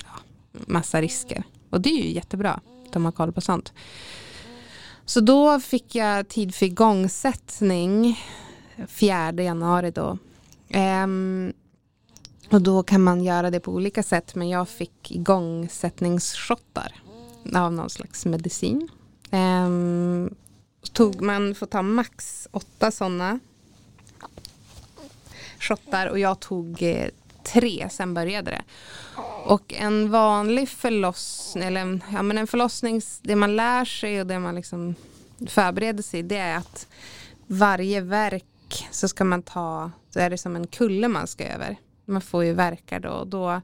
ja, 0.04 0.20
massa 0.52 1.02
risker. 1.02 1.44
Och 1.70 1.82
det 1.82 1.90
är 1.90 2.04
ju 2.04 2.12
jättebra 2.12 2.52
att 2.52 2.94
de 2.94 3.06
har 3.06 3.12
koll 3.12 3.32
på 3.32 3.42
sånt. 3.42 3.74
Så 5.06 5.20
då 5.20 5.60
fick 5.60 5.96
jag 5.96 6.28
tid 6.28 6.56
för 6.56 6.66
igångsättning 6.66 8.20
4 8.88 9.32
januari 9.32 9.92
då. 9.92 10.18
Um, 11.04 11.54
och 12.52 12.62
då 12.62 12.84
kan 12.84 13.04
man 13.04 13.24
göra 13.24 13.50
det 13.50 13.60
på 13.60 13.72
olika 13.72 14.04
sätt 14.04 14.36
men 14.36 14.50
jag 14.50 14.70
fick 14.70 15.12
igångsättningsshottar 15.12 17.02
av 17.54 17.74
någon 17.74 17.90
slags 17.90 18.26
medicin. 18.26 18.90
Um, 19.32 20.36
tog, 20.94 21.22
man 21.22 21.56
får 21.56 21.66
ta 21.66 21.82
max 21.82 22.48
åtta 22.52 22.92
sådana 22.92 23.40
shottar 25.60 26.08
och 26.08 26.20
jag 26.20 26.40
tog 26.40 26.84
eh, 26.84 27.10
tre, 27.44 27.88
sen 27.92 28.14
började 28.14 28.52
det. 28.52 28.64
Och 29.46 29.74
en 29.74 30.12
vanlig 30.12 30.70
förlossning, 30.70 31.64
eller 31.64 32.00
ja, 32.14 32.22
men 32.22 32.38
en 32.38 32.48
förlossning, 32.48 33.02
det 33.22 33.36
man 33.36 33.56
lär 33.56 33.86
sig 33.86 34.22
och 34.22 34.28
det 34.28 34.40
man 34.40 34.56
liksom 34.56 34.96
förbereder 35.48 36.04
sig 36.04 36.24
det 36.24 36.38
är 36.38 36.58
att 36.58 36.88
varje 37.48 38.02
verk 38.02 38.88
så 38.92 39.08
ska 39.08 39.24
man 39.24 39.42
ta, 39.42 39.92
så 40.10 40.20
är 40.20 40.30
det 40.30 40.38
som 40.38 40.56
en 40.56 40.68
kulle 40.68 41.08
man 41.08 41.28
ska 41.28 41.46
över. 41.46 41.76
Man 42.06 42.22
får 42.22 42.44
ju 42.44 42.54
verkar 42.54 43.00
då 43.00 43.10
och 43.10 43.28
då 43.28 43.62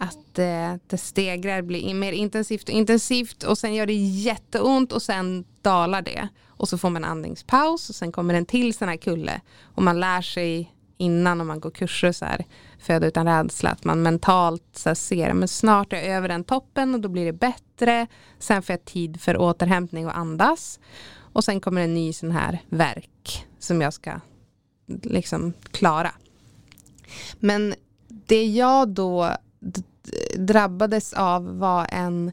att 0.00 0.38
eh, 0.38 0.74
det 0.86 0.98
stegrar, 0.98 1.62
blir 1.62 1.94
mer 1.94 2.12
intensivt 2.12 2.62
och 2.62 2.74
intensivt 2.74 3.42
och 3.42 3.58
sen 3.58 3.74
gör 3.74 3.86
det 3.86 3.94
jätteont 3.94 4.92
och 4.92 5.02
sen 5.02 5.44
dalar 5.62 6.02
det. 6.02 6.28
Och 6.46 6.68
så 6.68 6.78
får 6.78 6.90
man 6.90 7.04
andningspaus 7.04 7.88
och 7.88 7.94
sen 7.94 8.12
kommer 8.12 8.34
en 8.34 8.46
till 8.46 8.74
sån 8.74 8.88
här 8.88 8.96
kulle 8.96 9.40
och 9.62 9.82
man 9.82 10.00
lär 10.00 10.22
sig 10.22 10.74
innan 10.96 11.40
om 11.40 11.46
man 11.46 11.60
går 11.60 11.70
kurser 11.70 12.12
så 12.12 12.24
här, 12.24 12.44
föda 12.78 13.06
utan 13.06 13.26
rädsla, 13.26 13.70
att 13.70 13.84
man 13.84 14.02
mentalt 14.02 14.64
så 14.72 14.88
här, 14.88 14.94
ser, 14.94 15.32
men 15.32 15.48
snart 15.48 15.92
är 15.92 15.96
jag 15.96 16.06
över 16.06 16.28
den 16.28 16.44
toppen 16.44 16.94
och 16.94 17.00
då 17.00 17.08
blir 17.08 17.24
det 17.24 17.32
bättre. 17.32 18.06
Sen 18.38 18.62
får 18.62 18.72
jag 18.72 18.84
tid 18.84 19.20
för 19.20 19.36
återhämtning 19.36 20.06
och 20.06 20.18
andas. 20.18 20.80
Och 21.32 21.44
sen 21.44 21.60
kommer 21.60 21.80
en 21.80 21.94
ny 21.94 22.12
sån 22.12 22.30
här 22.30 22.62
verk 22.68 23.46
som 23.58 23.80
jag 23.80 23.92
ska 23.92 24.20
liksom 25.02 25.52
klara. 25.70 26.10
Men 27.40 27.74
det 28.08 28.44
jag 28.44 28.88
då 28.88 29.36
Eh, 30.04 30.40
drabbades 30.40 31.12
av 31.12 31.58
var 31.58 31.86
en 31.92 32.32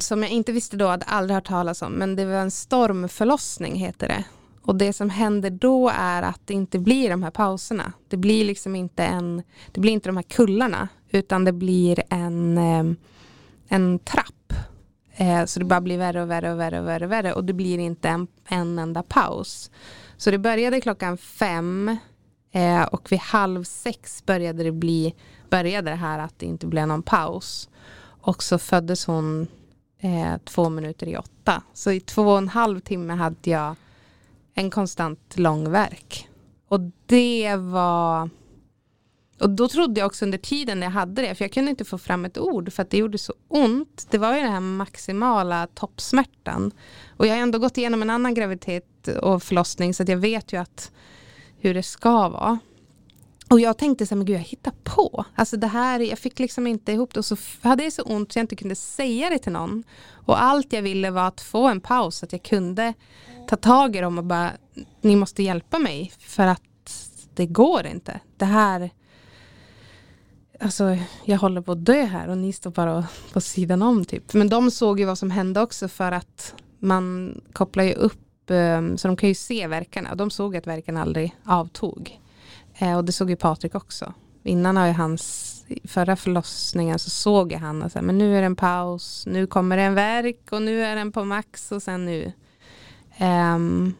som 0.00 0.22
jag 0.22 0.32
inte 0.32 0.52
visste 0.52 0.76
då, 0.76 0.86
hade 0.86 1.04
aldrig 1.04 1.34
hört 1.34 1.46
talas 1.46 1.82
om, 1.82 1.92
men 1.92 2.16
det 2.16 2.24
var 2.24 2.34
en 2.34 2.50
stormförlossning 2.50 3.74
heter 3.74 4.08
det. 4.08 4.24
Och 4.62 4.76
det 4.76 4.92
som 4.92 5.10
händer 5.10 5.50
då 5.50 5.90
är 5.94 6.22
att 6.22 6.40
det 6.44 6.54
inte 6.54 6.78
blir 6.78 7.10
de 7.10 7.22
här 7.22 7.30
pauserna. 7.30 7.92
Det 8.08 8.16
blir 8.16 8.44
liksom 8.44 8.76
inte 8.76 9.04
en, 9.04 9.42
det 9.72 9.80
blir 9.80 9.92
inte 9.92 10.08
de 10.08 10.16
här 10.16 10.24
kullarna, 10.24 10.88
utan 11.10 11.44
det 11.44 11.52
blir 11.52 12.02
en, 12.10 12.58
eh, 12.58 12.84
en 13.68 13.98
trapp. 13.98 14.52
Eh, 15.16 15.44
så 15.44 15.58
det 15.58 15.64
bara 15.64 15.80
blir 15.80 15.98
värre 15.98 16.22
och 16.22 16.30
värre 16.30 16.52
och 16.52 16.60
värre 16.60 16.80
och 16.80 16.86
värre 16.86 17.04
och 17.04 17.12
värre 17.12 17.32
och 17.32 17.44
det 17.44 17.52
blir 17.52 17.78
inte 17.78 18.08
en, 18.08 18.26
en 18.48 18.78
enda 18.78 19.02
paus. 19.02 19.70
Så 20.16 20.30
det 20.30 20.38
började 20.38 20.80
klockan 20.80 21.18
fem 21.18 21.96
och 22.90 23.12
vid 23.12 23.18
halv 23.18 23.64
sex 23.64 24.26
började 24.26 24.62
det 24.62 24.72
bli, 24.72 25.14
började 25.50 25.90
det 25.90 25.96
här 25.96 26.18
att 26.18 26.38
det 26.38 26.46
inte 26.46 26.66
blev 26.66 26.88
någon 26.88 27.02
paus. 27.02 27.68
Och 28.20 28.42
så 28.42 28.58
föddes 28.58 29.06
hon 29.06 29.46
eh, 29.98 30.36
två 30.44 30.68
minuter 30.68 31.06
i 31.06 31.16
åtta. 31.16 31.62
Så 31.72 31.90
i 31.90 32.00
två 32.00 32.22
och 32.22 32.38
en 32.38 32.48
halv 32.48 32.80
timme 32.80 33.14
hade 33.14 33.50
jag 33.50 33.74
en 34.54 34.70
konstant 34.70 35.38
långverk. 35.38 36.28
Och 36.68 36.80
det 37.06 37.56
var... 37.56 38.30
Och 39.40 39.50
då 39.50 39.68
trodde 39.68 40.00
jag 40.00 40.06
också 40.06 40.24
under 40.24 40.38
tiden 40.38 40.82
jag 40.82 40.90
hade 40.90 41.22
det, 41.22 41.34
för 41.34 41.44
jag 41.44 41.52
kunde 41.52 41.70
inte 41.70 41.84
få 41.84 41.98
fram 41.98 42.24
ett 42.24 42.38
ord 42.38 42.72
för 42.72 42.82
att 42.82 42.90
det 42.90 42.96
gjorde 42.96 43.18
så 43.18 43.34
ont. 43.48 44.06
Det 44.10 44.18
var 44.18 44.34
ju 44.34 44.42
den 44.42 44.52
här 44.52 44.60
maximala 44.60 45.66
toppsmärtan. 45.74 46.72
Och 47.16 47.26
jag 47.26 47.34
har 47.34 47.40
ändå 47.40 47.58
gått 47.58 47.78
igenom 47.78 48.02
en 48.02 48.10
annan 48.10 48.34
graviditet 48.34 49.08
och 49.08 49.42
förlossning 49.42 49.94
så 49.94 50.02
att 50.02 50.08
jag 50.08 50.16
vet 50.16 50.52
ju 50.52 50.60
att 50.60 50.92
hur 51.58 51.74
det 51.74 51.82
ska 51.82 52.28
vara. 52.28 52.58
Och 53.50 53.60
jag 53.60 53.78
tänkte 53.78 54.06
så 54.06 54.14
här, 54.14 54.16
men 54.16 54.26
gud 54.26 54.36
jag 54.36 54.40
hittar 54.40 54.72
på. 54.84 55.24
Alltså 55.34 55.56
det 55.56 55.66
här, 55.66 56.00
jag 56.00 56.18
fick 56.18 56.38
liksom 56.38 56.66
inte 56.66 56.92
ihop 56.92 57.14
det 57.14 57.20
och 57.20 57.24
så 57.24 57.36
hade 57.60 57.84
jag 57.84 57.92
så 57.92 58.02
ont 58.02 58.32
så 58.32 58.38
jag 58.38 58.42
inte 58.42 58.56
kunde 58.56 58.74
säga 58.74 59.30
det 59.30 59.38
till 59.38 59.52
någon. 59.52 59.84
Och 60.10 60.42
allt 60.42 60.72
jag 60.72 60.82
ville 60.82 61.10
var 61.10 61.28
att 61.28 61.40
få 61.40 61.68
en 61.68 61.80
paus, 61.80 62.22
att 62.22 62.32
jag 62.32 62.42
kunde 62.42 62.94
ta 63.48 63.56
tag 63.56 63.96
i 63.96 64.00
dem 64.00 64.18
och 64.18 64.24
bara, 64.24 64.52
ni 65.00 65.16
måste 65.16 65.42
hjälpa 65.42 65.78
mig 65.78 66.12
för 66.18 66.46
att 66.46 66.62
det 67.34 67.46
går 67.46 67.86
inte. 67.86 68.20
Det 68.36 68.44
här, 68.44 68.90
alltså 70.60 70.98
jag 71.24 71.38
håller 71.38 71.60
på 71.60 71.72
att 71.72 71.84
dö 71.84 72.04
här 72.04 72.28
och 72.28 72.38
ni 72.38 72.52
står 72.52 72.70
bara 72.70 73.06
på 73.32 73.40
sidan 73.40 73.82
om 73.82 74.04
typ. 74.04 74.34
Men 74.34 74.48
de 74.48 74.70
såg 74.70 75.00
ju 75.00 75.06
vad 75.06 75.18
som 75.18 75.30
hände 75.30 75.60
också 75.60 75.88
för 75.88 76.12
att 76.12 76.54
man 76.78 77.34
kopplar 77.52 77.84
ju 77.84 77.92
upp, 77.92 78.50
ehm, 78.50 78.98
så 78.98 79.08
de 79.08 79.16
kan 79.16 79.28
ju 79.28 79.34
se 79.34 79.66
verkarna. 79.66 80.10
Och 80.10 80.16
de 80.16 80.30
såg 80.30 80.56
att 80.56 80.66
verkarna 80.66 81.02
aldrig 81.02 81.36
avtog. 81.44 82.20
Eh, 82.78 82.96
och 82.96 83.04
det 83.04 83.12
såg 83.12 83.30
ju 83.30 83.36
Patrik 83.36 83.74
också. 83.74 84.14
Innan 84.42 84.76
har 84.76 84.86
ju 84.86 84.92
hans 84.92 85.52
förra 85.84 86.16
förlossningen 86.16 86.98
så 86.98 87.10
såg 87.10 87.52
jag 87.52 87.58
han 87.58 87.82
och 87.82 87.92
så 87.92 87.98
här, 87.98 88.06
men 88.06 88.18
nu 88.18 88.36
är 88.36 88.40
det 88.40 88.46
en 88.46 88.56
paus, 88.56 89.26
nu 89.26 89.46
kommer 89.46 89.76
det 89.76 89.82
en 89.82 89.94
verk 89.94 90.52
och 90.52 90.62
nu 90.62 90.84
är 90.84 90.96
den 90.96 91.12
på 91.12 91.24
max 91.24 91.72
och 91.72 91.82
sen 91.82 92.06
nu. 92.06 92.32
Um, 93.20 93.94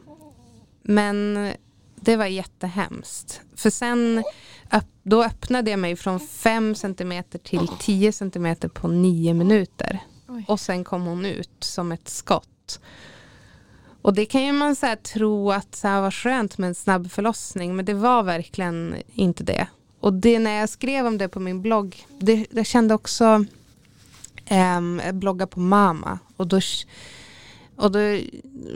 men 0.82 1.50
det 1.96 2.16
var 2.16 2.26
jättehemskt. 2.26 3.40
För 3.56 3.70
sen 3.70 4.24
då 5.08 5.24
öppnade 5.24 5.70
jag 5.70 5.78
mig 5.78 5.96
från 5.96 6.20
5 6.20 6.74
cm 6.74 7.24
till 7.42 7.68
10 7.80 8.12
cm 8.12 8.56
på 8.74 8.88
9 8.88 9.34
minuter. 9.34 9.98
Oj. 10.28 10.44
Och 10.48 10.60
sen 10.60 10.84
kom 10.84 11.02
hon 11.02 11.24
ut 11.26 11.56
som 11.60 11.92
ett 11.92 12.08
skott. 12.08 12.80
Och 14.06 14.14
det 14.14 14.26
kan 14.26 14.44
ju 14.44 14.52
man 14.52 14.76
så 14.76 14.96
tro 15.02 15.50
att 15.50 15.74
så 15.74 15.88
här 15.88 16.00
var 16.00 16.10
skönt 16.10 16.58
med 16.58 16.68
en 16.68 16.74
snabb 16.74 17.10
förlossning 17.10 17.76
men 17.76 17.84
det 17.84 17.94
var 17.94 18.22
verkligen 18.22 18.96
inte 19.14 19.44
det. 19.44 19.66
Och 20.00 20.12
det 20.12 20.38
när 20.38 20.60
jag 20.60 20.68
skrev 20.68 21.06
om 21.06 21.18
det 21.18 21.28
på 21.28 21.40
min 21.40 21.62
blogg, 21.62 22.06
det, 22.18 22.46
jag 22.50 22.66
kände 22.66 22.94
också 22.94 23.44
ehm, 24.44 25.00
um, 25.08 25.18
bloggade 25.20 25.50
på 25.50 25.60
Mama, 25.60 26.18
och 26.36 26.46
då, 26.46 26.60
och 27.76 27.92
då 27.92 27.98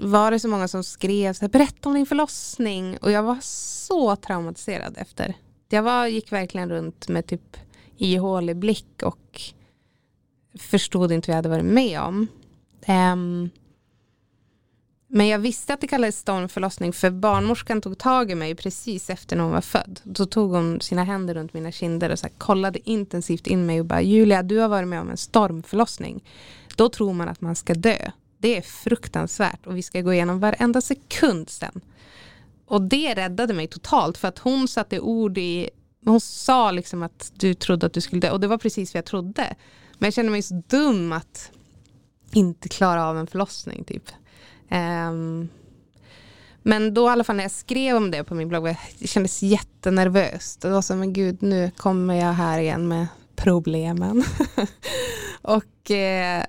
var 0.02 0.30
det 0.30 0.40
så 0.40 0.48
många 0.48 0.68
som 0.68 0.84
skrev 0.84 1.32
så 1.32 1.40
här, 1.40 1.48
berätta 1.48 1.88
om 1.88 1.94
din 1.94 2.06
förlossning 2.06 2.96
och 2.96 3.10
jag 3.10 3.22
var 3.22 3.38
så 3.42 4.16
traumatiserad 4.16 4.94
efter. 4.98 5.34
Jag 5.68 5.82
var, 5.82 6.06
gick 6.06 6.32
verkligen 6.32 6.68
runt 6.68 7.08
med 7.08 7.26
typ 7.26 7.56
ihålig 7.96 8.56
blick 8.56 9.02
och 9.02 9.42
förstod 10.58 11.12
inte 11.12 11.30
vad 11.30 11.32
jag 11.32 11.38
hade 11.38 11.48
varit 11.48 11.74
med 11.74 12.00
om. 12.00 12.26
Um, 12.88 13.50
men 15.12 15.28
jag 15.28 15.38
visste 15.38 15.74
att 15.74 15.80
det 15.80 15.86
kallades 15.86 16.18
stormförlossning 16.18 16.92
för 16.92 17.10
barnmorskan 17.10 17.80
tog 17.80 17.98
tag 17.98 18.30
i 18.30 18.34
mig 18.34 18.54
precis 18.54 19.10
efter 19.10 19.36
när 19.36 19.44
hon 19.44 19.52
var 19.52 19.60
född. 19.60 20.00
Då 20.04 20.26
tog 20.26 20.50
hon 20.50 20.80
sina 20.80 21.04
händer 21.04 21.34
runt 21.34 21.54
mina 21.54 21.72
kinder 21.72 22.10
och 22.10 22.18
så 22.18 22.28
kollade 22.38 22.90
intensivt 22.90 23.46
in 23.46 23.66
mig 23.66 23.80
och 23.80 23.86
bara 23.86 24.02
Julia 24.02 24.42
du 24.42 24.58
har 24.58 24.68
varit 24.68 24.88
med 24.88 25.00
om 25.00 25.10
en 25.10 25.16
stormförlossning. 25.16 26.24
Då 26.76 26.88
tror 26.88 27.12
man 27.12 27.28
att 27.28 27.40
man 27.40 27.56
ska 27.56 27.74
dö. 27.74 28.10
Det 28.38 28.56
är 28.56 28.62
fruktansvärt 28.62 29.66
och 29.66 29.76
vi 29.76 29.82
ska 29.82 30.00
gå 30.00 30.12
igenom 30.12 30.40
varenda 30.40 30.80
sekund 30.80 31.50
sen. 31.50 31.80
Och 32.66 32.82
det 32.82 33.14
räddade 33.14 33.54
mig 33.54 33.66
totalt 33.66 34.18
för 34.18 34.28
att 34.28 34.38
hon 34.38 34.68
satte 34.68 35.00
ord 35.00 35.38
i 35.38 35.70
hon 36.04 36.20
sa 36.20 36.70
liksom 36.70 37.02
att 37.02 37.32
du 37.34 37.54
trodde 37.54 37.86
att 37.86 37.92
du 37.92 38.00
skulle 38.00 38.20
dö 38.20 38.30
och 38.30 38.40
det 38.40 38.46
var 38.46 38.58
precis 38.58 38.94
vad 38.94 38.98
jag 38.98 39.06
trodde. 39.06 39.54
Men 39.98 40.06
jag 40.06 40.14
kände 40.14 40.32
mig 40.32 40.42
så 40.42 40.62
dum 40.68 41.12
att 41.12 41.50
inte 42.32 42.68
klara 42.68 43.06
av 43.06 43.18
en 43.18 43.26
förlossning 43.26 43.84
typ. 43.84 44.10
Um, 44.70 45.48
men 46.62 46.94
då 46.94 47.06
i 47.06 47.08
alla 47.08 47.24
fall 47.24 47.36
när 47.36 47.44
jag 47.44 47.50
skrev 47.50 47.96
om 47.96 48.10
det 48.10 48.24
på 48.24 48.34
min 48.34 48.48
blogg, 48.48 48.76
det 48.98 49.06
kändes 49.06 49.42
jättenervöst. 49.42 50.60
Det 50.60 50.70
var 50.70 50.84
jag, 50.88 50.98
men 50.98 51.12
gud 51.12 51.42
nu 51.42 51.70
kommer 51.76 52.14
jag 52.14 52.32
här 52.32 52.60
igen 52.60 52.88
med 52.88 53.06
problemen. 53.36 54.24
och, 55.42 55.90
eh, 55.90 56.44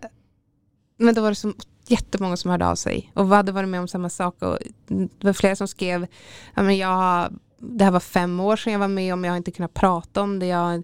men 0.97 1.15
då 1.15 1.21
var 1.21 1.29
det 1.29 1.35
så 1.35 1.53
jättemånga 1.87 2.37
som 2.37 2.51
hörde 2.51 2.67
av 2.67 2.75
sig 2.75 3.11
och 3.13 3.27
hade 3.27 3.51
varit 3.51 3.69
med 3.69 3.79
om 3.79 3.87
samma 3.87 4.09
sak. 4.09 4.41
Och 4.41 4.57
det 4.87 5.23
var 5.23 5.33
flera 5.33 5.55
som 5.55 5.67
skrev, 5.67 6.07
ja, 6.55 6.63
men 6.63 6.77
jag, 6.77 7.33
det 7.57 7.83
här 7.83 7.91
var 7.91 7.99
fem 7.99 8.39
år 8.39 8.55
sedan 8.55 8.73
jag 8.73 8.79
var 8.79 8.87
med 8.87 9.13
om, 9.13 9.23
jag 9.23 9.31
har 9.31 9.37
inte 9.37 9.51
kunnat 9.51 9.73
prata 9.73 10.21
om 10.21 10.39
det. 10.39 10.45
Jag, 10.45 10.83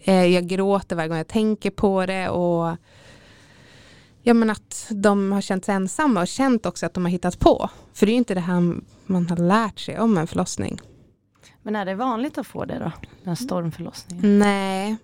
eh, 0.00 0.26
jag 0.26 0.46
gråter 0.46 0.96
varje 0.96 1.08
gång 1.08 1.18
jag 1.18 1.28
tänker 1.28 1.70
på 1.70 2.06
det. 2.06 2.28
och 2.28 2.76
Ja 4.22 4.34
men 4.34 4.50
att 4.50 4.86
de 4.90 5.32
har 5.32 5.40
känt 5.40 5.64
sig 5.64 5.74
ensamma 5.74 6.20
och 6.20 6.28
känt 6.28 6.66
också 6.66 6.86
att 6.86 6.94
de 6.94 7.04
har 7.04 7.10
hittat 7.10 7.38
på. 7.38 7.70
För 7.92 8.06
det 8.06 8.10
är 8.10 8.14
ju 8.14 8.18
inte 8.18 8.34
det 8.34 8.40
här 8.40 8.74
man 9.06 9.28
har 9.28 9.36
lärt 9.36 9.78
sig 9.78 9.98
om 9.98 10.18
en 10.18 10.26
förlossning. 10.26 10.80
Men 11.62 11.76
är 11.76 11.84
det 11.84 11.94
vanligt 11.94 12.38
att 12.38 12.46
få 12.46 12.64
det 12.64 12.78
då? 12.78 12.92
Den 13.24 13.36
stormförlossningen? 13.36 14.38
Nej. 14.38 14.96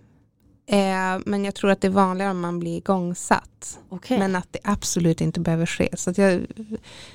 Eh, 0.67 1.21
men 1.27 1.45
jag 1.45 1.55
tror 1.55 1.71
att 1.71 1.81
det 1.81 1.87
är 1.87 1.91
vanligare 1.91 2.31
om 2.31 2.41
man 2.41 2.59
blir 2.59 2.77
igångsatt. 2.77 3.79
Okay. 3.89 4.19
Men 4.19 4.37
att 4.37 4.49
det 4.51 4.59
absolut 4.65 5.21
inte 5.21 5.41
behöver 5.41 5.67
ske. 5.67 5.89
Så 5.97 6.13
jag, 6.17 6.47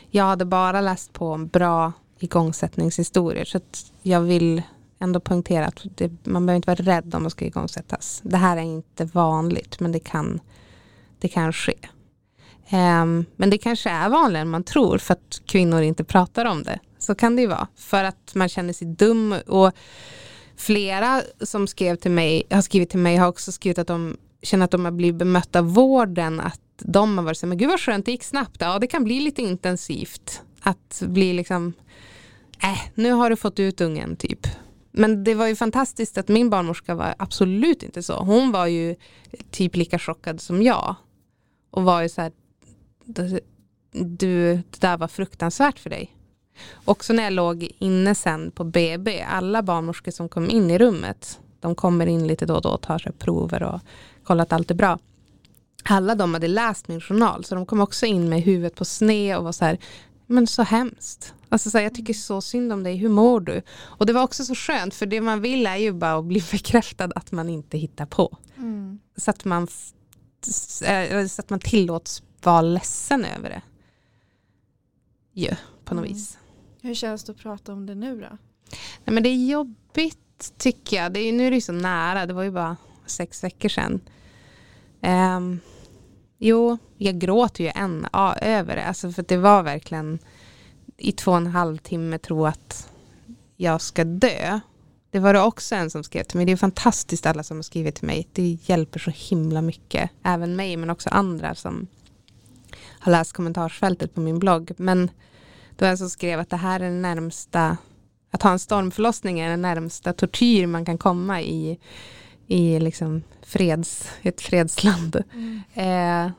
jag 0.09 0.23
hade 0.23 0.45
bara 0.45 0.81
läst 0.81 1.13
på 1.13 1.31
om 1.31 1.47
bra 1.47 1.93
igångsättningshistorier. 2.19 3.45
Så 3.45 3.59
jag 4.01 4.21
vill 4.21 4.61
ändå 4.99 5.19
poängtera 5.19 5.65
att 5.65 5.85
det, 5.95 6.11
man 6.23 6.45
behöver 6.45 6.55
inte 6.55 6.69
vara 6.69 6.95
rädd 6.95 7.15
om 7.15 7.23
man 7.23 7.31
ska 7.31 7.45
igångsättas. 7.45 8.21
Det 8.23 8.37
här 8.37 8.57
är 8.57 8.61
inte 8.61 9.05
vanligt 9.05 9.79
men 9.79 9.91
det 9.91 9.99
kan 9.99 10.39
det 11.21 11.27
kan 11.27 11.53
ske. 11.53 11.73
Um, 12.73 13.25
men 13.35 13.49
det 13.49 13.57
kanske 13.57 13.89
är 13.89 14.09
vanligare 14.09 14.41
än 14.41 14.49
man 14.49 14.63
tror 14.63 14.97
för 14.97 15.13
att 15.13 15.41
kvinnor 15.45 15.81
inte 15.81 16.03
pratar 16.03 16.45
om 16.45 16.63
det. 16.63 16.79
Så 16.99 17.15
kan 17.15 17.35
det 17.35 17.41
ju 17.41 17.47
vara. 17.47 17.67
För 17.75 18.03
att 18.03 18.35
man 18.35 18.49
känner 18.49 18.73
sig 18.73 18.87
dum. 18.87 19.35
Och 19.47 19.71
flera 20.57 21.21
som 21.41 21.67
skrev 21.67 21.95
till 21.95 22.11
mig, 22.11 22.43
har 22.49 22.61
skrivit 22.61 22.89
till 22.89 22.99
mig 22.99 23.17
har 23.17 23.27
också 23.27 23.51
skrivit 23.51 23.79
att 23.79 23.87
de 23.87 24.17
känner 24.41 24.65
att 24.65 24.71
de 24.71 24.85
har 24.85 24.91
blivit 24.91 25.15
bemötta 25.15 25.59
av 25.59 25.73
vården. 25.73 26.39
Att 26.39 26.61
de 26.77 27.17
har 27.17 27.25
varit 27.25 27.37
så 27.37 27.47
men 27.47 27.57
gud 27.57 27.69
vad 27.69 27.79
skönt, 27.79 28.05
det 28.05 28.11
gick 28.11 28.23
snabbt. 28.23 28.57
Ja, 28.59 28.79
det 28.79 28.87
kan 28.87 29.03
bli 29.03 29.19
lite 29.19 29.41
intensivt. 29.41 30.41
Att 30.61 31.03
bli 31.05 31.33
liksom, 31.33 31.73
äh, 32.63 32.81
nu 32.95 33.11
har 33.11 33.29
du 33.29 33.35
fått 33.35 33.59
ut 33.59 33.81
ungen 33.81 34.15
typ. 34.15 34.47
Men 34.91 35.23
det 35.23 35.35
var 35.35 35.47
ju 35.47 35.55
fantastiskt 35.55 36.17
att 36.17 36.27
min 36.27 36.49
barnmorska 36.49 36.95
var 36.95 37.15
absolut 37.17 37.83
inte 37.83 38.03
så. 38.03 38.13
Hon 38.13 38.51
var 38.51 38.67
ju 38.67 38.95
typ 39.51 39.75
lika 39.75 39.99
chockad 39.99 40.41
som 40.41 40.61
jag. 40.61 40.95
Och 41.71 41.83
var 41.83 42.01
ju 42.01 42.09
så 42.09 42.21
här, 42.21 42.31
du, 43.91 44.55
det 44.69 44.81
där 44.81 44.97
var 44.97 45.07
fruktansvärt 45.07 45.79
för 45.79 45.89
dig. 45.89 46.15
Också 46.85 47.13
när 47.13 47.23
jag 47.23 47.33
låg 47.33 47.71
inne 47.79 48.15
sen 48.15 48.51
på 48.51 48.63
BB, 48.63 49.21
alla 49.21 49.63
barnmorskor 49.63 50.11
som 50.11 50.29
kom 50.29 50.49
in 50.49 50.71
i 50.71 50.77
rummet, 50.77 51.39
de 51.59 51.75
kommer 51.75 52.07
in 52.07 52.27
lite 52.27 52.45
då 52.45 52.55
och 52.55 52.61
då 52.61 52.69
och 52.69 52.81
tar 52.81 52.99
sig 52.99 53.11
prover 53.11 53.63
och 53.63 53.79
kollar 54.23 54.43
att 54.43 54.53
allt 54.53 54.71
är 54.71 54.75
bra. 54.75 54.99
Alla 55.83 56.15
de 56.15 56.33
hade 56.33 56.47
läst 56.47 56.87
min 56.87 57.01
journal 57.01 57.45
så 57.45 57.55
de 57.55 57.65
kom 57.65 57.79
också 57.79 58.05
in 58.05 58.29
med 58.29 58.41
huvudet 58.41 58.75
på 58.75 58.85
sned 58.85 59.37
och 59.37 59.43
var 59.43 59.51
så 59.51 59.65
här, 59.65 59.77
men 60.27 60.47
så 60.47 60.63
hemskt. 60.63 61.33
Alltså 61.49 61.69
så 61.69 61.77
här, 61.77 61.85
jag 61.85 61.95
tycker 61.95 62.13
så 62.13 62.41
synd 62.41 62.73
om 62.73 62.83
dig, 62.83 62.95
hur 62.95 63.09
mår 63.09 63.39
du? 63.39 63.61
Och 63.81 64.05
det 64.05 64.13
var 64.13 64.23
också 64.23 64.45
så 64.45 64.55
skönt 64.55 64.95
för 64.95 65.05
det 65.05 65.21
man 65.21 65.41
vill 65.41 65.67
är 65.67 65.77
ju 65.77 65.91
bara 65.91 66.13
att 66.13 66.25
bli 66.25 66.43
bekräftad 66.51 67.11
att 67.15 67.31
man 67.31 67.49
inte 67.49 67.77
hittar 67.77 68.05
på. 68.05 68.37
Mm. 68.57 68.99
Så, 69.17 69.31
att 69.31 69.45
man, 69.45 69.67
så 70.45 71.41
att 71.41 71.49
man 71.49 71.59
tillåts 71.59 72.23
vara 72.43 72.61
ledsen 72.61 73.25
över 73.25 73.49
det. 73.49 73.61
Ja, 75.33 75.55
på 75.85 75.95
något 75.95 76.05
mm. 76.05 76.13
vis. 76.13 76.37
Hur 76.81 76.93
känns 76.93 77.23
det 77.23 77.31
att 77.31 77.37
prata 77.37 77.73
om 77.73 77.85
det 77.85 77.95
nu 77.95 78.15
då? 78.15 78.37
Nej, 79.05 79.13
men 79.13 79.23
det 79.23 79.29
är 79.29 79.45
jobbigt 79.45 80.53
tycker 80.57 80.97
jag. 80.97 81.13
Det 81.13 81.19
är, 81.19 81.33
nu 81.33 81.47
är 81.47 81.51
det 81.51 81.61
så 81.61 81.71
nära, 81.71 82.25
det 82.25 82.33
var 82.33 82.43
ju 82.43 82.51
bara 82.51 82.77
sex 83.05 83.43
veckor 83.43 83.69
sedan. 83.69 84.01
Um, 85.01 85.59
jo, 86.37 86.77
jag 86.97 87.19
gråter 87.19 87.63
ju 87.63 87.71
än 87.75 88.07
ja, 88.13 88.35
över 88.35 88.75
det. 88.75 88.85
Alltså 88.85 89.11
för 89.11 89.25
det 89.27 89.37
var 89.37 89.63
verkligen 89.63 90.19
i 90.97 91.11
två 91.11 91.31
och 91.31 91.37
en 91.37 91.47
halv 91.47 91.77
timme 91.77 92.17
tro 92.17 92.45
att 92.45 92.91
jag 93.57 93.81
ska 93.81 94.03
dö. 94.03 94.59
Det 95.11 95.19
var 95.19 95.33
det 95.33 95.41
också 95.41 95.75
en 95.75 95.89
som 95.89 96.03
skrev 96.03 96.23
till 96.23 96.37
mig. 96.37 96.45
Det 96.45 96.51
är 96.51 96.57
fantastiskt 96.57 97.25
alla 97.25 97.43
som 97.43 97.57
har 97.57 97.61
skrivit 97.63 97.95
till 97.95 98.07
mig. 98.07 98.27
Det 98.33 98.57
hjälper 98.65 98.99
så 98.99 99.11
himla 99.11 99.61
mycket. 99.61 100.09
Även 100.23 100.55
mig 100.55 100.77
men 100.77 100.89
också 100.89 101.09
andra 101.09 101.55
som 101.55 101.87
har 102.85 103.11
läst 103.11 103.33
kommentarsfältet 103.33 104.13
på 104.13 104.21
min 104.21 104.39
blogg. 104.39 104.71
Men 104.77 105.11
det 105.75 105.85
var 105.85 105.89
en 105.89 105.97
som 105.97 106.09
skrev 106.09 106.39
att 106.39 106.49
det 106.49 106.57
här 106.57 106.79
är 106.79 106.83
den 106.83 107.01
närmsta, 107.01 107.77
att 108.31 108.43
ha 108.43 108.51
en 108.51 108.59
stormförlossning 108.59 109.39
är 109.39 109.49
den 109.49 109.61
närmsta 109.61 110.13
tortyr 110.13 110.67
man 110.67 110.85
kan 110.85 110.97
komma 110.97 111.41
i, 111.41 111.79
i 112.47 112.79
liksom 112.79 113.23
freds, 113.41 114.09
ett 114.21 114.41
fredsland. 114.41 115.23
Mm. 115.33 115.61
Eh, 115.73 116.31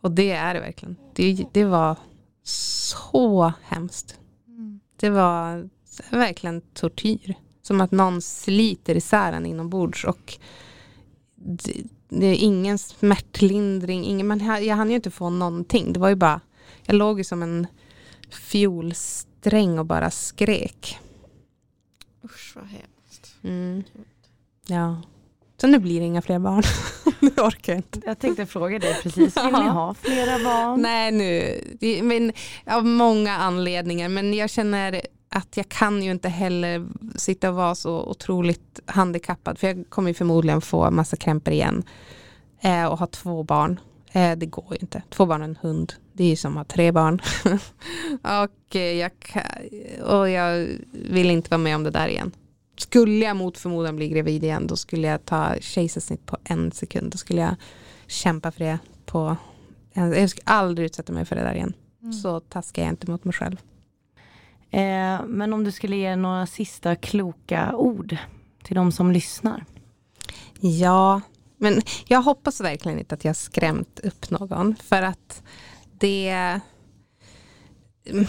och 0.00 0.10
det 0.10 0.30
är 0.30 0.54
det 0.54 0.60
verkligen. 0.60 0.96
Det, 1.14 1.46
det 1.52 1.64
var 1.64 1.96
så 2.42 3.52
hemskt. 3.62 4.18
Mm. 4.46 4.80
Det 4.96 5.10
var 5.10 5.68
verkligen 6.10 6.60
tortyr. 6.60 7.34
Som 7.62 7.80
att 7.80 7.90
någon 7.90 8.22
sliter 8.22 8.96
isär 8.96 9.32
en 9.32 9.46
inombords 9.46 10.04
och 10.04 10.38
det, 11.34 11.82
det 12.08 12.26
är 12.26 12.34
ingen 12.34 12.78
smärtlindring, 12.78 14.04
ingen, 14.04 14.26
man, 14.26 14.64
jag 14.64 14.76
hann 14.76 14.90
ju 14.90 14.96
inte 14.96 15.10
få 15.10 15.30
någonting. 15.30 15.92
Det 15.92 16.00
var 16.00 16.08
ju 16.08 16.14
bara, 16.14 16.40
jag 16.84 16.96
låg 16.96 17.18
ju 17.18 17.24
som 17.24 17.42
en 17.42 17.66
fiolsträng 18.30 19.78
och 19.78 19.86
bara 19.86 20.10
skrek. 20.10 20.98
Usch 22.24 22.52
vad 22.56 22.64
hemskt. 22.64 23.34
Mm. 23.42 23.82
Ja. 24.66 25.02
Så 25.56 25.66
nu 25.66 25.78
blir 25.78 26.00
det 26.00 26.06
inga 26.06 26.22
fler 26.22 26.38
barn. 26.38 26.62
nu 27.20 27.28
orkar 27.28 27.72
jag 27.72 27.78
inte. 27.78 28.00
Jag 28.06 28.18
tänkte 28.18 28.46
fråga 28.46 28.78
dig 28.78 28.94
precis, 29.02 29.36
vill 29.36 29.52
ni 29.52 29.68
ha 29.68 29.94
flera 29.94 30.38
barn? 30.44 30.82
Nej 30.82 31.12
nu, 31.12 31.60
men, 32.02 32.32
av 32.66 32.86
många 32.86 33.36
anledningar. 33.36 34.08
Men 34.08 34.34
jag 34.34 34.50
känner 34.50 35.00
att 35.34 35.56
jag 35.56 35.68
kan 35.68 36.02
ju 36.02 36.10
inte 36.10 36.28
heller 36.28 36.86
sitta 37.16 37.48
och 37.48 37.54
vara 37.54 37.74
så 37.74 38.02
otroligt 38.02 38.80
handikappad. 38.86 39.58
För 39.58 39.66
jag 39.66 39.84
kommer 39.88 40.12
förmodligen 40.12 40.60
få 40.60 40.90
massa 40.90 41.16
krämpor 41.16 41.52
igen. 41.52 41.82
Eh, 42.60 42.84
och 42.84 42.98
ha 42.98 43.06
två 43.06 43.42
barn. 43.42 43.80
Eh, 44.12 44.36
det 44.36 44.46
går 44.46 44.66
ju 44.70 44.76
inte. 44.80 45.02
Två 45.10 45.26
barn 45.26 45.42
och 45.42 45.48
en 45.48 45.58
hund. 45.60 45.92
Det 46.12 46.24
är 46.24 46.28
ju 46.28 46.36
som 46.36 46.52
att 46.52 46.56
ha 46.56 46.74
tre 46.74 46.92
barn. 46.92 47.20
och, 48.22 48.76
eh, 48.76 48.92
jag, 48.92 49.12
och 50.02 50.30
jag 50.30 50.68
vill 50.92 51.30
inte 51.30 51.50
vara 51.50 51.58
med 51.58 51.76
om 51.76 51.84
det 51.84 51.90
där 51.90 52.08
igen. 52.08 52.32
Skulle 52.76 53.24
jag 53.24 53.36
mot 53.36 53.58
förmodan 53.58 53.96
bli 53.96 54.08
gravid 54.08 54.44
igen 54.44 54.66
då 54.66 54.76
skulle 54.76 55.08
jag 55.08 55.24
ta 55.24 55.54
kejsarsnitt 55.60 56.26
på 56.26 56.36
en 56.44 56.72
sekund. 56.72 57.12
Då 57.12 57.18
skulle 57.18 57.40
jag 57.40 57.54
kämpa 58.06 58.50
för 58.50 58.64
det 58.64 58.78
på 59.06 59.36
jag 59.94 60.30
skulle 60.30 60.44
aldrig 60.44 60.86
utsätta 60.86 61.12
mig 61.12 61.24
för 61.24 61.36
det 61.36 61.42
där 61.42 61.54
igen. 61.54 61.74
Mm. 62.02 62.12
Så 62.12 62.40
taskar 62.40 62.82
jag 62.82 62.92
inte 62.92 63.10
mot 63.10 63.24
mig 63.24 63.34
själv. 63.34 63.56
Eh, 64.72 65.24
men 65.26 65.52
om 65.52 65.64
du 65.64 65.72
skulle 65.72 65.96
ge 65.96 66.16
några 66.16 66.46
sista 66.46 66.96
kloka 66.96 67.76
ord 67.76 68.16
till 68.62 68.76
de 68.76 68.92
som 68.92 69.12
lyssnar. 69.12 69.64
Ja, 70.60 71.20
men 71.56 71.82
jag 72.06 72.22
hoppas 72.22 72.60
verkligen 72.60 72.98
inte 72.98 73.14
att 73.14 73.24
jag 73.24 73.36
skrämt 73.36 74.00
upp 74.00 74.30
någon. 74.30 74.76
För 74.76 75.02
att 75.02 75.42
det 75.98 76.30
mm, 78.04 78.26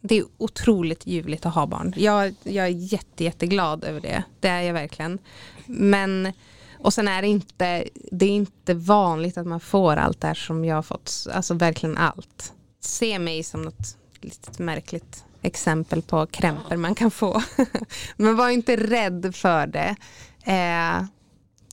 det 0.00 0.18
är 0.18 0.24
otroligt 0.38 1.06
ljuvligt 1.06 1.46
att 1.46 1.54
ha 1.54 1.66
barn. 1.66 1.94
Jag, 1.96 2.34
jag 2.42 2.66
är 2.66 2.92
jätte, 2.92 3.24
jätteglad 3.24 3.84
över 3.84 4.00
det. 4.00 4.24
Det 4.40 4.48
är 4.48 4.62
jag 4.62 4.74
verkligen. 4.74 5.18
Men, 5.66 6.32
och 6.78 6.94
sen 6.94 7.08
är 7.08 7.22
det 7.22 7.28
inte, 7.28 7.84
det 7.94 8.26
är 8.26 8.30
inte 8.30 8.74
vanligt 8.74 9.38
att 9.38 9.46
man 9.46 9.60
får 9.60 9.96
allt 9.96 10.20
det 10.20 10.26
här 10.26 10.34
som 10.34 10.64
jag 10.64 10.74
har 10.74 10.82
fått. 10.82 11.26
Alltså 11.32 11.54
verkligen 11.54 11.96
allt. 11.96 12.52
Se 12.80 13.18
mig 13.18 13.42
som 13.42 13.62
något 13.62 13.96
litet 14.24 14.58
märkligt 14.58 15.24
exempel 15.42 16.02
på 16.02 16.26
krämpor 16.26 16.76
man 16.76 16.94
kan 16.94 17.10
få. 17.10 17.42
Men 18.16 18.36
var 18.36 18.48
inte 18.48 18.76
rädd 18.76 19.34
för 19.34 19.66
det. 19.66 19.96
Eh, 20.44 21.04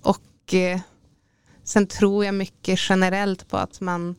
och 0.03 0.53
eh, 0.53 0.79
sen 1.63 1.87
tror 1.87 2.25
jag 2.25 2.35
mycket 2.35 2.79
generellt 2.89 3.49
på 3.49 3.57
att 3.57 3.81
man 3.81 4.15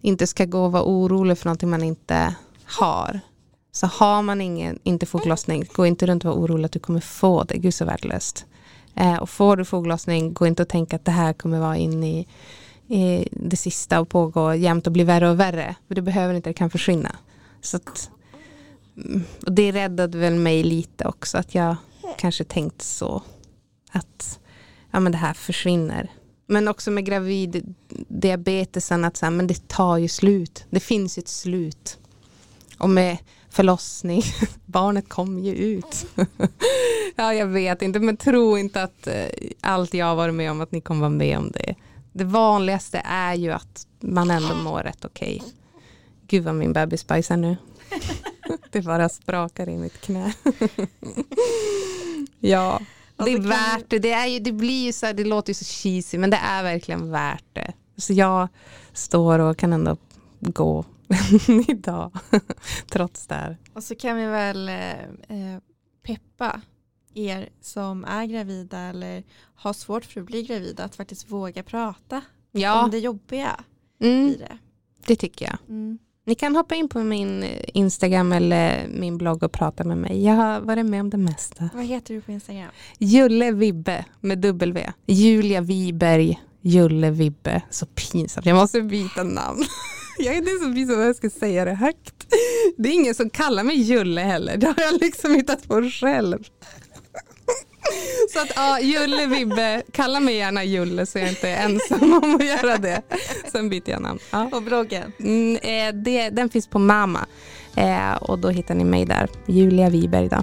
inte 0.00 0.26
ska 0.26 0.44
gå 0.44 0.64
och 0.64 0.72
vara 0.72 0.84
orolig 0.84 1.38
för 1.38 1.46
någonting 1.46 1.70
man 1.70 1.82
inte 1.82 2.34
har. 2.64 3.20
Så 3.72 3.86
har 3.86 4.22
man 4.22 4.40
ingen, 4.40 4.78
inte 4.82 5.06
foglossning, 5.06 5.64
gå 5.72 5.86
inte 5.86 6.06
runt 6.06 6.24
och 6.24 6.30
vara 6.30 6.44
orolig 6.44 6.64
att 6.64 6.72
du 6.72 6.78
kommer 6.78 7.00
få 7.00 7.44
det. 7.44 7.58
Gud 7.58 7.74
så 7.74 7.84
värdelöst. 7.84 8.46
Eh, 8.94 9.16
och 9.16 9.30
får 9.30 9.56
du 9.56 9.64
foglossning, 9.64 10.34
gå 10.34 10.46
inte 10.46 10.62
och 10.62 10.68
tänka 10.68 10.96
att 10.96 11.04
det 11.04 11.10
här 11.10 11.32
kommer 11.32 11.60
vara 11.60 11.76
in 11.76 12.04
i, 12.04 12.26
i 12.88 13.28
det 13.32 13.56
sista 13.56 14.00
och 14.00 14.08
pågå 14.08 14.54
jämt 14.54 14.86
och 14.86 14.92
bli 14.92 15.04
värre 15.04 15.30
och 15.30 15.40
värre. 15.40 15.74
För 15.88 15.94
det 15.94 16.02
behöver 16.02 16.34
inte, 16.34 16.50
det 16.50 16.54
kan 16.54 16.70
försvinna. 16.70 17.16
Så 17.60 17.76
att, 17.76 18.10
mm, 18.96 19.22
och 19.46 19.52
det 19.52 19.72
räddade 19.72 20.18
väl 20.18 20.34
mig 20.34 20.62
lite 20.62 21.04
också, 21.04 21.38
att 21.38 21.54
jag 21.54 21.76
kanske 22.18 22.44
tänkt 22.44 22.82
så. 22.82 23.22
Att 23.92 24.38
ja, 24.90 25.00
men 25.00 25.12
det 25.12 25.18
här 25.18 25.34
försvinner. 25.34 26.10
Men 26.46 26.68
också 26.68 26.90
med 26.90 27.04
gravid 27.04 27.74
diabetesen 28.08 29.04
att 29.04 29.16
så 29.16 29.26
här, 29.26 29.30
men 29.30 29.46
det 29.46 29.68
tar 29.68 29.96
ju 29.96 30.08
slut. 30.08 30.64
Det 30.70 30.80
finns 30.80 31.18
ett 31.18 31.28
slut. 31.28 31.98
Och 32.78 32.90
med 32.90 33.18
förlossning, 33.50 34.22
barnet 34.66 35.08
kommer 35.08 35.40
ju 35.40 35.54
ut. 35.54 36.06
ja, 37.16 37.34
jag 37.34 37.46
vet 37.46 37.82
inte, 37.82 38.00
men 38.00 38.16
tro 38.16 38.58
inte 38.58 38.82
att 38.82 39.06
eh, 39.06 39.26
allt 39.60 39.94
jag 39.94 40.06
har 40.06 40.14
varit 40.14 40.34
med 40.34 40.50
om, 40.50 40.60
att 40.60 40.72
ni 40.72 40.80
kommer 40.80 41.00
vara 41.00 41.10
med 41.10 41.38
om 41.38 41.50
det. 41.50 41.74
Det 42.12 42.24
vanligaste 42.24 43.02
är 43.04 43.34
ju 43.34 43.50
att 43.50 43.86
man 44.00 44.30
ändå 44.30 44.54
mår 44.54 44.82
rätt 44.82 45.04
okej. 45.04 45.36
Okay. 45.40 45.52
Gud 46.30 46.44
vad 46.44 46.54
min 46.54 46.72
bebis 46.72 47.06
bajsar 47.06 47.36
nu. 47.36 47.56
det 48.70 48.82
bara 48.82 49.08
sprakar 49.08 49.68
i 49.68 49.76
mitt 49.76 50.00
knä. 50.00 50.34
ja, 52.40 52.80
det 53.16 53.32
är 53.32 53.40
värt 53.40 53.84
det. 53.88 53.98
Det, 53.98 54.12
är 54.12 54.26
ju, 54.26 54.38
det 54.38 54.52
blir 54.52 54.84
ju 54.84 54.92
så 54.92 55.06
här, 55.06 55.14
det 55.14 55.24
låter 55.24 55.50
ju 55.50 55.54
så 55.54 55.64
cheesy, 55.64 56.18
men 56.18 56.30
det 56.30 56.36
är 56.36 56.62
verkligen 56.62 57.10
värt 57.10 57.44
det. 57.52 57.72
Så 57.96 58.12
jag 58.12 58.48
står 58.92 59.38
och 59.38 59.56
kan 59.56 59.72
ändå 59.72 59.96
gå 60.40 60.84
idag, 61.68 62.12
trots 62.88 63.26
det 63.26 63.34
här. 63.34 63.56
Och 63.72 63.84
så 63.84 63.94
kan 63.94 64.16
vi 64.16 64.26
väl 64.26 64.68
eh, 64.68 65.00
eh, 65.28 65.60
peppa 66.02 66.60
er 67.14 67.48
som 67.60 68.04
är 68.04 68.26
gravida 68.26 68.78
eller 68.78 69.22
har 69.54 69.72
svårt 69.72 70.04
för 70.04 70.20
att 70.20 70.26
bli 70.26 70.42
gravida 70.42 70.84
att 70.84 70.96
faktiskt 70.96 71.30
våga 71.30 71.62
prata 71.62 72.22
ja. 72.52 72.84
om 72.84 72.90
det 72.90 72.98
jobbiga 72.98 73.64
mm. 74.00 74.28
i 74.28 74.36
det. 74.36 74.58
Det 75.06 75.16
tycker 75.16 75.44
jag. 75.44 75.58
Mm. 75.68 75.98
Ni 76.30 76.36
kan 76.36 76.56
hoppa 76.56 76.74
in 76.74 76.88
på 76.88 76.98
min 76.98 77.44
Instagram 77.74 78.32
eller 78.32 78.88
min 78.88 79.18
blogg 79.18 79.42
och 79.42 79.52
prata 79.52 79.84
med 79.84 79.96
mig. 79.96 80.24
Jag 80.24 80.34
har 80.34 80.60
varit 80.60 80.86
med 80.86 81.00
om 81.00 81.10
det 81.10 81.16
mesta. 81.16 81.70
Vad 81.74 81.84
heter 81.84 82.14
du 82.14 82.20
på 82.20 82.32
Instagram? 82.32 82.68
Julle 82.98 83.52
Vibbe 83.52 84.04
med 84.20 84.38
W. 84.38 84.92
Julia 85.06 85.60
Wiberg, 85.60 86.40
Julle 86.60 87.10
Vibbe. 87.10 87.62
Så 87.70 87.86
pinsamt, 87.86 88.46
jag 88.46 88.56
måste 88.56 88.82
byta 88.82 89.22
namn. 89.22 89.64
Jag 90.18 90.34
är 90.34 90.38
inte 90.38 90.50
så 90.50 90.74
pinsamt 90.74 90.98
att 90.98 91.06
jag 91.06 91.16
ska 91.16 91.30
säga 91.30 91.64
det 91.64 91.74
högt. 91.74 92.26
Det 92.76 92.88
är 92.88 92.92
ingen 92.92 93.14
som 93.14 93.30
kallar 93.30 93.64
mig 93.64 93.76
Julle 93.76 94.20
heller. 94.20 94.56
Det 94.56 94.66
har 94.66 94.74
jag 94.78 95.00
liksom 95.00 95.34
hittat 95.34 95.68
på 95.68 95.90
själv. 95.90 96.44
Så 98.32 98.40
att 98.40 98.52
ja, 98.56 98.80
Julle 98.80 99.26
Vibbe, 99.26 99.82
kalla 99.92 100.20
mig 100.20 100.36
gärna 100.36 100.64
Julle 100.64 101.06
så 101.06 101.18
jag 101.18 101.28
inte 101.28 101.48
är 101.48 101.64
ensam 101.64 102.20
om 102.22 102.34
att 102.34 102.44
göra 102.44 102.76
det. 102.78 103.02
Sen 103.52 103.68
byter 103.68 103.90
jag 103.90 104.02
namn. 104.02 104.18
Ja. 104.30 104.48
Och 104.52 104.62
bloggen? 104.62 105.12
Mm, 105.20 105.56
eh, 105.56 106.02
det, 106.02 106.30
den 106.30 106.50
finns 106.50 106.68
på 106.68 106.78
Mama 106.78 107.26
eh, 107.76 108.12
och 108.12 108.38
då 108.38 108.48
hittar 108.48 108.74
ni 108.74 108.84
mig 108.84 109.04
där. 109.04 109.28
Julia 109.46 109.90
Wiberg 109.90 110.28
då. 110.28 110.42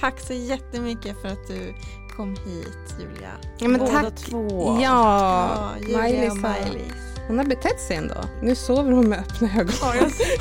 Tack 0.00 0.20
så 0.20 0.32
jättemycket 0.32 1.20
för 1.22 1.28
att 1.28 1.48
du 1.48 1.74
kom 2.16 2.30
hit 2.30 2.94
Julia. 3.00 3.30
Ja, 3.58 3.68
men 3.68 3.80
Båda 3.80 4.02
tack. 4.02 4.16
två. 4.16 4.78
Ja, 4.82 5.70
ja 5.88 6.08
Julia 6.08 6.30
och 6.30 6.36
Maj-Lis. 6.36 7.05
Hon 7.28 7.38
har 7.38 7.44
betett 7.44 7.80
sig 7.80 7.96
ändå. 7.96 8.14
Nu 8.42 8.54
sover 8.54 8.92
hon 8.92 9.08
med 9.08 9.18
öppna 9.18 9.48
ögon. 9.60 9.74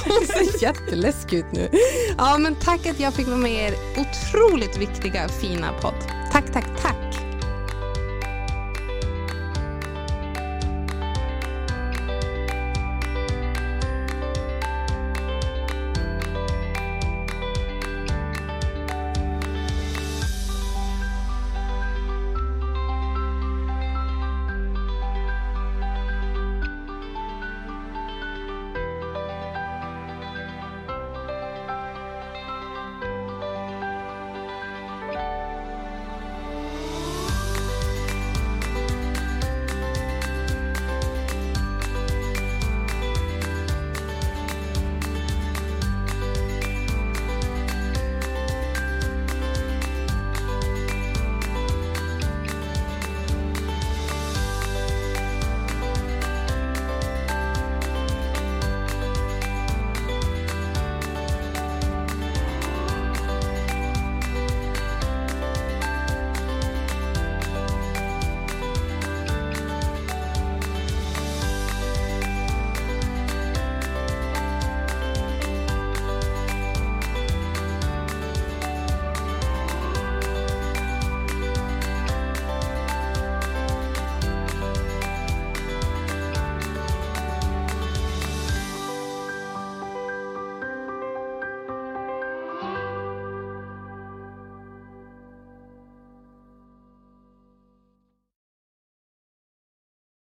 Hon 0.06 0.28
ser 0.28 0.64
jätteläskig 0.64 1.38
ut 1.38 1.52
nu. 1.52 1.70
Ja, 2.18 2.38
men 2.38 2.56
tack 2.56 2.86
att 2.86 3.00
jag 3.00 3.14
fick 3.14 3.28
vara 3.28 3.38
med 3.38 3.52
i 3.52 3.56
er 3.56 3.74
otroligt 3.98 4.78
viktiga, 4.78 5.28
fina 5.28 5.68
podd. 5.82 5.94
Tack, 6.32 6.54
tack, 6.54 6.66
tack. 6.82 7.05